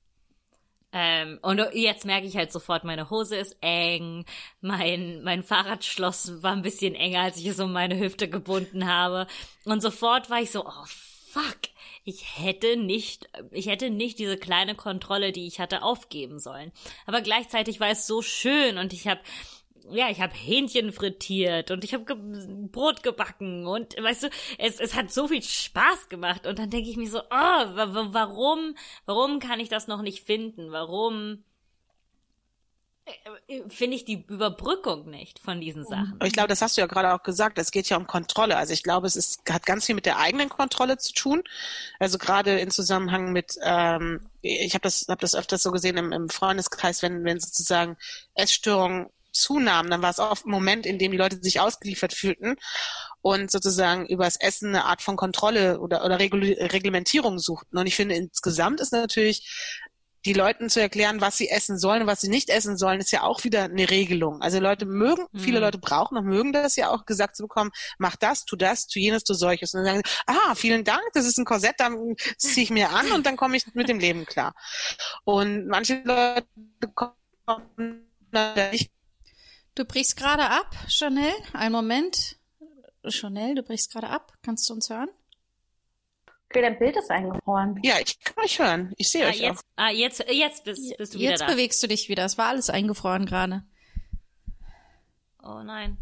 Ähm, 0.93 1.39
und 1.43 1.61
jetzt 1.75 2.05
merke 2.05 2.27
ich 2.27 2.37
halt 2.37 2.51
sofort, 2.53 2.85
meine 2.85 3.11
Hose 3.11 3.37
ist 3.37 3.57
eng, 3.61 4.25
mein, 4.61 5.23
mein 5.23 5.43
Fahrradschloss 5.45 6.43
war 6.43 6.53
ein 6.53 6.63
bisschen 6.63 6.97
enger, 6.97 7.23
als 7.23 7.37
ich 7.37 7.47
es 7.47 7.61
um 7.61 7.73
meine 7.73 7.99
Hüfte 7.99 8.29
gebunden 8.29 8.87
habe. 8.87 9.27
Und 9.65 9.83
sofort 9.83 10.31
war 10.31 10.41
ich 10.41 10.51
so, 10.51 10.67
oh 10.67 10.85
fuck, 10.87 11.59
ich 12.05 12.39
hätte 12.39 12.77
nicht, 12.77 13.29
ich 13.53 13.67
hätte 13.67 13.91
nicht 13.91 14.19
diese 14.19 14.37
kleine 14.37 14.75
Kontrolle, 14.75 15.31
die 15.31 15.47
ich 15.47 15.61
hatte, 15.61 15.83
aufgeben 15.83 16.41
sollen. 16.41 16.73
Aber 17.07 17.21
gleichzeitig 17.21 17.79
war 17.79 17.91
es 17.91 18.07
so 18.07 18.23
schön 18.23 18.79
und 18.79 18.93
ich 18.93 19.07
habe 19.07 19.21
ja, 19.89 20.11
ich 20.11 20.21
habe 20.21 20.35
Hähnchen 20.35 20.93
frittiert 20.93 21.71
und 21.71 21.85
ich 21.85 21.95
habe 21.95 22.05
ge 22.05 22.17
Brot 22.71 23.03
gebacken 23.03 23.67
und 23.67 23.97
weißt 24.01 24.25
du, 24.25 24.29
es, 24.59 24.81
es 24.81 24.95
hat 24.95 25.13
so 25.13 25.29
viel 25.29 25.43
Spaß 25.43 26.09
gemacht 26.09 26.47
und 26.47 26.59
dann 26.59 26.71
denke 26.71 26.91
ich 26.91 26.97
mir 26.97 27.09
so, 27.09 27.21
oh, 27.21 27.25
wa 27.31 27.95
wa 27.95 28.09
warum, 28.13 28.77
warum 29.07 29.41
kann 29.41 29.61
ich 29.61 29.69
das 29.69 29.89
noch 29.89 30.03
nicht 30.03 30.25
finden? 30.25 30.71
Warum 30.73 31.45
äh, 33.49 33.63
finde 33.69 33.97
ich 33.97 34.05
die 34.05 34.25
Überbrückung 34.29 35.11
nicht 35.11 35.39
von 35.39 35.61
diesen 35.61 35.85
Sachen? 35.85 36.15
Aber 36.15 36.27
ich 36.27 36.33
glaube, 36.33 36.49
das 36.49 36.63
hast 36.63 36.77
du 36.77 36.81
ja 36.81 36.87
gerade 36.87 37.13
auch 37.13 37.23
gesagt, 37.23 37.59
es 37.59 37.71
geht 37.71 37.89
ja 37.89 37.97
um 37.97 38.07
Kontrolle. 38.07 38.57
Also 38.57 38.73
ich 38.73 38.83
glaube, 38.83 39.07
es 39.07 39.17
ist, 39.17 39.43
hat 39.51 39.67
ganz 39.67 39.87
viel 39.87 39.95
mit 39.95 40.07
der 40.07 40.19
eigenen 40.19 40.49
Kontrolle 40.49 40.99
zu 40.99 41.13
tun. 41.13 41.43
Also 41.99 42.19
gerade 42.19 42.59
in 42.61 42.71
Zusammenhang 42.71 43.33
mit, 43.33 43.59
ähm, 43.63 44.21
ich 44.43 44.75
habe 44.75 44.83
das, 44.83 45.07
hab 45.09 45.21
das 45.21 45.35
öfters 45.35 45.63
so 45.63 45.73
gesehen 45.73 45.97
im, 45.97 46.13
im 46.13 46.29
Freundeskreis, 46.29 47.03
wenn, 47.03 47.25
wenn 47.25 47.41
sozusagen 47.41 47.97
Essstörungen 48.35 49.09
zunahmen, 49.33 49.91
dann 49.91 50.03
war 50.03 50.11
es 50.11 50.19
oft 50.19 50.47
ein 50.47 50.51
Moment, 50.51 50.87
in 50.87 50.99
dem 50.99 51.13
die 51.13 51.19
Leute 51.19 51.39
sich 51.43 51.61
ausgeliefert 51.61 52.13
fühlten 52.13 52.57
und 53.23 53.51
sozusagen 53.51 54.07
übers 54.07 54.37
Essen 54.37 54.69
eine 54.69 54.85
Art 54.85 55.03
von 55.03 55.17
Kontrolle 55.17 55.81
oder, 55.81 56.05
oder 56.05 56.19
Regul 56.19 56.45
Reglementierung 56.45 57.39
suchten. 57.39 57.77
Und 57.79 57.87
ich 57.87 57.97
finde, 57.97 58.15
insgesamt 58.15 58.81
ist 58.81 58.93
natürlich 58.93 59.77
die 60.27 60.35
Leuten 60.35 60.69
zu 60.69 60.81
erklären, 60.83 61.23
was 61.23 61.39
sie 61.39 61.49
essen 61.49 61.79
sollen 61.79 62.03
und 62.03 62.07
was 62.07 62.21
sie 62.21 62.29
nicht 62.29 62.51
essen 62.51 62.77
sollen, 62.77 63.01
ist 63.01 63.11
ja 63.11 63.23
auch 63.23 63.43
wieder 63.45 63.65
eine 63.65 63.89
Regelung. 63.89 64.43
Also 64.43 64.59
Leute 64.59 64.85
mögen, 64.85 65.27
Mhm. 65.33 65.39
viele 65.41 65.61
Leute 65.61 65.79
brauchen 65.79 66.19
und 66.19 66.27
mögen 66.27 66.53
das 66.53 66.77
ja 66.77 66.91
auch 66.91 67.07
gesagt 67.07 67.37
zu 67.37 67.45
bekommen, 67.45 67.71
mach 67.97 68.17
das, 68.17 68.45
tu 68.45 68.55
das, 68.57 68.87
tu 68.87 68.99
jenes, 68.99 69.25
tu 69.25 69.33
solches. 69.33 69.73
Und 69.73 69.81
dann 69.85 69.95
sagen 69.95 70.03
sie, 70.05 70.13
ah, 70.27 70.55
vielen 70.55 70.85
Dank, 70.85 71.03
das 71.15 71.25
ist 71.25 71.39
ein 71.39 71.47
Korsett, 71.47 71.77
dann 71.79 72.17
ziehe 72.37 72.65
ich 72.65 72.71
mir 72.71 72.91
an 72.91 73.11
und 73.13 73.25
dann 73.25 73.39
komme 73.39 73.57
ich 73.57 73.65
mit 73.75 73.89
dem 73.89 73.99
Leben 73.99 74.27
klar. 74.27 74.55
Und 75.25 75.69
manche 75.69 76.03
Leute 76.05 76.47
kommen 76.95 78.07
da 78.31 78.55
nicht 78.71 78.91
Du 79.81 79.87
brichst 79.87 80.15
gerade 80.19 80.43
ab, 80.51 80.77
Chanel. 80.89 81.33
Einen 81.55 81.73
Moment. 81.73 82.37
Chanel, 83.09 83.55
du 83.55 83.63
brichst 83.63 83.91
gerade 83.91 84.09
ab. 84.11 84.31
Kannst 84.43 84.69
du 84.69 84.75
uns 84.75 84.91
hören? 84.91 85.09
Okay, 86.51 86.61
dein 86.61 86.79
Bild 86.79 86.97
ist 86.99 87.11
eingefroren. 87.11 87.81
Ja, 87.83 87.95
ich 87.99 88.21
kann 88.21 88.45
euch 88.45 88.59
hören. 88.59 88.93
Ich 88.99 89.09
sehe 89.09 89.25
Ah, 89.25 89.31
euch 89.31 89.41
auch. 89.41 89.47
jetzt, 89.49 89.65
ah, 89.77 89.89
jetzt, 89.91 90.25
jetzt 90.29 90.65
bist, 90.65 90.99
bist 90.99 91.15
du 91.15 91.19
wieder 91.19 91.31
Jetzt 91.31 91.41
da. 91.41 91.47
bewegst 91.47 91.83
du 91.83 91.87
dich 91.87 92.11
wieder. 92.11 92.27
Es 92.27 92.37
war 92.37 92.49
alles 92.49 92.69
eingefroren 92.69 93.25
gerade. 93.25 93.63
Oh 95.43 95.63
nein. 95.65 95.97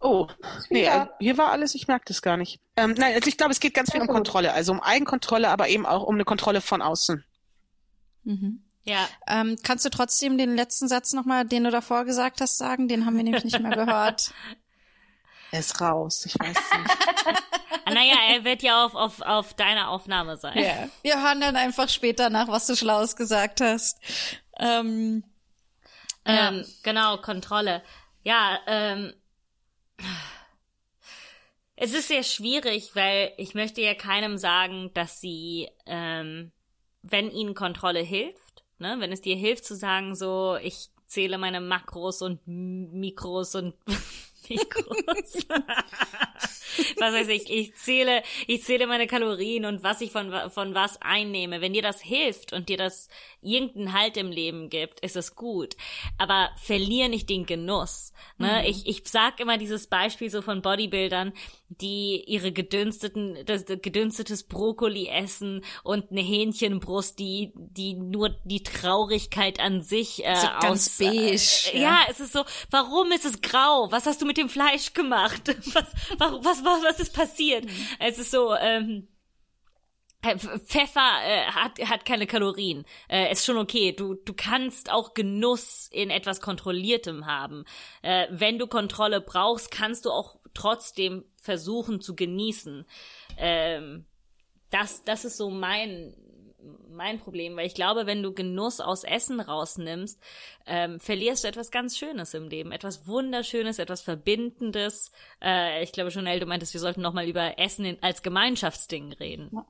Oh, 0.00 0.26
nee, 0.70 0.80
wieder. 0.84 0.92
also 1.00 1.12
hier 1.20 1.36
war 1.36 1.50
alles, 1.50 1.74
ich 1.74 1.86
merke 1.86 2.06
das 2.08 2.22
gar 2.22 2.38
nicht. 2.38 2.62
Ähm, 2.76 2.94
nein, 2.96 3.12
also 3.12 3.28
ich 3.28 3.36
glaube, 3.36 3.52
es 3.52 3.60
geht 3.60 3.74
ganz 3.74 3.92
viel 3.92 4.00
um. 4.00 4.06
Kontrolle. 4.06 4.54
Also 4.54 4.72
um 4.72 4.80
Eigenkontrolle, 4.80 5.50
aber 5.50 5.68
eben 5.68 5.84
auch 5.84 6.04
um 6.04 6.14
eine 6.14 6.24
Kontrolle 6.24 6.62
von 6.62 6.80
außen. 6.80 7.22
Mhm. 8.24 8.64
Ja, 8.88 9.08
Ähm, 9.26 9.56
kannst 9.62 9.84
du 9.84 9.90
trotzdem 9.90 10.38
den 10.38 10.56
letzten 10.56 10.88
Satz 10.88 11.12
nochmal, 11.12 11.44
den 11.44 11.64
du 11.64 11.70
davor 11.70 12.04
gesagt 12.04 12.40
hast, 12.40 12.58
sagen? 12.58 12.88
Den 12.88 13.06
haben 13.06 13.16
wir 13.16 13.22
nämlich 13.24 13.44
nicht 13.44 13.60
mehr 13.60 13.76
gehört. 13.76 14.32
Er 15.50 15.60
ist 15.60 15.80
raus, 15.80 16.26
ich 16.26 16.38
weiß 16.38 16.48
nicht. 16.48 16.98
naja, 17.94 18.16
er 18.28 18.44
wird 18.44 18.62
ja 18.62 18.84
auf, 18.84 18.94
auf, 18.94 19.22
auf 19.22 19.54
deiner 19.54 19.88
Aufnahme 19.88 20.36
sein. 20.36 20.58
Ja. 20.58 20.90
Wir 21.00 21.22
hören 21.22 21.40
dann 21.40 21.56
einfach 21.56 21.88
später 21.88 22.28
nach, 22.28 22.48
was 22.48 22.66
du 22.66 22.76
Schlaues 22.76 23.16
gesagt 23.16 23.62
hast. 23.62 23.98
Ähm, 24.58 25.24
Ähm, 26.26 26.66
genau, 26.82 27.16
Kontrolle. 27.16 27.82
Ja, 28.24 28.58
ähm, 28.66 29.14
es 31.76 31.94
ist 31.94 32.08
sehr 32.08 32.24
schwierig, 32.24 32.90
weil 32.94 33.32
ich 33.38 33.54
möchte 33.54 33.80
ja 33.80 33.94
keinem 33.94 34.36
sagen, 34.36 34.90
dass 34.92 35.18
sie, 35.20 35.70
ähm, 35.86 36.52
wenn 37.02 37.30
ihnen 37.30 37.54
Kontrolle 37.54 38.00
hilft, 38.00 38.47
ne, 38.78 38.96
wenn 38.98 39.12
es 39.12 39.20
dir 39.20 39.36
hilft 39.36 39.64
zu 39.64 39.74
sagen, 39.74 40.14
so, 40.14 40.56
ich 40.62 40.90
zähle 41.06 41.38
meine 41.38 41.60
Makros 41.60 42.22
und 42.22 42.40
Mikros 42.46 43.54
und 43.54 43.74
Mikros. 44.48 45.46
was 46.98 47.14
weiß 47.14 47.28
ich, 47.28 47.50
ich 47.50 47.74
zähle, 47.74 48.22
ich 48.46 48.64
zähle 48.64 48.86
meine 48.86 49.06
Kalorien 49.06 49.64
und 49.64 49.82
was 49.82 50.00
ich 50.00 50.10
von, 50.10 50.32
von 50.50 50.74
was 50.74 51.00
einnehme. 51.02 51.60
Wenn 51.60 51.72
dir 51.72 51.82
das 51.82 52.00
hilft 52.00 52.52
und 52.52 52.68
dir 52.68 52.76
das 52.76 53.08
irgendeinen 53.42 53.92
Halt 53.92 54.16
im 54.16 54.30
Leben 54.30 54.70
gibt, 54.70 55.00
ist 55.00 55.16
es 55.16 55.34
gut. 55.34 55.76
Aber 56.18 56.50
verlier 56.56 57.08
nicht 57.08 57.28
den 57.28 57.46
Genuss. 57.46 58.12
Ne? 58.38 58.68
Ich, 58.68 58.86
ich 58.86 59.02
sag 59.04 59.40
immer 59.40 59.58
dieses 59.58 59.86
Beispiel 59.86 60.30
so 60.30 60.42
von 60.42 60.62
Bodybuildern, 60.62 61.32
die 61.68 62.24
ihre 62.26 62.52
gedünsteten, 62.52 63.38
das, 63.44 63.64
gedünstetes 63.66 64.44
Brokkoli 64.44 65.08
essen 65.08 65.62
und 65.84 66.10
eine 66.10 66.22
Hähnchenbrust, 66.22 67.18
die, 67.18 67.52
die 67.54 67.94
nur 67.94 68.30
die 68.44 68.62
Traurigkeit 68.62 69.60
an 69.60 69.82
sich 69.82 70.24
äh, 70.24 70.34
So 70.36 70.48
aus, 70.48 70.98
beige, 70.98 71.70
Äh, 71.72 71.80
ja. 71.80 71.82
ja, 71.82 71.98
es 72.08 72.20
ist 72.20 72.32
so, 72.32 72.44
warum 72.70 73.12
ist 73.12 73.24
es 73.24 73.40
grau? 73.42 73.88
Was 73.90 74.06
hast 74.06 74.22
du 74.22 74.26
mit 74.26 74.38
dem 74.38 74.48
Fleisch 74.48 74.94
gemacht? 74.94 75.42
Was, 75.74 75.92
warum, 76.18 76.44
was, 76.44 76.64
was, 76.64 76.82
was 76.82 77.00
ist 77.00 77.12
passiert? 77.14 77.66
Es 77.98 78.18
ist 78.18 78.30
so, 78.30 78.54
ähm, 78.54 79.08
Äh, 80.22 80.36
Pfeffer 80.36 81.20
äh, 81.24 81.44
hat, 81.46 81.78
hat 81.78 82.04
keine 82.04 82.26
Kalorien. 82.26 82.84
Äh, 83.08 83.30
ist 83.30 83.44
schon 83.44 83.56
okay. 83.56 83.92
Du, 83.92 84.14
du 84.14 84.34
kannst 84.34 84.90
auch 84.90 85.14
Genuss 85.14 85.88
in 85.92 86.10
etwas 86.10 86.40
Kontrolliertem 86.40 87.26
haben. 87.26 87.64
Äh, 88.02 88.26
wenn 88.30 88.58
du 88.58 88.66
Kontrolle 88.66 89.20
brauchst, 89.20 89.70
kannst 89.70 90.06
du 90.06 90.10
auch 90.10 90.40
trotzdem 90.54 91.24
versuchen 91.40 92.00
zu 92.00 92.14
genießen. 92.14 92.84
Ähm, 93.36 94.04
das, 94.70 95.04
das 95.04 95.24
ist 95.24 95.36
so 95.36 95.50
mein, 95.50 96.14
mein 96.90 97.20
Problem, 97.20 97.56
weil 97.56 97.66
ich 97.66 97.74
glaube, 97.74 98.06
wenn 98.06 98.22
du 98.22 98.32
Genuss 98.32 98.80
aus 98.80 99.04
Essen 99.04 99.40
rausnimmst, 99.40 100.22
ähm, 100.66 101.00
verlierst 101.00 101.44
du 101.44 101.48
etwas 101.48 101.70
ganz 101.70 101.96
Schönes 101.96 102.34
im 102.34 102.48
Leben, 102.48 102.72
etwas 102.72 103.06
Wunderschönes, 103.06 103.78
etwas 103.78 104.02
Verbindendes. 104.02 105.12
Äh, 105.42 105.82
ich 105.82 105.92
glaube, 105.92 106.10
Jonelle, 106.10 106.40
du 106.40 106.46
meintest, 106.46 106.74
wir 106.74 106.80
sollten 106.80 107.00
noch 107.00 107.14
mal 107.14 107.28
über 107.28 107.58
Essen 107.58 107.84
in, 107.84 108.02
als 108.02 108.22
Gemeinschaftsding 108.22 109.12
reden. 109.14 109.50
Ja. 109.52 109.66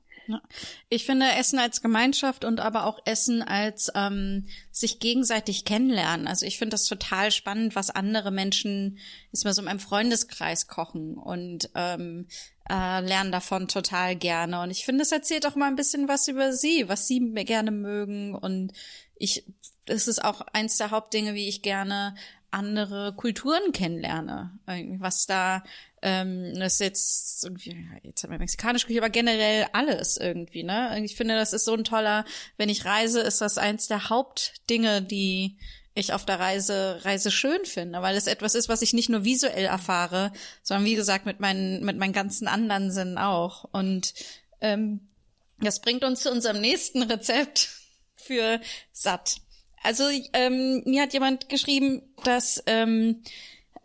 Ich 0.89 1.05
finde 1.05 1.25
Essen 1.37 1.59
als 1.59 1.81
Gemeinschaft 1.81 2.45
und 2.45 2.59
aber 2.59 2.85
auch 2.85 2.99
Essen 3.05 3.41
als 3.41 3.91
ähm, 3.95 4.47
sich 4.71 4.99
gegenseitig 4.99 5.65
kennenlernen. 5.65 6.27
Also 6.27 6.45
ich 6.45 6.57
finde 6.57 6.71
das 6.71 6.85
total 6.85 7.31
spannend, 7.31 7.75
was 7.75 7.89
andere 7.89 8.31
Menschen 8.31 8.99
ist 9.31 9.45
mal 9.45 9.53
so 9.53 9.61
in 9.61 9.65
meinem 9.65 9.79
Freundeskreis 9.79 10.67
kochen 10.67 11.15
und 11.15 11.69
ähm, 11.75 12.27
äh, 12.69 13.01
lernen 13.01 13.31
davon 13.31 13.67
total 13.67 14.15
gerne. 14.15 14.61
Und 14.61 14.71
ich 14.71 14.85
finde, 14.85 15.03
es 15.03 15.11
erzählt 15.11 15.45
auch 15.45 15.55
mal 15.55 15.67
ein 15.67 15.75
bisschen 15.75 16.07
was 16.07 16.27
über 16.27 16.53
sie, 16.53 16.87
was 16.87 17.07
sie 17.07 17.19
gerne 17.45 17.71
mögen. 17.71 18.35
Und 18.35 18.73
ich, 19.15 19.43
es 19.85 20.07
ist 20.07 20.23
auch 20.23 20.41
eins 20.53 20.77
der 20.77 20.91
Hauptdinge, 20.91 21.33
wie 21.33 21.47
ich 21.47 21.61
gerne 21.61 22.15
andere 22.51 23.13
Kulturen 23.15 23.71
kennenlerne. 23.71 24.59
Irgendwie, 24.67 24.99
Was 24.99 25.25
da 25.25 25.63
ähm, 26.01 26.53
das 26.55 26.73
ist 26.73 26.79
jetzt 26.79 27.43
irgendwie, 27.43 27.75
jetzt 28.03 28.23
haben 28.23 28.31
wir 28.31 28.39
mexikanisch 28.39 28.85
Küche, 28.85 28.99
aber 28.99 29.09
generell 29.09 29.67
alles 29.73 30.17
irgendwie, 30.17 30.63
ne? 30.63 31.01
Ich 31.03 31.15
finde, 31.15 31.35
das 31.35 31.53
ist 31.53 31.65
so 31.65 31.73
ein 31.73 31.83
toller, 31.83 32.25
wenn 32.57 32.69
ich 32.69 32.85
reise, 32.85 33.21
ist 33.21 33.41
das 33.41 33.57
eins 33.57 33.87
der 33.87 34.09
Hauptdinge, 34.09 35.01
die 35.01 35.57
ich 35.95 36.13
auf 36.13 36.25
der 36.25 36.39
Reise, 36.39 36.99
Reise 37.03 37.31
schön 37.31 37.65
finde, 37.65 38.01
weil 38.01 38.15
es 38.15 38.27
etwas 38.27 38.55
ist, 38.55 38.69
was 38.69 38.81
ich 38.81 38.93
nicht 38.93 39.09
nur 39.09 39.25
visuell 39.25 39.65
erfahre, 39.65 40.31
sondern 40.63 40.85
wie 40.85 40.95
gesagt 40.95 41.25
mit 41.25 41.39
meinen, 41.39 41.83
mit 41.83 41.97
meinen 41.97 42.13
ganzen 42.13 42.47
anderen 42.47 42.91
Sinnen 42.91 43.17
auch. 43.17 43.65
Und 43.71 44.13
ähm, 44.61 45.09
das 45.59 45.81
bringt 45.81 46.03
uns 46.03 46.21
zu 46.21 46.31
unserem 46.31 46.61
nächsten 46.61 47.03
Rezept 47.03 47.69
für 48.15 48.61
satt. 48.91 49.41
Also 49.83 50.05
ähm, 50.33 50.83
mir 50.85 51.03
hat 51.03 51.13
jemand 51.13 51.49
geschrieben, 51.49 52.01
dass 52.23 52.63
ähm, 52.65 53.23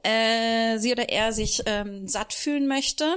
äh, 0.05 0.79
sie 0.79 0.93
oder 0.93 1.09
er 1.09 1.33
sich 1.33 1.63
ähm, 1.67 2.07
satt 2.07 2.33
fühlen 2.33 2.67
möchte. 2.67 3.17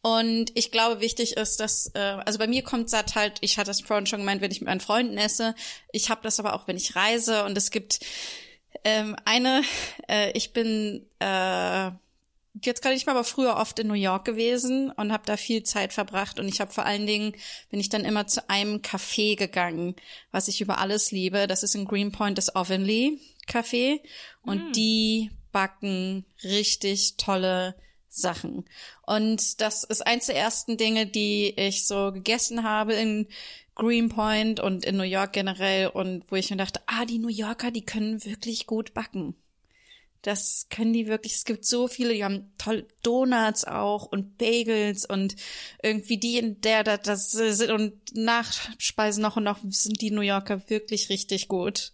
Und 0.00 0.52
ich 0.54 0.70
glaube, 0.70 1.00
wichtig 1.00 1.36
ist, 1.36 1.60
dass, 1.60 1.90
äh, 1.94 1.98
also 1.98 2.38
bei 2.38 2.46
mir 2.46 2.62
kommt 2.62 2.88
satt 2.88 3.14
halt, 3.14 3.38
ich 3.40 3.58
hatte 3.58 3.70
es 3.70 3.80
vorhin 3.80 4.06
schon 4.06 4.20
gemeint, 4.20 4.40
wenn 4.40 4.50
ich 4.50 4.60
mit 4.60 4.68
meinen 4.68 4.80
Freunden 4.80 5.18
esse. 5.18 5.54
Ich 5.92 6.08
habe 6.08 6.20
das 6.22 6.38
aber 6.38 6.54
auch, 6.54 6.68
wenn 6.68 6.76
ich 6.76 6.94
reise. 6.94 7.44
Und 7.44 7.58
es 7.58 7.70
gibt 7.70 8.00
ähm, 8.84 9.16
eine, 9.24 9.62
äh, 10.08 10.30
ich 10.32 10.52
bin 10.52 11.06
äh, 11.18 11.90
jetzt 12.64 12.80
gerade 12.80 12.94
nicht 12.94 13.06
mal, 13.06 13.12
aber 13.12 13.24
früher 13.24 13.56
oft 13.56 13.78
in 13.80 13.88
New 13.88 13.94
York 13.94 14.24
gewesen 14.24 14.90
und 14.92 15.12
habe 15.12 15.24
da 15.26 15.36
viel 15.36 15.64
Zeit 15.64 15.92
verbracht. 15.92 16.38
Und 16.38 16.48
ich 16.48 16.60
habe 16.60 16.72
vor 16.72 16.86
allen 16.86 17.06
Dingen, 17.06 17.34
bin 17.68 17.80
ich 17.80 17.88
dann 17.88 18.04
immer 18.04 18.26
zu 18.28 18.48
einem 18.48 18.76
Café 18.78 19.36
gegangen, 19.36 19.96
was 20.30 20.46
ich 20.46 20.60
über 20.60 20.78
alles 20.78 21.10
liebe. 21.10 21.48
Das 21.48 21.64
ist 21.64 21.74
in 21.74 21.86
Greenpoint 21.86 22.38
das 22.38 22.54
Ovenly 22.54 23.20
Café. 23.48 24.00
Und 24.42 24.76
die 24.76 25.30
backen 25.58 26.24
richtig 26.44 27.16
tolle 27.16 27.74
Sachen. 28.08 28.64
Und 29.04 29.60
das 29.60 29.82
ist 29.82 30.06
eins 30.06 30.26
der 30.26 30.36
ersten 30.36 30.76
Dinge, 30.76 31.08
die 31.08 31.52
ich 31.56 31.84
so 31.84 32.12
gegessen 32.12 32.62
habe 32.62 32.92
in 32.92 33.26
Greenpoint 33.74 34.60
und 34.60 34.84
in 34.84 34.96
New 34.96 35.02
York 35.02 35.32
generell 35.32 35.88
und 35.88 36.22
wo 36.30 36.36
ich 36.36 36.50
mir 36.50 36.58
dachte, 36.58 36.80
ah, 36.86 37.04
die 37.06 37.18
New 37.18 37.26
Yorker, 37.26 37.72
die 37.72 37.84
können 37.84 38.24
wirklich 38.24 38.66
gut 38.66 38.94
backen. 38.94 39.34
Das 40.22 40.68
können 40.70 40.92
die 40.92 41.08
wirklich. 41.08 41.34
Es 41.34 41.44
gibt 41.44 41.64
so 41.64 41.88
viele, 41.88 42.14
die 42.14 42.22
haben 42.22 42.52
tolle 42.56 42.86
Donuts 43.02 43.64
auch 43.64 44.06
und 44.06 44.38
Bagels 44.38 45.06
und 45.06 45.34
irgendwie 45.82 46.18
die 46.18 46.38
in 46.38 46.60
der 46.60 46.84
das, 46.84 47.02
das 47.02 47.32
sind 47.32 47.72
und 47.72 48.14
Nachspeisen 48.14 49.22
noch 49.22 49.36
und 49.36 49.44
noch 49.44 49.58
sind 49.68 50.00
die 50.00 50.12
New 50.12 50.20
Yorker 50.20 50.70
wirklich 50.70 51.08
richtig 51.08 51.48
gut. 51.48 51.92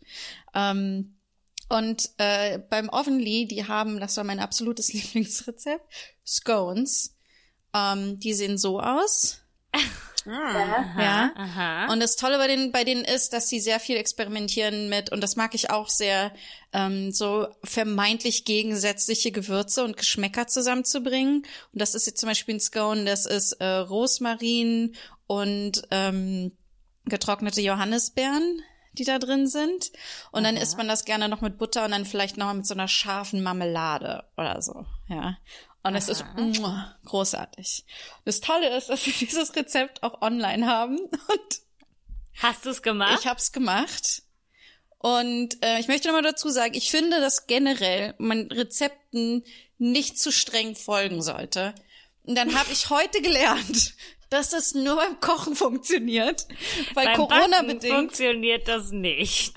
Ähm, 0.55 1.14
und 1.75 2.11
äh, 2.19 2.61
beim 2.71 2.89
Ovenly, 2.89 3.47
die 3.49 3.67
haben, 3.67 3.99
das 3.99 4.17
war 4.17 4.23
mein 4.23 4.39
absolutes 4.39 4.93
Lieblingsrezept, 4.93 5.85
Scones. 6.25 7.17
Ähm, 7.75 8.21
die 8.21 8.33
sehen 8.33 8.59
so 8.59 8.79
aus. 8.79 9.41
ja. 11.03 11.33
Aha. 11.35 11.93
Und 11.93 11.99
das 11.99 12.15
Tolle 12.15 12.39
bei 12.39 12.47
denen, 12.47 12.71
bei 12.71 12.85
denen 12.85 13.05
ist, 13.05 13.33
dass 13.33 13.49
sie 13.49 13.59
sehr 13.59 13.81
viel 13.81 13.97
experimentieren 13.97 14.89
mit, 14.89 15.11
und 15.11 15.21
das 15.21 15.35
mag 15.35 15.53
ich 15.57 15.71
auch 15.71 15.89
sehr, 15.89 16.33
ähm, 16.73 17.11
so 17.11 17.49
vermeintlich 17.65 18.45
gegensätzliche 18.45 19.33
Gewürze 19.33 19.83
und 19.83 19.97
Geschmäcker 19.97 20.47
zusammenzubringen. 20.47 21.39
Und 21.73 21.81
das 21.83 21.97
ist 21.97 22.07
jetzt 22.07 22.21
zum 22.21 22.29
Beispiel 22.29 22.55
ein 22.55 22.61
Scone, 22.61 23.05
das 23.05 23.27
ist 23.27 23.55
äh, 23.55 23.67
Rosmarin 23.67 24.95
und 25.27 25.83
ähm, 25.91 26.53
getrocknete 27.05 27.63
Johannisbeeren 27.63 28.63
die 28.99 29.05
da 29.05 29.19
drin 29.19 29.47
sind. 29.47 29.93
Und 30.31 30.45
dann 30.45 30.57
isst 30.57 30.77
man 30.77 30.89
das 30.89 31.05
gerne 31.05 31.29
noch 31.29 31.41
mit 31.41 31.59
Butter 31.59 31.85
und 31.85 31.91
dann 31.91 32.07
vielleicht 32.07 32.37
noch 32.37 32.53
mit 32.53 32.67
so 32.67 32.75
einer 32.75 32.89
scharfen 32.89 33.43
Marmelade 33.43 34.25
oder 34.37 34.61
so, 34.63 34.87
ja. 35.09 35.37
Und 35.83 35.97
es 35.97 36.09
ist 36.09 36.25
muah, 36.37 36.97
großartig. 37.05 37.85
Das 38.25 38.41
Tolle 38.41 38.75
ist, 38.75 38.89
dass 38.89 39.05
wir 39.05 39.13
dieses 39.21 39.55
Rezept 39.55 40.03
auch 40.03 40.23
online 40.23 40.67
haben 40.67 40.99
und 40.99 41.61
Hast 42.37 42.65
du 42.67 42.71
es 42.71 42.83
gemacht? 42.83 43.21
ich 43.21 43.27
habe 43.27 43.39
es 43.39 43.53
gemacht. 43.53 44.23
Und 44.99 45.63
äh, 45.63 45.79
ich 45.81 45.89
möchte 45.89 46.09
noch 46.09 46.15
mal 46.15 46.23
dazu 46.23 46.49
sagen, 46.49 46.73
ich 46.75 46.91
finde, 46.91 47.21
dass 47.21 47.47
generell 47.47 48.15
man 48.17 48.51
Rezepten 48.51 49.45
nicht 49.77 50.19
zu 50.19 50.33
streng 50.33 50.75
folgen 50.75 51.21
sollte. 51.21 51.75
Und 52.23 52.37
dann 52.37 52.59
habe 52.59 52.73
ich 52.73 52.89
heute 52.89 53.21
gelernt, 53.21 53.93
dass 54.35 54.51
das 54.51 54.75
nur 54.75 54.97
beim 54.97 55.21
Kochen 55.21 55.55
funktioniert, 55.55 56.47
weil 56.95 57.07
Beim 57.07 57.17
Corona 57.17 57.47
Backen 57.49 57.67
bedingt 57.69 57.95
funktioniert 57.95 58.67
das 58.67 58.91
nicht. 58.91 59.55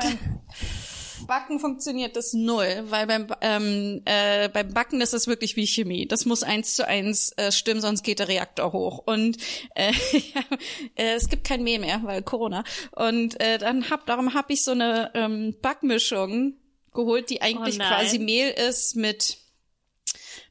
Backen 1.25 1.59
funktioniert 1.59 2.15
das 2.15 2.33
null, 2.33 2.85
weil 2.85 3.07
beim 3.07 3.27
ähm, 3.41 4.01
äh, 4.05 4.47
beim 4.49 4.73
Backen 4.73 5.01
ist 5.01 5.13
es 5.13 5.27
wirklich 5.27 5.55
wie 5.55 5.65
Chemie. 5.67 6.07
Das 6.07 6.25
muss 6.25 6.43
eins 6.43 6.75
zu 6.75 6.87
eins 6.87 7.33
äh, 7.37 7.51
stimmen, 7.51 7.81
sonst 7.81 8.03
geht 8.03 8.19
der 8.19 8.27
Reaktor 8.27 8.71
hoch. 8.71 8.99
Und 8.99 9.37
äh, 9.75 9.91
äh, 10.95 11.15
es 11.15 11.27
gibt 11.27 11.43
kein 11.43 11.63
Mehl 11.63 11.79
mehr, 11.79 12.01
weil 12.03 12.21
Corona. 12.21 12.63
Und 12.91 13.39
äh, 13.41 13.57
dann 13.57 13.89
hab 13.89 14.05
darum 14.05 14.35
habe 14.35 14.53
ich 14.53 14.63
so 14.63 14.71
eine 14.71 15.11
ähm, 15.15 15.55
Backmischung 15.61 16.53
geholt, 16.93 17.29
die 17.29 17.41
eigentlich 17.41 17.75
Oh 17.75 17.83
quasi 17.83 18.19
Mehl 18.19 18.49
ist 18.49 18.95
mit 18.95 19.37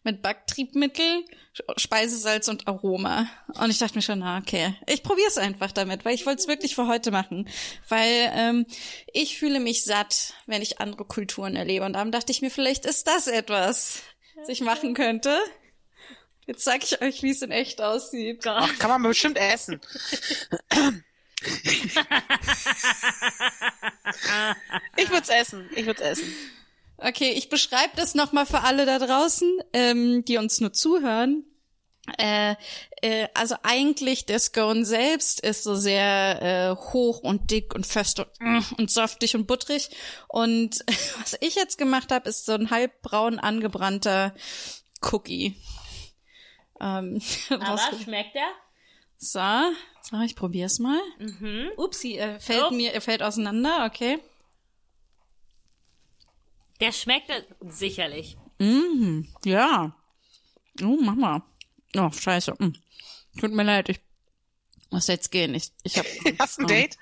mit 0.02 0.20
Backtriebmittel, 0.20 1.24
Speisesalz 1.76 2.48
und 2.48 2.66
Aroma. 2.68 3.28
Und 3.60 3.70
ich 3.70 3.78
dachte 3.78 3.94
mir 3.96 4.02
schon, 4.02 4.18
na 4.20 4.38
okay, 4.38 4.74
ich 4.86 5.02
probiere 5.02 5.28
es 5.28 5.38
einfach 5.38 5.72
damit, 5.72 6.04
weil 6.04 6.14
ich 6.14 6.26
wollte 6.26 6.40
es 6.40 6.48
wirklich 6.48 6.74
für 6.74 6.86
heute 6.86 7.10
machen. 7.10 7.48
Weil 7.88 8.30
ähm, 8.34 8.66
ich 9.12 9.38
fühle 9.38 9.60
mich 9.60 9.84
satt, 9.84 10.34
wenn 10.46 10.62
ich 10.62 10.80
andere 10.80 11.04
Kulturen 11.04 11.56
erlebe. 11.56 11.84
Und 11.84 11.94
darum 11.94 12.12
dachte 12.12 12.32
ich 12.32 12.42
mir, 12.42 12.50
vielleicht 12.50 12.84
ist 12.84 13.06
das 13.06 13.26
etwas, 13.26 14.02
was 14.36 14.48
ich 14.48 14.60
machen 14.60 14.94
könnte. 14.94 15.38
Jetzt 16.46 16.64
sag 16.64 16.84
ich 16.84 17.02
euch, 17.02 17.22
wie 17.22 17.30
es 17.30 17.42
in 17.42 17.50
echt 17.50 17.80
aussieht. 17.80 18.46
Ach, 18.46 18.78
kann 18.78 18.90
man 18.90 19.02
bestimmt 19.02 19.36
essen. 19.36 19.80
ich 24.96 25.10
würde 25.10 25.22
es 25.22 25.28
essen. 25.28 25.68
Ich 25.74 25.86
würde 25.86 26.02
es 26.02 26.20
essen. 26.20 26.32
Okay, 26.98 27.30
ich 27.32 27.48
beschreibe 27.48 27.96
das 27.96 28.14
nochmal 28.14 28.46
für 28.46 28.62
alle 28.62 28.86
da 28.86 28.98
draußen, 28.98 29.58
ähm, 29.72 30.24
die 30.24 30.38
uns 30.38 30.60
nur 30.60 30.72
zuhören. 30.72 31.44
Äh, 32.18 32.54
äh, 33.02 33.26
also 33.34 33.56
eigentlich 33.64 34.26
der 34.26 34.38
Scone 34.38 34.84
selbst 34.84 35.40
ist 35.40 35.64
so 35.64 35.74
sehr 35.74 36.40
äh, 36.40 36.76
hoch 36.92 37.18
und 37.18 37.50
dick 37.50 37.74
und 37.74 37.84
fest 37.86 38.20
und, 38.20 38.28
mm, 38.38 38.60
und 38.78 38.90
saftig 38.90 39.34
und 39.34 39.46
butterig. 39.46 39.90
Und 40.28 40.84
was 41.20 41.36
ich 41.40 41.56
jetzt 41.56 41.78
gemacht 41.78 42.12
habe, 42.12 42.28
ist 42.28 42.46
so 42.46 42.52
ein 42.52 42.70
halbbraun 42.70 43.38
angebrannter 43.40 44.34
Cookie. 45.10 45.56
Ähm, 46.80 47.20
Aber 47.50 47.78
schmeckt 48.02 48.36
er? 48.36 48.48
so, 49.18 49.40
so, 50.02 50.20
ich 50.22 50.36
probier's 50.36 50.78
mal. 50.78 51.00
Mhm. 51.18 51.70
Upsi, 51.76 52.14
er 52.14 52.38
fällt 52.38 52.66
Oh. 52.68 52.70
mir, 52.70 52.92
er 52.92 53.00
fällt 53.00 53.22
auseinander, 53.22 53.84
okay. 53.86 54.18
Der 56.80 56.92
schmeckt 56.92 57.30
sicherlich. 57.60 58.36
Mhm, 58.58 59.28
ja. 59.44 59.96
Oh, 60.82 60.96
Mama. 61.00 61.46
Oh, 61.96 62.10
scheiße. 62.10 62.54
Mm. 62.58 62.74
Tut 63.40 63.52
mir 63.52 63.62
leid, 63.62 63.88
ich 63.88 64.00
muss 64.90 65.06
jetzt 65.06 65.30
gehen. 65.30 65.54
Ich, 65.54 65.72
ich 65.82 65.98
habe 65.98 66.08
Hast 66.38 66.58
du 66.58 66.62
ein 66.62 66.68
Date? 66.68 66.98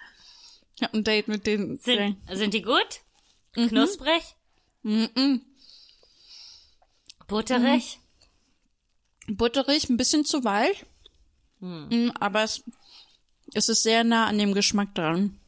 ich 0.76 0.82
hab 0.82 0.94
ein 0.94 1.04
Date 1.04 1.28
mit 1.28 1.46
den... 1.46 1.76
Sind, 1.78 2.18
sind 2.30 2.54
die 2.54 2.62
gut? 2.62 3.00
Knusprig? 3.52 4.22
Mhm. 4.82 5.42
Butterig? 7.26 7.98
Butterig, 9.28 9.88
ein 9.88 9.96
bisschen 9.96 10.24
zu 10.24 10.44
weich. 10.44 10.84
Mm, 11.60 12.10
Aber 12.20 12.42
es 12.42 12.62
es 13.54 13.68
ist 13.68 13.82
sehr 13.82 14.04
nah 14.04 14.26
an 14.26 14.38
dem 14.38 14.52
Geschmack 14.52 14.94
dran, 14.94 15.38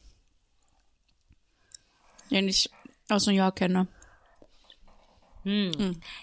den 2.31 2.47
ich 2.47 2.69
aus 3.09 3.25
New 3.25 3.33
York 3.33 3.57
kenne. 3.57 3.87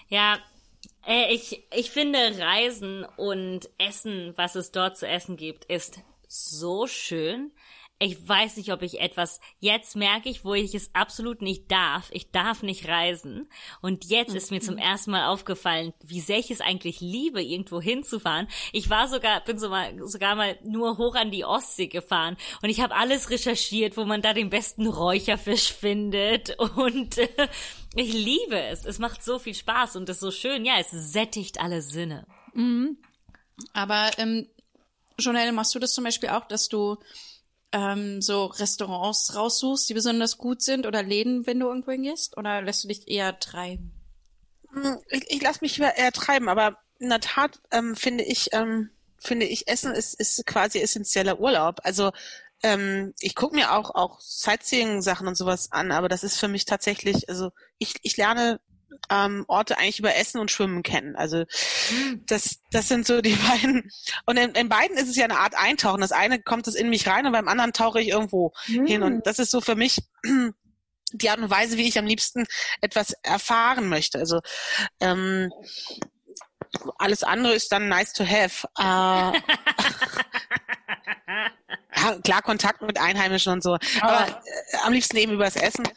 Ja, 0.09 0.39
äh, 1.05 1.33
ich, 1.33 1.63
ich 1.73 1.91
finde 1.91 2.19
Reisen 2.39 3.05
und 3.17 3.69
Essen, 3.77 4.33
was 4.35 4.55
es 4.55 4.71
dort 4.71 4.97
zu 4.97 5.07
essen 5.07 5.37
gibt, 5.37 5.65
ist 5.65 5.99
so 6.27 6.87
schön. 6.87 7.51
Ich 7.97 8.27
weiß 8.27 8.57
nicht, 8.57 8.73
ob 8.73 8.81
ich 8.81 8.99
etwas, 8.99 9.39
jetzt 9.59 9.95
merke 9.95 10.27
ich, 10.27 10.43
wo 10.43 10.53
ich 10.53 10.75
es 10.75 10.93
absolut 10.93 11.41
nicht 11.41 11.71
darf. 11.71 12.09
Ich 12.11 12.29
darf 12.31 12.61
nicht 12.61 12.89
reisen. 12.89 13.47
Und 13.81 14.03
jetzt 14.03 14.35
ist 14.35 14.51
mir 14.51 14.59
zum 14.59 14.77
ersten 14.77 15.11
Mal 15.11 15.27
aufgefallen, 15.27 15.93
wie 16.03 16.19
sehr 16.19 16.39
ich 16.39 16.51
es 16.51 16.59
eigentlich 16.59 16.99
liebe, 16.99 17.41
irgendwo 17.41 17.79
hinzufahren. 17.79 18.49
Ich 18.73 18.89
war 18.89 19.07
sogar, 19.07 19.41
bin 19.45 19.57
so 19.57 19.69
mal, 19.69 19.97
sogar 20.05 20.35
mal 20.35 20.59
nur 20.65 20.97
hoch 20.97 21.15
an 21.15 21.31
die 21.31 21.45
Ostsee 21.45 21.87
gefahren 21.87 22.35
und 22.61 22.69
ich 22.69 22.81
habe 22.81 22.95
alles 22.95 23.29
recherchiert, 23.29 23.95
wo 23.95 24.03
man 24.03 24.21
da 24.21 24.33
den 24.33 24.49
besten 24.49 24.87
Räucherfisch 24.87 25.71
findet 25.71 26.59
und 26.75 27.17
äh, 27.17 27.47
ich 27.95 28.11
liebe 28.11 28.59
es. 28.59 28.83
Es 28.83 28.99
macht 28.99 29.23
so 29.23 29.39
viel 29.39 29.55
Spaß 29.55 29.95
und 29.95 30.09
ist 30.09 30.19
so 30.19 30.31
schön. 30.31 30.65
Ja, 30.65 30.73
es 30.79 30.91
sättigt 30.91 31.61
alle 31.61 31.81
Sinne. 31.81 32.27
Aber 33.71 34.11
ähm, 34.17 34.49
Jonelle, 35.17 35.53
machst 35.53 35.73
du 35.73 35.79
das 35.79 35.93
zum 35.93 36.03
Beispiel 36.03 36.29
auch, 36.29 36.45
dass 36.45 36.67
du 36.67 36.97
ähm, 37.75 38.21
so 38.21 38.45
Restaurants 38.45 39.35
raussuchst, 39.35 39.89
die 39.89 39.93
besonders 39.93 40.37
gut 40.37 40.61
sind 40.61 40.85
oder 40.87 41.03
Läden, 41.03 41.45
wenn 41.45 41.59
du 41.59 41.67
irgendwo 41.67 41.91
hingehst? 41.91 42.37
Oder 42.37 42.61
lässt 42.61 42.85
du 42.85 42.87
dich 42.87 43.09
eher 43.09 43.37
treiben? 43.39 43.91
Ich, 45.09 45.29
ich 45.29 45.41
lasse 45.41 45.59
mich 45.61 45.79
eher 45.79 46.11
treiben, 46.13 46.47
aber 46.47 46.77
in 46.99 47.09
der 47.09 47.19
Tat 47.19 47.59
ähm, 47.71 47.95
finde 47.95 48.23
ich, 48.23 48.53
ähm, 48.53 48.91
finde 49.19 49.45
ich, 49.45 49.67
Essen 49.67 49.91
ist, 49.91 50.13
ist 50.13 50.45
quasi 50.45 50.79
essentieller 50.79 51.39
Urlaub. 51.39 51.79
Also 51.83 52.11
ähm, 52.63 53.13
ich 53.19 53.35
gucke 53.35 53.55
mir 53.55 53.73
auch 53.73 53.93
auch 53.93 54.21
Sightseeing-Sachen 54.21 55.27
und 55.27 55.35
sowas 55.35 55.71
an, 55.73 55.91
aber 55.91 56.07
das 56.07 56.23
ist 56.23 56.39
für 56.39 56.47
mich 56.47 56.63
tatsächlich, 56.63 57.27
also 57.27 57.51
ich, 57.77 57.95
ich 58.03 58.15
lerne 58.15 58.61
ähm, 59.09 59.45
Orte 59.47 59.77
eigentlich 59.77 59.99
über 59.99 60.15
Essen 60.15 60.39
und 60.39 60.51
Schwimmen 60.51 60.83
kennen. 60.83 61.15
Also 61.15 61.45
das, 62.25 62.59
das 62.71 62.87
sind 62.87 63.05
so 63.05 63.21
die 63.21 63.35
beiden. 63.35 63.89
Und 64.25 64.37
in, 64.37 64.51
in 64.51 64.69
beiden 64.69 64.97
ist 64.97 65.09
es 65.09 65.15
ja 65.15 65.25
eine 65.25 65.39
Art 65.39 65.55
Eintauchen. 65.55 66.01
Das 66.01 66.11
eine 66.11 66.41
kommt 66.41 66.67
es 66.67 66.75
in 66.75 66.89
mich 66.89 67.07
rein 67.07 67.25
und 67.25 67.31
beim 67.31 67.47
anderen 67.47 67.73
tauche 67.73 68.01
ich 68.01 68.09
irgendwo 68.09 68.53
hin. 68.65 69.03
Und 69.03 69.25
das 69.27 69.39
ist 69.39 69.51
so 69.51 69.61
für 69.61 69.75
mich 69.75 69.99
die 71.13 71.29
Art 71.29 71.39
und 71.39 71.49
Weise, 71.49 71.77
wie 71.77 71.87
ich 71.87 71.99
am 71.99 72.05
liebsten 72.05 72.45
etwas 72.81 73.13
erfahren 73.23 73.89
möchte. 73.89 74.19
Also 74.19 74.41
ähm, 74.99 75.51
alles 76.97 77.23
andere 77.23 77.53
ist 77.53 77.71
dann 77.71 77.87
nice 77.87 78.13
to 78.13 78.25
have. 78.25 78.67
Äh, 78.77 79.39
klar, 82.23 82.41
Kontakt 82.41 82.81
mit 82.81 82.99
Einheimischen 82.99 83.53
und 83.53 83.63
so. 83.63 83.77
Aber 84.01 84.27
äh, 84.27 84.77
am 84.83 84.93
liebsten 84.93 85.17
eben 85.17 85.33
übers 85.33 85.55
Essen. 85.55 85.87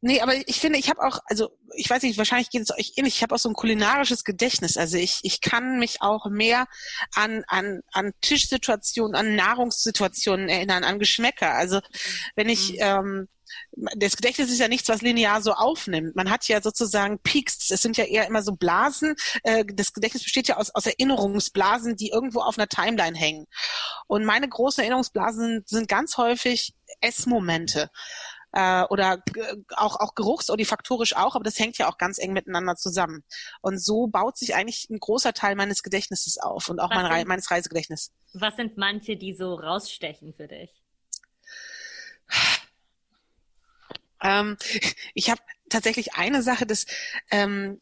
Nee, 0.00 0.20
aber 0.20 0.34
ich 0.48 0.60
finde, 0.60 0.78
ich 0.78 0.88
habe 0.88 1.02
auch, 1.02 1.18
also 1.26 1.50
ich 1.74 1.88
weiß 1.88 2.02
nicht, 2.02 2.18
wahrscheinlich 2.18 2.50
geht 2.50 2.62
es 2.62 2.70
euch 2.70 2.92
ähnlich, 2.96 3.16
ich 3.16 3.22
habe 3.22 3.34
auch 3.34 3.38
so 3.38 3.48
ein 3.48 3.54
kulinarisches 3.54 4.24
Gedächtnis. 4.24 4.76
Also 4.76 4.96
ich, 4.96 5.20
ich 5.22 5.40
kann 5.40 5.78
mich 5.78 6.02
auch 6.02 6.26
mehr 6.30 6.66
an, 7.14 7.44
an, 7.46 7.80
an 7.92 8.12
Tischsituationen, 8.20 9.14
an 9.14 9.34
Nahrungssituationen 9.34 10.48
erinnern, 10.48 10.84
an 10.84 10.98
Geschmäcker. 10.98 11.52
Also 11.52 11.80
wenn 12.36 12.48
ich 12.48 12.74
ähm, 12.78 13.28
das 13.96 14.16
Gedächtnis 14.16 14.50
ist 14.50 14.58
ja 14.58 14.68
nichts, 14.68 14.88
was 14.88 15.02
linear 15.02 15.42
so 15.42 15.52
aufnimmt. 15.52 16.14
Man 16.16 16.30
hat 16.30 16.46
ja 16.48 16.60
sozusagen 16.60 17.18
Peaks. 17.20 17.70
Es 17.70 17.82
sind 17.82 17.96
ja 17.96 18.04
eher 18.04 18.26
immer 18.26 18.42
so 18.42 18.52
Blasen. 18.52 19.14
Äh, 19.42 19.64
Das 19.66 19.92
Gedächtnis 19.92 20.22
besteht 20.24 20.48
ja 20.48 20.56
aus, 20.56 20.70
aus 20.74 20.86
Erinnerungsblasen, 20.86 21.96
die 21.96 22.10
irgendwo 22.10 22.40
auf 22.40 22.58
einer 22.58 22.68
Timeline 22.68 23.16
hängen. 23.16 23.46
Und 24.06 24.24
meine 24.24 24.48
großen 24.48 24.82
Erinnerungsblasen 24.82 25.64
sind 25.66 25.88
ganz 25.88 26.16
häufig 26.16 26.74
Essmomente. 27.00 27.90
Äh, 28.52 28.82
oder 28.90 29.22
auch, 29.76 30.00
auch 30.00 30.16
geruchs- 30.16 30.50
oder 30.50 30.64
faktorisch 30.64 31.14
auch, 31.14 31.36
aber 31.36 31.44
das 31.44 31.56
hängt 31.58 31.78
ja 31.78 31.88
auch 31.88 31.98
ganz 31.98 32.18
eng 32.18 32.32
miteinander 32.32 32.74
zusammen. 32.74 33.22
Und 33.60 33.78
so 33.80 34.08
baut 34.08 34.36
sich 34.36 34.56
eigentlich 34.56 34.88
ein 34.90 34.98
großer 34.98 35.32
Teil 35.32 35.54
meines 35.54 35.84
Gedächtnisses 35.84 36.36
auf 36.38 36.68
und 36.68 36.80
auch 36.80 36.90
mein, 36.90 37.12
sind- 37.12 37.28
meines 37.28 37.48
Reisegedächtnisses. 37.50 38.10
Was 38.32 38.56
sind 38.56 38.76
manche, 38.76 39.16
die 39.16 39.34
so 39.34 39.54
rausstechen 39.54 40.34
für 40.34 40.48
dich? 40.48 40.79
Ähm, 44.22 44.56
ich 45.14 45.30
habe 45.30 45.40
tatsächlich 45.68 46.14
eine 46.14 46.42
Sache, 46.42 46.66
das, 46.66 46.86
ähm, 47.30 47.78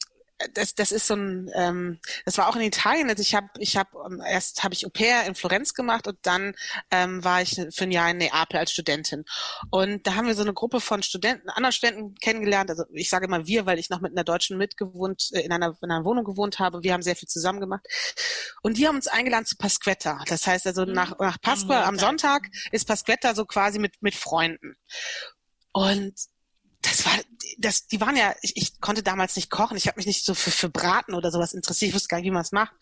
das, 0.55 0.75
das 0.75 0.93
ist 0.93 1.07
so 1.09 1.15
ein, 1.15 1.51
ähm, 1.55 1.99
das 2.25 2.39
war 2.39 2.49
auch 2.49 2.55
in 2.55 2.63
Italien. 2.63 3.09
Also 3.09 3.23
ich 3.23 3.35
habe, 3.35 3.49
ich 3.59 3.77
habe 3.77 3.91
ähm, 4.07 4.23
erst 4.25 4.63
habe 4.63 4.73
ich 4.73 4.87
Au 4.87 4.91
pair 4.91 5.27
in 5.27 5.35
Florenz 5.35 5.75
gemacht 5.75 6.07
und 6.07 6.19
dann 6.23 6.55
ähm, 6.91 7.25
war 7.25 7.43
ich 7.43 7.61
für 7.71 7.85
ein 7.85 7.91
Jahr 7.91 8.11
in 8.11 8.19
Neapel 8.19 8.59
als 8.59 8.73
Studentin. 8.73 9.25
Und 9.71 10.07
da 10.07 10.15
haben 10.15 10.27
wir 10.29 10.35
so 10.35 10.43
eine 10.43 10.55
Gruppe 10.55 10.81
von 10.81 11.03
Studenten, 11.03 11.49
anderen 11.51 11.73
Studenten 11.73 12.15
kennengelernt. 12.17 12.71
Also 12.71 12.85
ich 12.93 13.11
sage 13.11 13.27
immer 13.27 13.47
wir, 13.47 13.67
weil 13.67 13.81
ich 13.81 13.91
noch 13.91 14.01
mit 14.01 14.13
einer 14.13 14.25
Deutschen 14.25 14.59
mitgewohnt, 14.59 15.31
äh, 15.33 15.41
in 15.41 15.51
einer, 15.51 15.77
in 15.83 15.91
einer 15.91 16.05
Wohnung 16.05 16.25
gewohnt 16.25 16.61
habe. 16.61 16.83
Wir 16.85 16.93
haben 16.93 17.03
sehr 17.03 17.17
viel 17.17 17.29
zusammen 17.29 17.61
gemacht. 17.61 17.87
Und 18.63 18.79
die 18.79 18.87
haben 18.87 18.97
uns 18.97 19.09
eingeladen 19.09 19.47
zu 19.47 19.57
Pasquetta. 19.57 20.23
Das 20.29 20.47
heißt 20.47 20.67
also 20.69 20.85
nach, 20.85 21.19
nach 21.19 21.41
Pasqua 21.41 21.85
am 21.85 21.99
Sonntag 21.99 22.49
ist 22.71 22.87
Pasquetta 22.87 23.35
so 23.35 23.45
quasi 23.45 23.81
mit, 23.81 23.95
mit 24.01 24.15
Freunden. 24.15 24.77
Und 25.79 26.15
das 26.83 27.05
war, 27.05 27.13
das, 27.59 27.89
die 27.89 28.01
waren 28.01 28.17
ja, 28.17 28.35
ich, 28.43 28.57
ich 28.57 28.81
konnte 28.81 29.03
damals 29.03 29.35
nicht 29.35 29.51
kochen, 29.51 29.77
ich 29.77 29.89
habe 29.89 29.97
mich 29.97 30.07
nicht 30.07 30.25
so 30.25 30.35
für, 30.35 30.51
für 30.51 30.69
Braten 30.69 31.15
oder 31.15 31.33
sowas 31.33 31.53
interessiert, 31.53 31.89
ich 31.89 31.95
wusste 31.95 32.09
gar 32.09 32.19
nicht, 32.19 32.27
wie 32.27 32.31
man 32.31 32.43
es 32.43 32.53
macht. 32.53 32.73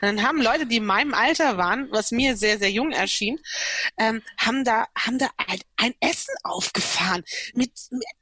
Und 0.00 0.02
dann 0.02 0.22
haben 0.22 0.42
Leute, 0.42 0.66
die 0.66 0.78
in 0.78 0.84
meinem 0.84 1.14
Alter 1.14 1.56
waren, 1.56 1.88
was 1.92 2.10
mir 2.10 2.36
sehr, 2.36 2.58
sehr 2.58 2.70
jung 2.70 2.90
erschien, 2.90 3.38
ähm, 3.96 4.22
haben 4.38 4.64
da, 4.64 4.86
haben 4.98 5.18
da 5.18 5.28
ein, 5.36 5.60
ein 5.76 5.94
Essen 6.00 6.34
aufgefahren. 6.42 7.24
Mit, 7.54 7.70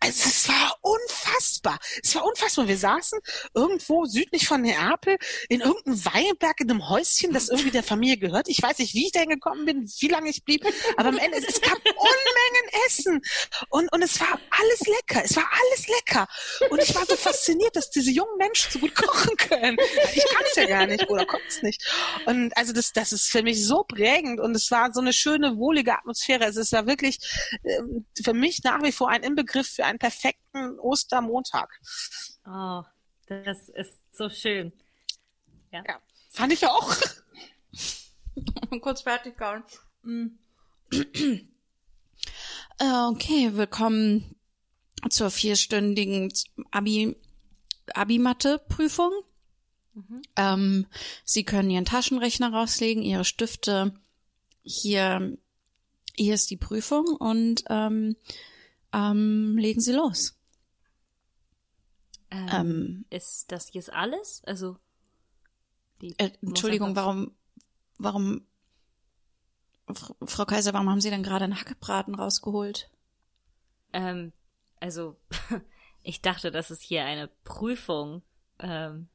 also 0.00 0.28
es 0.28 0.48
war 0.48 0.78
unfassbar. 0.80 1.78
Es 2.02 2.14
war 2.14 2.24
unfassbar. 2.24 2.68
Wir 2.68 2.78
saßen 2.78 3.18
irgendwo 3.54 4.04
südlich 4.06 4.46
von 4.46 4.62
Neapel 4.62 5.18
in 5.48 5.60
irgendeinem 5.60 6.04
Weinberg 6.04 6.60
in 6.60 6.70
einem 6.70 6.88
Häuschen, 6.88 7.32
das 7.32 7.48
irgendwie 7.48 7.70
der 7.70 7.82
Familie 7.82 8.16
gehört. 8.16 8.48
Ich 8.48 8.62
weiß 8.62 8.78
nicht, 8.78 8.94
wie 8.94 9.06
ich 9.06 9.12
dahin 9.12 9.30
gekommen 9.30 9.64
bin, 9.64 9.90
wie 10.00 10.08
lange 10.08 10.30
ich 10.30 10.44
blieb, 10.44 10.64
aber 10.96 11.10
am 11.10 11.18
Ende, 11.18 11.38
es 11.38 11.60
gab 11.60 11.78
Unmengen 11.78 12.86
Essen. 12.86 13.20
Und, 13.68 13.92
und 13.92 14.02
es 14.02 14.20
war 14.20 14.38
alles 14.50 14.80
lecker. 14.80 15.24
Es 15.24 15.36
war 15.36 15.48
alles 15.50 15.86
lecker. 15.88 16.26
Und 16.70 16.82
ich 16.82 16.94
war 16.94 17.06
so 17.06 17.16
fasziniert, 17.16 17.76
dass 17.76 17.90
diese 17.90 18.10
jungen 18.10 18.36
Menschen 18.38 18.70
so 18.72 18.78
gut 18.78 18.94
kochen 18.94 19.36
können. 19.36 19.76
Ich 20.14 20.24
kann 20.24 20.44
es 20.50 20.56
ja 20.56 20.66
gar 20.66 20.86
nicht 20.86 21.08
oder 21.08 21.26
konnte 21.26 21.46
es 21.48 21.62
nicht. 21.62 21.82
Und 22.26 22.56
also 22.56 22.72
das, 22.72 22.92
das 22.92 23.12
ist 23.12 23.28
für 23.28 23.42
mich 23.42 23.64
so 23.66 23.84
prägend 23.84 24.40
und 24.40 24.54
es 24.54 24.70
war 24.70 24.92
so 24.92 25.00
eine 25.00 25.12
schöne, 25.12 25.56
wohlige 25.56 25.94
Atmosphäre. 25.94 26.44
Also 26.44 26.60
es 26.60 26.72
war 26.72 26.86
wirklich 26.86 27.18
für 28.22 28.34
mich 28.34 28.62
nach 28.64 28.82
wie 28.82 28.92
vor 28.92 29.08
ein 29.08 29.22
Inbegriff 29.22 29.68
für 29.68 29.84
einen 29.84 29.98
perfekten 29.98 30.78
Ostermontag. 30.78 31.70
Oh, 32.46 32.82
das 33.26 33.68
ist 33.68 34.16
so 34.16 34.28
schön. 34.28 34.72
Ja, 35.70 35.82
fand 36.30 36.52
ich 36.52 36.66
auch. 36.66 36.94
Kurz 38.80 39.02
fertig 39.02 39.36
kauen. 39.36 39.62
Mm. 40.02 40.26
Äh, 42.78 43.06
Okay, 43.10 43.54
willkommen 43.54 44.34
zur 45.08 45.30
vierstündigen 45.30 46.32
Abi, 46.70 47.16
Abi-Mathe-Prüfung. 47.94 49.12
Ähm, 50.36 50.86
Sie 51.24 51.44
können 51.44 51.70
Ihren 51.70 51.84
Taschenrechner 51.84 52.52
rauslegen, 52.52 53.02
Ihre 53.02 53.24
Stifte. 53.24 53.94
Hier, 54.62 55.36
hier 56.16 56.34
ist 56.34 56.50
die 56.50 56.56
Prüfung 56.56 57.06
und 57.16 57.64
ähm, 57.68 58.16
ähm, 58.92 59.56
legen 59.56 59.80
Sie 59.80 59.92
los. 59.92 60.36
Ähm, 62.30 62.48
Ähm, 62.50 63.04
ist 63.10 63.52
das 63.52 63.72
jetzt 63.72 63.92
alles? 63.92 64.42
Also, 64.44 64.76
die 66.00 66.14
äh, 66.18 66.30
Entschuldigung, 66.42 66.96
warum, 66.96 67.32
warum, 67.98 68.46
Fr- 69.88 70.16
Frau 70.26 70.44
Kaiser, 70.44 70.72
warum 70.72 70.88
haben 70.90 71.00
Sie 71.00 71.10
denn 71.10 71.22
gerade 71.22 71.44
einen 71.44 71.58
Hackbraten 71.58 72.14
rausgeholt? 72.14 72.90
Ähm, 73.92 74.32
also, 74.80 75.16
ich 76.02 76.22
dachte, 76.22 76.50
das 76.50 76.70
ist 76.70 76.82
hier 76.82 77.04
eine 77.04 77.28
Prüfung. 77.44 78.22
Ähm, 78.58 79.08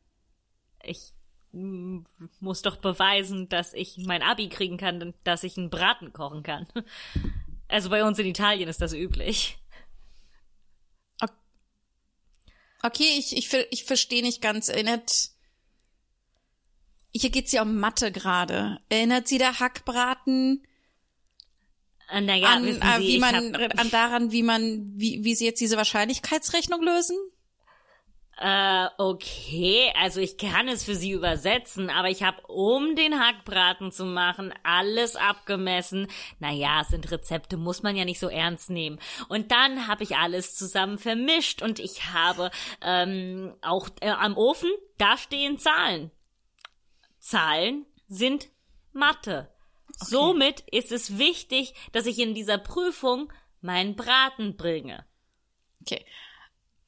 ich 0.83 1.13
muss 1.51 2.61
doch 2.61 2.77
beweisen, 2.77 3.49
dass 3.49 3.73
ich 3.73 3.97
mein 3.97 4.21
Abi 4.21 4.49
kriegen 4.49 4.77
kann, 4.77 5.01
und 5.01 5.15
dass 5.23 5.43
ich 5.43 5.57
einen 5.57 5.69
Braten 5.69 6.13
kochen 6.13 6.43
kann. 6.43 6.67
Also 7.69 7.89
bei 7.89 8.05
uns 8.05 8.17
in 8.17 8.27
Italien 8.27 8.69
ist 8.69 8.81
das 8.81 8.93
üblich. 8.93 9.57
Okay, 12.81 13.15
ich, 13.17 13.35
ich, 13.35 13.51
ich 13.71 13.83
verstehe 13.83 14.21
nicht 14.21 14.41
ganz. 14.41 14.69
Erinnert. 14.69 15.11
Hier 17.13 17.29
geht's 17.29 17.51
ja 17.51 17.63
um 17.63 17.77
Mathe 17.77 18.11
gerade. 18.11 18.79
Erinnert 18.89 19.27
Sie 19.27 19.37
der 19.37 19.59
Hackbraten 19.59 20.63
Äh, 22.09 22.21
Naja, 22.21 22.47
an, 22.49 22.65
äh, 22.65 22.73
Sie, 22.99 23.07
wie 23.07 23.19
man, 23.19 23.55
hab, 23.55 23.79
an 23.79 23.89
daran, 23.89 24.31
wie 24.31 24.43
man, 24.43 24.91
wie, 24.95 25.23
wie 25.23 25.35
Sie 25.35 25.45
jetzt 25.45 25.59
diese 25.59 25.77
Wahrscheinlichkeitsrechnung 25.77 26.81
lösen? 26.81 27.17
Äh, 28.39 28.87
okay, 28.99 29.91
also 29.99 30.19
ich 30.19 30.37
kann 30.37 30.67
es 30.67 30.83
für 30.83 30.93
Sie 30.93 31.11
übersetzen, 31.11 31.89
aber 31.89 32.09
ich 32.09 32.21
habe, 32.21 32.41
um 32.47 32.95
den 32.95 33.19
Hackbraten 33.19 33.91
zu 33.91 34.05
machen, 34.05 34.53
alles 34.63 35.15
abgemessen. 35.15 36.07
Naja, 36.39 36.81
es 36.81 36.89
sind 36.89 37.09
Rezepte, 37.11 37.57
muss 37.57 37.81
man 37.81 37.95
ja 37.95 38.05
nicht 38.05 38.19
so 38.19 38.27
ernst 38.27 38.69
nehmen. 38.69 38.99
Und 39.27 39.51
dann 39.51 39.87
habe 39.87 40.03
ich 40.03 40.17
alles 40.17 40.55
zusammen 40.55 40.99
vermischt 40.99 41.63
und 41.63 41.79
ich 41.79 42.13
habe 42.13 42.51
ähm, 42.81 43.55
auch 43.61 43.89
äh, 44.01 44.09
am 44.09 44.37
Ofen, 44.37 44.69
da 44.99 45.17
stehen 45.17 45.57
Zahlen. 45.57 46.11
Zahlen 47.17 47.87
sind 48.07 48.49
Mathe. 48.93 49.51
Somit 49.99 50.59
ist 50.71 50.91
es 50.91 51.17
wichtig, 51.17 51.73
dass 51.91 52.05
ich 52.05 52.19
in 52.19 52.35
dieser 52.35 52.59
Prüfung 52.59 53.33
meinen 53.61 53.95
Braten 53.95 54.57
bringe. 54.57 55.05
Okay. 55.81 56.05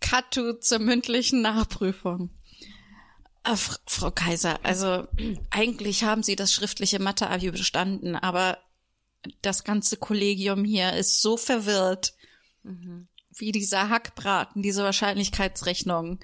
Cut 0.01 0.31
to 0.31 0.53
zur 0.53 0.79
mündlichen 0.79 1.41
Nachprüfung. 1.41 2.29
Äh, 3.43 3.55
Fr 3.55 3.77
Frau 3.85 4.11
Kaiser, 4.11 4.59
also 4.63 5.07
eigentlich 5.49 6.03
haben 6.03 6.23
Sie 6.23 6.35
das 6.35 6.53
schriftliche 6.53 6.99
Mathe-Abi 6.99 7.51
bestanden, 7.51 8.15
aber 8.15 8.57
das 9.41 9.63
ganze 9.63 9.97
Kollegium 9.97 10.63
hier 10.63 10.93
ist 10.93 11.21
so 11.21 11.35
verwirrt, 11.37 12.13
wie 13.37 13.51
dieser 13.51 13.89
Hackbraten, 13.89 14.61
diese 14.61 14.83
Wahrscheinlichkeitsrechnung 14.83 16.19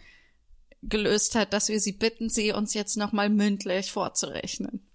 gelöst 0.81 1.35
hat, 1.35 1.53
dass 1.53 1.69
wir 1.69 1.80
Sie 1.80 1.93
bitten, 1.93 2.30
sie 2.30 2.52
uns 2.52 2.73
jetzt 2.73 2.97
nochmal 2.97 3.30
mündlich 3.30 3.91
vorzurechnen. 3.91 4.88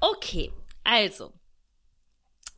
Okay, 0.00 0.52
also. 0.82 1.32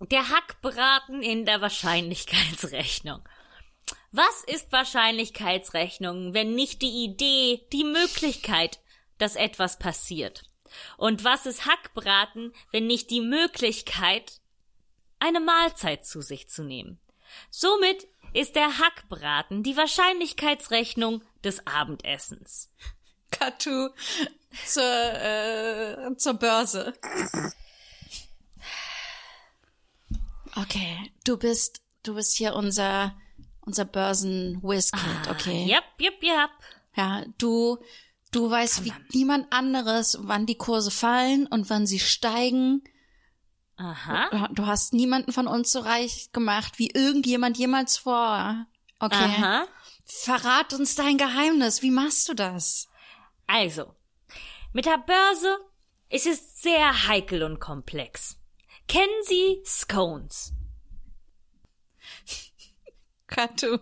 Der 0.01 0.29
Hackbraten 0.29 1.23
in 1.23 1.47
der 1.47 1.61
Wahrscheinlichkeitsrechnung. 1.61 3.23
Was 4.13 4.45
ist 4.47 4.73
Wahrscheinlichkeitsrechnung, 4.73 6.35
wenn 6.35 6.55
nicht 6.55 6.83
die 6.83 7.05
Idee, 7.05 7.67
die 7.73 7.85
Möglichkeit, 7.85 8.81
dass 9.19 9.37
etwas 9.37 9.79
passiert? 9.79 10.45
Und 10.97 11.25
was 11.25 11.47
ist 11.47 11.67
Hackbraten, 11.67 12.53
wenn 12.73 12.87
nicht 12.87 13.11
die 13.11 13.21
Möglichkeit, 13.21 14.41
eine 15.19 15.41
Mahlzeit 15.41 16.07
zu 16.07 16.21
sich 16.21 16.49
zu 16.49 16.65
nehmen? 16.65 17.01
Somit 17.51 18.07
ist 18.33 18.57
der 18.57 18.79
Hackbraten 18.79 19.63
die 19.63 19.77
Wahrscheinlichkeitsrechnung 19.77 21.23
des 21.43 21.67
Abendessens. 21.67 22.71
Cut 23.31 23.63
to 23.63 23.91
zur, 24.65 24.83
äh, 24.83 26.17
zur 26.17 26.35
Börse. 26.35 26.95
Okay, 30.55 31.13
du 31.25 31.37
bist, 31.37 31.83
du 32.03 32.15
bist 32.15 32.37
hier 32.37 32.55
unser, 32.55 33.17
unser 33.67 33.85
Börsen-Wizkid, 33.85 35.29
okay? 35.31 35.67
Yep, 35.67 35.85
yep, 36.01 36.23
yep. 36.23 36.51
Ja, 36.95 37.25
du, 37.37 37.79
du 38.31 38.51
weißt 38.51 38.85
wie 38.85 38.93
niemand 39.13 39.53
anderes, 39.53 40.17
wann 40.23 40.47
die 40.47 40.57
Kurse 40.57 40.91
fallen 40.91 41.47
und 41.47 41.69
wann 41.69 41.87
sie 41.87 41.99
steigen. 41.99 42.83
Aha. 43.77 44.31
Du, 44.31 44.55
du 44.55 44.67
hast 44.67 44.95
niemanden 44.95 45.33
von 45.33 45.47
uns 45.47 45.71
so 45.73 45.81
reich 45.81 46.31
gemacht 46.33 46.79
wie 46.79 46.91
irgendjemand 46.91 47.59
jemals 47.59 47.99
vor. 47.99 48.67
Okay. 49.01 49.17
Aha. 49.17 49.67
Verrat 50.07 50.73
uns 50.73 50.95
dein 50.95 51.19
Geheimnis. 51.19 51.83
Wie 51.83 51.91
machst 51.91 52.29
du 52.29 52.35
das? 52.35 52.89
Also, 53.47 53.95
mit 54.73 54.87
der 54.87 54.99
Börse 54.99 55.59
ist 56.09 56.27
es 56.27 56.63
sehr 56.63 57.09
heikel 57.09 57.43
und 57.43 57.59
komplex. 57.59 58.39
Kennen 58.89 59.23
Sie 59.25 59.61
Scones? 59.65 60.55
Katu 63.27 63.79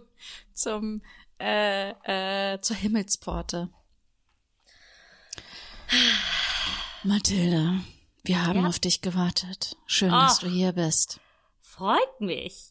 zum 0.52 1.02
äh, 1.40 1.90
äh, 2.54 2.60
zur 2.60 2.76
Himmelspforte. 2.76 3.68
Mathilda, 7.02 7.80
wir 8.24 8.46
haben 8.46 8.62
Ja? 8.62 8.68
auf 8.68 8.78
dich 8.78 9.00
gewartet. 9.02 9.76
Schön, 9.86 10.10
dass 10.10 10.36
Ach. 10.36 10.40
du 10.40 10.48
hier 10.48 10.72
bist. 10.72 11.20
Freut 11.60 12.20
mich. 12.20 12.70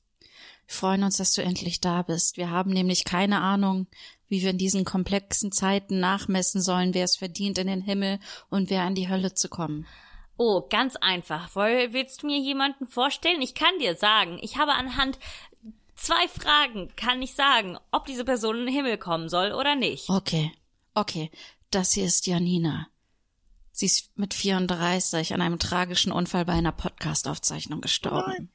Wir 0.66 0.76
freuen 0.76 1.04
uns, 1.04 1.18
dass 1.18 1.34
du 1.34 1.44
endlich 1.44 1.82
da 1.82 2.02
bist. 2.02 2.38
Wir 2.38 2.50
haben 2.50 2.72
nämlich 2.72 3.04
keine 3.06 3.42
Ahnung, 3.42 3.88
wie 4.30 4.42
wir 4.42 4.50
in 4.52 4.58
diesen 4.58 4.86
komplexen 4.86 5.52
Zeiten 5.52 6.00
nachmessen 6.00 6.62
sollen, 6.62 6.94
wer 6.94 7.04
es 7.04 7.18
verdient, 7.18 7.58
in 7.60 7.68
den 7.68 7.82
Himmel 7.82 8.20
und 8.50 8.70
wer 8.70 8.88
in 8.88 8.96
die 8.96 9.10
Hölle 9.10 9.34
zu 9.36 9.50
kommen. 9.50 9.86
Oh, 10.38 10.64
ganz 10.68 10.96
einfach. 10.96 11.54
Woll- 11.56 11.94
Willst 11.94 12.24
du 12.24 12.28
mir 12.28 12.40
jemanden 12.40 12.88
vorstellen? 12.88 13.42
Ich 13.42 13.54
kann 13.54 13.78
dir 13.80 13.96
sagen, 13.96 14.40
ich 14.42 14.58
habe 14.58 14.72
anhand 14.74 15.20
zwei 16.04 16.28
Fragen, 16.28 16.94
kann 16.96 17.22
ich 17.22 17.34
sagen, 17.34 17.78
ob 17.92 18.06
diese 18.06 18.26
Person 18.26 18.60
in 18.60 18.66
den 18.66 18.76
Himmel 18.76 18.98
kommen 18.98 19.30
soll 19.30 19.54
oder 19.54 19.76
nicht. 19.76 20.10
Okay, 20.10 20.52
okay. 20.94 21.32
Das 21.72 21.94
hier 21.94 22.06
ist 22.06 22.28
Janina. 22.28 22.88
Sie 23.72 23.88
ist 23.88 24.16
mit 24.18 24.36
34 24.36 25.34
an 25.34 25.42
einem 25.42 25.58
tragischen 25.58 26.12
Unfall 26.12 26.46
bei 26.46 26.54
einer 26.54 26.72
Podcast-Aufzeichnung 26.72 27.82
gestorben. 27.82 28.52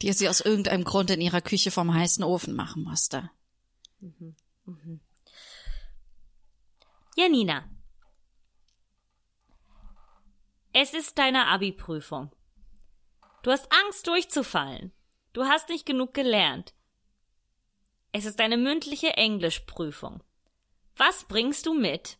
Die 0.00 0.12
sie 0.12 0.28
aus 0.28 0.40
irgendeinem 0.40 0.84
Grund 0.84 1.10
in 1.10 1.20
ihrer 1.20 1.42
Küche 1.42 1.70
vom 1.70 1.92
heißen 1.92 2.24
Ofen 2.24 2.54
machen 2.54 2.84
musste. 2.84 3.30
Janina. 7.16 7.68
Es 10.72 10.94
ist 10.94 11.18
deine 11.18 11.46
Abi-Prüfung. 11.48 12.32
Du 13.42 13.50
hast 13.50 13.68
Angst 13.84 14.06
durchzufallen. 14.06 14.92
Du 15.34 15.44
hast 15.44 15.68
nicht 15.68 15.84
genug 15.84 16.14
gelernt. 16.14 16.72
Es 18.12 18.24
ist 18.24 18.40
eine 18.40 18.56
mündliche 18.56 19.16
Englischprüfung. 19.16 20.22
Was 20.96 21.24
bringst 21.24 21.66
du 21.66 21.74
mit? 21.74 22.18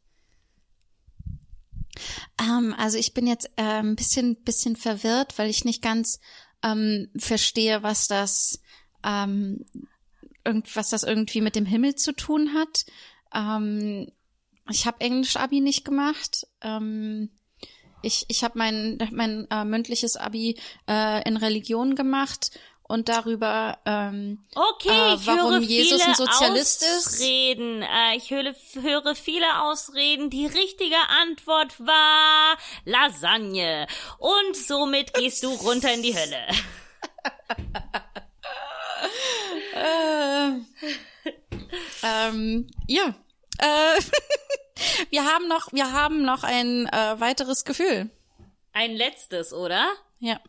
Ähm, 2.40 2.74
also 2.76 2.98
ich 2.98 3.14
bin 3.14 3.28
jetzt 3.28 3.48
äh, 3.54 3.62
ein 3.62 3.94
bisschen, 3.94 4.42
bisschen 4.42 4.74
verwirrt, 4.74 5.38
weil 5.38 5.48
ich 5.48 5.64
nicht 5.64 5.80
ganz 5.80 6.18
ähm, 6.64 7.08
verstehe, 7.16 7.84
was 7.84 8.08
das, 8.08 8.60
ähm, 9.04 9.64
irgend, 10.44 10.74
was 10.74 10.90
das 10.90 11.04
irgendwie 11.04 11.40
mit 11.40 11.54
dem 11.54 11.66
Himmel 11.66 11.94
zu 11.94 12.16
tun 12.16 12.52
hat. 12.52 12.84
Ähm, 13.32 14.10
ich 14.68 14.88
habe 14.88 15.00
Englisch-Abi 15.00 15.60
nicht 15.60 15.84
gemacht. 15.84 16.48
Ähm, 16.62 17.30
ich 18.02 18.24
ich 18.26 18.42
habe 18.42 18.58
mein, 18.58 18.98
mein 19.12 19.46
äh, 19.50 19.64
mündliches 19.64 20.16
Abi 20.16 20.58
äh, 20.88 21.26
in 21.28 21.36
Religion 21.36 21.94
gemacht 21.94 22.50
und 22.86 23.08
darüber 23.08 23.78
ähm, 23.86 24.44
Okay, 24.54 24.88
Äh, 24.88 25.14
ich 25.14 25.26
warum 25.26 25.52
höre 25.54 25.60
Jesus 25.60 26.02
viele 26.02 26.10
ein 26.10 26.14
Sozialist 26.14 26.82
ist? 26.82 27.06
Ausreden. 27.06 27.82
Äh, 27.82 28.16
ich 28.16 28.30
höre, 28.30 28.54
höre 28.82 29.14
viele 29.14 29.62
Ausreden. 29.62 30.30
Die 30.30 30.46
richtige 30.46 30.98
Antwort 31.22 31.80
war 31.80 32.56
Lasagne. 32.84 33.86
Und 34.18 34.56
somit 34.56 35.14
gehst 35.14 35.42
du 35.42 35.48
runter 35.48 35.92
in 35.92 36.02
die 36.02 36.14
Hölle. 36.14 36.46
Äh, 39.74 40.50
ähm, 42.02 42.66
ja. 42.86 43.14
Äh, 43.58 44.00
wir 45.10 45.24
haben 45.24 45.48
noch, 45.48 45.72
wir 45.72 45.92
haben 45.92 46.22
noch 46.22 46.44
ein 46.44 46.86
äh, 46.86 47.20
weiteres 47.20 47.64
Gefühl. 47.64 48.10
Ein 48.72 48.92
letztes, 48.92 49.52
oder? 49.52 49.88
Ja. 50.18 50.40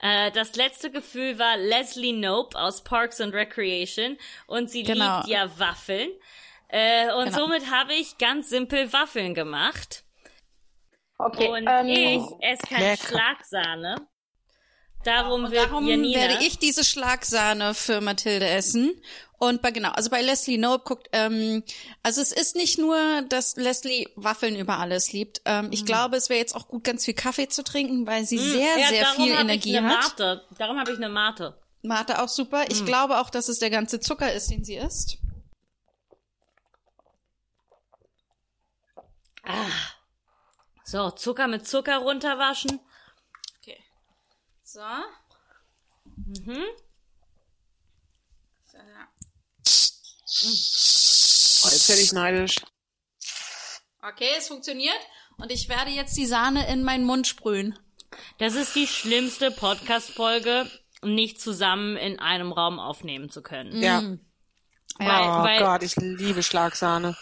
Äh, 0.00 0.30
das 0.32 0.56
letzte 0.56 0.90
Gefühl 0.90 1.38
war 1.38 1.56
Leslie 1.56 2.12
Nope 2.12 2.58
aus 2.58 2.82
Parks 2.84 3.20
and 3.20 3.34
Recreation 3.34 4.16
und 4.46 4.70
sie 4.70 4.82
Genau. 4.82 5.18
liebt 5.18 5.28
ja 5.28 5.58
Waffeln. 5.58 6.10
Äh, 6.68 7.12
und 7.14 7.26
Genau. 7.26 7.38
somit 7.38 7.70
habe 7.70 7.94
ich 7.94 8.16
ganz 8.18 8.48
simpel 8.50 8.92
Waffeln 8.92 9.34
gemacht. 9.34 10.04
Okay, 11.18 11.48
Und 11.48 11.66
ähm, 11.68 11.86
ich 11.88 12.22
esse 12.40 12.62
keine 12.66 12.92
Lecker. 12.92 13.08
Schlagsahne. 13.08 14.06
Darum 15.04 15.50
wird 15.50 15.66
Darum 15.70 15.86
Janina 15.88 16.18
werde 16.18 16.44
ich 16.44 16.58
diese 16.58 16.84
Schlagsahne 16.84 17.74
für 17.74 18.00
Mathilde 18.00 18.46
essen. 18.46 18.92
Und 19.38 19.62
bei 19.62 19.70
genau, 19.70 19.88
also 19.92 20.10
bei 20.10 20.20
Leslie 20.20 20.58
Nope 20.58 20.84
guckt, 20.84 21.08
ähm, 21.12 21.62
also 22.02 22.20
es 22.20 22.30
ist 22.30 22.56
nicht 22.56 22.78
nur, 22.78 23.22
dass 23.30 23.56
Leslie 23.56 24.06
Waffeln 24.14 24.54
über 24.54 24.78
alles 24.78 25.12
liebt. 25.12 25.40
Ähm, 25.46 25.68
ich 25.70 25.86
glaube, 25.86 26.16
es 26.18 26.28
wäre 26.28 26.38
jetzt 26.38 26.54
auch 26.54 26.68
gut, 26.68 26.84
ganz 26.84 27.06
viel 27.06 27.14
Kaffee 27.14 27.48
zu 27.48 27.64
trinken, 27.64 28.06
weil 28.06 28.26
sie 28.26 28.36
sehr, 28.36 28.76
Mhm. 28.76 28.80
ja, 28.82 28.88
sehr 28.88 29.06
viel 29.06 29.32
Energie 29.32 29.70
ich 29.70 29.78
eine 29.78 29.88
hat. 29.88 30.18
Mate. 30.18 30.44
Darum 30.58 30.78
habe 30.78 30.90
ich 30.90 30.98
eine 30.98 31.08
Mate. 31.08 31.56
Mate 31.80 32.22
auch 32.22 32.28
super. 32.28 32.64
Ich 32.68 32.84
glaube 32.84 33.18
auch, 33.18 33.30
dass 33.30 33.48
es 33.48 33.58
der 33.58 33.70
ganze 33.70 34.00
Zucker 34.00 34.30
ist, 34.30 34.50
den 34.50 34.62
sie 34.62 34.74
isst. 34.76 35.16
So, 40.84 41.10
Zucker 41.10 41.46
mit 41.48 41.66
Zucker 41.66 41.98
runterwaschen. 41.98 42.80
Okay. 44.74 44.78
So. 44.78 44.80
Mhm. 46.16 46.64
Oh, 51.62 51.68
jetzt 51.70 51.88
werde 51.88 52.02
ich 52.02 52.12
neidisch. 52.12 52.56
Okay, 54.02 54.28
es 54.38 54.48
funktioniert. 54.48 54.96
Und 55.38 55.50
ich 55.50 55.68
werde 55.68 55.90
jetzt 55.90 56.16
die 56.16 56.26
Sahne 56.26 56.68
in 56.68 56.84
meinen 56.84 57.04
Mund 57.04 57.26
sprühen. 57.26 57.78
Das 58.38 58.54
ist 58.54 58.74
die 58.74 58.86
schlimmste 58.86 59.50
Podcast-Folge, 59.50 60.70
nicht 61.02 61.40
zusammen 61.40 61.96
in 61.96 62.18
einem 62.18 62.52
Raum 62.52 62.78
aufnehmen 62.78 63.30
zu 63.30 63.42
können. 63.42 63.82
Ja. 63.82 64.02
Weil, 64.98 65.28
oh 65.28 65.42
weil, 65.42 65.58
Gott, 65.60 65.82
ich 65.82 65.96
liebe 65.96 66.42
Schlagsahne. 66.42 67.16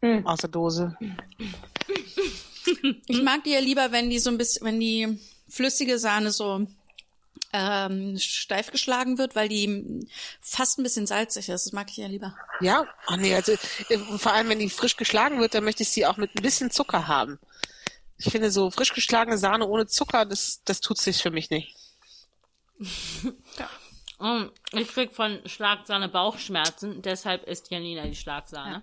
Mm. 0.00 0.26
Aus 0.26 0.40
der 0.40 0.50
Dose. 0.50 0.96
Ich 3.06 3.22
mag 3.22 3.44
die 3.44 3.50
ja 3.50 3.60
lieber, 3.60 3.92
wenn 3.92 4.10
die 4.10 4.18
so 4.18 4.30
ein 4.30 4.38
bisschen, 4.38 4.64
wenn 4.66 4.80
die 4.80 5.18
flüssige 5.52 5.98
Sahne 5.98 6.32
so 6.32 6.66
ähm, 7.52 8.18
steif 8.18 8.70
geschlagen 8.70 9.18
wird, 9.18 9.36
weil 9.36 9.48
die 9.48 10.06
fast 10.40 10.78
ein 10.78 10.82
bisschen 10.82 11.06
salzig 11.06 11.50
ist. 11.50 11.66
Das 11.66 11.72
mag 11.72 11.90
ich 11.90 11.98
ja 11.98 12.06
lieber. 12.06 12.34
Ja? 12.60 12.86
Ach 13.06 13.16
nee, 13.16 13.34
also 13.34 13.52
äh, 13.52 13.98
vor 14.16 14.32
allem, 14.32 14.48
wenn 14.48 14.58
die 14.58 14.70
frisch 14.70 14.96
geschlagen 14.96 15.40
wird, 15.40 15.54
dann 15.54 15.64
möchte 15.64 15.82
ich 15.82 15.90
sie 15.90 16.06
auch 16.06 16.16
mit 16.16 16.34
ein 16.34 16.42
bisschen 16.42 16.70
Zucker 16.70 17.06
haben. 17.06 17.38
Ich 18.16 18.30
finde 18.30 18.50
so 18.50 18.70
frisch 18.70 18.94
geschlagene 18.94 19.36
Sahne 19.36 19.66
ohne 19.66 19.86
Zucker, 19.86 20.24
das, 20.24 20.62
das 20.64 20.80
tut 20.80 20.98
sich 20.98 21.22
für 21.22 21.30
mich 21.30 21.50
nicht. 21.50 21.76
Mm, 24.18 24.50
ich 24.70 24.86
krieg 24.86 25.12
von 25.12 25.40
Schlagsahne 25.46 26.08
Bauchschmerzen, 26.08 27.02
deshalb 27.02 27.42
isst 27.48 27.72
Janina 27.72 28.06
die 28.06 28.14
Schlagsahne. 28.14 28.82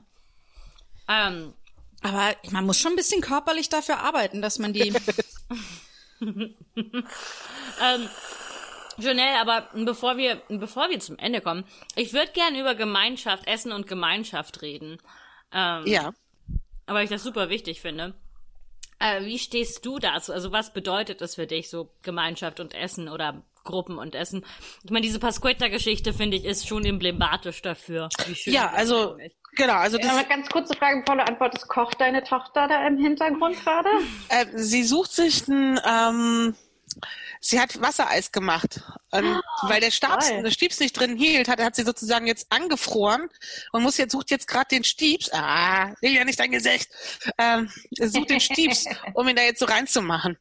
Ähm, 1.07 1.53
Aber 2.01 2.35
man 2.51 2.65
muss 2.65 2.77
schon 2.77 2.91
ein 2.91 2.97
bisschen 2.97 3.21
körperlich 3.21 3.69
dafür 3.69 3.99
arbeiten, 3.99 4.41
dass 4.41 4.59
man 4.59 4.73
die. 4.73 4.93
ähm, 6.75 8.09
Janelle, 8.97 9.39
aber 9.39 9.69
bevor 9.85 10.17
wir, 10.17 10.41
bevor 10.49 10.89
wir 10.89 10.99
zum 10.99 11.17
Ende 11.17 11.41
kommen, 11.41 11.63
ich 11.95 12.13
würde 12.13 12.31
gern 12.33 12.55
über 12.55 12.75
Gemeinschaft, 12.75 13.47
Essen 13.47 13.71
und 13.71 13.87
Gemeinschaft 13.87 14.61
reden. 14.61 14.97
Ähm, 15.53 15.83
Ja. 15.85 16.13
Aber 16.85 17.03
ich 17.03 17.09
das 17.09 17.23
super 17.23 17.49
wichtig 17.49 17.81
finde. 17.81 18.15
Äh, 18.99 19.23
wie 19.23 19.39
stehst 19.39 19.85
du 19.85 19.99
dazu? 19.99 20.33
Also 20.33 20.51
was 20.51 20.73
bedeutet 20.73 21.21
das 21.21 21.35
für 21.35 21.47
dich, 21.47 21.69
so 21.69 21.91
Gemeinschaft 22.01 22.59
und 22.59 22.73
Essen 22.73 23.07
oder 23.07 23.43
Gruppen 23.63 23.97
und 23.97 24.15
Essen? 24.15 24.45
Ich 24.83 24.91
meine, 24.91 25.05
diese 25.05 25.19
Pasquetta-Geschichte, 25.19 26.13
finde 26.13 26.35
ich, 26.37 26.45
ist 26.45 26.67
schon 26.67 26.83
emblematisch 26.83 27.61
dafür. 27.61 28.09
Wie 28.25 28.35
schön 28.35 28.53
Ja, 28.53 28.71
also, 28.71 29.15
ist. 29.15 29.35
Genau, 29.53 29.73
also 29.73 29.97
das, 29.97 30.11
Aber 30.11 30.23
ganz 30.23 30.49
kurze 30.49 30.75
Frage, 30.75 31.03
volle 31.05 31.27
Antwort 31.27 31.55
ist, 31.55 31.67
kocht 31.67 31.99
deine 31.99 32.23
Tochter 32.23 32.67
da 32.67 32.87
im 32.87 32.97
Hintergrund 32.97 33.59
gerade? 33.63 33.89
äh, 34.29 34.45
sie 34.53 34.83
sucht 34.83 35.11
sich 35.11 35.47
ein, 35.47 35.79
ähm, 35.85 36.55
sie 37.39 37.59
hat 37.59 37.81
Wassereis 37.81 38.31
gemacht. 38.31 38.81
Und 39.11 39.41
weil 39.63 39.81
der 39.81 39.91
Stabs, 39.91 40.29
toll. 40.29 40.43
der 40.43 40.51
Stiebs 40.51 40.79
nicht 40.79 40.93
drin 40.93 41.17
hielt, 41.17 41.47
hat, 41.47 41.59
hat 41.61 41.75
sie 41.75 41.83
sozusagen 41.83 42.27
jetzt 42.27 42.47
angefroren 42.51 43.29
und 43.71 43.83
muss 43.83 43.97
jetzt, 43.97 44.11
sucht 44.11 44.31
jetzt 44.31 44.47
gerade 44.47 44.67
den 44.69 44.83
Stiebs. 44.83 45.31
Ah, 45.33 45.93
will 46.01 46.13
ja 46.13 46.23
nicht 46.25 46.39
dein 46.39 46.51
Gesicht. 46.51 46.89
Ähm, 47.37 47.69
sucht 47.91 48.29
den 48.29 48.39
Stiebs, 48.39 48.85
um 49.13 49.27
ihn 49.27 49.35
da 49.35 49.43
jetzt 49.43 49.59
so 49.59 49.65
reinzumachen. 49.65 50.37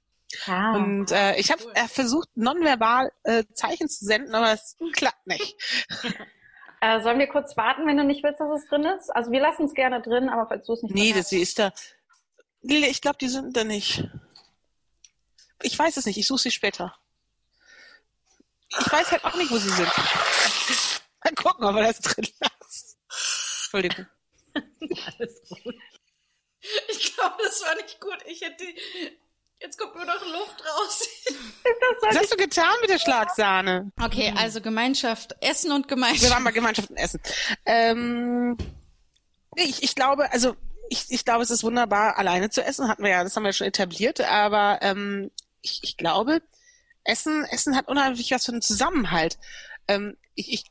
Ah. 0.46 0.76
Und 0.76 1.10
äh, 1.10 1.36
ich 1.36 1.50
habe 1.50 1.64
äh, 1.74 1.88
versucht, 1.88 2.28
nonverbal 2.34 3.10
äh, 3.22 3.44
Zeichen 3.54 3.88
zu 3.88 4.04
senden, 4.04 4.34
aber 4.34 4.52
es 4.52 4.76
klappt 4.92 5.26
nicht. 5.26 5.56
Äh, 6.80 7.00
sollen 7.02 7.18
wir 7.18 7.26
kurz 7.26 7.56
warten, 7.56 7.86
wenn 7.86 7.96
du 7.96 8.04
nicht 8.04 8.22
willst, 8.22 8.40
dass 8.40 8.62
es 8.62 8.68
drin 8.68 8.84
ist? 8.84 9.10
Also 9.10 9.30
wir 9.32 9.40
lassen 9.40 9.64
es 9.64 9.74
gerne 9.74 10.00
drin, 10.00 10.28
aber 10.28 10.46
falls 10.46 10.66
du 10.66 10.74
es 10.74 10.82
nicht 10.82 10.94
Nee, 10.94 11.10
drin 11.10 11.20
das, 11.20 11.28
sie 11.30 11.40
ist 11.40 11.58
da. 11.58 11.72
Nee, 12.62 12.86
Ich 12.88 13.00
glaube, 13.00 13.18
die 13.18 13.28
sind 13.28 13.56
da 13.56 13.64
nicht. 13.64 14.04
Ich 15.62 15.76
weiß 15.78 15.96
es 15.96 16.06
nicht, 16.06 16.18
ich 16.18 16.26
suche 16.26 16.38
sie 16.42 16.50
später. 16.50 16.96
Ich 18.80 18.92
weiß 18.92 19.10
halt 19.10 19.24
auch 19.24 19.34
nicht, 19.34 19.50
wo 19.50 19.56
sie 19.56 19.70
sind. 19.70 19.88
Mal 21.24 21.34
gucken, 21.34 21.64
ob 21.64 21.74
wir 21.74 21.82
das 21.82 21.98
drin 22.00 22.28
lassen. 22.40 22.96
Entschuldigung. 23.08 24.06
Alles 25.18 25.42
gut. 25.48 25.74
Ich 26.88 27.14
glaube, 27.14 27.36
das 27.42 27.62
war 27.62 27.74
nicht 27.76 28.00
gut. 28.00 28.18
Ich 28.26 28.40
hätte. 28.40 28.64
Jetzt 29.60 29.76
kommt 29.76 29.96
nur 29.96 30.04
noch 30.04 30.20
Luft 30.24 30.62
raus. 30.64 31.08
Was 32.02 32.16
hast 32.16 32.32
du 32.32 32.36
getan 32.36 32.74
mit 32.80 32.90
der 32.90 32.98
Schlagsahne? 32.98 33.90
Okay, 34.00 34.32
also 34.36 34.60
Gemeinschaft, 34.60 35.34
Essen 35.40 35.72
und 35.72 35.86
Wir 35.86 35.96
Gemeinschaft. 35.96 36.32
waren 36.32 36.44
bei 36.44 36.52
Gemeinschaften 36.52 36.96
essen. 36.96 37.20
Ähm, 37.66 38.56
ich, 39.56 39.82
ich 39.82 39.94
glaube, 39.96 40.30
also 40.32 40.56
ich, 40.90 41.06
ich 41.08 41.24
glaube, 41.24 41.42
es 41.42 41.50
ist 41.50 41.64
wunderbar, 41.64 42.18
alleine 42.18 42.50
zu 42.50 42.62
essen. 42.64 42.88
Hatten 42.88 43.02
wir 43.02 43.10
ja, 43.10 43.24
das 43.24 43.34
haben 43.34 43.44
wir 43.44 43.52
schon 43.52 43.66
etabliert. 43.66 44.20
Aber 44.20 44.78
ähm, 44.82 45.30
ich, 45.60 45.80
ich 45.82 45.96
glaube, 45.96 46.40
Essen, 47.04 47.44
Essen 47.44 47.76
hat 47.76 47.88
unheimlich 47.88 48.30
was 48.30 48.44
für 48.44 48.52
einen 48.52 48.62
Zusammenhalt. 48.62 49.38
Ähm, 49.88 50.16
ich, 50.34 50.52
ich, 50.52 50.64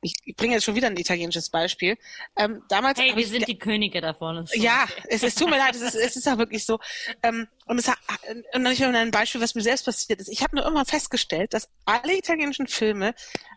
ich, 0.00 0.14
ich 0.24 0.36
bringe 0.36 0.54
jetzt 0.54 0.64
schon 0.64 0.74
wieder 0.74 0.88
ein 0.88 0.96
italienisches 0.96 1.50
Beispiel. 1.50 1.96
Ähm, 2.36 2.62
damals 2.68 2.98
Hey, 2.98 3.14
wir 3.14 3.22
ich, 3.22 3.30
sind 3.30 3.48
die 3.48 3.58
Könige 3.58 4.00
davon. 4.00 4.46
ja, 4.54 4.84
okay. 4.84 5.02
es, 5.08 5.22
es 5.22 5.34
tut 5.34 5.50
mir 5.50 5.58
leid, 5.58 5.74
es 5.74 5.82
ist, 5.82 5.94
es 5.94 6.16
ist 6.16 6.28
auch 6.28 6.38
wirklich 6.38 6.64
so. 6.64 6.78
Ähm, 7.22 7.48
und 7.66 7.78
es 7.78 7.88
hat, 7.88 7.98
und 8.54 8.64
dann 8.64 8.72
ich 8.72 8.82
habe 8.82 8.96
ein 8.96 9.10
Beispiel, 9.10 9.40
was 9.40 9.54
mir 9.54 9.62
selbst 9.62 9.84
passiert 9.84 10.20
ist. 10.20 10.28
Ich 10.28 10.42
habe 10.42 10.56
nur 10.56 10.64
irgendwann 10.64 10.86
festgestellt, 10.86 11.54
dass 11.54 11.68
alle 11.84 12.16
italienischen 12.16 12.66
Filme 12.66 13.14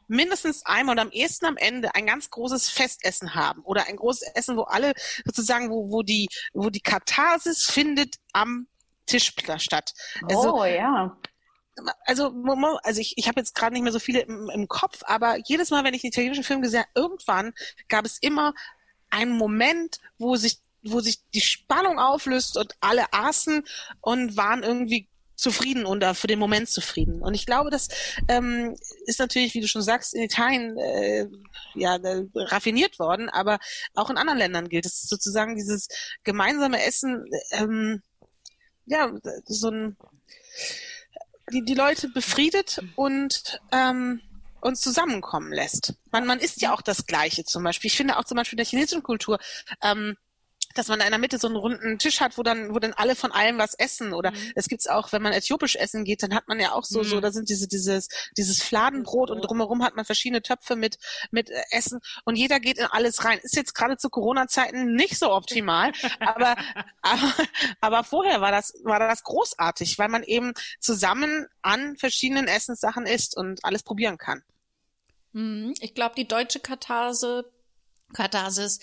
mindestens 0.08 0.66
einmal 0.66 0.96
und 0.96 1.00
am 1.00 1.12
ehesten 1.12 1.46
am 1.46 1.58
Ende 1.58 1.94
ein 1.96 2.06
ganz 2.06 2.30
großes 2.30 2.70
Festessen 2.70 3.36
haben 3.36 3.62
oder 3.64 3.88
ein 3.88 3.98
großes 3.98 4.30
Essen, 4.36 4.58
wo 4.58 4.64
alle 4.64 4.94
sozusagen, 5.26 5.70
wo, 5.70 5.92
wo 5.92 6.04
die, 6.04 6.28
wo 6.54 6.70
die 6.70 6.80
Katharsis 6.80 7.66
findet 7.66 8.16
am 8.34 8.68
Tisch 9.06 9.34
statt. 9.58 9.94
Also, 10.30 10.54
Oh 10.56 10.66
ja. 10.66 11.18
Also, 12.06 12.34
also 12.84 13.02
ich, 13.02 13.18
ich 13.18 13.28
habe 13.28 13.40
jetzt 13.40 13.56
gerade 13.56 13.74
nicht 13.74 13.84
mehr 13.84 13.92
so 13.92 14.00
viele 14.00 14.22
im, 14.22 14.50
im 14.50 14.68
Kopf, 14.68 15.02
aber 15.04 15.38
jedes 15.46 15.70
Mal, 15.70 15.84
wenn 15.84 15.94
ich 15.94 16.04
einen 16.04 16.10
italienischen 16.10 16.44
Film 16.44 16.62
gesehen 16.62 16.82
habe, 16.82 16.90
irgendwann 16.96 17.54
gab 17.88 18.06
es 18.06 18.18
immer 18.20 18.54
einen 19.10 19.38
Moment, 19.38 20.00
wo 20.18 20.36
sich, 20.36 20.60
wo 20.84 21.00
sich 21.00 21.20
die 21.34 21.42
Spannung 21.42 22.00
auflöst 22.00 22.58
und 22.58 22.76
alle 22.80 23.12
aßen 23.14 23.64
und 24.02 24.38
waren 24.38 24.64
irgendwie 24.64 25.08
zufrieden 25.36 25.86
oder 25.86 26.16
für 26.16 26.28
den 26.28 26.40
Moment 26.40 26.68
zufrieden. 26.68 27.22
Und 27.22 27.36
ich 27.36 27.46
glaube, 27.46 27.70
das 27.70 27.90
ähm, 28.28 28.76
ist 29.06 29.20
natürlich, 29.20 29.54
wie 29.54 29.62
du 29.62 29.68
schon 29.68 29.84
sagst, 29.84 30.16
in 30.16 30.24
Italien 30.24 30.78
äh, 30.78 31.28
ja 31.76 31.96
äh, 31.98 32.26
raffiniert 32.36 32.98
worden, 32.98 33.30
aber 33.30 33.60
auch 33.94 34.10
in 34.10 34.18
anderen 34.18 34.40
Ländern 34.40 34.68
gilt 34.68 34.88
es 34.88 35.04
sozusagen 35.04 35.56
dieses 35.56 35.90
gemeinsame 36.24 36.84
Essen, 36.84 37.26
ähm, 37.52 38.02
ja, 38.88 39.12
so 39.46 39.70
ein 39.70 39.98
die, 41.52 41.64
die 41.64 41.74
Leute 41.74 42.10
befriedet 42.10 42.82
und 42.96 43.62
ähm, 43.72 44.22
uns 44.62 44.82
zusammenkommen 44.82 45.52
lässt. 45.52 45.94
Man, 46.12 46.26
man 46.26 46.40
isst 46.40 46.62
ja 46.62 46.74
auch 46.74 46.82
das 46.82 47.06
Gleiche 47.06 47.44
zum 47.44 47.64
Beispiel. 47.64 47.90
Ich 47.90 47.98
finde 47.98 48.18
auch 48.18 48.26
zum 48.26 48.36
Beispiel 48.36 48.56
in 48.56 48.64
der 48.64 48.66
chinesischen 48.66 49.04
Kultur, 49.04 49.40
ähm, 49.82 50.18
dass 50.78 50.88
man 50.88 51.00
da 51.00 51.06
in 51.06 51.12
der 51.12 51.20
Mitte 51.20 51.40
so 51.40 51.48
einen 51.48 51.56
runden 51.56 51.98
Tisch 51.98 52.20
hat, 52.22 52.38
wo 52.38 52.44
dann, 52.44 52.74
wo 52.74 52.80
dann 52.80 52.94
alle 52.94 53.16
von 53.16 53.32
allem 53.32 53.58
was 53.58 53.74
essen. 53.74 54.14
Oder 54.14 54.32
es 54.56 54.68
gibt's 54.68 54.88
auch, 54.88 55.12
wenn 55.12 55.22
man 55.22 55.34
äthiopisch 55.34 55.76
essen 55.76 56.04
geht, 56.04 56.24
dann 56.24 56.34
hat 56.34 56.48
man 56.48 56.60
ja 56.60 56.74
auch 56.74 56.84
so, 56.84 57.04
so, 57.04 57.20
da 57.22 57.32
sind 57.32 57.50
diese, 57.50 57.68
dieses, 57.68 58.10
dieses 58.38 58.62
Fladenbrot 58.62 59.32
und 59.32 59.42
drumherum 59.42 59.84
hat 59.84 59.96
man 59.96 60.06
verschiedene 60.06 60.42
Töpfe 60.42 60.76
mit, 60.76 60.98
mit 61.32 61.50
äh, 61.50 61.62
Essen 61.72 62.00
und 62.26 62.36
jeder 62.36 62.60
geht 62.60 62.78
in 62.78 62.86
alles 62.86 63.26
rein. 63.26 63.40
Ist 63.42 63.56
jetzt 63.56 63.74
gerade 63.74 63.98
zu 63.98 64.10
Corona-Zeiten 64.10 64.94
nicht 64.94 65.18
so 65.18 65.32
optimal, 65.32 65.92
aber, 66.20 66.56
aber, 67.02 67.34
aber 67.82 68.04
vorher 68.04 68.42
war 68.42 68.52
das, 68.52 68.74
war 68.84 69.00
das 69.00 69.24
großartig, 69.24 69.98
weil 69.98 70.10
man 70.10 70.24
eben 70.24 70.54
zusammen 70.80 71.48
an 71.62 71.98
verschiedenen 71.98 72.48
Essenssachen 72.48 73.06
isst 73.06 73.36
und 73.36 73.64
alles 73.64 73.84
probieren 73.84 74.18
kann. 74.18 74.44
Hm, 75.34 75.74
Ich 75.82 75.94
glaube, 75.94 76.16
die 76.16 76.28
deutsche 76.28 76.60
Katharse, 76.60 77.52
Katharsis 78.14 78.80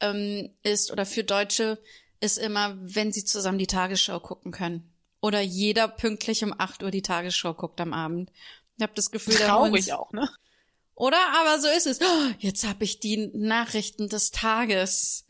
ähm, 0.00 0.50
ist 0.62 0.90
oder 0.92 1.04
für 1.06 1.24
Deutsche 1.24 1.82
ist 2.20 2.38
immer, 2.38 2.76
wenn 2.80 3.12
sie 3.12 3.24
zusammen 3.24 3.58
die 3.58 3.66
Tagesschau 3.66 4.20
gucken 4.20 4.52
können. 4.52 4.92
Oder 5.20 5.40
jeder 5.40 5.88
pünktlich 5.88 6.44
um 6.44 6.54
8 6.56 6.82
Uhr 6.82 6.90
die 6.90 7.02
Tagesschau 7.02 7.54
guckt 7.54 7.80
am 7.80 7.92
Abend. 7.92 8.30
Ich 8.76 8.82
habe 8.82 8.92
das 8.94 9.10
Gefühl, 9.10 9.34
da 9.38 9.46
Traurig 9.48 9.84
sie- 9.86 9.92
auch, 9.92 10.12
ne? 10.12 10.28
Oder? 10.94 11.18
Aber 11.40 11.60
so 11.60 11.68
ist 11.68 11.86
es. 11.86 12.00
Oh, 12.00 12.30
jetzt 12.38 12.66
habe 12.66 12.82
ich 12.84 12.98
die 13.00 13.30
Nachrichten 13.34 14.08
des 14.08 14.30
Tages. 14.32 15.26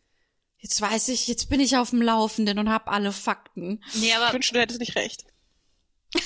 Jetzt 0.58 0.80
weiß 0.80 1.08
ich, 1.08 1.28
jetzt 1.28 1.48
bin 1.50 1.60
ich 1.60 1.76
auf 1.76 1.90
dem 1.90 2.00
Laufenden 2.02 2.58
und 2.58 2.68
habe 2.70 2.88
alle 2.90 3.12
Fakten. 3.12 3.82
Nee, 3.94 4.06
Ich 4.08 4.16
aber 4.16 4.32
wünschte, 4.32 4.54
du 4.54 4.60
hättest 4.60 4.80
nicht 4.80 4.96
recht. 4.96 5.24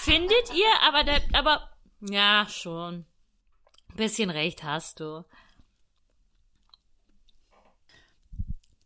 findet 0.00 0.54
ihr, 0.54 0.68
aber 0.82 1.04
der, 1.04 1.20
aber, 1.34 1.70
ja, 2.00 2.46
schon. 2.50 3.06
Bisschen 3.96 4.30
recht 4.30 4.62
hast 4.62 5.00
du. 5.00 5.24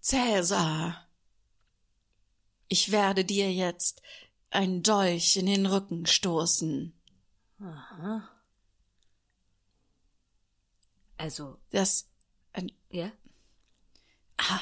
Cäsar, 0.05 1.09
ich 2.69 2.93
werde 2.93 3.25
dir 3.25 3.51
jetzt 3.51 4.03
ein 4.51 4.83
Dolch 4.83 5.39
in 5.39 5.47
den 5.47 5.65
Rücken 5.65 6.05
stoßen. 6.05 6.93
Also, 11.17 11.57
Das, 11.71 12.11
ein, 12.53 12.71
ja? 12.91 13.13
ah, 14.37 14.61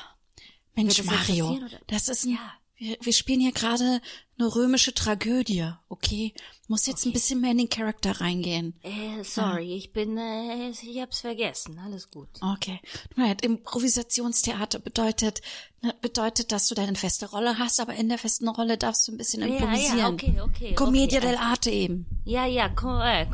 Mensch, 0.77 0.99
das 0.99 1.07
Mario, 1.07 1.59
das 1.89 2.07
ist 2.09 2.25
ein, 2.25 2.35
Ja. 2.35 2.53
Wir, 2.83 2.97
wir 3.01 3.13
spielen 3.13 3.41
hier 3.41 3.53
gerade 3.53 4.01
eine 4.39 4.55
römische 4.55 4.93
Tragödie, 4.93 5.71
okay? 5.89 6.35
Muss 6.69 6.87
jetzt 6.87 7.07
ein 7.07 7.13
bisschen 7.13 7.41
mehr 7.41 7.53
in 7.53 7.59
den 7.59 7.69
Charakter 7.69 8.21
reingehen. 8.21 8.75
Äh, 8.83 9.23
sorry, 9.23 9.75
ich 9.75 9.93
bin, 9.93 10.17
äh, 10.17 10.71
ich 10.71 11.01
hab's 11.01 11.21
vergessen. 11.21 11.79
Alles 11.79 12.11
gut. 12.11 12.29
Okay. 12.41 12.81
Leid, 13.15 13.43
Improvisationstheater 13.45 14.79
bedeutet, 14.79 15.43
ne, 15.83 15.95
bedeutet, 16.01 16.51
dass 16.51 16.67
du 16.69 16.75
deine 16.75 16.95
feste 16.95 17.31
Rolle 17.31 17.59
hast, 17.59 17.79
aber 17.79 17.95
in 17.95 18.09
der 18.09 18.19
festen 18.19 18.49
Rolle 18.49 18.79
darfst 18.79 19.07
du 19.07 19.13
ein 19.13 19.19
bisschen 19.19 19.43
Ja, 19.43 19.49
ja, 19.49 19.55
improvisieren. 19.55 20.15
okay, 20.15 20.41
okay, 20.41 20.75
Commedia 20.75 21.19
okay, 21.19 21.29
dell'arte 21.29 21.71
eben. 21.71 22.07
Ja, 22.25 22.47
ja, 22.47 22.69
ko 22.69 22.99
äh. 23.01 23.27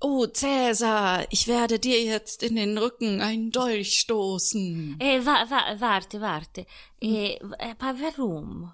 Oh, 0.00 0.26
Cäsar, 0.26 1.26
ich 1.30 1.48
werde 1.48 1.78
dir 1.78 2.02
jetzt 2.02 2.42
in 2.42 2.54
den 2.56 2.78
Rücken 2.78 3.20
einen 3.20 3.50
Dolch 3.50 3.98
stoßen. 3.98 4.96
Eh, 5.00 5.24
wa 5.24 5.50
wa 5.50 5.80
warte, 5.80 6.20
warte. 6.20 6.66
Eh, 7.00 7.38
aber 7.58 8.00
warum? 8.00 8.72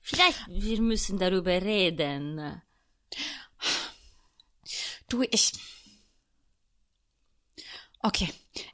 Vielleicht 0.00 0.46
wir 0.48 0.80
müssen 0.80 1.18
darüber 1.18 1.60
reden. 1.62 2.62
Du, 5.08 5.22
ich. 5.30 5.52
Okay. 8.02 8.28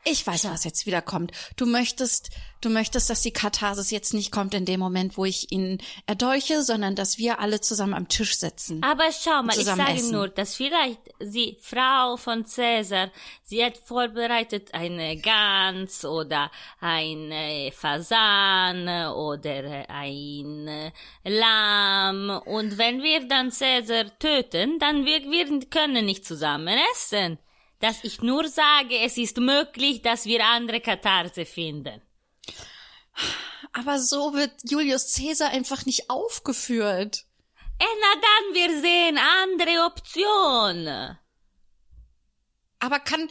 Ich 0.04 0.26
weiß, 0.26 0.46
was 0.46 0.64
jetzt 0.64 0.86
wieder 0.86 1.02
kommt. 1.02 1.30
Du 1.56 1.64
möchtest, 1.64 2.30
du 2.62 2.70
möchtest, 2.70 3.10
dass 3.10 3.20
die 3.20 3.30
Katharsis 3.30 3.90
jetzt 3.90 4.12
nicht 4.12 4.32
kommt 4.32 4.54
in 4.54 4.64
dem 4.64 4.80
Moment, 4.80 5.16
wo 5.16 5.24
ich 5.24 5.52
ihn 5.52 5.78
erdolche, 6.06 6.62
sondern 6.62 6.96
dass 6.96 7.18
wir 7.18 7.38
alle 7.38 7.60
zusammen 7.60 7.94
am 7.94 8.08
Tisch 8.08 8.38
sitzen. 8.38 8.82
Aber 8.82 9.04
schau 9.12 9.42
mal, 9.42 9.56
ich 9.56 9.64
sage 9.64 9.92
essen. 9.92 10.12
nur, 10.12 10.28
dass 10.28 10.54
vielleicht 10.54 10.98
die 11.20 11.58
Frau 11.60 12.16
von 12.16 12.44
Cäsar, 12.44 13.10
sie 13.44 13.64
hat 13.64 13.76
vorbereitet 13.76 14.74
eine 14.74 15.16
Gans 15.18 16.04
oder 16.04 16.50
ein 16.80 17.70
Fasan 17.72 18.88
oder 19.12 19.88
ein 19.88 20.90
Lamm 21.22 22.30
und 22.46 22.78
wenn 22.78 23.02
wir 23.02 23.28
dann 23.28 23.52
Cäsar 23.52 24.18
töten, 24.18 24.78
dann 24.80 25.04
wir, 25.04 25.20
wir 25.30 25.60
können 25.68 26.06
nicht 26.06 26.24
zusammen 26.24 26.78
essen. 26.92 27.38
Dass 27.80 28.02
ich 28.02 28.22
nur 28.22 28.48
sage, 28.48 28.98
es 28.98 29.16
ist 29.16 29.38
möglich, 29.38 30.02
dass 30.02 30.26
wir 30.26 30.44
andere 30.44 30.80
Katharse 30.80 31.44
finden. 31.44 32.02
Aber 33.72 34.00
so 34.00 34.34
wird 34.34 34.52
Julius 34.64 35.14
Caesar 35.14 35.50
einfach 35.50 35.86
nicht 35.86 36.10
aufgeführt. 36.10 37.24
Eh, 37.80 37.84
na 38.00 38.20
dann, 38.20 38.54
wir 38.54 38.80
sehen 38.80 39.18
andere 39.42 39.84
Option. 39.86 41.16
Aber 42.80 42.98
kann, 43.00 43.30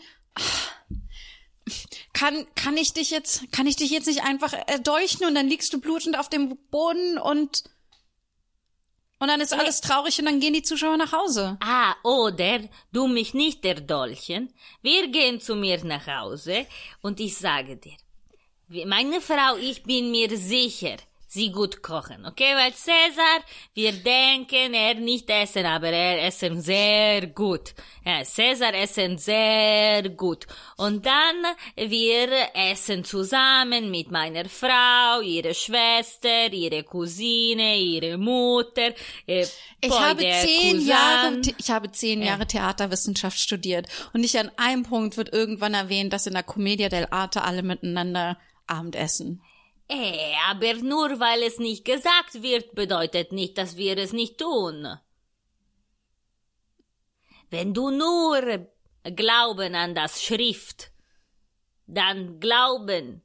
kann, 2.14 2.48
kann 2.56 2.78
ich 2.78 2.94
dich 2.94 3.12
jetzt, 3.12 3.52
kann 3.52 3.68
ich 3.68 3.76
dich 3.76 3.92
jetzt 3.92 4.08
nicht 4.08 4.24
einfach 4.24 4.54
erdolchen 4.68 5.26
und 5.26 5.36
dann 5.36 5.48
liegst 5.48 5.74
du 5.74 5.80
blutend 5.80 6.18
auf 6.18 6.30
dem 6.30 6.58
Boden 6.70 7.18
und, 7.18 7.64
und 9.20 9.28
dann 9.30 9.42
ist 9.42 9.54
alles 9.54 9.82
traurig 9.82 10.18
und 10.20 10.26
dann 10.26 10.40
gehen 10.40 10.54
die 10.54 10.62
Zuschauer 10.64 10.98
nach 10.98 11.12
Hause. 11.12 11.58
Ah, 11.62 11.96
oder 12.04 12.60
du 12.92 13.08
mich 13.08 13.34
nicht 13.34 13.66
erdolchen. 13.66 14.54
Wir 14.82 15.08
gehen 15.08 15.40
zu 15.40 15.56
mir 15.56 15.84
nach 15.84 16.06
Hause 16.08 16.66
und 17.02 17.20
ich 17.20 17.36
sage 17.38 17.78
dir, 17.78 17.98
wie- 18.68 18.86
meine 18.86 19.22
Frau, 19.22 19.56
ich 19.60 19.84
bin 19.84 20.12
mir 20.12 20.38
sicher, 20.38 20.98
sie 21.28 21.52
gut 21.52 21.84
kochen, 21.84 22.26
okay? 22.26 22.56
Weil 22.56 22.74
Cäsar, 22.74 23.42
wir 23.74 23.92
denken, 23.92 24.74
er 24.74 24.96
nicht 24.96 25.30
essen, 25.30 25.66
aber 25.66 25.90
er 25.90 26.26
essen 26.26 26.62
sehr 26.62 27.28
gut. 27.28 27.74
Ja, 28.06 28.24
Cäsar 28.24 28.74
essen 28.74 29.18
sehr 29.18 30.10
gut. 30.10 30.48
Und 30.78 31.06
dann 31.06 31.36
wir 31.76 32.30
essen 32.54 33.04
zusammen 33.04 33.92
mit 33.92 34.10
meiner 34.10 34.46
Frau, 34.46 35.22
ihre 35.22 35.54
Schwester, 35.54 36.52
ihre 36.52 36.84
Cousine, 36.84 37.78
ihre 37.78 38.18
Mutter. 38.18 38.94
Äh, 39.26 39.46
Ich 39.82 39.92
habe 39.92 40.22
zehn 40.22 40.78
Cousin. 40.78 40.88
Jahre, 40.88 41.42
ich 41.58 41.70
habe 41.70 41.92
zehn 41.92 42.22
Jahre 42.24 42.48
Theaterwissenschaft 42.48 43.38
studiert 43.38 43.88
und 44.14 44.22
nicht 44.22 44.38
an 44.38 44.50
einem 44.58 44.84
Punkt 44.84 45.18
wird 45.18 45.34
irgendwann 45.34 45.74
erwähnt, 45.74 46.14
dass 46.14 46.26
in 46.26 46.34
der 46.34 46.44
Commedia 46.44 46.88
dell'arte 46.88 47.42
alle 47.42 47.64
miteinander 47.64 48.38
Abendessen. 48.66 49.42
Eh, 49.90 50.34
aber 50.50 50.74
nur 50.76 51.20
weil 51.20 51.44
es 51.44 51.60
nicht 51.60 51.86
gesagt 51.86 52.42
wird, 52.42 52.76
bedeutet 52.76 53.32
nicht, 53.32 53.58
dass 53.58 53.78
wir 53.78 53.98
es 53.98 54.12
nicht 54.12 54.38
tun. 54.38 54.98
Wenn 57.50 57.74
du 57.74 57.90
nur 57.92 58.68
glauben 59.16 59.76
an 59.76 59.96
das 59.96 60.22
Schrift, 60.22 60.92
dann 61.86 62.40
glauben 62.40 63.22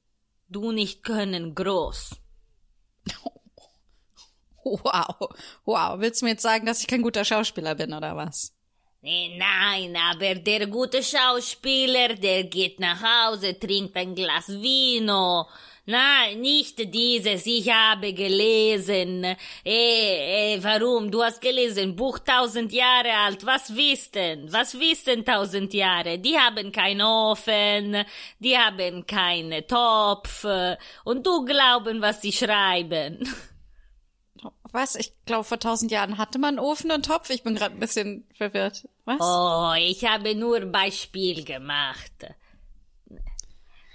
du 0.48 0.72
nicht 0.72 1.02
können 1.02 1.55
groß. 1.55 2.16
Wow, 4.64 5.34
wow. 5.64 5.98
Willst 5.98 6.20
du 6.20 6.26
mir 6.26 6.32
jetzt 6.32 6.43
sagen, 6.43 6.66
dass 6.66 6.80
ich 6.80 6.86
kein 6.86 7.02
guter 7.02 7.24
Schauspieler 7.24 7.74
bin 7.74 7.93
oder 7.93 8.16
was? 8.16 8.55
Nein, 9.01 9.97
aber 9.97 10.36
der 10.36 10.68
gute 10.68 11.02
Schauspieler, 11.02 12.14
der 12.14 12.44
geht 12.44 12.78
nach 12.78 13.02
Hause, 13.02 13.59
trinkt 13.59 13.97
ein 13.97 14.14
Glas 14.14 14.48
Vino. 14.48 15.48
Nein, 15.84 16.40
nicht 16.40 16.78
dieses, 16.94 17.44
ich 17.44 17.68
habe 17.68 18.12
gelesen. 18.12 19.24
Eh, 19.64 20.54
eh, 20.54 20.62
warum? 20.62 21.10
Du 21.10 21.24
hast 21.24 21.40
gelesen, 21.40 21.96
Buch 21.96 22.20
tausend 22.20 22.72
Jahre 22.72 23.12
alt. 23.12 23.44
Was 23.44 23.74
wissen? 23.74 24.52
Was 24.52 24.78
wissen 24.78 25.24
tausend 25.24 25.74
Jahre? 25.74 26.20
Die 26.20 26.38
haben 26.38 26.70
keinen 26.70 27.02
Ofen, 27.02 28.04
die 28.38 28.56
haben 28.56 29.04
keinen 29.06 29.66
Topf. 29.66 30.46
Und 31.04 31.26
du 31.26 31.44
glauben, 31.44 32.00
was 32.00 32.22
sie 32.22 32.32
schreiben. 32.32 33.28
Was? 34.70 34.94
Ich 34.94 35.12
glaube, 35.26 35.44
vor 35.44 35.59
tausend 35.59 35.90
Jahren 35.90 36.16
hatte 36.16 36.38
man 36.38 36.60
Ofen 36.60 36.92
und 36.92 37.06
Topf. 37.06 37.28
Ich 37.30 37.42
bin 37.42 37.56
gerade 37.56 37.74
ein 37.74 37.80
bisschen 37.80 38.24
verwirrt. 38.36 38.88
Was? 39.04 39.20
Oh, 39.20 39.74
ich 39.76 40.04
habe 40.04 40.36
nur 40.36 40.60
Beispiel 40.60 41.44
gemacht. 41.44 42.12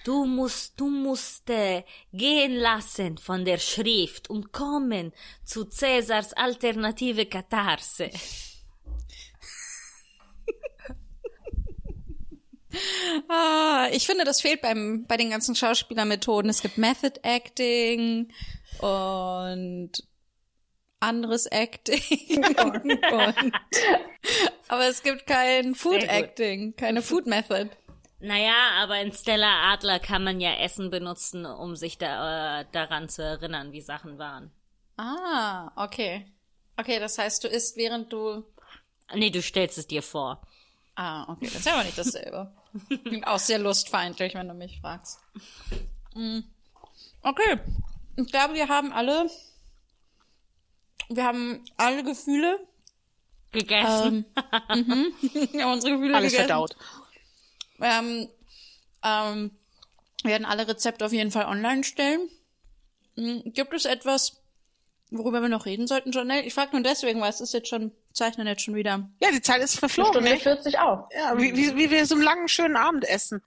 Du 0.07 0.23
musst, 0.23 0.79
du 0.79 0.87
musst 0.87 1.49
äh, 1.49 1.83
gehen 2.13 2.55
lassen 2.55 3.17
von 3.17 3.43
der 3.43 3.57
Schrift 3.57 4.29
und 4.29 4.53
kommen 4.53 5.11
zu 5.43 5.65
Cäsars 5.65 6.31
alternative 6.31 7.25
Katharse. 7.25 8.09
Ah, 13.27 13.87
ich 13.91 14.05
finde, 14.05 14.23
das 14.23 14.41
fehlt 14.41 14.61
beim, 14.61 15.05
bei 15.07 15.17
den 15.17 15.31
ganzen 15.31 15.55
Schauspielermethoden. 15.55 16.51
Es 16.51 16.61
gibt 16.61 16.77
Method 16.77 17.19
Acting 17.23 18.31
und 18.79 19.91
anderes 20.99 21.47
Acting. 21.47 22.45
und, 22.45 23.03
aber 24.67 24.87
es 24.87 25.01
gibt 25.01 25.25
kein 25.25 25.73
Food. 25.73 26.03
Acting, 26.03 26.75
keine 26.75 27.01
Food 27.01 27.25
Method. 27.25 27.69
Naja, 28.19 28.71
aber 28.77 28.99
in 28.99 29.11
Stella 29.11 29.71
Adler 29.73 29.99
kann 29.99 30.23
man 30.23 30.39
ja 30.39 30.55
Essen 30.55 30.89
benutzen, 30.89 31.45
um 31.45 31.75
sich 31.75 31.97
da, 31.97 32.61
äh, 32.61 32.65
daran 32.71 33.09
zu 33.09 33.23
erinnern, 33.23 33.71
wie 33.71 33.81
Sachen 33.81 34.17
waren. 34.17 34.51
Ah, 34.97 35.71
okay. 35.75 36.25
Okay, 36.77 36.99
das 36.99 37.17
heißt, 37.17 37.43
du 37.43 37.47
isst, 37.47 37.77
während 37.77 38.11
du. 38.11 38.43
Nee, 39.13 39.29
du 39.29 39.41
stellst 39.41 39.77
es 39.77 39.87
dir 39.87 40.01
vor. 40.01 40.41
Ah, 40.95 41.31
okay, 41.31 41.45
das 41.45 41.57
ist 41.57 41.67
aber 41.67 41.83
nicht 41.83 41.97
dasselbe. 41.97 42.51
Klingt 43.03 43.27
auch 43.27 43.39
sehr 43.39 43.59
lustfeindlich, 43.59 44.33
wenn 44.33 44.47
du 44.47 44.55
mich 44.55 44.79
fragst. 44.81 45.19
Mm. 46.15 46.39
Okay, 47.21 47.59
ich 48.15 48.27
glaube, 48.27 48.55
wir 48.55 48.67
haben 48.67 48.91
alle. 48.91 49.29
Wir 51.09 51.23
haben 51.23 51.63
alle 51.77 52.03
Gefühle. 52.03 52.59
Gegessen. 53.51 54.25
Ähm, 54.69 55.13
wir 55.51 55.63
haben 55.63 55.73
unsere 55.73 55.93
Gefühle 55.93 56.15
Alles 56.15 56.31
gegessen. 56.31 56.47
verdaut. 56.47 56.75
Ähm, 57.81 58.29
ähm, 59.03 59.51
wir 60.23 60.31
werden 60.31 60.45
alle 60.45 60.67
Rezepte 60.67 61.05
auf 61.05 61.13
jeden 61.13 61.31
Fall 61.31 61.45
online 61.45 61.83
stellen. 61.83 62.29
Hm, 63.15 63.43
Gibt 63.53 63.73
es 63.73 63.85
etwas, 63.85 64.41
worüber 65.11 65.41
wir 65.41 65.49
noch 65.49 65.65
reden 65.65 65.87
sollten, 65.87 66.11
Janelle? 66.11 66.43
Ich 66.43 66.53
frage 66.53 66.71
nur 66.73 66.83
deswegen, 66.83 67.21
weil 67.21 67.29
es 67.29 67.41
ist 67.41 67.53
jetzt 67.53 67.69
schon, 67.69 67.91
zeichnen 68.13 68.47
jetzt 68.47 68.63
schon 68.63 68.75
wieder. 68.75 69.09
Ja, 69.21 69.31
die 69.31 69.41
Zeit 69.41 69.61
ist 69.61 69.79
verflogen. 69.79 70.13
Stunde 70.13 70.31
nicht? 70.31 70.43
40 70.43 70.79
auch. 70.79 71.09
Ja, 71.15 71.37
wie, 71.37 71.55
wie, 71.55 71.75
wie 71.75 71.89
wir 71.89 72.05
so 72.05 72.15
einen 72.15 72.23
langen, 72.23 72.47
schönen 72.47 72.75
Abend 72.75 73.07
essen. 73.07 73.41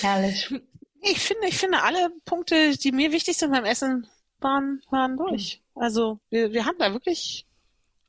Herrlich. 0.00 0.52
Ich 1.00 1.20
finde, 1.20 1.48
ich 1.48 1.58
finde, 1.58 1.82
alle 1.82 2.10
Punkte, 2.24 2.76
die 2.76 2.92
mir 2.92 3.12
wichtig 3.12 3.36
sind 3.36 3.50
beim 3.50 3.66
Essen, 3.66 4.08
waren, 4.40 4.82
waren 4.90 5.16
durch. 5.16 5.62
Also, 5.74 6.18
wir, 6.30 6.52
wir 6.52 6.64
haben 6.64 6.78
da 6.78 6.92
wirklich, 6.92 7.46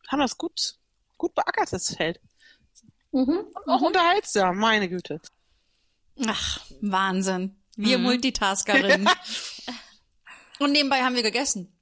haben 0.08 0.20
das 0.20 0.38
gut, 0.38 0.76
gut 1.18 1.34
beackert, 1.36 1.74
das 1.74 1.94
Feld. 1.94 2.22
Mhm. 3.12 3.48
Und 3.54 3.70
auch 3.70 3.82
unterhaltsam, 3.82 4.58
meine 4.58 4.88
Güte. 4.88 5.20
Ach, 6.26 6.60
Wahnsinn. 6.82 7.56
Wir 7.76 7.98
Multitaskerinnen. 7.98 9.10
Und 10.60 10.72
nebenbei 10.72 11.02
haben 11.04 11.16
wir 11.16 11.24
gegessen. 11.24 11.78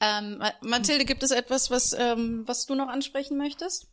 Ähm, 0.00 0.38
Ma- 0.38 0.52
Mathilde, 0.60 1.04
gibt 1.04 1.22
es 1.22 1.30
etwas, 1.32 1.70
was, 1.70 1.92
ähm, 1.98 2.44
was 2.46 2.66
du 2.66 2.74
noch 2.74 2.88
ansprechen 2.88 3.36
möchtest? 3.36 3.88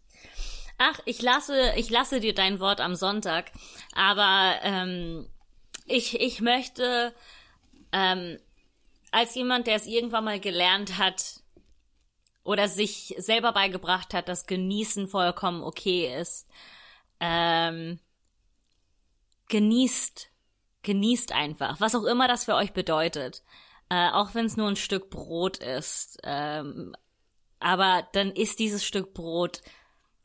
Ach, 0.77 0.99
ich 1.05 1.21
lasse, 1.21 1.73
ich 1.77 1.89
lasse 1.89 2.19
dir 2.19 2.35
dein 2.35 2.59
Wort 2.59 2.81
am 2.81 2.95
Sonntag, 2.95 3.51
aber 3.95 4.59
ähm, 4.61 5.27
ich, 5.85 6.19
ich 6.19 6.41
möchte 6.41 7.15
ähm, 7.93 8.37
als 9.11 9.33
jemand, 9.35 9.67
der 9.67 9.75
es 9.77 9.87
irgendwann 9.87 10.25
mal 10.25 10.39
gelernt 10.39 10.97
hat 10.97 11.39
oder 12.43 12.67
sich 12.67 13.15
selber 13.17 13.53
beigebracht 13.53 14.13
hat, 14.13 14.27
dass 14.27 14.47
Genießen 14.47 15.07
vollkommen 15.07 15.63
okay 15.63 16.13
ist, 16.19 16.45
ähm, 17.21 17.99
genießt, 19.49 20.29
genießt 20.83 21.31
einfach, 21.31 21.79
was 21.79 21.95
auch 21.95 22.03
immer 22.03 22.27
das 22.27 22.45
für 22.45 22.55
euch 22.55 22.73
bedeutet, 22.73 23.43
äh, 23.89 24.09
auch 24.11 24.33
wenn 24.33 24.45
es 24.45 24.57
nur 24.57 24.67
ein 24.67 24.75
Stück 24.75 25.09
Brot 25.09 25.57
ist, 25.57 26.19
ähm, 26.23 26.95
aber 27.59 28.07
dann 28.13 28.31
ist 28.31 28.59
dieses 28.59 28.85
Stück 28.85 29.13
Brot 29.13 29.61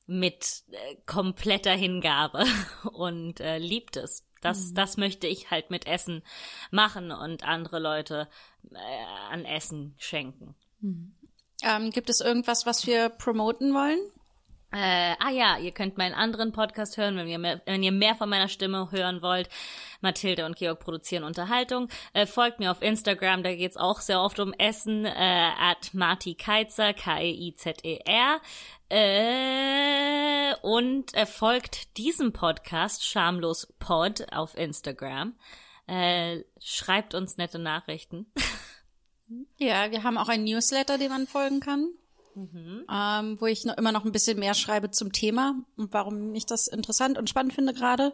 mit 0.06 0.64
äh, 0.70 0.96
kompletter 1.06 1.72
Hingabe 1.72 2.44
und 2.92 3.40
äh, 3.40 3.58
liebt 3.58 3.96
es. 3.96 4.26
Das, 4.42 4.72
das 4.72 4.96
möchte 4.96 5.26
ich 5.26 5.50
halt 5.50 5.70
mit 5.70 5.86
Essen 5.86 6.22
machen 6.70 7.12
und 7.12 7.44
andere 7.44 7.78
Leute 7.78 8.28
äh, 8.70 9.04
an 9.30 9.44
Essen 9.44 9.94
schenken. 9.98 10.54
Ähm, 11.62 11.90
gibt 11.90 12.08
es 12.08 12.20
irgendwas, 12.20 12.64
was 12.64 12.86
wir 12.86 13.10
promoten 13.10 13.74
wollen? 13.74 13.98
Äh, 14.72 15.16
ah 15.18 15.30
ja, 15.30 15.58
ihr 15.58 15.72
könnt 15.72 15.98
meinen 15.98 16.14
anderen 16.14 16.52
Podcast 16.52 16.96
hören, 16.96 17.16
wenn 17.16 17.26
ihr 17.26 17.40
mehr, 17.40 17.60
wenn 17.66 17.82
ihr 17.82 17.90
mehr 17.90 18.14
von 18.14 18.28
meiner 18.28 18.48
Stimme 18.48 18.90
hören 18.92 19.20
wollt. 19.20 19.48
Mathilde 20.00 20.46
und 20.46 20.56
Georg 20.56 20.78
produzieren 20.78 21.24
Unterhaltung. 21.24 21.88
Äh, 22.12 22.26
folgt 22.26 22.60
mir 22.60 22.70
auf 22.70 22.80
Instagram, 22.80 23.42
da 23.42 23.54
geht's 23.54 23.76
auch 23.76 24.00
sehr 24.00 24.20
oft 24.20 24.38
um 24.38 24.52
Essen, 24.52 25.04
äh, 25.04 25.50
at 25.58 25.92
Marti 25.92 26.34
Keizer, 26.34 26.94
K-E-I-Z-E-R. 26.94 28.40
Äh, 28.90 30.54
und 30.62 31.14
äh, 31.14 31.26
folgt 31.26 31.96
diesem 31.96 32.32
Podcast, 32.32 33.04
Schamlos 33.04 33.72
Pod, 33.80 34.32
auf 34.32 34.56
Instagram. 34.56 35.34
Äh, 35.88 36.44
schreibt 36.60 37.14
uns 37.14 37.36
nette 37.36 37.58
Nachrichten. 37.58 38.26
Ja, 39.58 39.92
wir 39.92 40.02
haben 40.02 40.18
auch 40.18 40.28
ein 40.28 40.42
Newsletter, 40.42 40.98
dem 40.98 41.10
man 41.10 41.28
folgen 41.28 41.60
kann. 41.60 41.92
Ähm, 42.90 43.40
wo 43.40 43.46
ich 43.46 43.64
noch 43.64 43.76
immer 43.76 43.92
noch 43.92 44.04
ein 44.04 44.12
bisschen 44.12 44.38
mehr 44.38 44.54
schreibe 44.54 44.90
zum 44.90 45.12
Thema 45.12 45.54
und 45.76 45.92
warum 45.92 46.34
ich 46.34 46.46
das 46.46 46.66
interessant 46.68 47.18
und 47.18 47.28
spannend 47.28 47.54
finde 47.54 47.74
gerade. 47.74 48.12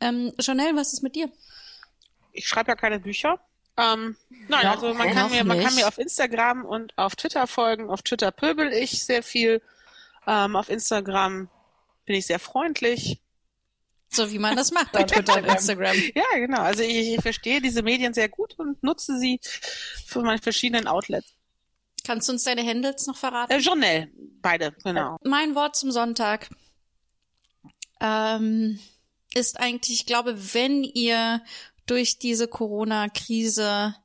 Ähm, 0.00 0.32
Chanel, 0.38 0.76
was 0.76 0.92
ist 0.92 1.02
mit 1.02 1.16
dir? 1.16 1.30
Ich 2.32 2.48
schreibe 2.48 2.70
ja 2.70 2.76
keine 2.76 3.00
Bücher. 3.00 3.40
Ähm, 3.78 4.16
nein, 4.48 4.62
Ja, 4.62 4.72
also 4.72 4.94
man 4.94 5.12
kann 5.12 5.30
mir, 5.30 5.44
man 5.44 5.60
kann 5.60 5.74
mir 5.74 5.86
auf 5.86 5.98
Instagram 5.98 6.64
und 6.64 6.96
auf 6.96 7.14
Twitter 7.16 7.46
folgen. 7.46 7.90
Auf 7.90 8.02
Twitter 8.02 8.30
pöbel 8.30 8.72
ich 8.72 9.04
sehr 9.04 9.22
viel. 9.22 9.60
Ähm, 10.26 10.56
auf 10.56 10.68
Instagram 10.70 11.48
bin 12.06 12.16
ich 12.16 12.26
sehr 12.26 12.38
freundlich. 12.38 13.20
So 14.08 14.30
wie 14.30 14.38
man 14.38 14.56
das 14.56 14.72
macht 14.72 14.92
bei 14.92 15.02
Twitter 15.02 15.36
und 15.36 15.44
Instagram. 15.52 15.96
Ja, 16.14 16.24
genau. 16.36 16.60
Also 16.60 16.82
ich, 16.82 17.14
ich 17.14 17.20
verstehe 17.20 17.60
diese 17.60 17.82
Medien 17.82 18.14
sehr 18.14 18.28
gut 18.28 18.54
und 18.58 18.82
nutze 18.82 19.18
sie 19.18 19.40
für 19.42 20.22
meine 20.22 20.40
verschiedenen 20.40 20.86
Outlets. 20.86 21.35
Kannst 22.06 22.28
du 22.28 22.32
uns 22.34 22.44
deine 22.44 22.64
Handles 22.64 23.08
noch 23.08 23.16
verraten? 23.16 23.52
Äh, 23.52 23.58
Journal, 23.58 24.08
beide, 24.40 24.72
genau. 24.84 25.16
Mein 25.24 25.56
Wort 25.56 25.74
zum 25.74 25.90
Sonntag 25.90 26.48
ähm, 28.00 28.78
ist 29.34 29.58
eigentlich, 29.58 30.00
ich 30.00 30.06
glaube, 30.06 30.54
wenn 30.54 30.84
ihr 30.84 31.42
durch 31.86 32.20
diese 32.20 32.46
Corona-Krise 32.46 33.96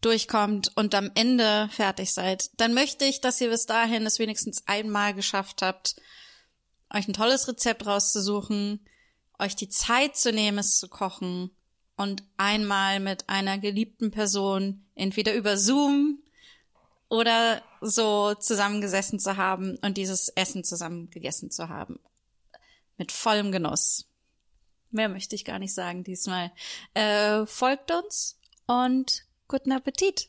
durchkommt 0.00 0.72
und 0.74 0.96
am 0.96 1.12
Ende 1.14 1.68
fertig 1.70 2.12
seid, 2.12 2.50
dann 2.56 2.74
möchte 2.74 3.04
ich, 3.04 3.20
dass 3.20 3.40
ihr 3.40 3.50
bis 3.50 3.66
dahin 3.66 4.04
es 4.04 4.18
wenigstens 4.18 4.66
einmal 4.66 5.14
geschafft 5.14 5.62
habt, 5.62 5.94
euch 6.92 7.06
ein 7.06 7.14
tolles 7.14 7.46
Rezept 7.46 7.86
rauszusuchen, 7.86 8.84
euch 9.38 9.54
die 9.54 9.68
Zeit 9.68 10.16
zu 10.16 10.32
nehmen, 10.32 10.58
es 10.58 10.78
zu 10.78 10.88
kochen 10.88 11.52
und 11.96 12.24
einmal 12.36 12.98
mit 12.98 13.28
einer 13.28 13.58
geliebten 13.58 14.10
Person 14.10 14.86
entweder 14.96 15.34
über 15.34 15.56
Zoom 15.56 16.19
oder 17.10 17.62
so 17.80 18.34
zusammengesessen 18.34 19.18
zu 19.18 19.36
haben 19.36 19.76
und 19.82 19.98
dieses 19.98 20.28
Essen 20.30 20.64
zusammen 20.64 21.10
gegessen 21.10 21.50
zu 21.50 21.68
haben. 21.68 22.00
Mit 22.96 23.12
vollem 23.12 23.52
Genuss. 23.52 24.06
Mehr 24.90 25.08
möchte 25.08 25.34
ich 25.34 25.44
gar 25.44 25.58
nicht 25.58 25.74
sagen 25.74 26.04
diesmal. 26.04 26.52
Äh, 26.94 27.44
folgt 27.46 27.90
uns 27.90 28.38
und 28.66 29.26
guten 29.48 29.72
Appetit. 29.72 30.28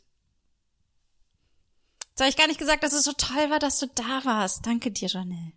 Jetzt 2.10 2.20
habe 2.20 2.30
ich 2.30 2.38
gar 2.38 2.48
nicht 2.48 2.60
gesagt, 2.60 2.84
dass 2.84 2.94
es 2.94 3.04
so 3.04 3.14
toll 3.14 3.50
war, 3.50 3.60
dass 3.60 3.80
du 3.80 3.88
da 3.88 4.26
warst. 4.26 4.66
Danke 4.66 4.92
dir, 4.92 5.08
Janelle. 5.08 5.54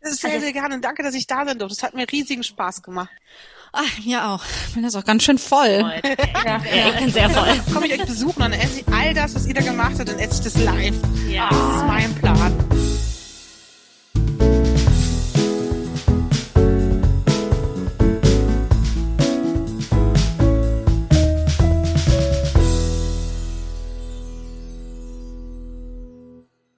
Das 0.00 0.12
ist 0.12 0.20
sehr, 0.20 0.40
sehr 0.40 0.52
gerne. 0.52 0.80
Danke, 0.80 1.02
dass 1.02 1.14
ich 1.14 1.26
da 1.26 1.44
sein 1.44 1.58
durfte. 1.58 1.74
Das 1.74 1.82
hat 1.82 1.94
mir 1.94 2.10
riesigen 2.10 2.44
Spaß 2.44 2.82
gemacht. 2.82 3.10
Ach, 3.72 4.04
mir 4.04 4.28
auch. 4.28 4.42
Ich 4.68 4.74
bin 4.74 4.82
das 4.82 4.96
auch 4.96 5.04
ganz 5.04 5.22
schön 5.22 5.38
voll. 5.38 5.80
Leute. 5.80 6.16
Ich 6.88 6.96
bin 7.04 7.12
sehr 7.12 7.30
voll. 7.30 7.48
Komme 7.72 7.86
ich 7.86 8.00
euch 8.00 8.06
besuchen 8.06 8.42
und 8.42 8.52
dann 8.52 8.60
esse 8.60 8.80
ich 8.80 8.88
all 8.88 9.14
das, 9.14 9.34
was 9.34 9.46
ihr 9.46 9.54
da 9.54 9.60
gemacht 9.60 9.92
habt, 9.98 10.08
dann 10.08 10.18
esse 10.18 10.34
ich 10.42 10.52
das 10.52 10.62
live. 10.62 10.94
Ja. 11.28 11.48
Das 11.50 11.76
ist 11.76 11.86
mein 11.86 12.14
Plan. 12.14 12.77